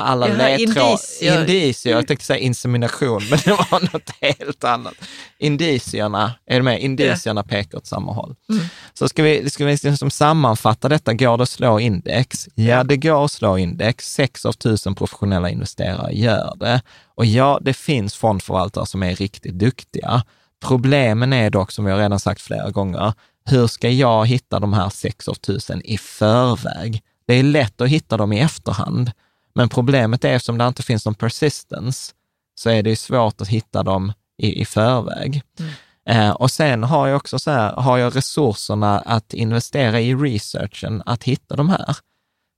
alla 0.00 0.26
ledtrådar, 0.26 0.90
indicier. 0.90 1.40
indicier. 1.40 1.92
Jag 1.94 2.06
tänkte 2.06 2.26
säga 2.26 2.38
insemination, 2.38 3.22
men 3.30 3.38
det 3.44 3.50
var 3.50 3.92
något 3.92 4.10
helt 4.20 4.64
annat. 4.64 4.94
Indicierna, 5.38 6.32
är 6.46 6.56
du 6.56 6.62
med? 6.62 6.82
Indicierna 6.82 7.40
yeah. 7.40 7.48
pekar 7.48 7.78
åt 7.78 7.86
samma 7.86 8.12
håll. 8.12 8.34
Mm. 8.50 8.64
Så 8.94 9.08
ska 9.08 9.22
vi, 9.22 9.50
ska 9.50 9.64
vi 9.64 9.78
liksom 9.82 10.10
sammanfatta 10.10 10.88
detta, 10.88 11.14
går 11.14 11.36
det 11.36 11.42
att 11.42 11.48
slå 11.48 11.80
index? 11.80 12.48
Ja, 12.54 12.84
det 12.84 12.96
går 12.96 13.24
att 13.24 13.32
slå 13.32 13.58
index. 13.58 14.12
Sex 14.12 14.46
av 14.46 14.52
tusen 14.52 14.94
professionella 14.94 15.50
investerare 15.50 16.12
gör 16.12 16.54
det. 16.56 16.82
Och 17.14 17.26
ja, 17.26 17.58
det 17.62 17.74
finns 17.74 18.14
fondförvaltare 18.14 18.86
som 18.86 19.02
är 19.02 19.14
riktigt 19.14 19.58
duktiga. 19.58 20.22
Problemen 20.64 21.32
är 21.32 21.50
dock, 21.50 21.72
som 21.72 21.86
jag 21.86 21.98
redan 21.98 22.20
sagt 22.20 22.40
flera 22.40 22.70
gånger, 22.70 23.12
hur 23.50 23.66
ska 23.66 23.90
jag 23.90 24.26
hitta 24.26 24.60
de 24.60 24.72
här 24.72 24.88
sex 24.88 25.28
av 25.28 25.34
tusen 25.34 25.82
i 25.84 25.98
förväg? 25.98 27.02
Det 27.26 27.34
är 27.34 27.42
lätt 27.42 27.80
att 27.80 27.88
hitta 27.88 28.16
dem 28.16 28.32
i 28.32 28.40
efterhand. 28.40 29.10
Men 29.54 29.68
problemet 29.68 30.24
är, 30.24 30.34
eftersom 30.34 30.58
det 30.58 30.66
inte 30.66 30.82
finns 30.82 31.04
någon 31.04 31.14
persistence, 31.14 32.12
så 32.54 32.70
är 32.70 32.82
det 32.82 32.96
svårt 32.96 33.40
att 33.40 33.48
hitta 33.48 33.82
dem 33.82 34.12
i, 34.38 34.60
i 34.60 34.64
förväg. 34.64 35.42
Mm. 35.58 35.72
Eh, 36.08 36.30
och 36.30 36.50
sen 36.50 36.84
har 36.84 37.08
jag 37.08 37.16
också 37.16 37.38
så 37.38 37.50
här, 37.50 37.72
har 37.72 37.98
jag 37.98 38.16
resurserna 38.16 38.98
att 38.98 39.34
investera 39.34 40.00
i 40.00 40.14
researchen, 40.14 41.02
att 41.06 41.24
hitta 41.24 41.56
de 41.56 41.68
här. 41.68 41.96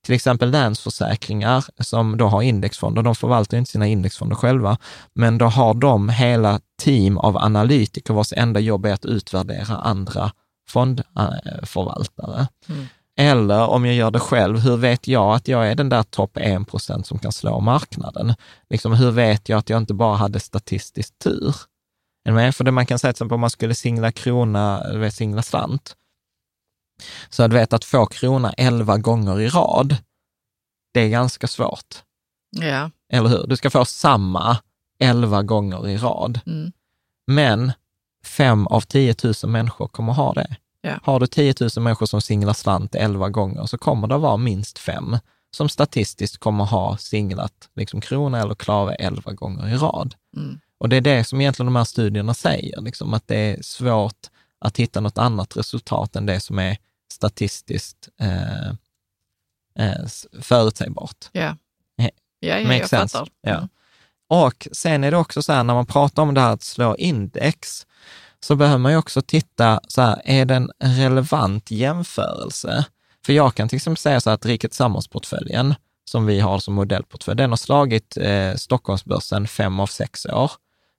Till 0.05 0.15
exempel 0.15 0.51
Länsförsäkringar 0.51 1.65
som 1.79 2.17
då 2.17 2.27
har 2.27 2.43
indexfonder, 2.43 3.03
de 3.03 3.15
förvaltar 3.15 3.59
inte 3.59 3.71
sina 3.71 3.87
indexfonder 3.87 4.37
själva, 4.37 4.79
men 5.15 5.39
då 5.39 5.47
har 5.47 5.75
de 5.75 6.09
hela 6.09 6.61
team 6.83 7.19
av 7.19 7.37
analytiker 7.37 8.15
vars 8.15 8.33
enda 8.33 8.61
jobb 8.61 8.87
är 8.87 8.93
att 8.93 9.05
utvärdera 9.05 9.77
andra 9.77 10.33
fondförvaltare. 10.69 12.49
Mm. 12.69 12.87
Eller 13.19 13.67
om 13.67 13.87
jag 13.87 13.95
gör 13.95 14.11
det 14.11 14.21
själv, 14.21 14.59
hur 14.59 14.77
vet 14.77 15.09
jag 15.09 15.35
att 15.35 15.49
jag 15.49 15.71
är 15.71 15.75
den 15.75 15.89
där 15.89 16.03
topp 16.03 16.37
1 16.37 16.69
procent 16.69 17.07
som 17.07 17.19
kan 17.19 17.33
slå 17.33 17.61
marknaden? 17.61 18.35
Liksom, 18.71 18.93
hur 18.93 19.11
vet 19.11 19.49
jag 19.49 19.59
att 19.59 19.71
jag 19.71 19.77
inte 19.77 19.95
bara 19.95 20.17
hade 20.17 20.41
statistisk 20.41 21.19
tur? 21.19 21.55
För 22.53 22.65
det 22.65 22.71
man 22.71 22.87
kan 22.87 22.99
säga 22.99 23.13
till 23.13 23.17
exempel 23.17 23.35
om 23.35 23.41
man 23.41 23.51
skulle 23.51 23.75
singla 23.75 24.13
krona, 24.13 24.81
eller 24.81 25.11
singla 25.11 25.43
slant, 25.43 25.97
så 27.29 27.43
att 27.43 27.53
vet 27.53 27.73
att 27.73 27.85
få 27.85 28.07
krona 28.07 28.53
11 28.53 28.99
gånger 28.99 29.41
i 29.41 29.49
rad, 29.49 29.97
det 30.95 31.01
är 31.01 31.09
ganska 31.09 31.47
svårt. 31.47 32.03
Ja. 32.51 32.91
Eller 33.13 33.29
hur? 33.29 33.47
Du 33.47 33.57
ska 33.57 33.71
få 33.71 33.85
samma 33.85 34.59
11 34.99 35.43
gånger 35.43 35.89
i 35.89 35.97
rad. 35.97 36.41
Mm. 36.47 36.73
Men 37.27 37.73
fem 38.25 38.67
av 38.67 38.81
10 38.81 39.15
000 39.25 39.35
människor 39.47 39.89
kommer 39.89 40.13
ha 40.13 40.33
det. 40.33 40.57
Ja. 40.87 40.99
Har 41.03 41.21
du 41.21 41.27
10 41.27 41.55
000 41.61 41.71
människor 41.77 42.07
som 42.07 42.21
singlar 42.21 42.53
slant 42.53 42.95
11 42.95 43.29
gånger 43.29 43.67
så 43.67 43.79
kommer 43.79 44.09
det 44.09 44.19
vara 44.19 44.37
minst 44.37 44.79
fem 44.79 45.19
som 45.51 45.69
statistiskt 45.69 46.39
kommer 46.39 46.65
ha 46.65 46.97
singlat 46.97 47.69
liksom 47.77 48.01
krona 48.01 48.41
eller 48.41 48.55
klave 48.55 48.95
11 48.95 49.33
gånger 49.33 49.69
i 49.69 49.77
rad. 49.77 50.15
Mm. 50.37 50.61
Och 50.79 50.89
det 50.89 50.97
är 50.97 51.01
det 51.01 51.25
som 51.25 51.41
egentligen 51.41 51.67
de 51.67 51.77
här 51.77 51.85
studierna 51.85 52.35
säger, 52.35 52.81
liksom, 52.81 53.15
att 53.15 53.29
det 53.29 53.37
är 53.37 53.63
svårt 53.63 54.27
att 54.59 54.77
hitta 54.77 55.01
något 55.01 55.19
annat 55.19 55.57
resultat 55.57 56.17
än 56.17 56.27
det 56.27 56.41
som 56.41 56.59
är 56.59 56.77
statistiskt 57.13 58.09
eh, 58.21 58.69
eh, 59.79 60.07
förutsägbart. 60.41 61.29
Ja, 61.33 61.57
ja, 61.97 62.11
ja 62.41 62.59
jag 62.59 62.91
fattar. 62.91 63.29
Ja. 63.41 63.57
Mm. 63.57 63.69
Och 64.29 64.69
sen 64.73 65.05
är 65.05 65.11
det 65.11 65.17
också 65.17 65.43
så 65.43 65.53
här, 65.53 65.65
när 65.65 65.75
man 65.75 65.87
pratar 65.87 66.23
om 66.23 66.35
det 66.35 66.41
här 66.41 66.53
att 66.53 66.63
slå 66.63 66.97
index, 66.97 67.86
så 68.47 68.57
behöver 68.57 68.79
man 68.79 68.93
ju 68.93 68.99
också 68.99 69.23
titta, 69.23 69.81
så 69.89 70.03
här, 70.03 70.23
är 70.25 70.45
det 70.45 70.55
en 70.55 70.71
relevant 70.79 71.71
jämförelse? 71.71 72.85
För 73.27 73.33
jag 73.33 73.55
kan 73.55 73.69
till 73.69 73.77
exempel 73.77 73.97
säga 73.97 74.21
så 74.21 74.31
här 74.31 74.35
att 74.35 74.47
Rikets 74.47 74.77
Samhällsportföljen, 74.77 75.75
som 76.05 76.27
vi 76.27 76.41
har 76.41 76.59
som 76.59 76.75
modellportfölj, 76.75 77.37
den 77.37 77.51
har 77.51 77.57
slagit 77.57 78.17
eh, 78.17 78.55
Stockholmsbörsen 78.55 79.49
fem 79.49 79.81
av 79.81 79.87
sex 79.87 80.27
år. 80.27 80.51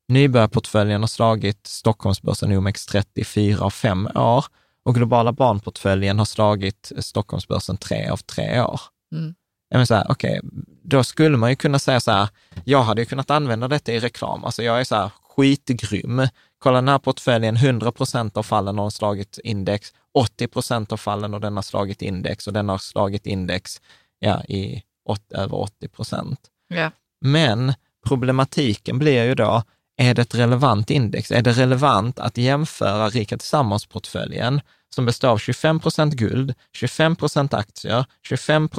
Nybörjarportföljen 0.08 1.02
har 1.02 1.08
slagit 1.08 1.68
Stockholmsbörsen 1.68 2.52
OMX30 2.52 3.24
fyra 3.24 3.66
av 3.66 3.70
fem 3.70 4.10
år 4.16 4.46
och 4.84 4.96
globala 4.96 5.32
barnportföljen 5.32 6.20
har 6.20 6.26
slagit 6.26 6.92
Stockholmsbörsen 7.00 7.78
tre 7.78 8.08
av 8.08 8.18
tre 8.18 8.62
år. 8.62 8.82
Mm. 9.12 9.36
Jag 9.70 9.88
så 9.88 9.96
här, 9.96 10.12
okay, 10.12 10.40
då 10.84 11.04
skulle 11.04 11.38
man 11.38 11.50
ju 11.50 11.56
kunna 11.56 11.80
säga 11.80 12.00
så 12.00 12.12
här, 12.12 12.30
jag 12.64 12.84
hade 12.84 13.02
ju 13.02 13.06
kunnat 13.06 13.32
använda 13.32 13.68
detta 13.68 13.92
i 13.92 14.00
reklam. 14.00 14.44
Alltså 14.44 14.64
jag 14.64 14.80
är 14.80 14.84
så 14.84 14.96
här 14.96 15.12
skitgrym. 15.38 16.28
Kolla 16.60 16.76
den 16.78 16.88
här 16.88 17.00
portföljen, 17.00 17.56
100 17.56 17.92
procent 17.92 18.38
av 18.38 18.44
fallen 18.44 18.78
har 18.78 18.90
slagit 18.90 19.40
index, 19.44 19.94
80 20.14 20.48
procent 20.48 20.92
av 20.92 20.98
fallen 20.98 21.34
och 21.34 21.42
den 21.42 21.56
har 21.56 21.64
slagit 21.64 22.02
index 22.02 22.48
och 22.48 22.54
den 22.54 22.70
har 22.70 22.78
slagit 22.78 23.26
index 23.26 23.82
ja, 24.20 24.44
i 24.44 24.84
åt, 25.06 25.32
över 25.32 25.58
80 25.58 25.88
procent. 25.88 26.40
Yeah. 26.74 26.92
Men 27.22 27.74
problematiken 28.08 29.00
blir 29.00 29.24
ju 29.24 29.36
då, 29.36 29.64
är 29.98 30.14
det 30.14 30.22
ett 30.22 30.36
relevant 30.36 30.90
index? 30.90 31.32
Är 31.32 31.42
det 31.42 31.52
relevant 31.52 32.20
att 32.20 32.38
jämföra 32.38 33.10
Rika 33.10 33.38
Tillsammans-portföljen 33.38 34.62
som 34.98 35.06
består 35.06 35.30
av 35.30 35.38
25 35.38 35.80
procent 35.80 36.14
guld, 36.14 36.54
25 36.74 37.16
procent 37.16 37.54
aktier, 37.54 38.06
25 38.24 38.70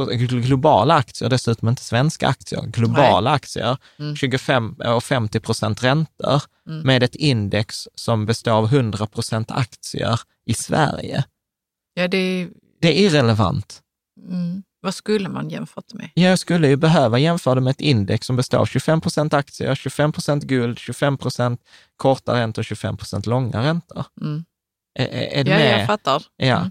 globala 0.42 0.94
aktier, 0.94 1.28
dessutom 1.28 1.68
inte 1.68 1.82
svenska 1.82 2.28
aktier, 2.28 2.62
globala 2.62 3.30
Nej. 3.30 3.36
aktier, 3.36 3.76
mm. 3.98 4.16
25 4.16 4.74
och 4.74 5.04
50 5.04 5.40
procent 5.40 5.82
räntor 5.82 6.42
mm. 6.66 6.86
med 6.86 7.02
ett 7.02 7.14
index 7.14 7.88
som 7.94 8.26
består 8.26 8.52
av 8.52 8.64
100 8.64 9.06
procent 9.06 9.50
aktier 9.50 10.20
i 10.46 10.54
Sverige. 10.54 11.24
Ja, 11.94 12.08
det... 12.08 12.48
det 12.80 12.88
är 12.88 13.06
irrelevant. 13.06 13.82
Mm. 14.30 14.62
Vad 14.80 14.94
skulle 14.94 15.28
man 15.28 15.50
jämfört 15.50 15.94
med? 15.94 16.10
Jag 16.14 16.38
skulle 16.38 16.68
ju 16.68 16.76
behöva 16.76 17.18
jämföra 17.18 17.54
det 17.54 17.60
med 17.60 17.70
ett 17.70 17.80
index 17.80 18.26
som 18.26 18.36
består 18.36 18.58
av 18.58 18.66
25 18.66 19.00
procent 19.00 19.34
aktier, 19.34 19.74
25 19.74 20.12
procent 20.12 20.44
guld, 20.44 20.78
25 20.78 21.18
procent 21.18 21.60
korta 21.96 22.34
räntor 22.34 22.62
och 22.62 22.64
25 22.64 22.96
procent 22.96 23.26
långa 23.26 23.62
räntor. 23.62 24.04
Mm. 24.20 24.44
Är, 24.98 25.06
är 25.06 25.48
ja, 25.48 25.56
med? 25.56 25.80
jag 25.80 25.86
fattar. 25.86 26.22
Ja. 26.36 26.56
Mm. 26.56 26.70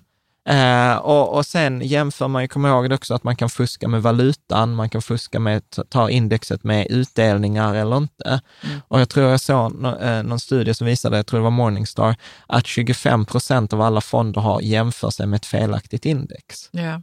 Uh, 0.49 0.97
och, 0.97 1.35
och 1.35 1.45
sen 1.45 1.81
jämför 1.81 2.27
man 2.27 2.41
ju, 2.41 2.47
kommer 2.47 2.69
ihåg 2.69 2.91
också 2.91 3.13
att 3.13 3.23
man 3.23 3.35
kan 3.35 3.49
fuska 3.49 3.87
med 3.87 4.01
valutan, 4.01 4.75
man 4.75 4.89
kan 4.89 5.01
fuska 5.01 5.39
med, 5.39 5.63
ta 5.89 6.09
indexet 6.09 6.63
med 6.63 6.87
utdelningar 6.89 7.75
eller 7.75 7.97
inte. 7.97 8.41
Mm. 8.63 8.79
Och 8.87 9.01
jag 9.01 9.09
tror 9.09 9.29
jag 9.29 9.39
såg 9.39 9.81
no, 9.81 9.87
uh, 9.87 10.23
någon 10.23 10.39
studie 10.39 10.73
som 10.73 10.87
visade, 10.87 11.17
jag 11.17 11.27
tror 11.27 11.39
det 11.39 11.43
var 11.43 11.51
Morningstar, 11.51 12.15
att 12.47 12.67
25 12.67 13.25
procent 13.25 13.73
av 13.73 13.81
alla 13.81 14.01
fonder 14.01 14.41
har 14.41 14.61
jämför 14.61 15.09
sig 15.09 15.27
med 15.27 15.37
ett 15.37 15.45
felaktigt 15.45 16.05
index. 16.05 16.69
Ja. 16.71 17.01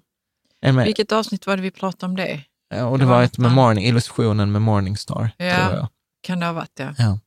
Vilket 0.85 1.13
avsnitt 1.13 1.47
var 1.47 1.57
det 1.57 1.63
vi 1.63 1.71
pratade 1.71 2.11
om 2.11 2.17
det? 2.17 2.41
Ja, 2.75 2.87
och 2.87 2.99
det, 2.99 3.05
det 3.05 3.09
var, 3.09 3.17
var 3.17 3.23
ett 3.23 3.39
med 3.39 3.53
morning, 3.53 3.85
illustrationen 3.85 4.53
med 4.53 4.63
Morningstar. 4.63 5.31
Ja, 5.37 5.89
kan 6.23 6.41
det 6.41 6.47
ha 6.47 6.53
varit 6.53 6.79
ja. 6.79 6.95
ja. 6.99 7.19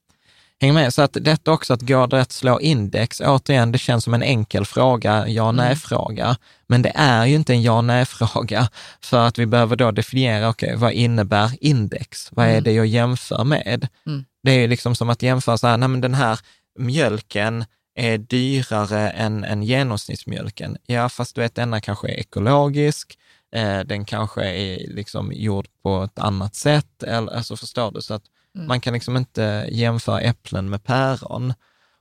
Häng 0.62 0.74
med, 0.74 0.94
så 0.94 1.02
att 1.02 1.18
detta 1.22 1.52
också 1.52 1.74
att 1.74 1.82
går 1.82 2.08
det 2.08 2.22
att 2.22 2.32
slå 2.32 2.60
index, 2.60 3.22
återigen, 3.22 3.72
det 3.72 3.78
känns 3.78 4.04
som 4.04 4.14
en 4.14 4.24
enkel 4.24 4.66
fråga, 4.66 5.28
ja 5.28 5.52
nej-fråga, 5.52 6.26
mm. 6.26 6.38
men 6.68 6.82
det 6.82 6.92
är 6.96 7.26
ju 7.26 7.36
inte 7.36 7.54
en 7.54 7.62
ja 7.62 7.82
nej-fråga, 7.82 8.70
för 9.02 9.28
att 9.28 9.40
vi 9.40 9.46
behöver 9.46 9.76
då 9.76 9.92
definiera, 9.92 10.50
okej, 10.50 10.68
okay, 10.68 10.78
vad 10.78 10.92
innebär 10.92 11.52
index? 11.62 12.30
Vad 12.32 12.46
är 12.46 12.52
mm. 12.52 12.64
det 12.64 12.72
jag 12.72 12.86
jämför 12.86 13.44
med? 13.44 13.88
Mm. 14.06 14.26
Det 14.44 14.52
är 14.52 14.60
ju 14.60 14.68
liksom 14.68 14.96
som 14.96 15.10
att 15.10 15.22
jämföra 15.22 15.58
så 15.58 15.68
här, 15.68 15.78
nej 15.78 15.90
men 15.90 16.02
den 16.02 16.14
här 16.14 16.40
mjölken 16.80 17.66
är 17.96 18.18
dyrare 18.18 19.10
än, 19.10 19.44
än 19.44 19.64
genomsnittsmjölken. 19.64 20.78
Ja, 20.86 21.10
fast 21.10 21.36
du 21.36 21.42
vet, 21.42 21.56
denna 21.56 21.82
kanske 21.82 22.08
är 22.08 22.20
ekologisk, 22.20 23.18
eh, 23.56 23.80
den 23.80 24.06
kanske 24.06 24.46
är 24.46 24.88
liksom 24.88 25.32
gjord 25.34 25.68
på 25.84 26.04
ett 26.04 26.20
annat 26.20 26.56
sätt, 26.56 27.04
eller, 27.04 27.36
alltså 27.36 27.58
förstår 27.58 27.92
du? 27.92 28.02
Så 28.02 28.14
att 28.14 28.24
mm. 28.58 28.68
man 28.68 28.82
kan 28.82 28.94
liksom 28.94 29.18
inte 29.18 29.68
jämföra 29.72 30.22
äpplen 30.22 30.70
med 30.70 30.84
päron. 30.84 31.54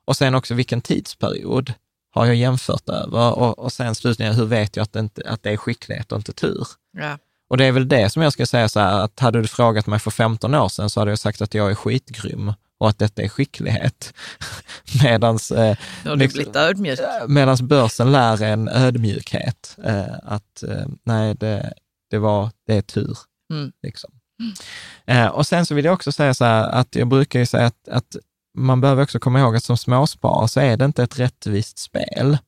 Och 0.04 0.16
sen 0.16 0.34
också 0.34 0.54
vilken 0.54 0.80
tidsperiod 0.80 1.72
har 2.10 2.26
jag 2.26 2.34
jämfört 2.34 2.88
över? 2.88 3.38
Och, 3.38 3.58
och 3.58 3.72
sen 3.72 3.94
slutligen, 3.94 4.34
hur 4.34 4.46
vet 4.46 4.76
jag 4.76 4.82
att 4.82 4.92
det, 4.92 5.00
inte, 5.00 5.22
att 5.26 5.42
det 5.42 5.50
är 5.50 5.56
skicklighet 5.56 6.12
och 6.12 6.18
inte 6.18 6.32
tur? 6.32 6.66
Ja. 6.92 7.18
Och 7.48 7.56
det 7.56 7.64
är 7.64 7.72
väl 7.72 7.88
det 7.88 8.10
som 8.10 8.22
jag 8.22 8.32
ska 8.32 8.46
säga 8.46 8.68
så 8.68 8.80
här, 8.80 9.00
att 9.00 9.20
hade 9.20 9.42
du 9.42 9.48
frågat 9.48 9.86
mig 9.86 9.98
för 9.98 10.10
15 10.10 10.54
år 10.54 10.68
sedan 10.68 10.90
så 10.90 11.00
hade 11.00 11.10
jag 11.10 11.18
sagt 11.18 11.42
att 11.42 11.54
jag 11.54 11.70
är 11.70 11.74
skitgrym 11.74 12.52
och 12.78 12.88
att 12.88 12.98
detta 12.98 13.22
är 13.22 13.28
skicklighet. 13.28 14.14
medans, 15.02 15.50
eh, 15.50 15.76
liksom, 16.04 17.68
börsen 17.68 18.12
lär 18.12 18.42
en 18.42 18.68
ödmjukhet. 18.68 19.76
Eh, 19.84 20.14
att 20.22 20.62
eh, 20.62 20.86
nej, 21.04 21.34
det, 21.34 21.74
det, 22.10 22.18
var, 22.18 22.50
det 22.66 22.74
är 22.74 22.82
tur. 22.82 23.18
Mm. 23.50 23.72
Liksom. 23.82 24.10
Mm. 24.40 25.32
Och 25.32 25.46
sen 25.46 25.66
så 25.66 25.74
vill 25.74 25.84
jag 25.84 25.94
också 25.94 26.12
säga 26.12 26.34
så 26.34 26.44
här, 26.44 26.68
att 26.68 26.94
jag 26.94 27.08
brukar 27.08 27.38
ju 27.38 27.46
säga 27.46 27.66
att, 27.66 27.88
att 27.88 28.16
man 28.56 28.80
behöver 28.80 29.02
också 29.02 29.18
komma 29.18 29.40
ihåg 29.40 29.56
att 29.56 29.64
som 29.64 29.76
småsparare 29.76 30.48
så 30.48 30.60
är 30.60 30.76
det 30.76 30.84
inte 30.84 31.02
ett 31.02 31.18
rättvist 31.18 31.78
spel. 31.78 32.38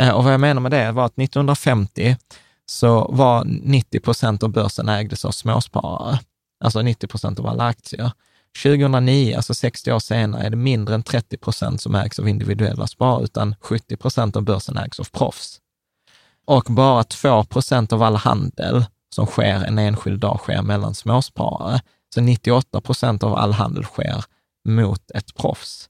Eh, 0.00 0.10
och 0.10 0.24
vad 0.24 0.32
jag 0.32 0.40
menar 0.40 0.60
med 0.60 0.70
det 0.70 0.92
var 0.92 1.06
att 1.06 1.18
1950 1.18 2.16
så 2.66 3.08
var 3.12 3.44
90 3.44 4.00
procent 4.00 4.42
av 4.42 4.50
börsen 4.50 4.88
ägdes 4.88 5.24
av 5.24 5.30
småsparare, 5.30 6.18
alltså 6.64 6.82
90 6.82 7.06
procent 7.06 7.38
av 7.38 7.46
alla 7.46 7.64
aktier. 7.64 8.12
2009, 8.62 9.36
alltså 9.36 9.54
60 9.54 9.92
år 9.92 9.98
senare, 9.98 10.42
är 10.42 10.50
det 10.50 10.56
mindre 10.56 10.94
än 10.94 11.02
30 11.02 11.36
procent 11.36 11.80
som 11.80 11.94
ägs 11.94 12.18
av 12.18 12.28
individuella 12.28 12.86
sparare, 12.86 13.24
utan 13.24 13.54
70 13.60 13.96
procent 13.96 14.36
av 14.36 14.42
börsen 14.42 14.76
ägs 14.76 15.00
av 15.00 15.04
proffs. 15.04 15.60
Och 16.44 16.64
bara 16.64 17.04
2 17.04 17.44
procent 17.44 17.92
av 17.92 18.02
all 18.02 18.16
handel 18.16 18.84
som 19.14 19.26
sker 19.26 19.64
en 19.64 19.78
enskild 19.78 20.20
dag 20.20 20.38
sker 20.38 20.62
mellan 20.62 20.94
småsparare. 20.94 21.80
Så 22.14 22.20
98 22.20 22.80
procent 22.80 23.22
av 23.22 23.34
all 23.34 23.52
handel 23.52 23.84
sker 23.84 24.24
mot 24.68 25.10
ett 25.10 25.34
proffs. 25.34 25.88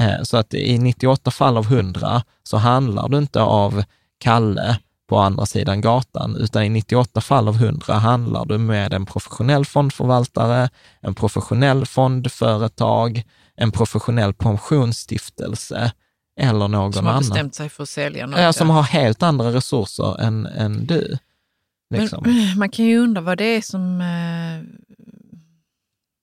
Eh, 0.00 0.22
så 0.22 0.36
att 0.36 0.54
i 0.54 0.78
98 0.78 1.30
fall 1.30 1.56
av 1.56 1.64
100 1.64 2.22
så 2.42 2.56
handlar 2.56 3.08
du 3.08 3.18
inte 3.18 3.42
av 3.42 3.84
Kalle 4.18 4.78
på 5.08 5.18
andra 5.18 5.46
sidan 5.46 5.80
gatan, 5.80 6.36
utan 6.36 6.62
i 6.62 6.68
98 6.68 7.20
fall 7.20 7.48
av 7.48 7.56
100 7.56 7.94
handlar 7.94 8.44
du 8.44 8.58
med 8.58 8.92
en 8.92 9.06
professionell 9.06 9.64
fondförvaltare, 9.64 10.70
en 11.00 11.14
professionell 11.14 11.86
fondföretag, 11.86 13.22
en 13.56 13.72
professionell 13.72 14.34
pensionsstiftelse 14.34 15.92
eller 16.40 16.68
någon 16.68 16.74
annan. 16.74 16.92
Som 16.92 17.06
har 17.06 17.18
bestämt 17.18 17.54
sig 17.54 17.68
för 17.68 17.82
att 17.82 17.88
sälja 17.88 18.26
något. 18.26 18.56
Som 18.56 18.70
har 18.70 18.82
helt 18.82 19.22
andra 19.22 19.52
resurser 19.52 20.20
än, 20.20 20.46
än 20.46 20.86
du. 20.86 21.18
Liksom. 21.90 22.22
Men, 22.26 22.34
man 22.58 22.70
kan 22.70 22.84
ju 22.84 22.98
undra 22.98 23.20
vad 23.20 23.38
det 23.38 23.44
är 23.44 23.60
som... 23.60 24.00
Eh, 24.00 24.80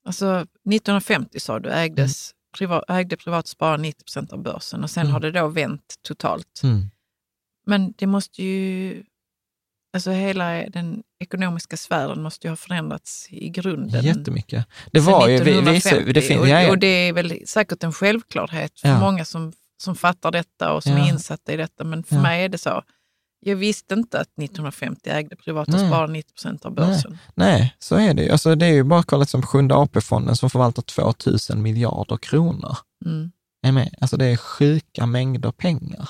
alltså 0.06 0.36
1950 0.36 1.40
sa 1.40 1.60
du 1.60 1.70
ägdes, 1.70 2.32
mm. 2.32 2.38
privat, 2.58 2.84
ägde 2.88 3.18
privat 3.18 3.48
sparare 3.48 3.78
90 3.78 4.04
procent 4.04 4.34
av 4.34 4.44
börsen 4.44 4.84
och 4.84 4.90
sen 4.90 5.02
mm. 5.02 5.14
har 5.14 5.20
det 5.20 5.32
då 5.32 5.48
vänt 5.48 5.96
totalt. 6.02 6.62
Mm. 6.64 6.90
Men 7.66 7.94
det 7.98 8.08
måste 8.08 8.44
ju... 8.44 9.04
Alltså 9.94 10.12
hela 10.12 10.52
den 10.52 11.04
ekonomiska 11.20 11.78
sfären 11.78 12.22
måste 12.22 12.48
ju 12.48 12.52
ha 12.52 12.56
förändrats 12.56 13.28
i 13.30 13.50
grunden. 13.50 14.06
Jättemycket. 14.06 14.66
Det 14.92 15.00
var 15.00 15.28
ju... 15.28 15.44
Vi, 15.44 15.62
vi, 15.62 16.14
det 16.14 16.22
fin- 16.22 16.40
och, 16.40 16.48
ja, 16.48 16.62
ja. 16.62 16.70
och 16.70 16.78
det 16.78 16.88
är 16.88 17.14
väl 17.14 17.48
säkert 17.48 17.84
en 17.84 17.94
självklarhet 17.94 18.80
för 18.80 18.88
ja. 18.88 19.00
många 19.00 19.26
som, 19.26 19.54
som 19.78 19.96
fattar 19.96 20.32
detta 20.32 20.74
och 20.74 20.84
som 20.84 20.92
är 20.92 21.10
insatta 21.10 21.54
i 21.54 21.58
detta. 21.58 21.84
Men 21.84 22.04
för 22.04 22.16
mig 22.16 22.44
är 22.44 22.50
det 22.50 22.58
så. 22.58 22.84
Jag 23.40 23.56
visste 23.56 23.94
inte 23.94 24.20
att 24.20 24.28
1950 24.28 25.10
ägde 25.10 25.36
privata 25.36 25.72
Nej. 25.72 25.88
sparare 25.88 26.12
90 26.12 26.34
procent 26.34 26.66
av 26.66 26.74
börsen. 26.74 27.18
Nej. 27.36 27.52
Nej, 27.52 27.76
så 27.80 27.96
är 27.96 28.14
det 28.14 28.24
ju. 28.24 28.30
Alltså, 28.30 28.56
det 28.56 28.66
är 28.66 28.74
ju 28.74 28.84
bara 28.84 29.00
att 29.00 29.06
kolla 29.06 29.26
som 29.26 29.42
Sjunde 29.42 29.76
AP-fonden 29.76 30.36
som 30.36 30.50
förvaltar 30.50 30.82
2 30.82 31.14
000 31.50 31.58
miljarder 31.58 32.18
kronor. 32.18 32.78
Mm. 33.06 33.32
Är 33.68 33.72
med? 33.72 33.96
Alltså 34.02 34.18
det 34.18 34.26
är 34.26 34.38
sjuka 34.38 35.06
mängder 35.06 35.52
pengar. 35.52 36.10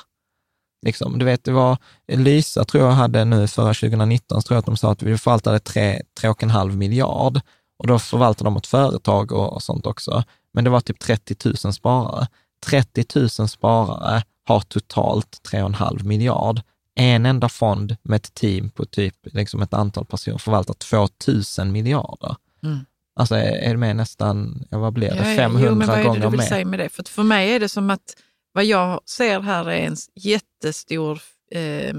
Liksom, 0.85 1.19
du 1.19 1.25
vet, 1.25 1.43
det 1.43 1.51
var 1.51 1.77
Lysa, 2.07 2.65
tror 2.65 2.83
jag, 2.83 2.91
hade 2.91 3.25
nu 3.25 3.47
förra 3.47 3.73
2019, 3.73 4.41
så 4.41 4.47
tror 4.47 4.55
jag 4.55 4.59
att 4.59 4.65
de 4.65 4.77
sa 4.77 4.91
att 4.91 5.03
vi 5.03 5.17
förvaltade 5.17 5.57
3,5 5.57 6.71
miljard 6.71 7.41
och 7.79 7.87
då 7.87 7.99
förvaltar 7.99 8.45
de 8.45 8.57
ett 8.57 8.67
företag 8.67 9.31
och, 9.31 9.53
och 9.53 9.63
sånt 9.63 9.85
också. 9.85 10.23
Men 10.53 10.63
det 10.63 10.69
var 10.69 10.81
typ 10.81 10.99
30 10.99 11.35
000 11.63 11.73
sparare. 11.73 12.27
30 12.65 13.05
000 13.15 13.29
sparare 13.29 14.23
har 14.45 14.59
totalt 14.59 15.41
3,5 15.51 16.03
miljard. 16.03 16.61
En 16.99 17.25
enda 17.25 17.49
fond 17.49 17.97
med 18.03 18.15
ett 18.15 18.33
team 18.33 18.69
på 18.69 18.85
typ 18.85 19.15
liksom 19.23 19.61
ett 19.61 19.73
antal 19.73 20.05
personer 20.05 20.37
förvaltar 20.37 20.73
2 20.73 21.07
000 21.63 21.71
miljarder. 21.71 22.35
Mm. 22.63 22.85
Alltså 23.15 23.35
är, 23.35 23.51
är 23.51 23.69
det 23.69 23.77
med 23.77 23.95
nästan, 23.95 24.65
ja, 24.71 24.77
vad 24.77 24.93
blir 24.93 25.09
det, 25.09 25.35
500 25.35 25.49
gånger 25.49 25.59
mer? 25.59 25.69
Jo, 25.69 25.75
men 25.75 25.87
vad 25.87 25.99
är 25.99 26.19
det 26.19 26.25
du 26.25 26.37
vill 26.37 26.47
säga 26.47 26.65
med 26.65 26.79
det? 26.79 26.89
För 26.89 27.03
för 27.03 27.23
mig 27.23 27.51
är 27.51 27.59
det 27.59 27.69
som 27.69 27.89
att 27.89 28.15
vad 28.51 28.65
jag 28.65 29.01
ser 29.05 29.39
här 29.39 29.69
är 29.69 29.87
en 29.87 29.95
jättestor, 30.15 31.21
eh, 31.51 31.93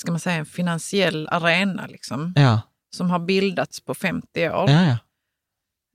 ska 0.00 0.10
man 0.10 0.20
säga, 0.20 0.36
en 0.36 0.46
finansiell 0.46 1.28
arena 1.28 1.86
liksom, 1.86 2.32
ja. 2.36 2.60
som 2.96 3.10
har 3.10 3.18
bildats 3.18 3.80
på 3.80 3.94
50 3.94 4.48
år. 4.48 4.70
Ja, 4.70 4.84
ja. 4.84 4.98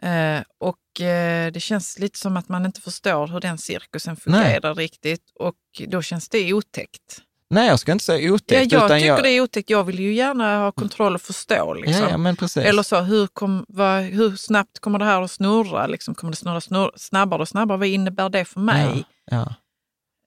Eh, 0.10 0.44
och 0.58 1.02
eh, 1.02 1.52
det 1.52 1.60
känns 1.60 2.00
lite 2.00 2.20
som 2.20 2.38
att 2.38 2.50
man 2.50 2.66
inte 2.66 2.82
förstår 2.82 3.28
hur 3.28 3.40
den 3.40 3.58
cirkusen 3.58 4.16
fungerar 4.16 4.76
Nej. 4.76 4.86
riktigt 4.86 5.32
och 5.40 5.56
då 5.88 6.02
känns 6.02 6.30
det 6.30 6.54
otäckt. 6.54 7.22
Nej, 7.54 7.68
jag 7.68 7.80
ska 7.80 7.92
inte 7.92 8.06
säga 8.06 8.34
otäckt. 8.34 8.72
Ja, 8.72 8.80
jag 8.80 8.92
tycker 8.92 9.08
jag... 9.08 9.24
det 9.24 9.30
är 9.30 9.42
otäckt. 9.42 9.70
Jag 9.70 9.84
vill 9.84 10.00
ju 10.00 10.14
gärna 10.14 10.60
ha 10.60 10.72
kontroll 10.72 11.16
och 11.16 11.22
förstå. 11.22 11.74
Liksom. 11.74 12.04
Ja, 12.04 12.10
ja, 12.10 12.18
men 12.18 12.36
precis. 12.36 12.64
Eller 12.64 12.84
så, 12.84 13.02
hur, 13.02 13.28
kom, 13.28 13.66
vad, 13.68 14.02
hur 14.02 14.36
snabbt 14.36 14.80
kommer 14.80 15.00
det 15.00 15.06
här 15.06 15.22
att 15.22 15.32
snurra? 15.32 15.88
Liksom, 15.88 16.16
kommer 16.16 16.32
det 16.32 16.38
snurra 16.38 16.62
snurra 16.62 16.92
snabbare 16.96 17.42
och 17.42 17.48
snabbare? 17.48 17.78
Vad 17.78 17.88
innebär 17.88 18.30
det 18.30 18.46
för 18.46 18.60
mig? 18.60 19.06
Ja, 19.32 19.38
ja. 19.38 19.54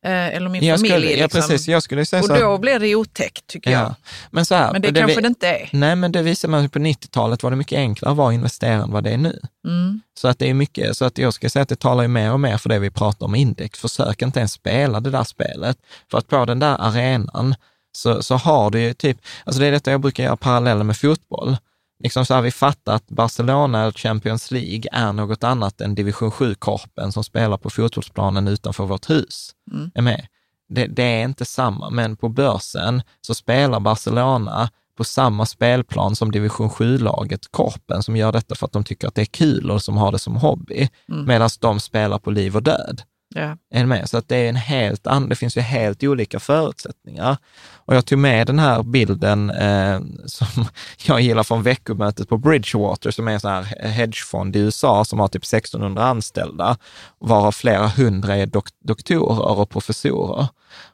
Eh, 0.06 0.36
eller 0.36 0.48
min 0.48 0.64
jag 0.64 0.78
familj. 0.78 0.92
Skulle, 0.92 1.06
liksom. 1.06 1.40
Ja, 1.40 1.46
precis. 1.48 1.68
Jag 1.68 1.82
skulle 1.82 2.06
säga 2.06 2.22
och 2.22 2.28
då 2.28 2.58
blir 2.58 2.78
det 2.78 2.94
otäckt, 2.94 3.46
tycker 3.46 3.70
ja. 3.70 3.78
jag. 3.78 3.94
Men, 4.30 4.46
så 4.46 4.54
här, 4.54 4.72
men 4.72 4.82
det, 4.82 4.90
det 4.90 5.00
kanske 5.00 5.16
vi, 5.16 5.22
det 5.22 5.28
inte 5.28 5.48
är. 5.48 5.68
Nej, 5.72 5.96
men 5.96 6.12
det 6.12 6.22
visar 6.22 6.48
man 6.48 6.68
på 6.68 6.78
90-talet 6.78 7.42
var 7.42 7.50
det 7.50 7.56
mycket 7.56 7.76
enklare 7.76 8.10
att 8.10 8.16
vara 8.16 8.34
investerare 8.34 8.82
än 8.82 8.90
vad 8.90 9.04
det 9.04 9.10
är 9.10 9.18
nu. 9.18 9.40
Mm. 9.66 10.00
Så 10.18 10.28
att 10.28 10.38
det 10.38 10.50
är 10.50 10.54
mycket, 10.54 10.96
så 10.96 11.04
att 11.04 11.18
jag 11.18 11.34
ska 11.34 11.50
säga 11.50 11.62
att 11.62 11.68
det 11.68 11.76
talar 11.76 12.02
ju 12.02 12.08
mer 12.08 12.32
och 12.32 12.40
mer 12.40 12.56
för 12.56 12.68
det 12.68 12.78
vi 12.78 12.90
pratar 12.90 13.26
om 13.26 13.34
index. 13.34 13.78
Försök 13.78 14.22
inte 14.22 14.38
ens 14.38 14.52
spela 14.52 15.00
det 15.00 15.10
där 15.10 15.24
spelet. 15.24 15.78
För 16.10 16.18
att 16.18 16.28
på 16.28 16.44
den 16.44 16.58
där 16.58 16.76
arenan 16.80 17.54
så, 17.92 18.22
så 18.22 18.34
har 18.34 18.70
du 18.70 18.80
ju 18.80 18.94
typ, 18.94 19.18
alltså 19.44 19.60
det 19.60 19.66
är 19.66 19.72
detta 19.72 19.90
jag 19.90 20.00
brukar 20.00 20.24
göra 20.24 20.36
paralleller 20.36 20.84
med 20.84 20.96
fotboll. 20.96 21.56
Liksom 21.98 22.26
så 22.26 22.34
har 22.34 22.42
vi 22.42 22.50
fattat 22.50 22.94
att 22.94 23.08
Barcelona 23.08 23.82
eller 23.82 23.92
Champions 23.92 24.50
League 24.50 24.82
är 24.92 25.12
något 25.12 25.44
annat 25.44 25.80
än 25.80 25.94
division 25.94 26.30
7-korpen 26.30 27.12
som 27.12 27.24
spelar 27.24 27.56
på 27.56 27.70
fotbollsplanen 27.70 28.48
utanför 28.48 28.86
vårt 28.86 29.10
hus. 29.10 29.50
Mm. 29.72 29.90
Är 29.94 30.02
med? 30.02 30.26
Det, 30.68 30.86
det 30.86 31.02
är 31.02 31.24
inte 31.24 31.44
samma, 31.44 31.90
men 31.90 32.16
på 32.16 32.28
börsen 32.28 33.02
så 33.20 33.34
spelar 33.34 33.80
Barcelona 33.80 34.70
på 34.96 35.04
samma 35.04 35.46
spelplan 35.46 36.16
som 36.16 36.32
division 36.32 36.68
7-laget 36.70 37.40
Korpen 37.50 38.02
som 38.02 38.16
gör 38.16 38.32
detta 38.32 38.54
för 38.54 38.66
att 38.66 38.72
de 38.72 38.84
tycker 38.84 39.08
att 39.08 39.14
det 39.14 39.20
är 39.20 39.24
kul 39.24 39.70
och 39.70 39.82
som 39.82 39.96
har 39.96 40.12
det 40.12 40.18
som 40.18 40.36
hobby, 40.36 40.88
Mm. 41.08 41.24
medan 41.26 41.50
de 41.60 41.80
spelar 41.80 42.18
på 42.18 42.30
liv 42.30 42.56
och 42.56 42.62
död. 42.62 43.02
Ja. 43.40 43.56
Är 43.70 43.80
ni 43.80 43.86
med? 43.86 44.08
Så 44.10 44.16
att 44.18 44.28
det, 44.28 44.36
är 44.36 44.48
en 44.48 44.56
helt 44.56 45.06
an- 45.06 45.28
det 45.28 45.36
finns 45.36 45.56
ju 45.56 45.60
helt 45.60 46.02
olika 46.02 46.40
förutsättningar. 46.40 47.36
Och 47.74 47.94
jag 47.96 48.06
tog 48.06 48.18
med 48.18 48.46
den 48.46 48.58
här 48.58 48.82
bilden 48.82 49.50
eh, 49.50 50.00
som 50.26 50.46
jag 51.06 51.20
gillar 51.20 51.42
från 51.42 51.62
veckomötet 51.62 52.28
på 52.28 52.38
Bridgewater, 52.38 53.10
som 53.10 53.28
är 53.28 53.32
en 53.32 53.40
sån 53.40 53.50
här 53.50 53.62
hedgefond 53.88 54.56
i 54.56 54.58
USA 54.58 55.04
som 55.04 55.20
har 55.20 55.28
typ 55.28 55.42
1600 55.44 56.04
anställda, 56.04 56.76
varav 57.18 57.52
flera 57.52 57.86
hundra 57.88 58.36
är 58.36 58.46
dok- 58.46 58.74
doktorer 58.84 59.58
och 59.58 59.70
professorer. 59.70 60.46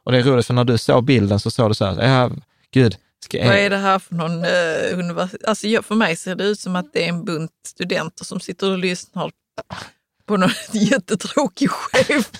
Och 0.05 0.12
det 0.12 0.19
är 0.19 0.23
roligt, 0.23 0.47
för 0.47 0.55
när 0.55 0.64
du 0.64 0.78
såg 0.78 1.05
bilden 1.05 1.40
så 1.40 1.51
såg 1.51 1.70
du 1.70 1.74
så 1.74 1.85
här, 1.85 2.02
ja, 2.09 2.31
gud, 2.73 2.97
ska 3.24 3.39
Vad 3.47 3.56
är 3.56 3.70
det 3.70 3.77
här 3.77 3.98
för 3.98 4.14
någon 4.14 4.44
uh, 4.44 4.98
universitet? 4.98 5.44
Alltså, 5.48 5.66
jag- 5.69 5.85
för 5.85 5.94
mig 5.94 6.16
ser 6.16 6.35
det 6.35 6.44
ut 6.44 6.60
som 6.60 6.77
att 6.77 6.93
det 6.93 7.05
är 7.05 7.09
en 7.09 7.24
bunt 7.24 7.51
studenter 7.66 8.24
som 8.24 8.40
sitter 8.40 8.70
och 8.70 8.78
lyssnar 8.78 9.31
på 10.27 10.36
någon 10.36 10.51
jättetråkig 10.73 11.70
chef. 11.70 12.31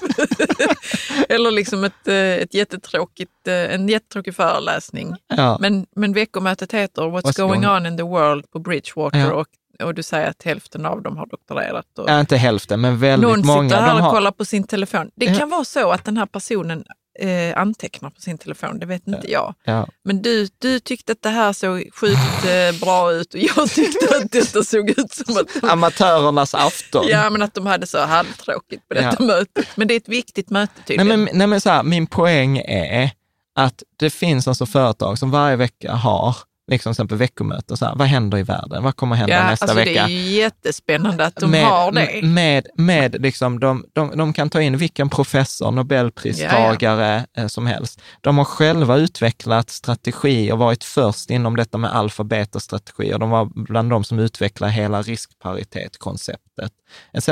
Eller 1.29 1.51
liksom 1.51 1.85
ett, 1.85 2.09
eh, 2.09 2.15
ett 2.15 2.55
jättetråkigt, 2.55 3.49
eh, 3.49 3.75
en 3.75 3.89
jättetråkig 3.89 4.35
föreläsning. 4.35 5.17
ja, 5.37 5.57
Men, 5.61 5.87
men 5.97 6.13
veckomötet 6.13 6.73
heter 6.73 7.03
What's, 7.03 7.23
What's 7.23 7.41
going 7.47 7.67
on 7.67 7.87
in 7.87 7.97
the 7.97 8.03
world 8.03 8.51
på 8.51 8.59
Bridgewater 8.59 9.19
Ja. 9.19 9.33
och, 9.33 9.47
och 9.85 9.95
du 9.95 10.03
säger 10.03 10.31
att 10.31 10.43
hälften 10.43 10.87
av 10.87 11.03
dem 11.03 11.17
har 11.17 11.27
doktorerat. 11.27 11.99
Och 11.99 12.11
ja, 12.11 12.21
inte 12.21 12.37
hälften, 12.37 12.81
men 12.81 12.99
väldigt 12.99 13.31
någon 13.31 13.47
många. 13.47 13.69
sitter 13.69 13.83
här 13.83 13.95
och 13.95 14.01
har, 14.03 14.11
kollar 14.11 14.31
på 14.33 14.45
sin 14.45 14.65
telefon. 14.65 15.11
Det 15.15 15.39
kan 15.39 15.49
vara 15.51 15.65
så 15.65 15.91
att 15.91 16.05
den 16.05 16.17
här 16.17 16.27
personen 16.27 16.85
eh, 17.19 17.59
antecknar 17.59 18.11
på 18.11 18.21
sin 18.21 18.39
telefon, 18.39 18.79
det 18.79 18.87
vet 18.87 19.09
inte 19.09 19.31
jag. 19.33 19.55
ja, 19.65 19.87
Men 20.05 20.23
du, 20.23 20.49
du 20.59 20.81
tyckte 20.81 21.13
att 21.13 21.23
det 21.23 21.29
här 21.29 21.53
såg 21.53 21.89
sjukt 21.95 22.45
eh, 22.47 22.81
bra 22.81 23.13
ut 23.13 23.35
och 23.35 23.41
jag 23.41 23.71
tyckte 23.75 24.17
att 24.17 24.33
detta 24.33 24.65
såg 24.65 24.91
ut 24.91 25.13
som 25.13 25.37
att 25.37 25.61
de, 25.61 25.69
amatörernas 25.71 26.55
afton. 26.55 27.05
ja, 27.09 27.31
men 27.31 27.43
att 27.43 27.55
de 27.55 27.67
hade 27.67 27.87
så 27.87 27.99
halvtråkigt 27.99 28.89
på 28.89 28.95
detta 28.95 29.17
Ja. 29.19 29.25
mötet. 29.25 29.67
Men 29.75 29.89
det 29.89 29.95
är 29.95 29.97
ett 29.97 30.09
viktigt 30.09 30.51
möte 30.51 30.73
Nej 30.77 30.85
tydligen. 30.87 31.25
men, 31.25 31.39
nej, 31.39 31.47
men 31.47 31.61
så 31.61 31.71
här, 31.71 31.83
min 31.83 32.07
poäng 32.07 32.59
är 32.59 33.11
att 33.55 33.83
det 33.99 34.11
finns 34.11 34.49
alltså 34.49 34.67
företag 34.67 35.19
som 35.19 35.31
varje 35.31 35.57
vecka 35.57 35.93
har 35.93 36.37
liksom 36.67 36.91
till 36.91 36.95
exempel 36.95 37.19
veckomöten. 37.19 37.77
Så 37.77 37.85
här, 37.85 37.95
vad 37.97 38.09
händer 38.09 38.39
i 38.39 38.43
världen? 38.43 38.83
Vad 38.83 38.97
kommer 38.97 39.17
hända 39.17 39.35
ja, 39.35 39.51
nästa 39.51 39.65
alltså, 39.65 39.77
vecka? 39.77 40.07
Det 40.07 40.13
är 40.13 40.31
jättespännande 40.31 41.27
att 41.27 41.37
de 41.37 41.51
med, 41.51 41.65
har 41.65 41.93
det. 41.93 42.23
Med, 42.23 42.67
med 42.75 43.23
liksom, 43.23 43.61
de, 43.61 43.85
de, 43.93 44.17
de 44.17 44.33
kan 44.33 44.51
ta 44.51 44.61
in 44.61 44.77
vilken 44.77 45.09
professor, 45.09 45.71
nobelpristagare 45.71 47.27
eh, 47.37 47.47
som 47.47 47.67
helst. 47.67 48.01
De 48.21 48.39
har 48.39 48.45
själva 48.45 48.97
utvecklat 48.97 49.71
strategi 49.71 50.53
och 50.53 50.59
varit 50.59 50.85
först 50.85 51.31
inom 51.31 51.57
detta 51.57 51.79
med 51.79 51.95
alfa 51.95 52.25
beta 52.25 52.61
strategi 52.61 53.15
och 53.15 53.19
de 53.19 53.31
var 53.31 53.45
bland 53.55 53.91
de 53.91 54.05
som 54.05 54.19
utvecklade 54.19 54.73
hela 54.73 55.03
riskparitetskonceptet 55.03 56.73
etc. 57.13 57.29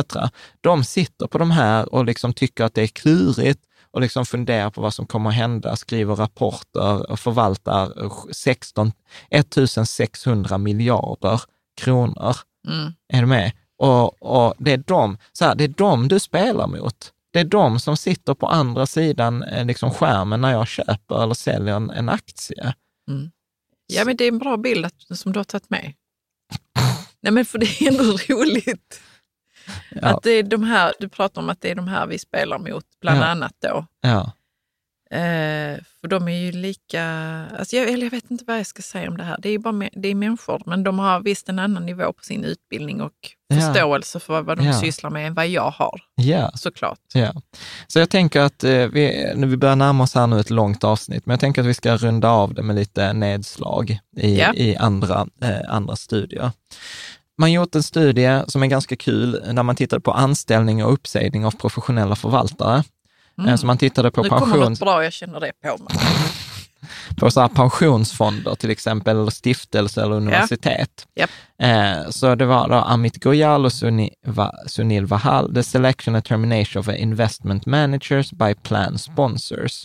De 0.61 0.85
sitter 0.85 1.27
på 1.27 1.39
de 1.39 1.51
här 1.51 1.94
och 1.94 2.05
liksom 2.05 2.32
tycker 2.32 2.65
att 2.65 2.74
det 2.74 2.82
är 2.82 2.86
klurigt 2.86 3.61
och 3.93 4.01
liksom 4.01 4.27
funderar 4.27 4.71
på 4.71 4.81
vad 4.81 4.95
som 4.95 5.07
kommer 5.07 5.31
att 5.31 5.37
hända, 5.37 5.77
skriver 5.77 6.17
rapporter 6.17 7.11
och 7.11 7.21
förvaltar 7.21 8.05
eh, 8.05 8.12
16, 8.33 8.93
1600 9.31 10.59
miljarder 10.59 11.41
kronor. 11.77 12.37
Mm. 12.69 12.93
Är 13.12 13.21
du 13.21 13.27
med? 13.27 13.53
Och, 13.79 14.23
och 14.23 14.55
det, 14.59 14.73
är 14.73 14.83
de, 14.87 15.19
så 15.33 15.45
här, 15.45 15.55
det 15.55 15.65
är 15.65 15.69
de 15.69 16.09
du 16.09 16.21
spelar 16.21 16.67
mot. 16.67 17.12
Det 17.33 17.41
är 17.41 17.45
de 17.45 17.81
som 17.81 17.97
sitter 17.97 18.35
på 18.35 18.47
andra 18.47 18.87
sidan 18.87 19.43
eh, 19.43 19.65
liksom 19.67 19.91
skärmen 19.91 20.41
när 20.41 20.53
jag 20.53 20.69
köper 20.69 21.23
eller 21.23 21.35
säljer 21.35 21.77
en, 21.77 21.91
en 21.91 22.09
aktie. 22.09 22.75
Ja, 23.87 24.05
men 24.05 24.17
det 24.17 24.25
är 24.25 24.29
en 24.29 24.39
bra 24.39 24.57
bild 24.57 24.87
att, 24.87 25.19
som 25.19 25.33
du 25.33 25.39
har 25.39 25.45
tagit 25.45 25.71
med. 25.71 25.93
Nej, 27.21 27.33
men 27.33 27.45
för 27.45 27.59
det 27.59 27.67
är 27.67 27.89
ändå 27.89 28.05
roligt. 28.29 29.01
Ja. 29.91 30.09
Att 30.09 30.23
det 30.23 30.31
är 30.31 30.43
de 30.43 30.63
här, 30.63 30.93
du 31.01 31.09
pratar 31.09 31.43
om 31.43 31.49
att 31.51 31.61
det 31.61 31.71
är 31.71 31.75
de 31.75 31.89
här 31.89 32.07
vi 32.07 32.19
spelar 32.19 32.59
mot, 32.59 32.85
bland 33.01 33.19
Ja. 33.21 33.25
annat 33.25 33.55
då. 33.63 33.87
Ja. 34.01 34.33
Eh, 35.13 35.79
för 36.01 36.09
de 36.09 36.29
är 36.29 36.37
ju 36.39 36.53
lika, 36.53 37.05
alltså 37.59 37.77
jag, 37.77 37.89
eller 37.91 38.07
jag 38.07 38.11
vet 38.11 38.31
inte 38.31 38.45
vad 38.47 38.59
jag 38.59 38.67
ska 38.67 38.83
säga 38.83 39.09
om 39.11 39.17
det 39.17 39.25
här. 39.25 39.37
Det 39.43 39.49
är 39.49 39.59
bara 39.59 39.89
det 39.93 40.09
är 40.09 40.15
människor, 40.15 40.63
men 40.67 40.85
de 40.85 40.99
har 40.99 41.21
visst 41.21 41.49
en 41.49 41.59
annan 41.59 41.87
nivå 41.87 42.13
på 42.13 42.25
sin 42.25 42.45
utbildning 42.45 43.01
och 43.01 43.13
förståelse 43.55 44.21
för 44.21 44.43
vad 44.43 44.59
de 44.59 44.67
Ja. 44.67 44.73
sysslar 44.81 45.11
med 45.11 45.27
än 45.27 45.35
vad 45.35 45.49
jag 45.49 45.71
har, 45.71 46.01
ja. 46.15 46.51
såklart. 46.55 46.99
Ja, 47.15 47.33
så 47.87 47.99
jag 47.99 48.11
tänker 48.11 48.41
att 48.41 48.65
eh, 48.65 48.71
vi, 48.87 49.33
nu 49.37 49.47
vi 49.47 49.57
börjar 49.57 49.77
närma 49.77 50.05
oss 50.05 50.15
här 50.15 50.27
nu 50.27 50.41
ett 50.41 50.51
långt 50.51 50.85
avsnitt, 50.85 51.27
men 51.27 51.33
jag 51.33 51.41
tänker 51.41 51.63
att 51.63 51.69
vi 51.69 51.75
ska 51.75 51.97
runda 51.97 52.29
av 52.31 52.55
det 52.55 52.63
med 52.63 52.77
lite 52.77 53.13
nedslag 53.13 53.99
i, 54.17 54.41
i 54.55 54.77
andra, 54.77 55.27
eh, 55.43 55.61
andra 55.75 55.97
studier. 55.97 56.51
Man 57.41 57.53
gjort 57.53 57.75
en 57.75 57.83
studie 57.83 58.43
som 58.49 58.62
är 58.62 58.67
ganska 58.67 58.97
kul, 58.97 59.43
när 59.53 59.62
man 59.62 59.77
tittade 59.77 60.01
på 60.01 60.12
anställning 60.12 60.85
och 60.85 60.93
uppsägning 60.93 61.47
av 61.47 61.51
professionella 61.51 62.17
förvaltare. 62.17 62.83
Eh, 63.49 63.57
Så 63.57 63.67
man 63.67 63.79
tittade 63.79 64.11
på 64.11 64.21
Mm. 64.21 64.33
Nu 64.33 64.39
kommer 64.41 64.53
pensions, 64.53 64.81
något 64.81 64.87
bra, 64.87 65.05
jag 65.05 65.12
känner 65.12 65.41
det 65.41 65.53
på 65.62 65.83
mig. 65.83 65.93
på 67.17 67.31
så 67.31 67.49
pensionsfonder 67.49 68.55
till 68.55 68.71
exempel, 68.71 69.17
eller 69.17 69.31
stiftelser 69.31 70.03
eller 70.03 70.17
universitet. 70.17 71.07
Japp. 71.15 71.31
Eh, 71.62 72.11
så 72.11 72.35
det 72.35 72.47
var 72.47 72.69
då 72.69 72.75
Amit 72.75 73.23
Goyal 73.25 73.65
och 73.65 73.73
Sunil 74.67 75.07
Vahal, 75.07 75.55
the 75.55 75.62
selection 75.62 76.15
and 76.15 76.25
termination 76.25 76.81
of 76.81 76.89
investment 76.89 77.67
managers 77.67 78.33
by 78.33 78.55
plan 78.55 78.99
sponsors. 78.99 79.85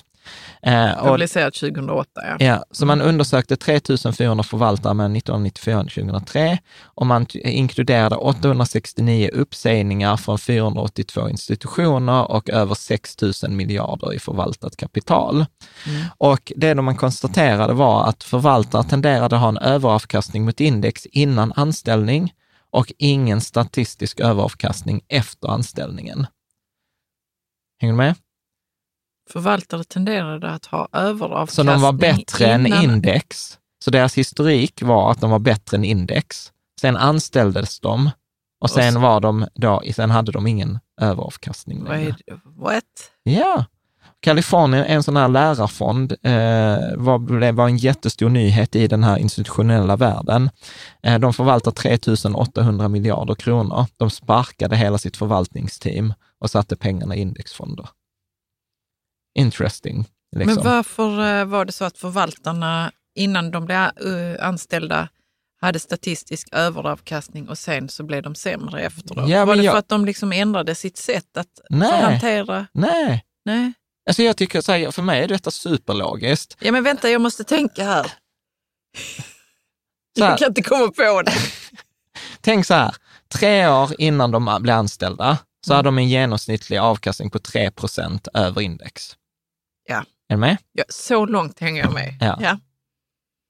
Eh, 0.61 0.91
och, 0.91 1.07
Publicerat 1.07 1.53
2008, 1.53 2.09
ja. 2.15 2.35
ja, 2.39 2.63
så 2.71 2.85
man 2.85 3.01
undersökte 3.01 3.55
3 3.55 3.79
400 4.17 4.43
förvaltare 4.43 4.93
mellan 4.93 5.15
1994 5.15 5.79
och 5.79 5.91
2003 5.91 6.57
och 6.83 7.05
man 7.05 7.25
inkluderade 7.33 8.15
869 8.15 9.29
uppsägningar 9.33 10.17
från 10.17 10.37
482 10.37 11.29
institutioner 11.29 12.31
och 12.31 12.49
över 12.49 12.75
6 12.75 13.21
000 13.21 13.51
miljarder 13.51 14.13
i 14.13 14.19
förvaltat 14.19 14.77
kapital. 14.77 15.45
Och 16.17 16.51
det 16.55 16.73
de 16.73 16.85
man 16.85 16.95
konstaterade 16.95 17.73
var 17.73 18.09
att 18.09 18.23
förvaltare 18.23 18.83
tenderade 18.83 19.35
att 19.35 19.41
ha 19.41 19.49
en 19.49 19.57
överavkastning 19.57 20.45
mot 20.45 20.59
index 20.59 21.05
innan 21.05 21.53
anställning 21.55 22.33
och 22.69 22.93
ingen 22.97 23.41
statistisk 23.41 24.19
överavkastning 24.19 25.01
efter 25.07 25.47
anställningen. 25.47 26.27
Hänger 27.79 27.93
du 27.93 27.97
med? 27.97 28.15
Förvaltare 29.29 29.83
tenderade 29.83 30.49
att 30.49 30.65
ha 30.65 30.87
Så 30.91 30.97
överavkastning 30.97 31.65
de 31.67 31.81
var 31.81 31.93
bättre 31.93 32.47
än 32.47 32.65
innan- 32.67 32.83
index. 32.83 33.57
Så 33.83 33.91
deras 33.91 34.17
historik 34.17 34.81
var 34.81 35.11
att 35.11 35.21
de 35.21 35.29
var 35.31 35.39
bättre 35.39 35.77
än 35.77 35.83
index. 35.83 36.51
Sen 36.81 36.97
anställdes 36.97 37.79
de 37.79 38.11
och 38.61 38.69
sen 38.69 38.93
så- 38.93 38.99
var 38.99 39.19
de 39.21 39.47
då, 39.55 39.81
sen 39.95 40.11
hade 40.11 40.31
de 40.31 40.47
ingen 40.47 40.79
överavkastning 41.01 41.83
längre. 41.83 42.15
What? 42.57 42.83
Ja. 43.23 43.65
Kalifornien, 44.19 44.85
en 44.85 45.03
sån 45.03 45.17
här 45.17 45.27
lärarfond, 45.27 46.11
eh, 46.11 46.31
var, 46.97 47.51
var 47.51 47.67
en 47.67 47.77
jättestor 47.77 48.29
nyhet 48.29 48.75
i 48.75 48.87
den 48.87 49.03
här 49.03 49.17
institutionella 49.17 49.95
världen. 49.95 50.49
Eh, 51.03 51.19
de 51.19 51.33
förvaltar 51.33 51.71
3 51.71 51.97
800 52.35 52.87
miljarder 52.87 53.35
kronor. 53.35 53.85
De 53.97 54.09
sparkade 54.09 54.75
hela 54.75 54.97
sitt 54.97 55.17
förvaltningsteam 55.17 56.13
och 56.39 56.49
satte 56.49 56.75
pengarna 56.75 57.15
i 57.15 57.19
indexfonder. 57.21 57.89
Interesting. 59.35 60.05
Liksom. 60.35 60.55
Men 60.55 60.63
varför 60.63 61.39
eh, 61.39 61.45
var 61.45 61.65
det 61.65 61.71
så 61.71 61.85
att 61.85 61.97
förvaltarna 61.97 62.91
innan 63.15 63.51
de 63.51 63.65
blev 63.65 63.77
eh, 63.79 64.47
anställda 64.47 65.09
hade 65.61 65.79
statistisk 65.79 66.47
överavkastning 66.51 67.49
och 67.49 67.57
sen 67.57 67.89
så 67.89 68.03
blev 68.03 68.23
de 68.23 68.35
sämre 68.35 68.81
efteråt? 68.81 69.29
Ja, 69.29 69.45
var 69.45 69.55
det 69.55 69.63
jag- 69.63 69.73
för 69.73 69.79
att 69.79 69.89
de 69.89 70.05
liksom 70.05 70.31
ändrade 70.31 70.75
sitt 70.75 70.97
sätt 70.97 71.37
att 71.37 71.47
Nej. 71.69 72.01
hantera? 72.01 72.67
Nej, 72.73 73.25
Nej. 73.45 73.73
alltså 74.09 74.23
jag 74.23 74.37
tycker 74.37 74.61
så 74.61 74.71
här, 74.71 74.91
för 74.91 75.01
mig 75.01 75.23
är 75.23 75.27
detta 75.27 75.51
superlogiskt. 75.51 76.57
Ja 76.59 76.71
men 76.71 76.83
vänta, 76.83 77.09
jag 77.09 77.21
måste 77.21 77.43
tänka 77.43 77.83
här. 77.83 77.93
Här. 78.03 78.11
Jag 80.17 80.37
kan 80.37 80.47
inte 80.47 80.61
komma 80.61 80.87
på 80.91 81.21
det. 81.21 81.33
Tänk 82.41 82.65
så 82.65 82.73
här, 82.73 82.95
tre 83.33 83.67
år 83.67 83.91
innan 83.97 84.31
de 84.31 84.57
blev 84.61 84.75
anställda 84.75 85.37
så 85.65 85.71
Mm. 85.73 85.77
hade 85.77 85.87
de 85.87 85.97
en 85.97 86.09
genomsnittlig 86.09 86.77
avkastning 86.77 87.29
på 87.29 87.39
3 87.39 87.71
procent 87.71 88.27
över 88.33 88.61
index. 88.61 89.15
Ja. 89.85 89.97
Är 90.27 90.35
du 90.35 90.37
med? 90.37 90.57
Ja, 90.71 90.83
så 90.89 91.25
långt 91.25 91.59
hänger 91.59 91.83
jag 91.83 91.93
med. 91.93 92.17
Ja. 92.21 92.37
Ja. 92.41 92.59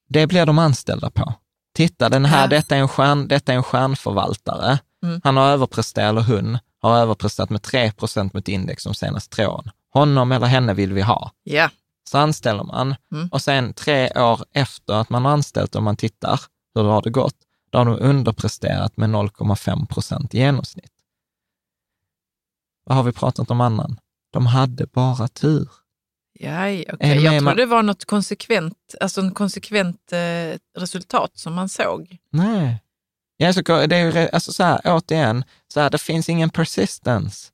Det 0.10 0.28
blir 0.28 0.45
de 0.45 0.60
anställda 0.60 1.10
på. 1.10 1.34
Titta, 1.74 2.10
den 2.10 2.26
här, 2.26 2.41
Ja. 2.41 2.48
detta, 2.48 2.76
är 2.76 2.80
en 2.80 2.88
stjärn, 2.88 3.28
detta 3.28 3.52
är 3.53 3.57
en 3.57 3.64
stjärnförvaltare. 3.64 4.80
Mm. 5.03 5.22
Han 5.24 5.38
har 5.38 5.48
överpresterat, 5.48 6.10
eller 6.10 6.22
hon, 6.22 6.57
har 6.82 6.98
överpresterat 6.98 7.49
med 7.49 7.64
3 7.64 7.91
procent 7.91 8.34
mot 8.34 8.48
index 8.48 8.84
de 8.84 8.94
senaste 8.94 9.36
tre 9.36 9.45
åren. 9.48 9.72
Honom 9.94 10.32
eller 10.32 10.48
henne 10.48 10.74
vill 10.74 10.94
vi 10.94 11.02
ha. 11.02 11.32
ja. 11.44 11.70
Så 12.10 12.18
anställer 12.18 12.64
man 12.64 12.95
Mm. 13.12 13.28
och 13.32 13.41
sen 13.41 13.74
tre 13.74 14.10
år 14.10 14.41
efter 14.52 14.94
att 14.94 15.10
man 15.10 15.26
har 15.26 15.32
anställt, 15.32 15.76
om 15.76 15.84
man 15.84 15.98
tittar 15.98 16.40
hur 16.76 16.84
har 16.84 17.02
det 17.02 17.10
gått, 17.10 17.36
då 17.70 17.78
har 17.78 17.86
de 17.86 17.99
underpresterat 17.99 18.98
med 18.98 19.10
0,5 19.10 19.86
procent 19.88 20.34
i 20.34 20.38
genomsnitt. 20.38 20.91
Vad 22.84 22.98
har 22.98 23.03
vi 23.03 23.12
pratat 23.12 23.52
om 23.52 23.62
annan? 23.62 23.99
De 24.32 24.45
hade 24.45 24.86
bara 24.88 25.28
tur. 25.28 25.70
Ja, 26.40 26.64
okej. 26.64 26.86
Är 26.99 27.16
du 27.16 27.22
Jag 27.22 27.44
Man- 27.44 27.57
det 27.57 27.66
var 27.66 27.84
något 27.84 28.06
konsekvent, 28.06 28.95
alltså 29.02 29.22
en 29.22 29.32
konsekvent 29.32 30.12
eh, 30.14 30.57
resultat 30.82 31.32
som 31.34 31.53
man 31.53 31.70
såg. 31.70 32.18
Nej. 32.32 32.82
Ja, 33.38 33.53
så, 33.53 33.62
det 33.62 33.95
är 33.95 34.12
ju, 34.22 34.30
alltså 34.30 34.53
så 34.53 34.64
här, 34.64 34.82
återigen, 34.86 35.44
så 35.74 35.80
här, 35.80 35.90
det 35.90 35.98
finns 35.98 36.30
ingen 36.30 36.49
persistence. 36.49 37.52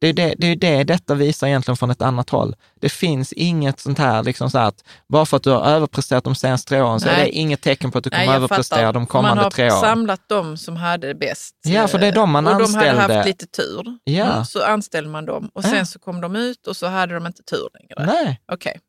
Det 0.00 0.06
är 0.08 0.12
det, 0.12 0.34
det, 0.38 0.46
är 0.46 0.56
det 0.56 0.84
detta 0.84 1.14
visar 1.14 1.46
egentligen 1.46 1.76
från 1.76 1.90
ett 1.90 2.02
annat 2.02 2.30
håll. 2.30 2.56
Det 2.80 2.88
finns 2.88 3.32
inget 3.32 3.80
sånt 3.80 3.98
här, 3.98 4.22
liksom 4.22 4.50
så 4.50 4.58
att 4.58 4.84
bara 5.08 5.26
för 5.26 5.36
att 5.36 5.42
du 5.42 5.50
har 5.50 5.64
överpresterat 5.64 6.24
de 6.24 6.34
senaste 6.34 6.68
tre 6.68 6.80
åren 6.80 7.00
så 7.00 7.08
är 7.08 7.12
Nej. 7.16 7.24
det 7.24 7.30
inget 7.30 7.60
tecken 7.60 7.90
på 7.90 7.98
att 7.98 8.04
du 8.04 8.10
kommer 8.10 8.18
Nej, 8.20 8.26
jag 8.34 8.36
överprestera 8.36 8.78
fattar. 8.78 8.92
de 8.92 9.06
kommande 9.06 9.34
man 9.34 9.44
har 9.44 9.50
tre 9.50 9.70
åren. 9.70 9.80
samlat 9.80 10.20
de 10.28 10.56
som 10.56 10.76
hade 10.76 11.06
det 11.06 11.14
bäst. 11.14 11.54
Ja, 11.62 11.88
för 11.88 11.98
det 11.98 12.06
är 12.06 12.12
de 12.12 12.30
man 12.30 12.46
och 12.46 12.52
de 12.58 12.62
anställde. 12.64 13.00
hade 13.00 13.14
haft 13.14 13.26
lite 13.28 13.46
tur. 13.46 13.98
Ja. 14.04 14.24
Mm, 14.32 14.44
så 14.44 14.64
anställde 14.64 15.10
man 15.10 15.26
dem 15.26 15.50
och 15.54 15.64
Ja. 15.64 15.68
sen 15.68 15.86
så 15.86 15.98
kom 15.98 16.20
de 16.20 16.36
ut 16.36 16.66
och 16.66 16.76
så 16.76 16.86
hade 16.86 17.14
de 17.14 17.26
inte 17.26 17.42
tur 17.42 17.68
längre. 17.80 18.12
Nej, 18.12 18.40
Okej. 18.52 18.80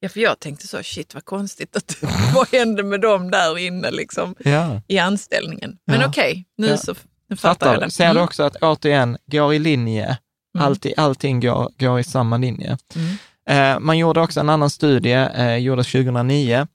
Ja, 0.00 0.08
för 0.08 0.20
jag 0.20 0.40
tänkte 0.40 0.66
så, 0.68 0.82
shit 0.82 1.14
vad 1.14 1.24
konstigt, 1.24 1.76
att, 1.76 1.96
vad 2.34 2.48
hände 2.52 2.82
med 2.82 3.00
dem 3.00 3.30
där 3.30 3.58
inne 3.58 3.90
liksom, 3.90 4.34
ja. 4.38 4.80
i 4.88 4.98
anställningen? 4.98 5.76
Men 5.86 6.00
Ja. 6.00 6.06
okej, 6.08 6.44
nu, 6.58 6.66
Ja. 6.66 6.76
så, 6.76 6.94
nu 7.28 7.36
fattar 7.36 7.66
jag 7.66 7.74
Fattar 7.74 7.80
det. 7.80 7.86
du? 7.86 7.90
Ser 7.90 8.04
du 8.04 8.10
Mm. 8.10 8.22
också 8.24 8.42
att 8.42 8.56
återigen, 8.56 9.18
går 9.26 9.54
i 9.54 9.58
linje. 9.58 10.18
Mm. 10.58 10.66
allting, 10.66 10.92
allting 10.96 11.40
går, 11.40 11.70
går 11.78 12.00
i 12.00 12.04
samma 12.04 12.36
linje. 12.36 12.78
Mm. 12.94 13.16
Eh, 13.48 13.80
man 13.80 13.98
gjorde 13.98 14.20
också 14.20 14.40
en 14.40 14.48
annan 14.48 14.70
studie, 14.70 15.28
eh, 15.34 15.56
gjordes 15.56 15.92
2009, 15.92 16.66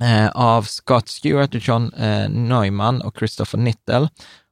eh, 0.00 0.28
av 0.28 0.62
Scott 0.62 1.08
Stewart, 1.08 1.50
John 1.68 1.92
eh, 1.92 2.28
Neumann 2.28 3.02
och 3.02 3.18
Christopher 3.18 3.58
Nittel 3.58 4.08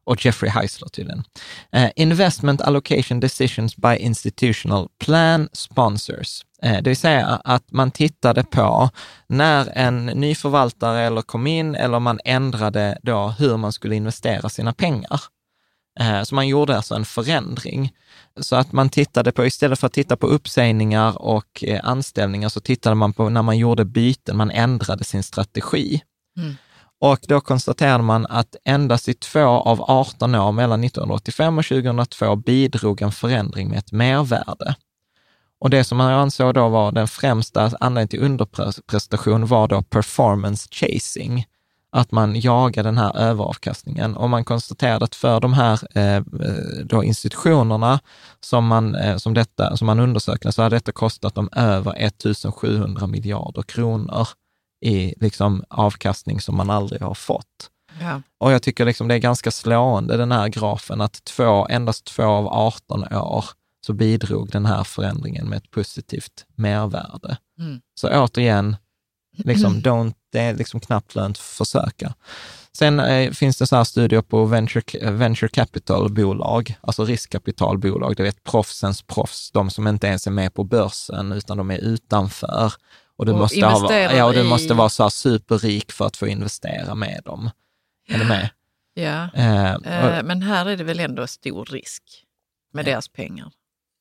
och 0.07 0.25
Jeffrey 0.25 0.51
Heisler 0.51 0.89
tydligen. 0.89 1.25
Eh, 1.73 1.91
investment 1.97 2.61
allocation 2.61 3.21
decisions 3.21 3.77
by 3.77 3.97
institutional 3.97 4.89
plan 5.05 5.49
sponsors. 5.53 6.43
Eh, 6.63 6.83
det 6.83 6.91
vill 6.91 6.97
säga 6.97 7.27
att 7.45 7.73
man 7.73 7.91
tittade 7.91 8.45
på 8.45 8.91
när 9.27 9.73
en 9.75 10.07
ny 10.07 10.35
förvaltare 10.35 11.01
eller 11.01 11.23
kom 11.23 11.47
in 11.47 11.75
eller 11.75 12.01
man 12.01 12.21
ändrade 12.25 12.99
då 13.03 13.35
hur 13.39 13.57
man 13.57 13.73
skulle 13.73 13.95
investera 13.95 14.49
sina 14.49 14.73
pengar. 14.73 15.21
Eh, 16.01 16.23
Så 16.23 16.35
man 16.35 16.49
gjorde 16.49 16.77
alltså 16.77 16.95
en 16.95 17.05
förändring. 17.05 17.93
Så 18.41 18.57
att 18.57 18.73
man 18.73 18.89
tittade 18.89 19.33
på, 19.33 19.47
istället 19.47 19.79
för 19.79 19.87
att 19.87 19.93
titta 19.93 20.17
på 20.17 20.27
uppsägningar 20.27 21.23
och 21.23 21.65
eh, 21.65 21.81
anställningar, 21.85 22.49
så 22.49 22.61
tittade 22.61 22.95
man 22.95 23.13
på 23.13 23.29
när 23.29 23.43
man 23.43 23.59
gjorde 23.59 23.85
byten, 23.85 24.37
man 24.37 24.51
ändrade 24.51 25.05
sin 25.05 25.23
strategi. 25.23 26.03
Mm. 26.39 26.57
Och 27.01 27.19
då 27.29 27.41
konstaterade 27.41 28.05
man 28.05 28.27
att 28.27 28.57
endast 28.65 29.09
i 29.09 29.15
två 29.15 29.47
av 29.47 29.83
18 29.83 30.35
år 30.35 30.53
mellan 30.53 30.85
1985 30.85 31.59
och 31.59 31.65
2002 31.65 32.37
bidrog 32.37 33.03
en 33.03 33.13
förändring 33.13 33.69
med 33.69 33.79
ett 33.79 33.93
mervärde. 33.93 34.75
Och 35.61 35.71
det 35.71 35.85
som 35.85 35.99
man 35.99 36.13
ansåg 36.13 36.55
då 36.55 36.69
var 36.69 36.93
den 36.93 37.09
främsta 37.09 37.71
anledningen 37.81 38.09
till 38.09 38.23
underprestation 38.23 39.47
var 39.47 39.69
då 39.69 39.83
performance 39.83 40.69
chasing 40.71 41.47
att 41.97 42.13
man 42.13 42.41
jagar 42.41 42.83
den 42.83 42.99
här 42.99 43.17
överavkastningen. 43.17 44.17
Och 44.17 44.31
man 44.31 44.45
konstaterade 44.45 45.05
att 45.05 45.15
för 45.15 45.41
de 45.41 45.53
här 45.53 45.99
eh, 45.99 46.23
institutionerna 47.05 48.01
som 48.41 48.67
man, 48.67 48.95
eh, 48.95 49.17
som, 49.17 49.35
detta, 49.35 49.77
som 49.77 49.87
man 49.87 50.01
undersökte 50.01 50.53
så 50.53 50.63
hade 50.63 50.77
detta 50.77 50.93
kostat 50.93 51.35
dem 51.35 51.49
över 51.53 51.95
1700 51.97 53.07
miljarder 53.07 53.63
kronor 53.63 54.29
i 54.85 55.15
liksom, 55.21 55.65
avkastning 55.69 56.41
som 56.41 56.57
man 56.57 56.71
aldrig 56.71 57.03
har 57.03 57.15
fått. 57.15 57.71
Ja. 58.01 58.23
Och 58.41 58.53
jag 58.53 58.63
tycker 58.63 58.85
liksom 58.85 59.09
det 59.09 59.15
är 59.15 59.19
ganska 59.19 59.51
slående 59.51 60.17
den 60.17 60.33
här 60.33 60.49
grafen, 60.49 61.01
att 61.01 61.25
två, 61.25 61.67
endast 61.71 62.05
två 62.05 62.25
av 62.25 62.47
18 62.47 63.05
år 63.05 63.45
så 63.87 63.93
bidrog 63.93 64.51
den 64.51 64.67
här 64.67 64.85
förändringen 64.85 65.49
med 65.49 65.57
ett 65.57 65.71
positivt 65.71 66.45
mervärde. 66.57 67.37
Mm. 67.59 67.81
Så 68.01 68.09
återigen, 68.09 68.77
liksom, 69.37 69.75
don't, 69.75 70.15
det 70.33 70.39
är 70.41 70.55
liksom 70.55 70.81
knappt 70.81 71.15
lönt 71.15 71.39
försöka. 71.39 72.15
Sen 72.73 73.01
eh, 73.01 73.31
finns 73.33 73.59
det 73.59 73.67
så 73.67 73.77
här 73.77 73.85
studier 73.85 74.23
på 74.23 74.45
venture, 74.45 75.11
venture 75.11 75.49
capital-bolag, 75.49 76.77
alltså 76.81 77.05
riskkapitalbolag, 77.05 78.17
du 78.17 78.23
vet 78.23 78.45
proffsens 78.45 79.03
proffs, 79.03 79.51
de 79.51 79.71
som 79.71 79.87
inte 79.89 80.07
ens 80.07 80.27
är 80.27 80.31
med 80.31 80.55
på 80.55 80.65
börsen 80.65 81.33
utan 81.33 81.57
de 81.57 81.71
är 81.71 81.79
utanför. 81.79 82.73
Och 83.19 83.27
du, 83.27 83.33
Och 83.33 83.39
måste, 83.39 83.67
ha, 83.67 83.93
ja, 83.95 84.25
och 84.25 84.33
du 84.35 84.41
i- 84.41 84.45
måste 84.49 84.75
vara 84.75 84.89
så 84.89 85.03
här 85.03 85.11
superrik 85.11 85.93
för 85.93 86.07
att 86.07 86.17
få 86.17 86.27
investera 86.27 86.95
med 86.95 87.21
dem. 87.25 87.51
Är 88.09 88.19
du 88.19 88.25
med? 88.25 88.51
Ja. 88.95 89.29
Eh, 89.35 89.75
och, 89.75 89.87
Eh, 89.87 90.23
men 90.25 90.43
här 90.43 90.67
är 90.67 90.77
det 90.77 90.85
väl 90.85 91.01
ändå 91.01 91.27
stor 91.27 91.65
risk 91.65 92.03
med 92.73 92.85
deras 92.85 93.09
pengar. 93.09 93.51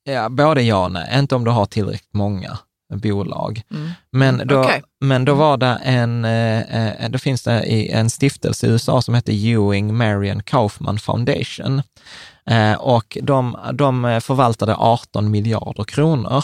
ja, 0.04 0.30
både 0.30 0.62
ja 0.62 0.86
och 0.86 0.92
nej, 0.92 1.20
inte 1.20 1.36
om 1.36 1.44
du 1.44 1.52
har 1.52 1.66
tillräckligt 1.66 2.14
många 2.14 2.58
bolag. 2.94 3.62
Mm. 3.72 3.92
Men 4.12 4.48
då, 4.48 4.60
Okej. 4.60 4.84
men 5.02 5.26
då 5.26 5.34
var 5.34 5.58
det 5.58 5.80
en, 5.84 6.26
eh, 6.26 7.04
eh, 7.04 7.10
då 7.10 7.18
finns 7.18 7.44
det 7.44 7.64
i 7.64 7.90
en 7.92 8.10
stiftelse 8.10 8.68
i 8.68 8.70
USA 8.70 9.02
som 9.02 9.16
heter 9.16 9.34
Ewing 9.34 9.98
Marion 9.98 10.44
Kaufman 10.44 11.00
Foundation. 11.00 11.82
Eh, 12.50 12.74
och 12.74 13.18
de, 13.22 13.58
de 13.74 14.22
förvaltade 14.24 14.76
18 14.76 15.32
miljarder 15.32 15.84
kronor. 15.84 16.44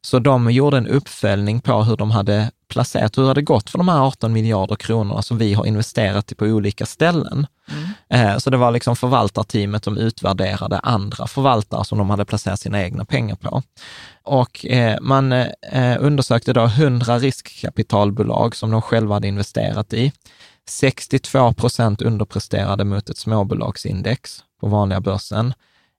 Så 0.00 0.18
de 0.18 0.50
gjorde 0.50 0.76
en 0.76 0.86
uppföljning 0.86 1.60
på 1.60 1.82
hur 1.82 1.96
de 1.96 2.10
hade 2.10 2.50
placerat, 2.68 3.18
hur 3.18 3.22
det 3.22 3.28
hade 3.28 3.42
gått 3.42 3.70
för 3.70 3.78
de 3.78 3.88
här 3.88 4.00
18 4.06 4.32
miljarder 4.32 4.76
kronorna 4.76 5.22
som 5.22 5.38
vi 5.38 5.54
har 5.54 5.66
investerat 5.66 6.32
i 6.32 6.34
på 6.34 6.44
olika 6.44 6.86
ställen. 6.86 7.46
Eh, 8.08 8.38
Så 8.38 8.50
det 8.50 8.56
var 8.56 8.70
liksom 8.70 8.96
förvaltarteamet 8.96 9.84
som 9.84 9.98
utvärderade 9.98 10.78
andra 10.78 11.26
förvaltare 11.26 11.84
som 11.84 11.98
de 11.98 12.10
hade 12.10 12.24
placerat 12.24 12.60
sina 12.60 12.82
egna 12.82 13.04
pengar 13.04 13.36
på. 13.36 13.62
Och 14.22 14.66
eh, 14.66 14.98
man 15.00 15.32
eh, 15.32 15.96
undersökte 15.98 16.52
då 16.52 16.64
100 16.64 17.18
riskkapitalbolag 17.18 18.56
som 18.56 18.70
de 18.70 18.82
själva 18.82 19.14
hade 19.14 19.28
investerat 19.28 19.92
i. 19.92 20.12
62 20.68 21.52
procent 21.52 22.02
underpresterade 22.02 22.84
mot 22.84 23.10
ett 23.10 23.18
småbolagsindex 23.18 24.38
på 24.60 24.66
vanliga 24.66 25.00
börsen. 25.00 25.54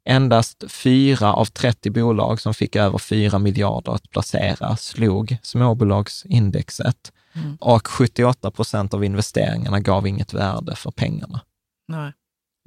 Endast 0.10 0.64
fyra 0.72 1.34
av 1.34 1.46
30 1.46 1.90
bolag 1.90 2.42
som 2.42 2.54
fick 2.54 2.76
över 2.76 2.98
4 2.98 3.40
miljarder 3.40 3.92
att 3.92 4.10
placera 4.10 4.78
slog 4.78 5.38
småbolagsindexet 5.42 7.12
Mm. 7.38 7.58
och 7.60 7.88
78 7.88 8.52
procent 8.52 8.94
av 8.94 9.04
investeringarna 9.04 9.80
gav 9.80 10.08
inget 10.08 10.34
värde 10.34 10.76
för 10.76 10.92
pengarna. 10.92 11.42
Nej. 11.88 12.12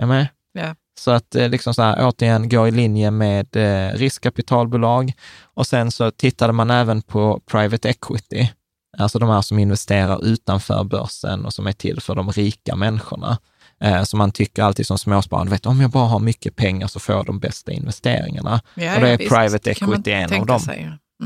Är 0.03 0.07
med? 0.07 0.29
Ja. 0.53 0.75
Så 0.99 1.11
att 1.11 1.35
eh, 1.35 1.49
liksom 1.49 1.75
så 1.75 1.83
här, 1.83 2.09
återigen 2.09 2.49
gå 2.49 2.69
i 2.69 2.71
linje 2.71 3.11
med 3.11 3.57
eh, 3.57 3.95
riskkapitalbolag 3.95 5.12
och 5.43 5.67
sen 5.67 5.91
så 5.91 6.11
tittade 6.11 6.53
man 6.53 6.71
även 6.71 7.03
på 7.03 7.41
private 7.47 7.89
equity, 7.89 8.51
alltså 8.99 9.19
de 9.19 9.29
här 9.29 9.43
som 9.43 9.59
investerar 9.59 10.25
utanför 10.25 10.85
börsen 10.85 11.45
och 11.45 11.55
som 11.55 11.67
är 11.67 11.73
till 11.73 12.01
för 12.01 12.15
de 12.15 12.31
rika 12.33 12.77
människorna. 12.77 13.39
Eh, 13.85 14.02
så 14.02 14.16
man 14.16 14.32
tycker 14.32 14.62
alltid 14.62 14.86
som 14.86 14.98
småsparare, 14.98 15.48
vet, 15.48 15.66
om 15.66 15.81
jag 15.81 15.90
bara 15.90 16.07
har 16.09 16.19
mycket 16.20 16.57
pengar 16.57 16.86
så 16.86 17.01
får 17.01 17.15
jag 17.15 17.27
de 17.27 17.39
bästa 17.39 17.73
investeringarna. 17.73 18.61
Ja, 18.74 18.97
och 18.97 19.02
ja, 19.02 19.07
är 19.07 19.19
visst. 19.19 19.31
private 19.35 19.70
equity 19.70 20.11
en 20.11 20.40
av 20.40 20.47
dem. 20.47 20.61
ja. 20.66 20.73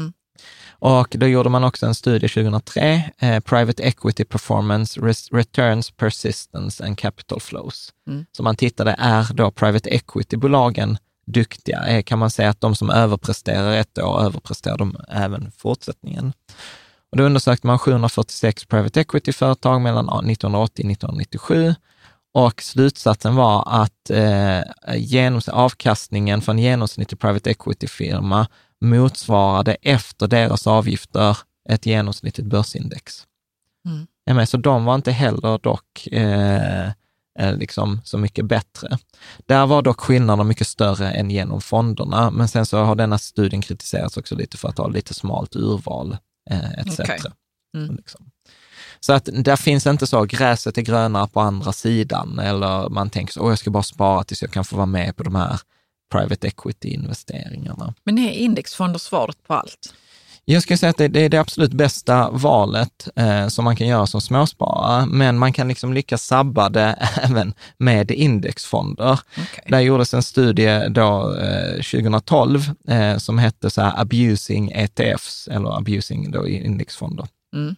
Mm. 0.00 0.12
Och 0.78 1.08
då 1.18 1.26
gjorde 1.26 1.48
man 1.48 1.64
också 1.64 1.86
en 1.86 1.94
studie 1.94 2.28
2003, 2.28 3.02
eh, 3.18 3.40
Private 3.40 3.82
Equity 3.82 4.24
Performance, 4.24 5.00
Res- 5.00 5.32
Returns, 5.32 5.90
Persistence 5.90 6.84
and 6.86 6.98
Capital 6.98 7.40
Flows. 7.40 7.92
Mm. 8.08 8.26
Så 8.32 8.42
man 8.42 8.56
tittade, 8.56 8.94
är 8.98 9.34
då 9.34 9.50
private 9.50 9.90
equity-bolagen 9.90 10.98
duktiga? 11.26 11.86
Eh, 11.86 12.02
Kan 12.02 12.18
man 12.18 12.30
säga 12.30 12.50
att 12.50 12.60
de 12.60 12.76
som 12.76 12.90
överpresterar 12.90 13.72
ett 13.76 13.98
år 13.98 14.20
överpresterar 14.22 14.78
de 14.78 14.96
även 15.08 15.50
fortsättningen? 15.58 16.32
Och 17.10 17.16
då 17.16 17.24
undersökte 17.24 17.66
man 17.66 17.78
746 17.78 18.64
private 18.64 19.00
equity-företag 19.00 19.80
mellan 19.80 20.04
1980 20.04 20.82
och 20.84 20.90
1997 20.90 21.74
och 22.34 22.62
slutsatsen 22.62 23.34
var 23.34 23.64
att 23.66 24.10
eh, 24.10 24.62
genoms- 24.94 25.48
avkastningen 25.48 26.40
för 26.40 26.52
en 26.52 26.58
genomsnittlig 26.58 27.20
private 27.20 27.50
equity-firma 27.50 28.46
motsvarade 28.80 29.76
efter 29.82 30.26
deras 30.26 30.66
avgifter 30.66 31.38
ett 31.68 31.86
genomsnittligt 31.86 32.48
börsindex. 32.48 33.26
Mm. 34.28 34.46
Så 34.46 34.56
de 34.56 34.84
var 34.84 34.94
inte 34.94 35.12
heller 35.12 35.58
dock 35.58 36.06
eh, 36.06 36.86
eh, 37.38 37.56
liksom 37.56 38.00
så 38.04 38.18
mycket 38.18 38.44
bättre. 38.44 38.98
Där 39.46 39.66
var 39.66 39.82
dock 39.82 40.00
skillnaderna 40.00 40.44
mycket 40.44 40.66
större 40.66 41.10
än 41.10 41.30
genom 41.30 41.60
fonderna, 41.60 42.30
men 42.30 42.48
sen 42.48 42.66
så 42.66 42.78
har 42.78 42.94
denna 42.94 43.18
studien 43.18 43.62
kritiserats 43.62 44.16
också 44.16 44.34
lite 44.34 44.56
för 44.56 44.68
att 44.68 44.78
ha 44.78 44.88
lite 44.88 45.14
smalt 45.14 45.56
urval 45.56 46.16
eh, 46.50 46.72
etc. 46.72 47.00
Okej. 47.00 47.18
Mm. 47.76 47.96
Liksom. 47.96 48.30
Så 49.06 49.12
att 49.12 49.28
där 49.32 49.56
finns 49.56 49.86
inte 49.86 50.06
så, 50.06 50.24
gräset 50.24 50.78
är 50.78 50.82
grönare 50.82 51.28
på 51.28 51.40
andra 51.40 51.72
sidan, 51.72 52.38
eller 52.38 52.88
man 52.88 53.10
tänker 53.10 53.32
så, 53.32 53.40
åh, 53.40 53.48
jag 53.48 53.58
ska 53.58 53.70
bara 53.70 53.82
spara 53.82 54.24
tills 54.24 54.42
jag 54.42 54.50
kan 54.50 54.64
få 54.64 54.76
vara 54.76 54.86
med 54.86 55.16
på 55.16 55.22
de 55.22 55.34
här 55.34 55.60
private 56.12 56.48
equity-investeringarna. 56.48 57.94
Men 58.04 58.18
är 58.18 58.30
indexfonder 58.32 58.98
svaret 58.98 59.36
på 59.46 59.54
allt? 59.54 59.94
Jag 60.44 60.62
skulle 60.62 60.76
säga 60.76 60.90
att 60.90 60.96
det, 60.96 61.08
det 61.08 61.20
är 61.20 61.28
det 61.28 61.40
absolut 61.40 61.72
bästa 61.72 62.30
valet 62.30 63.08
eh, 63.16 63.48
som 63.48 63.64
man 63.64 63.76
kan 63.76 63.86
göra 63.86 64.06
som 64.06 64.20
småsparare, 64.20 65.06
men 65.06 65.38
man 65.38 65.52
kan 65.52 65.68
liksom 65.68 65.92
lyckas 65.92 66.26
sabba 66.26 66.68
det 66.68 67.08
även 67.22 67.54
med 67.78 68.10
indexfonder. 68.10 69.12
Okay. 69.32 69.64
Där 69.68 69.80
gjordes 69.80 70.14
en 70.14 70.22
studie 70.22 70.88
då 70.88 71.36
eh, 71.36 71.72
2012 71.72 72.70
eh, 72.88 73.16
som 73.16 73.38
hette 73.38 73.70
så 73.70 73.82
här 73.82 74.00
abusing 74.00 74.70
ETFs, 74.70 75.48
eller 75.48 75.78
abusing 75.78 76.30
då 76.30 76.48
indexfonder. 76.48 77.26
Mm. 77.54 77.76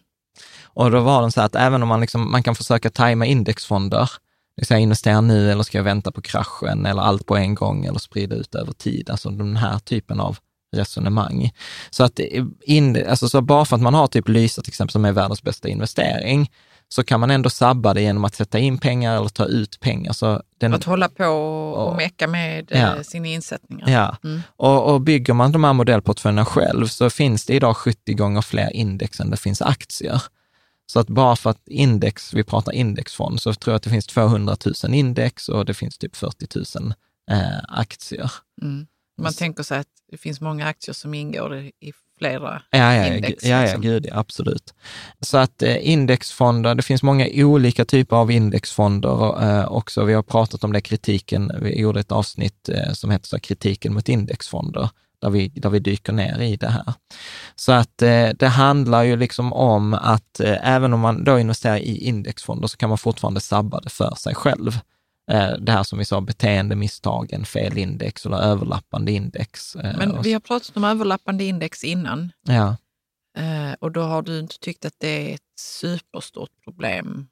Och 0.77 0.91
då 0.91 0.99
var 0.99 1.21
den 1.21 1.31
så 1.31 1.39
här 1.39 1.45
att 1.45 1.55
även 1.55 1.81
om 1.83 1.87
man, 1.89 2.01
liksom, 2.01 2.31
man 2.31 2.43
kan 2.43 2.55
försöka 2.55 2.89
tajma 2.89 3.25
indexfonder, 3.25 4.09
säga 4.63 4.79
investera 4.79 5.21
nu 5.21 5.51
eller 5.51 5.63
ska 5.63 5.77
jag 5.77 5.83
vänta 5.83 6.11
på 6.11 6.21
kraschen 6.21 6.85
eller 6.85 7.01
allt 7.01 7.25
på 7.25 7.37
en 7.37 7.55
gång 7.55 7.85
eller 7.85 7.99
sprida 7.99 8.35
ut 8.35 8.55
över 8.55 8.71
tid, 8.73 9.09
alltså 9.09 9.29
den 9.29 9.57
här 9.57 9.79
typen 9.79 10.19
av 10.19 10.37
resonemang. 10.75 11.51
Så 11.89 12.03
att 12.03 12.19
in, 12.65 13.05
alltså 13.09 13.29
så 13.29 13.41
bara 13.41 13.65
för 13.65 13.75
att 13.75 13.81
man 13.81 13.93
har 13.93 14.07
typ 14.07 14.27
Lysa 14.29 14.61
till 14.61 14.71
exempel 14.71 14.91
som 14.91 15.05
är 15.05 15.11
världens 15.11 15.43
bästa 15.43 15.67
investering, 15.69 16.51
så 16.89 17.03
kan 17.03 17.19
man 17.19 17.31
ändå 17.31 17.49
sabba 17.49 17.93
det 17.93 18.01
genom 18.01 18.25
att 18.25 18.35
sätta 18.35 18.59
in 18.59 18.77
pengar 18.77 19.15
eller 19.17 19.29
ta 19.29 19.45
ut 19.45 19.79
pengar. 19.79 20.13
Så 20.13 20.41
den, 20.59 20.73
att 20.73 20.83
hålla 20.83 21.09
på 21.09 21.25
och 21.75 21.95
meka 21.95 22.27
med 22.27 22.67
Ja. 22.71 22.77
ja. 22.97 23.03
sina 23.03 23.27
insättningar. 23.27 23.89
Ja, 23.89 24.17
Mm. 24.23 24.41
och, 24.57 24.93
och 24.93 25.01
bygger 25.01 25.33
man 25.33 25.51
de 25.51 25.63
här 25.63 25.73
modellportföljerna 25.73 26.45
själv 26.45 26.87
så 26.87 27.09
finns 27.09 27.45
det 27.45 27.53
idag 27.53 27.77
70 27.77 28.13
gånger 28.13 28.41
fler 28.41 28.73
index 28.73 29.19
än 29.19 29.29
det 29.29 29.37
finns 29.37 29.61
aktier. 29.61 30.21
Så 30.89 30.99
att 30.99 31.07
bara 31.07 31.35
för 31.35 31.49
att 31.49 31.67
index, 31.67 32.33
vi 32.33 32.43
pratar 32.43 32.71
indexfond, 32.71 33.41
så 33.41 33.53
tror 33.53 33.71
jag 33.71 33.75
att 33.75 33.83
det 33.83 33.89
finns 33.89 34.07
200 34.07 34.57
000 34.83 34.93
index 34.93 35.49
och 35.49 35.65
det 35.65 35.73
finns 35.73 35.97
typ 35.97 36.15
40 36.15 36.79
000 36.79 36.93
eh, 37.31 37.59
aktier. 37.67 38.31
Mm. 38.61 38.87
Man 39.21 39.33
tänker 39.33 39.63
sig 39.63 39.79
att 39.79 39.87
det 40.11 40.17
finns 40.17 40.41
många 40.41 40.65
aktier 40.65 40.93
som 40.93 41.13
ingår 41.13 41.57
i 41.57 41.93
flera 42.17 42.61
Ja, 42.69 42.93
ja, 42.93 43.15
index. 43.15 43.43
ja, 43.43 43.49
ja 43.49 43.61
liksom. 43.61 43.81
gud, 43.81 44.05
ja, 44.05 44.15
absolut. 44.15 44.73
Så 45.21 45.37
att 45.37 45.61
eh, 45.61 45.89
indexfonder, 45.89 46.75
det 46.75 46.83
finns 46.83 47.03
många 47.03 47.27
olika 47.33 47.85
typer 47.85 48.15
av 48.15 48.31
indexfonder 48.31 49.43
eh, 49.43 49.71
också. 49.71 50.03
Vi 50.03 50.13
har 50.13 50.23
pratat 50.23 50.63
om 50.63 50.73
det, 50.73 50.81
kritiken, 50.81 51.51
vi 51.61 51.79
gjorde 51.81 51.99
ett 51.99 52.11
avsnitt 52.11 52.69
eh, 52.69 52.93
som 52.93 53.11
heter 53.11 53.27
så 53.27 53.39
kritiken 53.39 53.93
mot 53.93 54.09
indexfonder, 54.09 54.89
där 55.21 55.29
vi, 55.29 55.47
där 55.47 55.69
vi 55.69 55.79
dyker 55.79 56.13
ner 56.13 56.41
i 56.41 56.55
det 56.55 56.69
här. 56.69 56.93
Så 57.55 57.71
att 57.71 58.01
eh, 58.01 58.29
det 58.29 58.47
handlar 58.47 59.03
ju 59.03 59.15
liksom 59.17 59.53
om 59.53 59.93
att 59.93 60.39
eh, 60.39 60.67
även 60.75 60.93
om 60.93 60.99
man 60.99 61.23
då 61.23 61.39
investerar 61.39 61.77
i 61.77 61.97
indexfonder 61.97 62.67
så 62.67 62.77
kan 62.77 62.89
man 62.89 62.97
fortfarande 62.97 63.39
sabba 63.39 63.79
det 63.79 63.89
för 63.89 64.15
sig 64.15 64.35
själv. 64.35 64.79
Eh, 65.31 65.49
det 65.59 65.71
här 65.71 65.83
som 65.83 65.99
vi 65.99 66.05
sa, 66.05 66.21
beteendemisstagen, 66.21 67.45
fel 67.45 67.77
index 67.77 68.25
eller 68.25 68.37
överlappande 68.37 69.11
index. 69.11 69.75
eh, 69.75 69.97
Men 69.97 70.21
vi 70.21 70.33
har 70.33 70.39
pratat 70.39 70.77
om 70.77 70.83
överlappande 70.83 71.43
index 71.43 71.83
innan 71.83 72.31
Ja. 72.47 72.77
eh, 73.37 73.73
och 73.79 73.91
då 73.91 74.01
har 74.01 74.21
du 74.21 74.39
inte 74.39 74.59
tyckt 74.59 74.85
att 74.85 74.95
det 74.99 75.31
är 75.31 75.35
ett 75.35 75.41
superstort 75.59 76.49
problem 76.63 77.27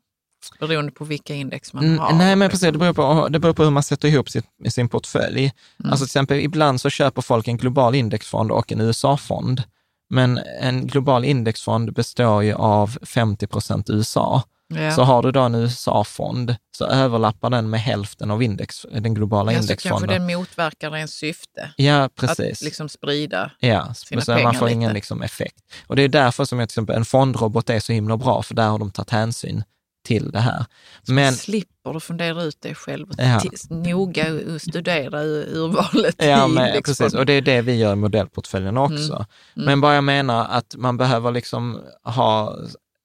beroende 0.59 0.91
på 0.91 1.05
vilka 1.05 1.33
index 1.35 1.73
man 1.73 1.83
Mm, 1.85 1.99
har. 1.99 2.13
Nej, 2.13 2.35
men 2.35 2.49
precis. 2.49 2.71
Det 2.71 2.77
beror, 2.79 2.93
på, 2.93 3.27
det 3.27 3.39
beror 3.39 3.53
på 3.53 3.63
hur 3.63 3.71
man 3.71 3.83
sätter 3.83 4.07
ihop 4.07 4.29
sitt, 4.29 4.45
sin 4.69 4.89
portfölj. 4.89 5.39
Mm. 5.79 5.91
Alltså 5.91 6.05
till 6.05 6.09
exempel, 6.09 6.39
ibland 6.39 6.81
så 6.81 6.89
köper 6.89 7.21
folk 7.21 7.47
en 7.47 7.57
global 7.57 7.95
indexfond 7.95 8.51
och 8.51 8.71
en 8.71 8.81
USA-fond. 8.81 9.63
Men 10.09 10.39
en 10.61 10.87
global 10.87 11.25
indexfond 11.25 11.93
består 11.93 12.43
ju 12.43 12.53
av 12.53 12.97
50 13.01 13.47
procent 13.47 13.89
USA. 13.89 14.43
Ja. 14.67 14.91
Så 14.91 15.01
har 15.03 15.23
du 15.23 15.31
då 15.31 15.39
en 15.41 15.55
USA-fond 15.55 16.55
så 16.77 16.85
överlappar 16.85 17.49
den 17.49 17.69
med 17.69 17.79
hälften 17.81 18.31
av 18.31 18.43
index, 18.43 18.85
den 18.91 19.13
globala 19.13 19.51
ja, 19.53 19.61
så 19.61 19.67
kanske 19.67 19.87
indexfonden. 19.89 20.27
den 20.27 20.37
motverkar 20.37 20.95
ens 20.95 21.13
syfte. 21.13 21.69
Ja, 21.77 22.09
precis. 22.15 22.61
Att 22.61 22.65
liksom 22.65 22.89
sprida. 22.89 23.51
Ja, 23.59 23.93
sina 23.93 24.21
så 24.21 24.31
man 24.31 24.37
pengar 24.39 24.53
får 24.53 24.69
ingen 24.69 24.89
lite. 24.89 24.93
liksom, 24.93 25.21
effekt. 25.21 25.59
Och 25.87 25.95
det 25.95 26.03
är 26.03 26.07
därför 26.07 26.45
som 26.45 26.59
jag, 26.59 26.69
till 26.69 26.73
exempel, 26.73 26.95
en 26.95 27.05
fondrobot 27.05 27.69
är 27.69 27.79
så 27.79 27.93
himla 27.93 28.17
bra, 28.17 28.43
för 28.43 28.55
där 28.55 28.67
har 28.69 28.79
de 28.79 28.91
tagit 28.91 29.09
hänsyn 29.09 29.63
till 30.05 30.31
det 30.31 30.39
här. 30.39 30.65
Men, 31.07 31.33
Slipper 31.33 31.93
du 31.93 31.99
fundera 31.99 32.43
ut 32.43 32.57
det 32.59 32.75
själv 32.75 33.09
och 33.09 33.15
Ja. 33.17 33.41
noga 33.69 34.25
studera 34.59 35.21
ur- 35.23 35.57
urvalet 35.57 36.15
Ja, 36.17 36.25
i 36.25 36.51
men, 36.53 36.67
indexfonden. 36.67 36.81
precis. 36.83 37.13
Och 37.13 37.25
det 37.25 37.33
är 37.33 37.41
det 37.41 37.61
vi 37.61 37.75
gör 37.75 37.93
i 37.93 37.95
modellportföljen 37.95 38.77
också. 38.77 39.13
Mm. 39.13 39.25
Men 39.65 39.81
bara 39.81 39.95
jag 39.95 40.03
menar 40.03 40.45
att 40.49 40.75
man 40.77 40.97
behöver 40.97 41.31
liksom 41.31 41.81
ha 42.03 42.57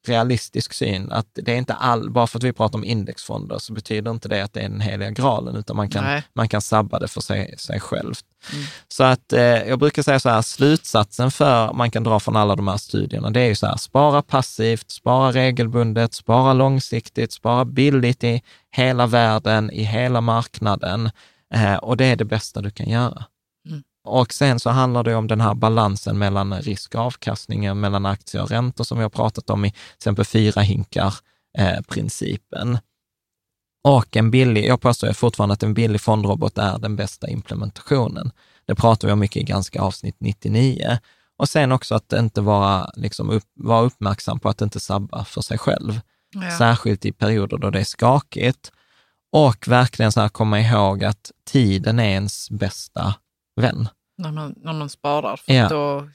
realistisk 0.07 0.73
syn, 0.73 1.13
att 1.13 1.27
det 1.33 1.53
är 1.53 1.57
inte 1.57 1.75
all, 1.75 2.11
bara 2.11 2.27
för 2.27 2.39
att 2.39 2.45
vi 2.45 2.53
pratar 2.53 2.79
om 2.79 2.85
indexfonder 2.85 3.59
så 3.59 3.73
betyder 3.73 4.11
inte 4.11 4.29
det 4.29 4.45
att 4.45 4.53
det 4.53 4.61
är 4.61 4.69
den 4.69 4.81
heliga 4.81 5.11
graalen, 5.11 5.57
utan 5.57 5.77
man 5.77 5.91
kan, 5.91 6.05
Nej. 6.05 6.23
man 6.33 6.49
kan 6.49 6.63
sabba 6.63 6.99
det 6.99 7.09
för 7.09 7.21
sig, 7.21 7.55
sig 7.59 7.81
själv. 7.81 8.15
Mm. 8.53 8.65
Så 8.89 9.05
att 9.05 9.33
eh, 9.33 9.43
jag 9.43 9.79
brukar 9.79 10.03
säga 10.03 10.21
så 10.21 10.29
här, 10.29 10.43
slutsatsen 10.43 11.31
för 11.31 11.73
man 11.73 11.91
kan 11.91 12.05
dra 12.05 12.21
från 12.21 12.37
alla 12.37 12.57
de 12.57 12.69
här 12.69 12.77
studierna, 12.77 13.31
det 13.31 13.41
är 13.41 13.49
ju 13.49 13.55
så 13.55 13.67
här, 13.67 13.77
spara 13.77 14.23
passivt, 14.23 14.91
spara 14.91 15.33
regelbundet, 15.33 16.15
spara 16.15 16.53
långsiktigt, 16.53 17.33
spara 17.33 17.65
billigt 17.65 18.25
i 18.25 18.43
hela 18.71 19.07
världen, 19.07 19.71
i 19.71 19.83
hela 19.83 20.21
marknaden. 20.21 21.11
Eh, 21.55 21.75
och 21.75 21.97
det 21.97 22.05
är 22.05 22.17
det 22.17 22.25
bästa 22.25 22.61
du 22.61 22.71
kan 22.71 22.89
göra. 22.89 23.25
Och 24.05 24.33
sen 24.33 24.61
så 24.61 24.71
handlar 24.71 25.05
det 25.05 25.15
om 25.15 25.27
den 25.27 25.41
här 25.41 25.55
balansen 25.55 26.19
mellan 26.19 26.61
risk 26.61 26.95
och 26.95 27.01
avkastningen, 27.01 27.81
mellan 27.81 28.07
aktier 28.07 28.43
och 28.43 28.51
räntor 28.51 28.85
som 28.85 28.99
vi 28.99 29.03
har 29.03 29.11
pratat 29.11 29.51
om 29.51 29.65
i 29.65 29.71
till 29.71 29.81
exempel 29.97 30.25
fyra 30.25 30.61
hinkar-principen. 30.61 32.79
och 33.85 34.17
en 34.17 34.31
billig, 34.31 34.67
jag 34.67 34.81
påstår 34.81 35.13
fortfarande 35.13 35.53
att 35.53 35.63
en 35.63 35.75
billig 35.75 36.01
fondrobot 36.01 36.59
är 36.59 36.79
den 36.79 36.97
bästa 36.97 37.29
implementationen. 37.29 38.31
Det 38.67 38.75
pratar 38.75 39.09
vi 39.09 39.13
om 39.13 39.19
mycket 39.19 39.43
i 39.43 39.45
ganska 39.45 39.83
avsnitt 39.83 40.17
99. 40.19 40.99
Och 41.37 41.49
sen 41.49 41.73
också 41.73 41.95
att 41.95 42.13
inte 42.13 42.41
vara, 42.41 42.91
liksom 42.95 43.31
upp, 43.31 43.47
vara 43.55 43.83
uppmärksam 43.83 44.41
på 44.41 44.49
att 44.49 44.61
inte 44.61 44.81
sabba 44.81 45.25
för 45.25 45.41
sig 45.41 45.59
själv. 45.59 46.01
Ja. 46.35 46.51
Särskilt 46.59 47.05
i 47.05 47.13
perioder 47.13 47.59
då 47.59 47.71
det 47.71 47.81
är 47.81 47.85
skakigt. 47.85 48.73
Och 49.33 49.69
verkligen 49.69 50.13
så 50.13 50.21
här 50.21 50.29
komma 50.29 50.61
ihåg 50.61 51.05
att 51.05 51.33
tiden 51.45 51.99
är 51.99 52.09
ens 52.09 52.51
bästa 52.51 53.15
vän. 53.61 53.89
när, 54.19 54.33
man, 54.33 54.55
när 54.57 54.73
man 54.73 54.89
sparar. 54.89 55.37
För 55.37 55.53
Ja. 55.53 55.69
då, 55.69 56.09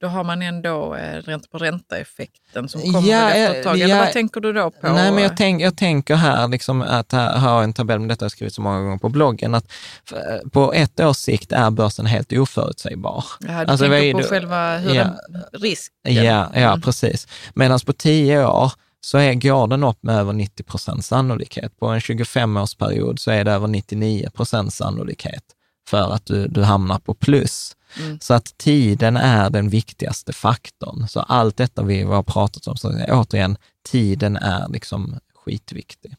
då 0.00 0.06
har 0.06 0.24
man 0.24 0.42
ändå 0.42 0.94
eh, 0.94 1.16
ränta 1.22 1.48
på 1.50 1.58
ränta-effekten 1.58 2.68
som 2.68 2.80
kommer 2.80 3.08
Ja, 3.10 3.30
efter 3.30 3.50
eh, 3.54 3.58
ett 3.58 3.64
tag. 3.64 3.80
Eller 3.80 3.94
ja. 3.94 4.00
vad 4.04 4.12
tänker 4.12 4.40
du 4.40 4.52
då 4.52 4.70
på? 4.70 4.92
Nej, 4.92 5.12
men 5.12 5.22
jag, 5.22 5.36
tänk, 5.36 5.62
jag 5.62 5.76
tänker 5.76 6.14
här, 6.14 6.48
liksom 6.48 6.82
att 6.82 7.12
här 7.12 7.36
har 7.38 7.62
en 7.62 7.72
tabell, 7.72 7.98
men 7.98 8.08
detta 8.08 8.22
har 8.22 8.24
jag 8.24 8.32
skrivit 8.32 8.54
så 8.54 8.60
många 8.62 8.80
gånger 8.82 8.98
på 8.98 9.08
bloggen, 9.08 9.54
att 9.54 9.72
f- 10.10 10.40
på 10.52 10.72
ett 10.72 11.00
års 11.00 11.16
sikt 11.16 11.52
är 11.52 11.70
börsen 11.70 12.06
helt 12.06 12.32
oförutsägbar. 12.32 13.24
Ja, 13.40 13.46
du 13.64 13.70
Alltså, 13.70 13.88
tänker 13.88 14.12
på 14.12 14.18
det- 14.18 14.24
själva 14.24 14.76
hur 14.78 14.94
Ja. 14.94 15.04
den, 15.04 15.42
risken. 15.60 16.14
Ja, 16.14 16.50
ja 16.54 16.68
Mm. 16.68 16.80
precis. 16.80 17.28
Medan 17.54 17.80
på 17.86 17.92
10 17.92 18.46
år 18.46 18.72
så 19.00 19.18
är, 19.18 19.34
går 19.34 19.66
den 19.68 19.84
upp 19.84 20.02
med 20.02 20.16
över 20.18 20.32
90 20.32 20.62
procents 20.62 21.08
sannolikhet. 21.08 21.78
På 21.78 21.86
en 21.86 22.00
25-årsperiod 22.00 23.16
så 23.18 23.30
är 23.30 23.44
det 23.44 23.52
över 23.52 23.66
99 23.66 24.30
procents 24.34 24.76
sannolikhet 24.76 25.42
för 25.88 26.12
att 26.12 26.26
du, 26.26 26.46
du 26.48 26.62
hamnar 26.62 26.98
på 26.98 27.14
plus. 27.14 27.76
Mm. 28.00 28.20
Så 28.20 28.34
att 28.34 28.58
tiden 28.58 29.16
är 29.16 29.50
den 29.50 29.68
viktigaste 29.68 30.32
faktorn. 30.32 31.08
Så 31.08 31.20
allt 31.20 31.56
detta 31.56 31.82
vi 31.82 32.02
har 32.02 32.22
pratat 32.22 32.66
om, 32.66 32.76
så 32.76 33.04
återigen, 33.08 33.56
tiden 33.88 34.36
är 34.36 34.68
liksom 34.68 35.18
skitviktig. 35.34 36.16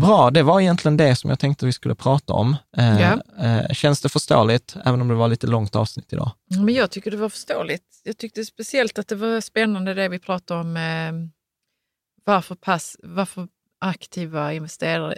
Bra, 0.00 0.30
det 0.30 0.42
var 0.42 0.60
egentligen 0.60 0.96
det 0.96 1.16
som 1.16 1.30
jag 1.30 1.38
tänkte 1.38 1.66
vi 1.66 1.72
skulle 1.72 1.94
prata 1.94 2.32
om. 2.32 2.56
Eh, 2.76 3.00
Ja. 3.00 3.20
eh, 3.38 3.68
känns 3.74 4.00
det 4.00 4.08
förståeligt, 4.08 4.76
även 4.84 5.00
om 5.00 5.08
det 5.08 5.14
var 5.14 5.28
lite 5.28 5.46
långt 5.46 5.76
avsnitt 5.76 6.12
idag? 6.12 6.30
Men 6.56 6.74
jag 6.74 6.90
tycker 6.90 7.10
det 7.10 7.16
var 7.16 7.28
förståeligt. 7.28 7.84
Jag 8.04 8.18
tyckte 8.18 8.44
speciellt 8.44 8.98
att 8.98 9.08
det 9.08 9.14
var 9.14 9.40
spännande 9.40 9.94
det 9.94 10.08
vi 10.08 10.18
pratade 10.18 10.60
om. 10.60 10.76
Eh, 10.76 11.12
varför, 12.24 12.54
pass, 12.54 12.96
varför 13.02 13.48
aktiva 13.80 14.52
investerare 14.52 15.16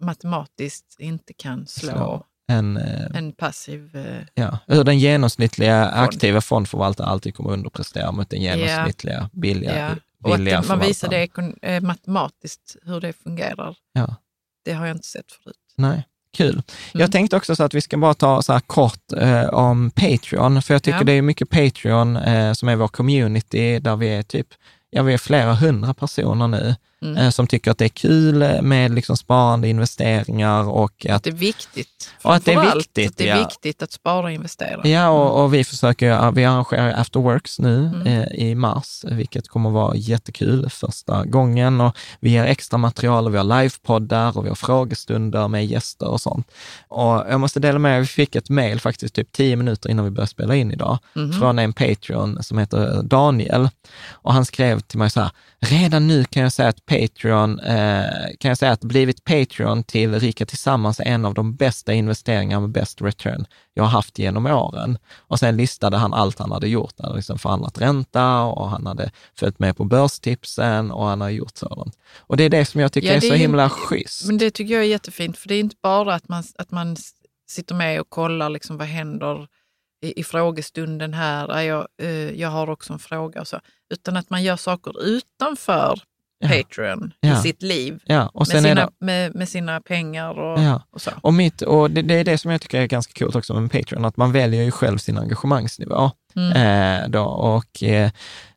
matematiskt 0.00 0.96
inte 0.98 1.32
kan 1.32 1.66
slå 1.66 1.90
Slå. 1.90 2.24
En, 2.48 2.76
eh, 2.76 3.06
en 3.14 3.32
passiv... 3.32 3.96
Eh, 3.96 4.22
Ja, 4.34 4.58
hur 4.66 4.84
den 4.84 4.98
genomsnittliga 4.98 5.86
aktiva 5.86 6.40
fondförvaltaren 6.40 7.10
alltid 7.10 7.34
kommer 7.34 7.50
underprestera 7.50 8.12
mot 8.12 8.30
den 8.30 8.40
genomsnittliga 8.40 9.30
billiga, 9.32 9.78
ja. 9.88 9.94
Billiga 10.36 10.62
man 10.68 10.80
visar 10.80 11.08
det 11.08 11.28
eh, 11.62 11.80
matematiskt 11.82 12.76
hur 12.82 13.00
det 13.00 13.12
fungerar. 13.12 13.76
Ja, 13.92 14.16
Det 14.64 14.72
har 14.72 14.86
jag 14.86 14.96
inte 14.96 15.06
sett 15.08 15.32
förut. 15.32 15.56
nej, 15.76 16.06
kul. 16.36 16.52
Mm. 16.52 16.62
Jag 16.92 17.12
tänkte 17.12 17.36
också 17.36 17.56
så 17.56 17.62
att 17.64 17.74
vi 17.74 17.80
ska 17.80 17.96
bara 17.96 18.14
ta 18.14 18.42
så 18.42 18.52
här 18.52 18.60
kort 18.60 19.12
eh, 19.16 19.44
om 19.48 19.90
Patreon, 19.90 20.62
för 20.62 20.74
jag 20.74 20.82
tycker 20.82 20.98
Ja. 20.98 21.04
det 21.04 21.12
är 21.12 21.22
mycket 21.22 21.50
Patreon 21.50 22.16
eh, 22.16 22.52
som 22.52 22.68
är 22.68 22.76
vår 22.76 22.88
community, 22.88 23.78
där 23.78 23.96
vi 23.96 24.08
är 24.08 24.22
typ, 24.22 24.46
ja 24.90 25.02
vi 25.02 25.14
är 25.14 25.18
flera 25.18 25.54
hundra 25.54 25.94
personer 25.94 26.48
nu. 26.48 26.74
Mm. 27.10 27.16
eh, 27.24 27.30
som 27.30 27.46
tycker 27.46 27.70
att 27.70 27.78
det 27.78 27.84
är 27.84 27.88
kul 27.88 28.62
med 28.62 28.94
liksom 28.94 29.16
sparande, 29.16 29.68
investeringar 29.68 30.68
och 30.68 31.06
att 31.10 31.24
Det 31.24 31.30
är 31.30 31.34
viktigt. 31.34 32.10
Och 32.22 32.34
att 32.34 32.44
det 32.44 32.52
är 32.52 32.74
viktigt, 32.76 33.10
att 33.10 33.16
det 33.16 33.28
är 33.28 33.36
ja. 33.36 33.42
viktigt 33.48 33.82
att 33.82 33.92
spara 33.92 34.24
och 34.24 34.30
investera. 34.32 34.86
Ja, 34.88 35.08
och, 35.08 35.44
och 35.44 35.54
vi 35.54 35.64
försöker, 35.64 36.30
vi 36.32 36.44
arrangerar 36.44 37.00
after 37.00 37.20
works 37.20 37.58
nu 37.58 37.76
Mm. 37.86 38.06
eh, 38.06 38.26
i 38.34 38.54
mars, 38.54 39.04
vilket 39.10 39.48
kommer 39.48 39.70
vara 39.70 39.96
jättekul 39.96 40.70
första 40.70 41.24
gången. 41.24 41.80
Och 41.80 41.96
vi 42.20 42.30
ger 42.30 42.44
extra 42.44 42.78
material 42.78 43.26
och 43.26 43.34
vi 43.34 43.38
har 43.38 43.62
livepoddar 43.62 44.38
och 44.38 44.44
vi 44.44 44.48
har 44.48 44.56
frågestunder 44.56 45.48
med 45.48 45.66
gäster 45.66 46.08
och 46.08 46.20
sånt. 46.20 46.50
Och 46.88 47.24
jag 47.30 47.40
måste 47.40 47.60
dela 47.60 47.78
med, 47.78 48.00
vi 48.00 48.06
fick 48.06 48.36
ett 48.36 48.48
mejl 48.50 48.80
faktiskt 48.80 49.14
typ 49.14 49.32
tio 49.32 49.56
minuter 49.56 49.90
innan 49.90 50.04
vi 50.04 50.10
började 50.10 50.30
spela 50.30 50.54
in 50.54 50.72
idag, 50.72 50.98
Mhm. 51.14 51.32
från 51.32 51.58
en 51.58 51.72
Patreon 51.72 52.42
som 52.42 52.58
heter 52.58 53.02
Daniel. 53.02 53.68
Och 54.10 54.32
han 54.34 54.44
skrev 54.44 54.80
till 54.80 54.98
mig 54.98 55.10
så 55.10 55.20
här, 55.20 55.30
redan 55.60 56.06
nu 56.06 56.24
kan 56.24 56.42
jag 56.42 56.52
säga 56.52 56.68
att 56.68 56.86
Patreon, 57.00 57.58
eh, 57.60 58.04
kan 58.38 58.48
jag 58.48 58.58
säga 58.58 58.72
att 58.72 58.80
blivit 58.84 59.24
Patreon 59.24 59.84
till 59.84 60.20
Rika 60.20 60.46
Tillsammans 60.46 61.00
är 61.00 61.04
en 61.04 61.24
av 61.24 61.34
de 61.34 61.54
bästa 61.56 61.92
investeringar 61.92 62.60
med 62.60 62.70
bäst 62.70 63.02
return 63.02 63.46
jag 63.74 63.82
har 63.84 63.90
haft 63.90 64.18
genom 64.18 64.46
åren. 64.46 64.98
Och 65.16 65.38
sen 65.38 65.56
listade 65.56 65.96
han 65.96 66.14
allt 66.14 66.38
han 66.38 66.52
hade 66.52 66.68
gjort. 66.68 66.94
Han 66.98 67.04
hade 67.04 67.16
liksom 67.16 67.38
förhandlat 67.38 67.80
ränta 67.80 68.40
och 68.42 68.70
han 68.70 68.86
hade 68.86 69.10
följt 69.34 69.58
med 69.58 69.76
på 69.76 69.84
börstipsen 69.84 70.90
och 70.90 71.06
han 71.06 71.20
har 71.20 71.30
gjort 71.30 71.56
sådant. 71.56 71.98
Och 72.18 72.36
det 72.36 72.44
är 72.44 72.50
det 72.50 72.64
som 72.64 72.80
jag 72.80 72.92
tycker 72.92 73.08
Ja, 73.08 73.14
är 73.14 73.20
så 73.20 73.26
är 73.26 73.30
ju- 73.32 73.36
himla 73.36 73.70
schysst. 73.70 74.26
Men 74.26 74.38
det 74.38 74.50
tycker 74.50 74.74
jag 74.74 74.82
är 74.82 74.88
jättefint, 74.88 75.38
för 75.38 75.48
det 75.48 75.54
är 75.54 75.60
inte 75.60 75.76
bara 75.82 76.14
att 76.14 76.28
man, 76.28 76.44
att 76.58 76.70
man 76.70 76.96
sitter 77.48 77.74
med 77.74 78.00
och 78.00 78.10
kollar 78.10 78.50
liksom 78.50 78.76
vad 78.76 78.86
händer 78.86 79.46
i, 80.02 80.20
i 80.20 80.24
frågestunden 80.24 81.14
här. 81.14 81.48
Ja, 81.48 81.62
Jag, 81.62 81.86
eh, 82.02 82.10
jag 82.40 82.48
har 82.48 82.70
också 82.70 82.92
en 82.92 82.98
fråga 82.98 83.40
och 83.40 83.48
så. 83.48 83.60
Utan 83.94 84.16
att 84.16 84.30
man 84.30 84.42
gör 84.42 84.56
saker 84.56 85.02
utanför. 85.04 86.00
Patreon 86.44 87.12
Ja. 87.20 87.32
i 87.38 87.42
sitt 87.42 87.62
liv. 87.62 87.98
Ja, 88.06 88.30
och 88.34 88.48
Med 88.52 88.62
sina, 88.62 88.74
det, 88.74 88.90
med, 89.00 89.34
med 89.34 89.48
sina 89.48 89.80
pengar 89.80 90.38
och, 90.38 90.60
Ja. 90.62 90.82
och 90.90 91.00
så. 91.00 91.10
och, 91.20 91.34
mitt, 91.34 91.62
och 91.62 91.90
det, 91.90 92.02
det 92.02 92.14
är 92.14 92.24
det 92.24 92.38
som 92.38 92.50
jag 92.50 92.60
tycker 92.60 92.80
är 92.80 92.86
ganska 92.86 93.12
coolt 93.18 93.36
också 93.36 93.60
med 93.60 93.72
Patreon, 93.72 94.04
att 94.04 94.16
man 94.16 94.32
väljer 94.32 94.62
ju 94.62 94.70
själv 94.70 94.98
sin 94.98 95.18
engagemangsnivå. 95.18 96.10
Mm. 96.36 96.52
Eh, 97.02 97.08
då, 97.08 97.22
och, 97.24 97.82
eh, 97.82 98.10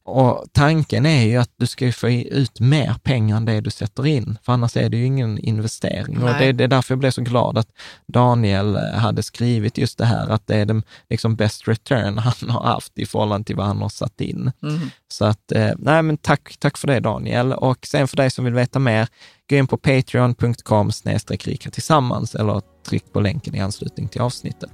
och 0.10 0.46
tanken 0.52 1.06
är 1.06 1.24
ju 1.24 1.38
att 1.38 1.52
du 1.58 1.68
ska 1.68 1.92
få 1.92 2.10
ut 2.10 2.60
mer 2.60 2.96
pengar 3.04 3.38
än 3.38 3.46
det 3.46 3.62
du 3.62 3.70
sätter 3.70 4.06
in, 4.06 4.38
för 4.44 4.54
annars 4.54 4.78
är 4.78 4.90
det 4.90 4.98
ju 4.98 5.06
ingen 5.06 5.38
investering. 5.38 6.18
Och 6.18 6.30
Nej. 6.30 6.46
det, 6.46 6.52
det 6.52 6.64
är 6.64 6.68
därför 6.68 6.94
jag 6.94 7.00
blev 7.00 7.12
så 7.12 7.22
glad 7.22 7.58
att 7.58 7.68
Daniel 8.08 8.76
eh, 8.76 8.82
hade 8.82 9.24
skrivit 9.24 9.78
just 9.78 9.98
det 9.98 10.06
här, 10.06 10.30
att 10.30 10.48
det 10.48 10.56
är 10.56 10.66
den 10.66 10.84
liksom 11.10 11.36
best 11.36 11.68
return 11.68 12.18
han 12.40 12.50
har 12.50 12.64
haft 12.64 13.00
i 13.00 13.06
förhållande 13.06 13.46
till 13.46 13.56
vad 13.56 13.66
han 13.66 13.82
har 13.82 13.90
satt 13.90 14.22
in. 14.22 14.52
Mm. 14.64 14.90
Så 15.08 15.26
att, 15.26 15.52
eh, 15.52 15.72
nej 15.78 16.02
men 16.02 16.18
tack, 16.18 16.58
tack 16.60 16.78
för 16.78 16.88
det 16.88 17.00
Daniel. 17.00 17.54
Och 17.54 17.88
sen 17.88 18.08
för 18.08 18.18
dig 18.18 18.32
som 18.32 18.46
vill 18.46 18.54
veta 18.54 18.80
mer, 18.80 19.08
gå 19.50 19.56
in 19.56 19.68
på 19.68 19.78
patreon.com 19.78 20.92
rika 21.28 21.70
tillsammans 21.70 22.36
eller 22.36 22.62
tryck 22.90 23.14
på 23.14 23.20
länken 23.22 23.56
i 23.56 23.60
anslutning 23.60 24.08
till 24.08 24.22
avsnittet. 24.22 24.70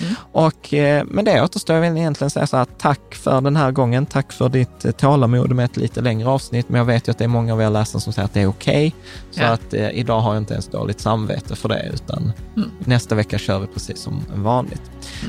Mm. 0.00 0.14
Och 0.32 0.74
eh, 0.74 1.04
med 1.04 1.24
det 1.24 1.42
återstår 1.42 1.74
väl 1.80 1.96
egentligen 1.96 2.30
säga 2.30 2.46
så 2.46 2.56
här, 2.56 2.64
tack 2.78 3.14
för 3.14 3.40
den 3.40 3.56
här 3.56 3.70
gången. 3.72 4.06
Tack 4.06 4.32
för 4.32 4.48
ditt 4.48 4.84
eh, 4.84 4.90
tålamod 4.92 5.52
med 5.52 5.64
ett 5.64 5.76
lite 5.76 6.00
längre 6.00 6.28
avsnitt, 6.28 6.68
men 6.68 6.78
jag 6.78 6.84
vet 6.84 7.08
ju 7.08 7.10
att 7.10 7.18
det 7.18 7.24
är 7.24 7.28
många 7.28 7.52
av 7.52 7.60
er 7.62 7.70
läsare 7.70 8.00
som 8.02 8.12
säger 8.12 8.26
att 8.26 8.34
det 8.34 8.40
är 8.40 8.46
okej. 8.46 8.94
Så 9.30 9.40
Ja. 9.40 9.46
att 9.48 9.74
eh, 9.74 9.90
idag 9.90 10.20
har 10.20 10.34
jag 10.34 10.42
inte 10.42 10.52
ens 10.54 10.68
dåligt 10.68 11.00
samvete 11.00 11.56
för 11.56 11.68
det, 11.68 11.90
utan 11.94 12.32
Mm. 12.56 12.70
nästa 12.78 13.14
vecka 13.14 13.38
kör 13.38 13.58
vi 13.58 13.66
precis 13.66 13.98
som 14.00 14.20
vanligt. 14.34 14.82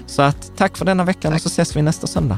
Så 0.07 0.21
att 0.21 0.51
tack 0.57 0.77
för 0.77 0.85
denna 0.85 1.03
veckan 1.03 1.31
Tack. 1.31 1.35
och 1.37 1.41
så 1.41 1.47
ses 1.61 1.75
vi 1.75 1.81
nästa 1.81 2.07
söndag. 2.07 2.37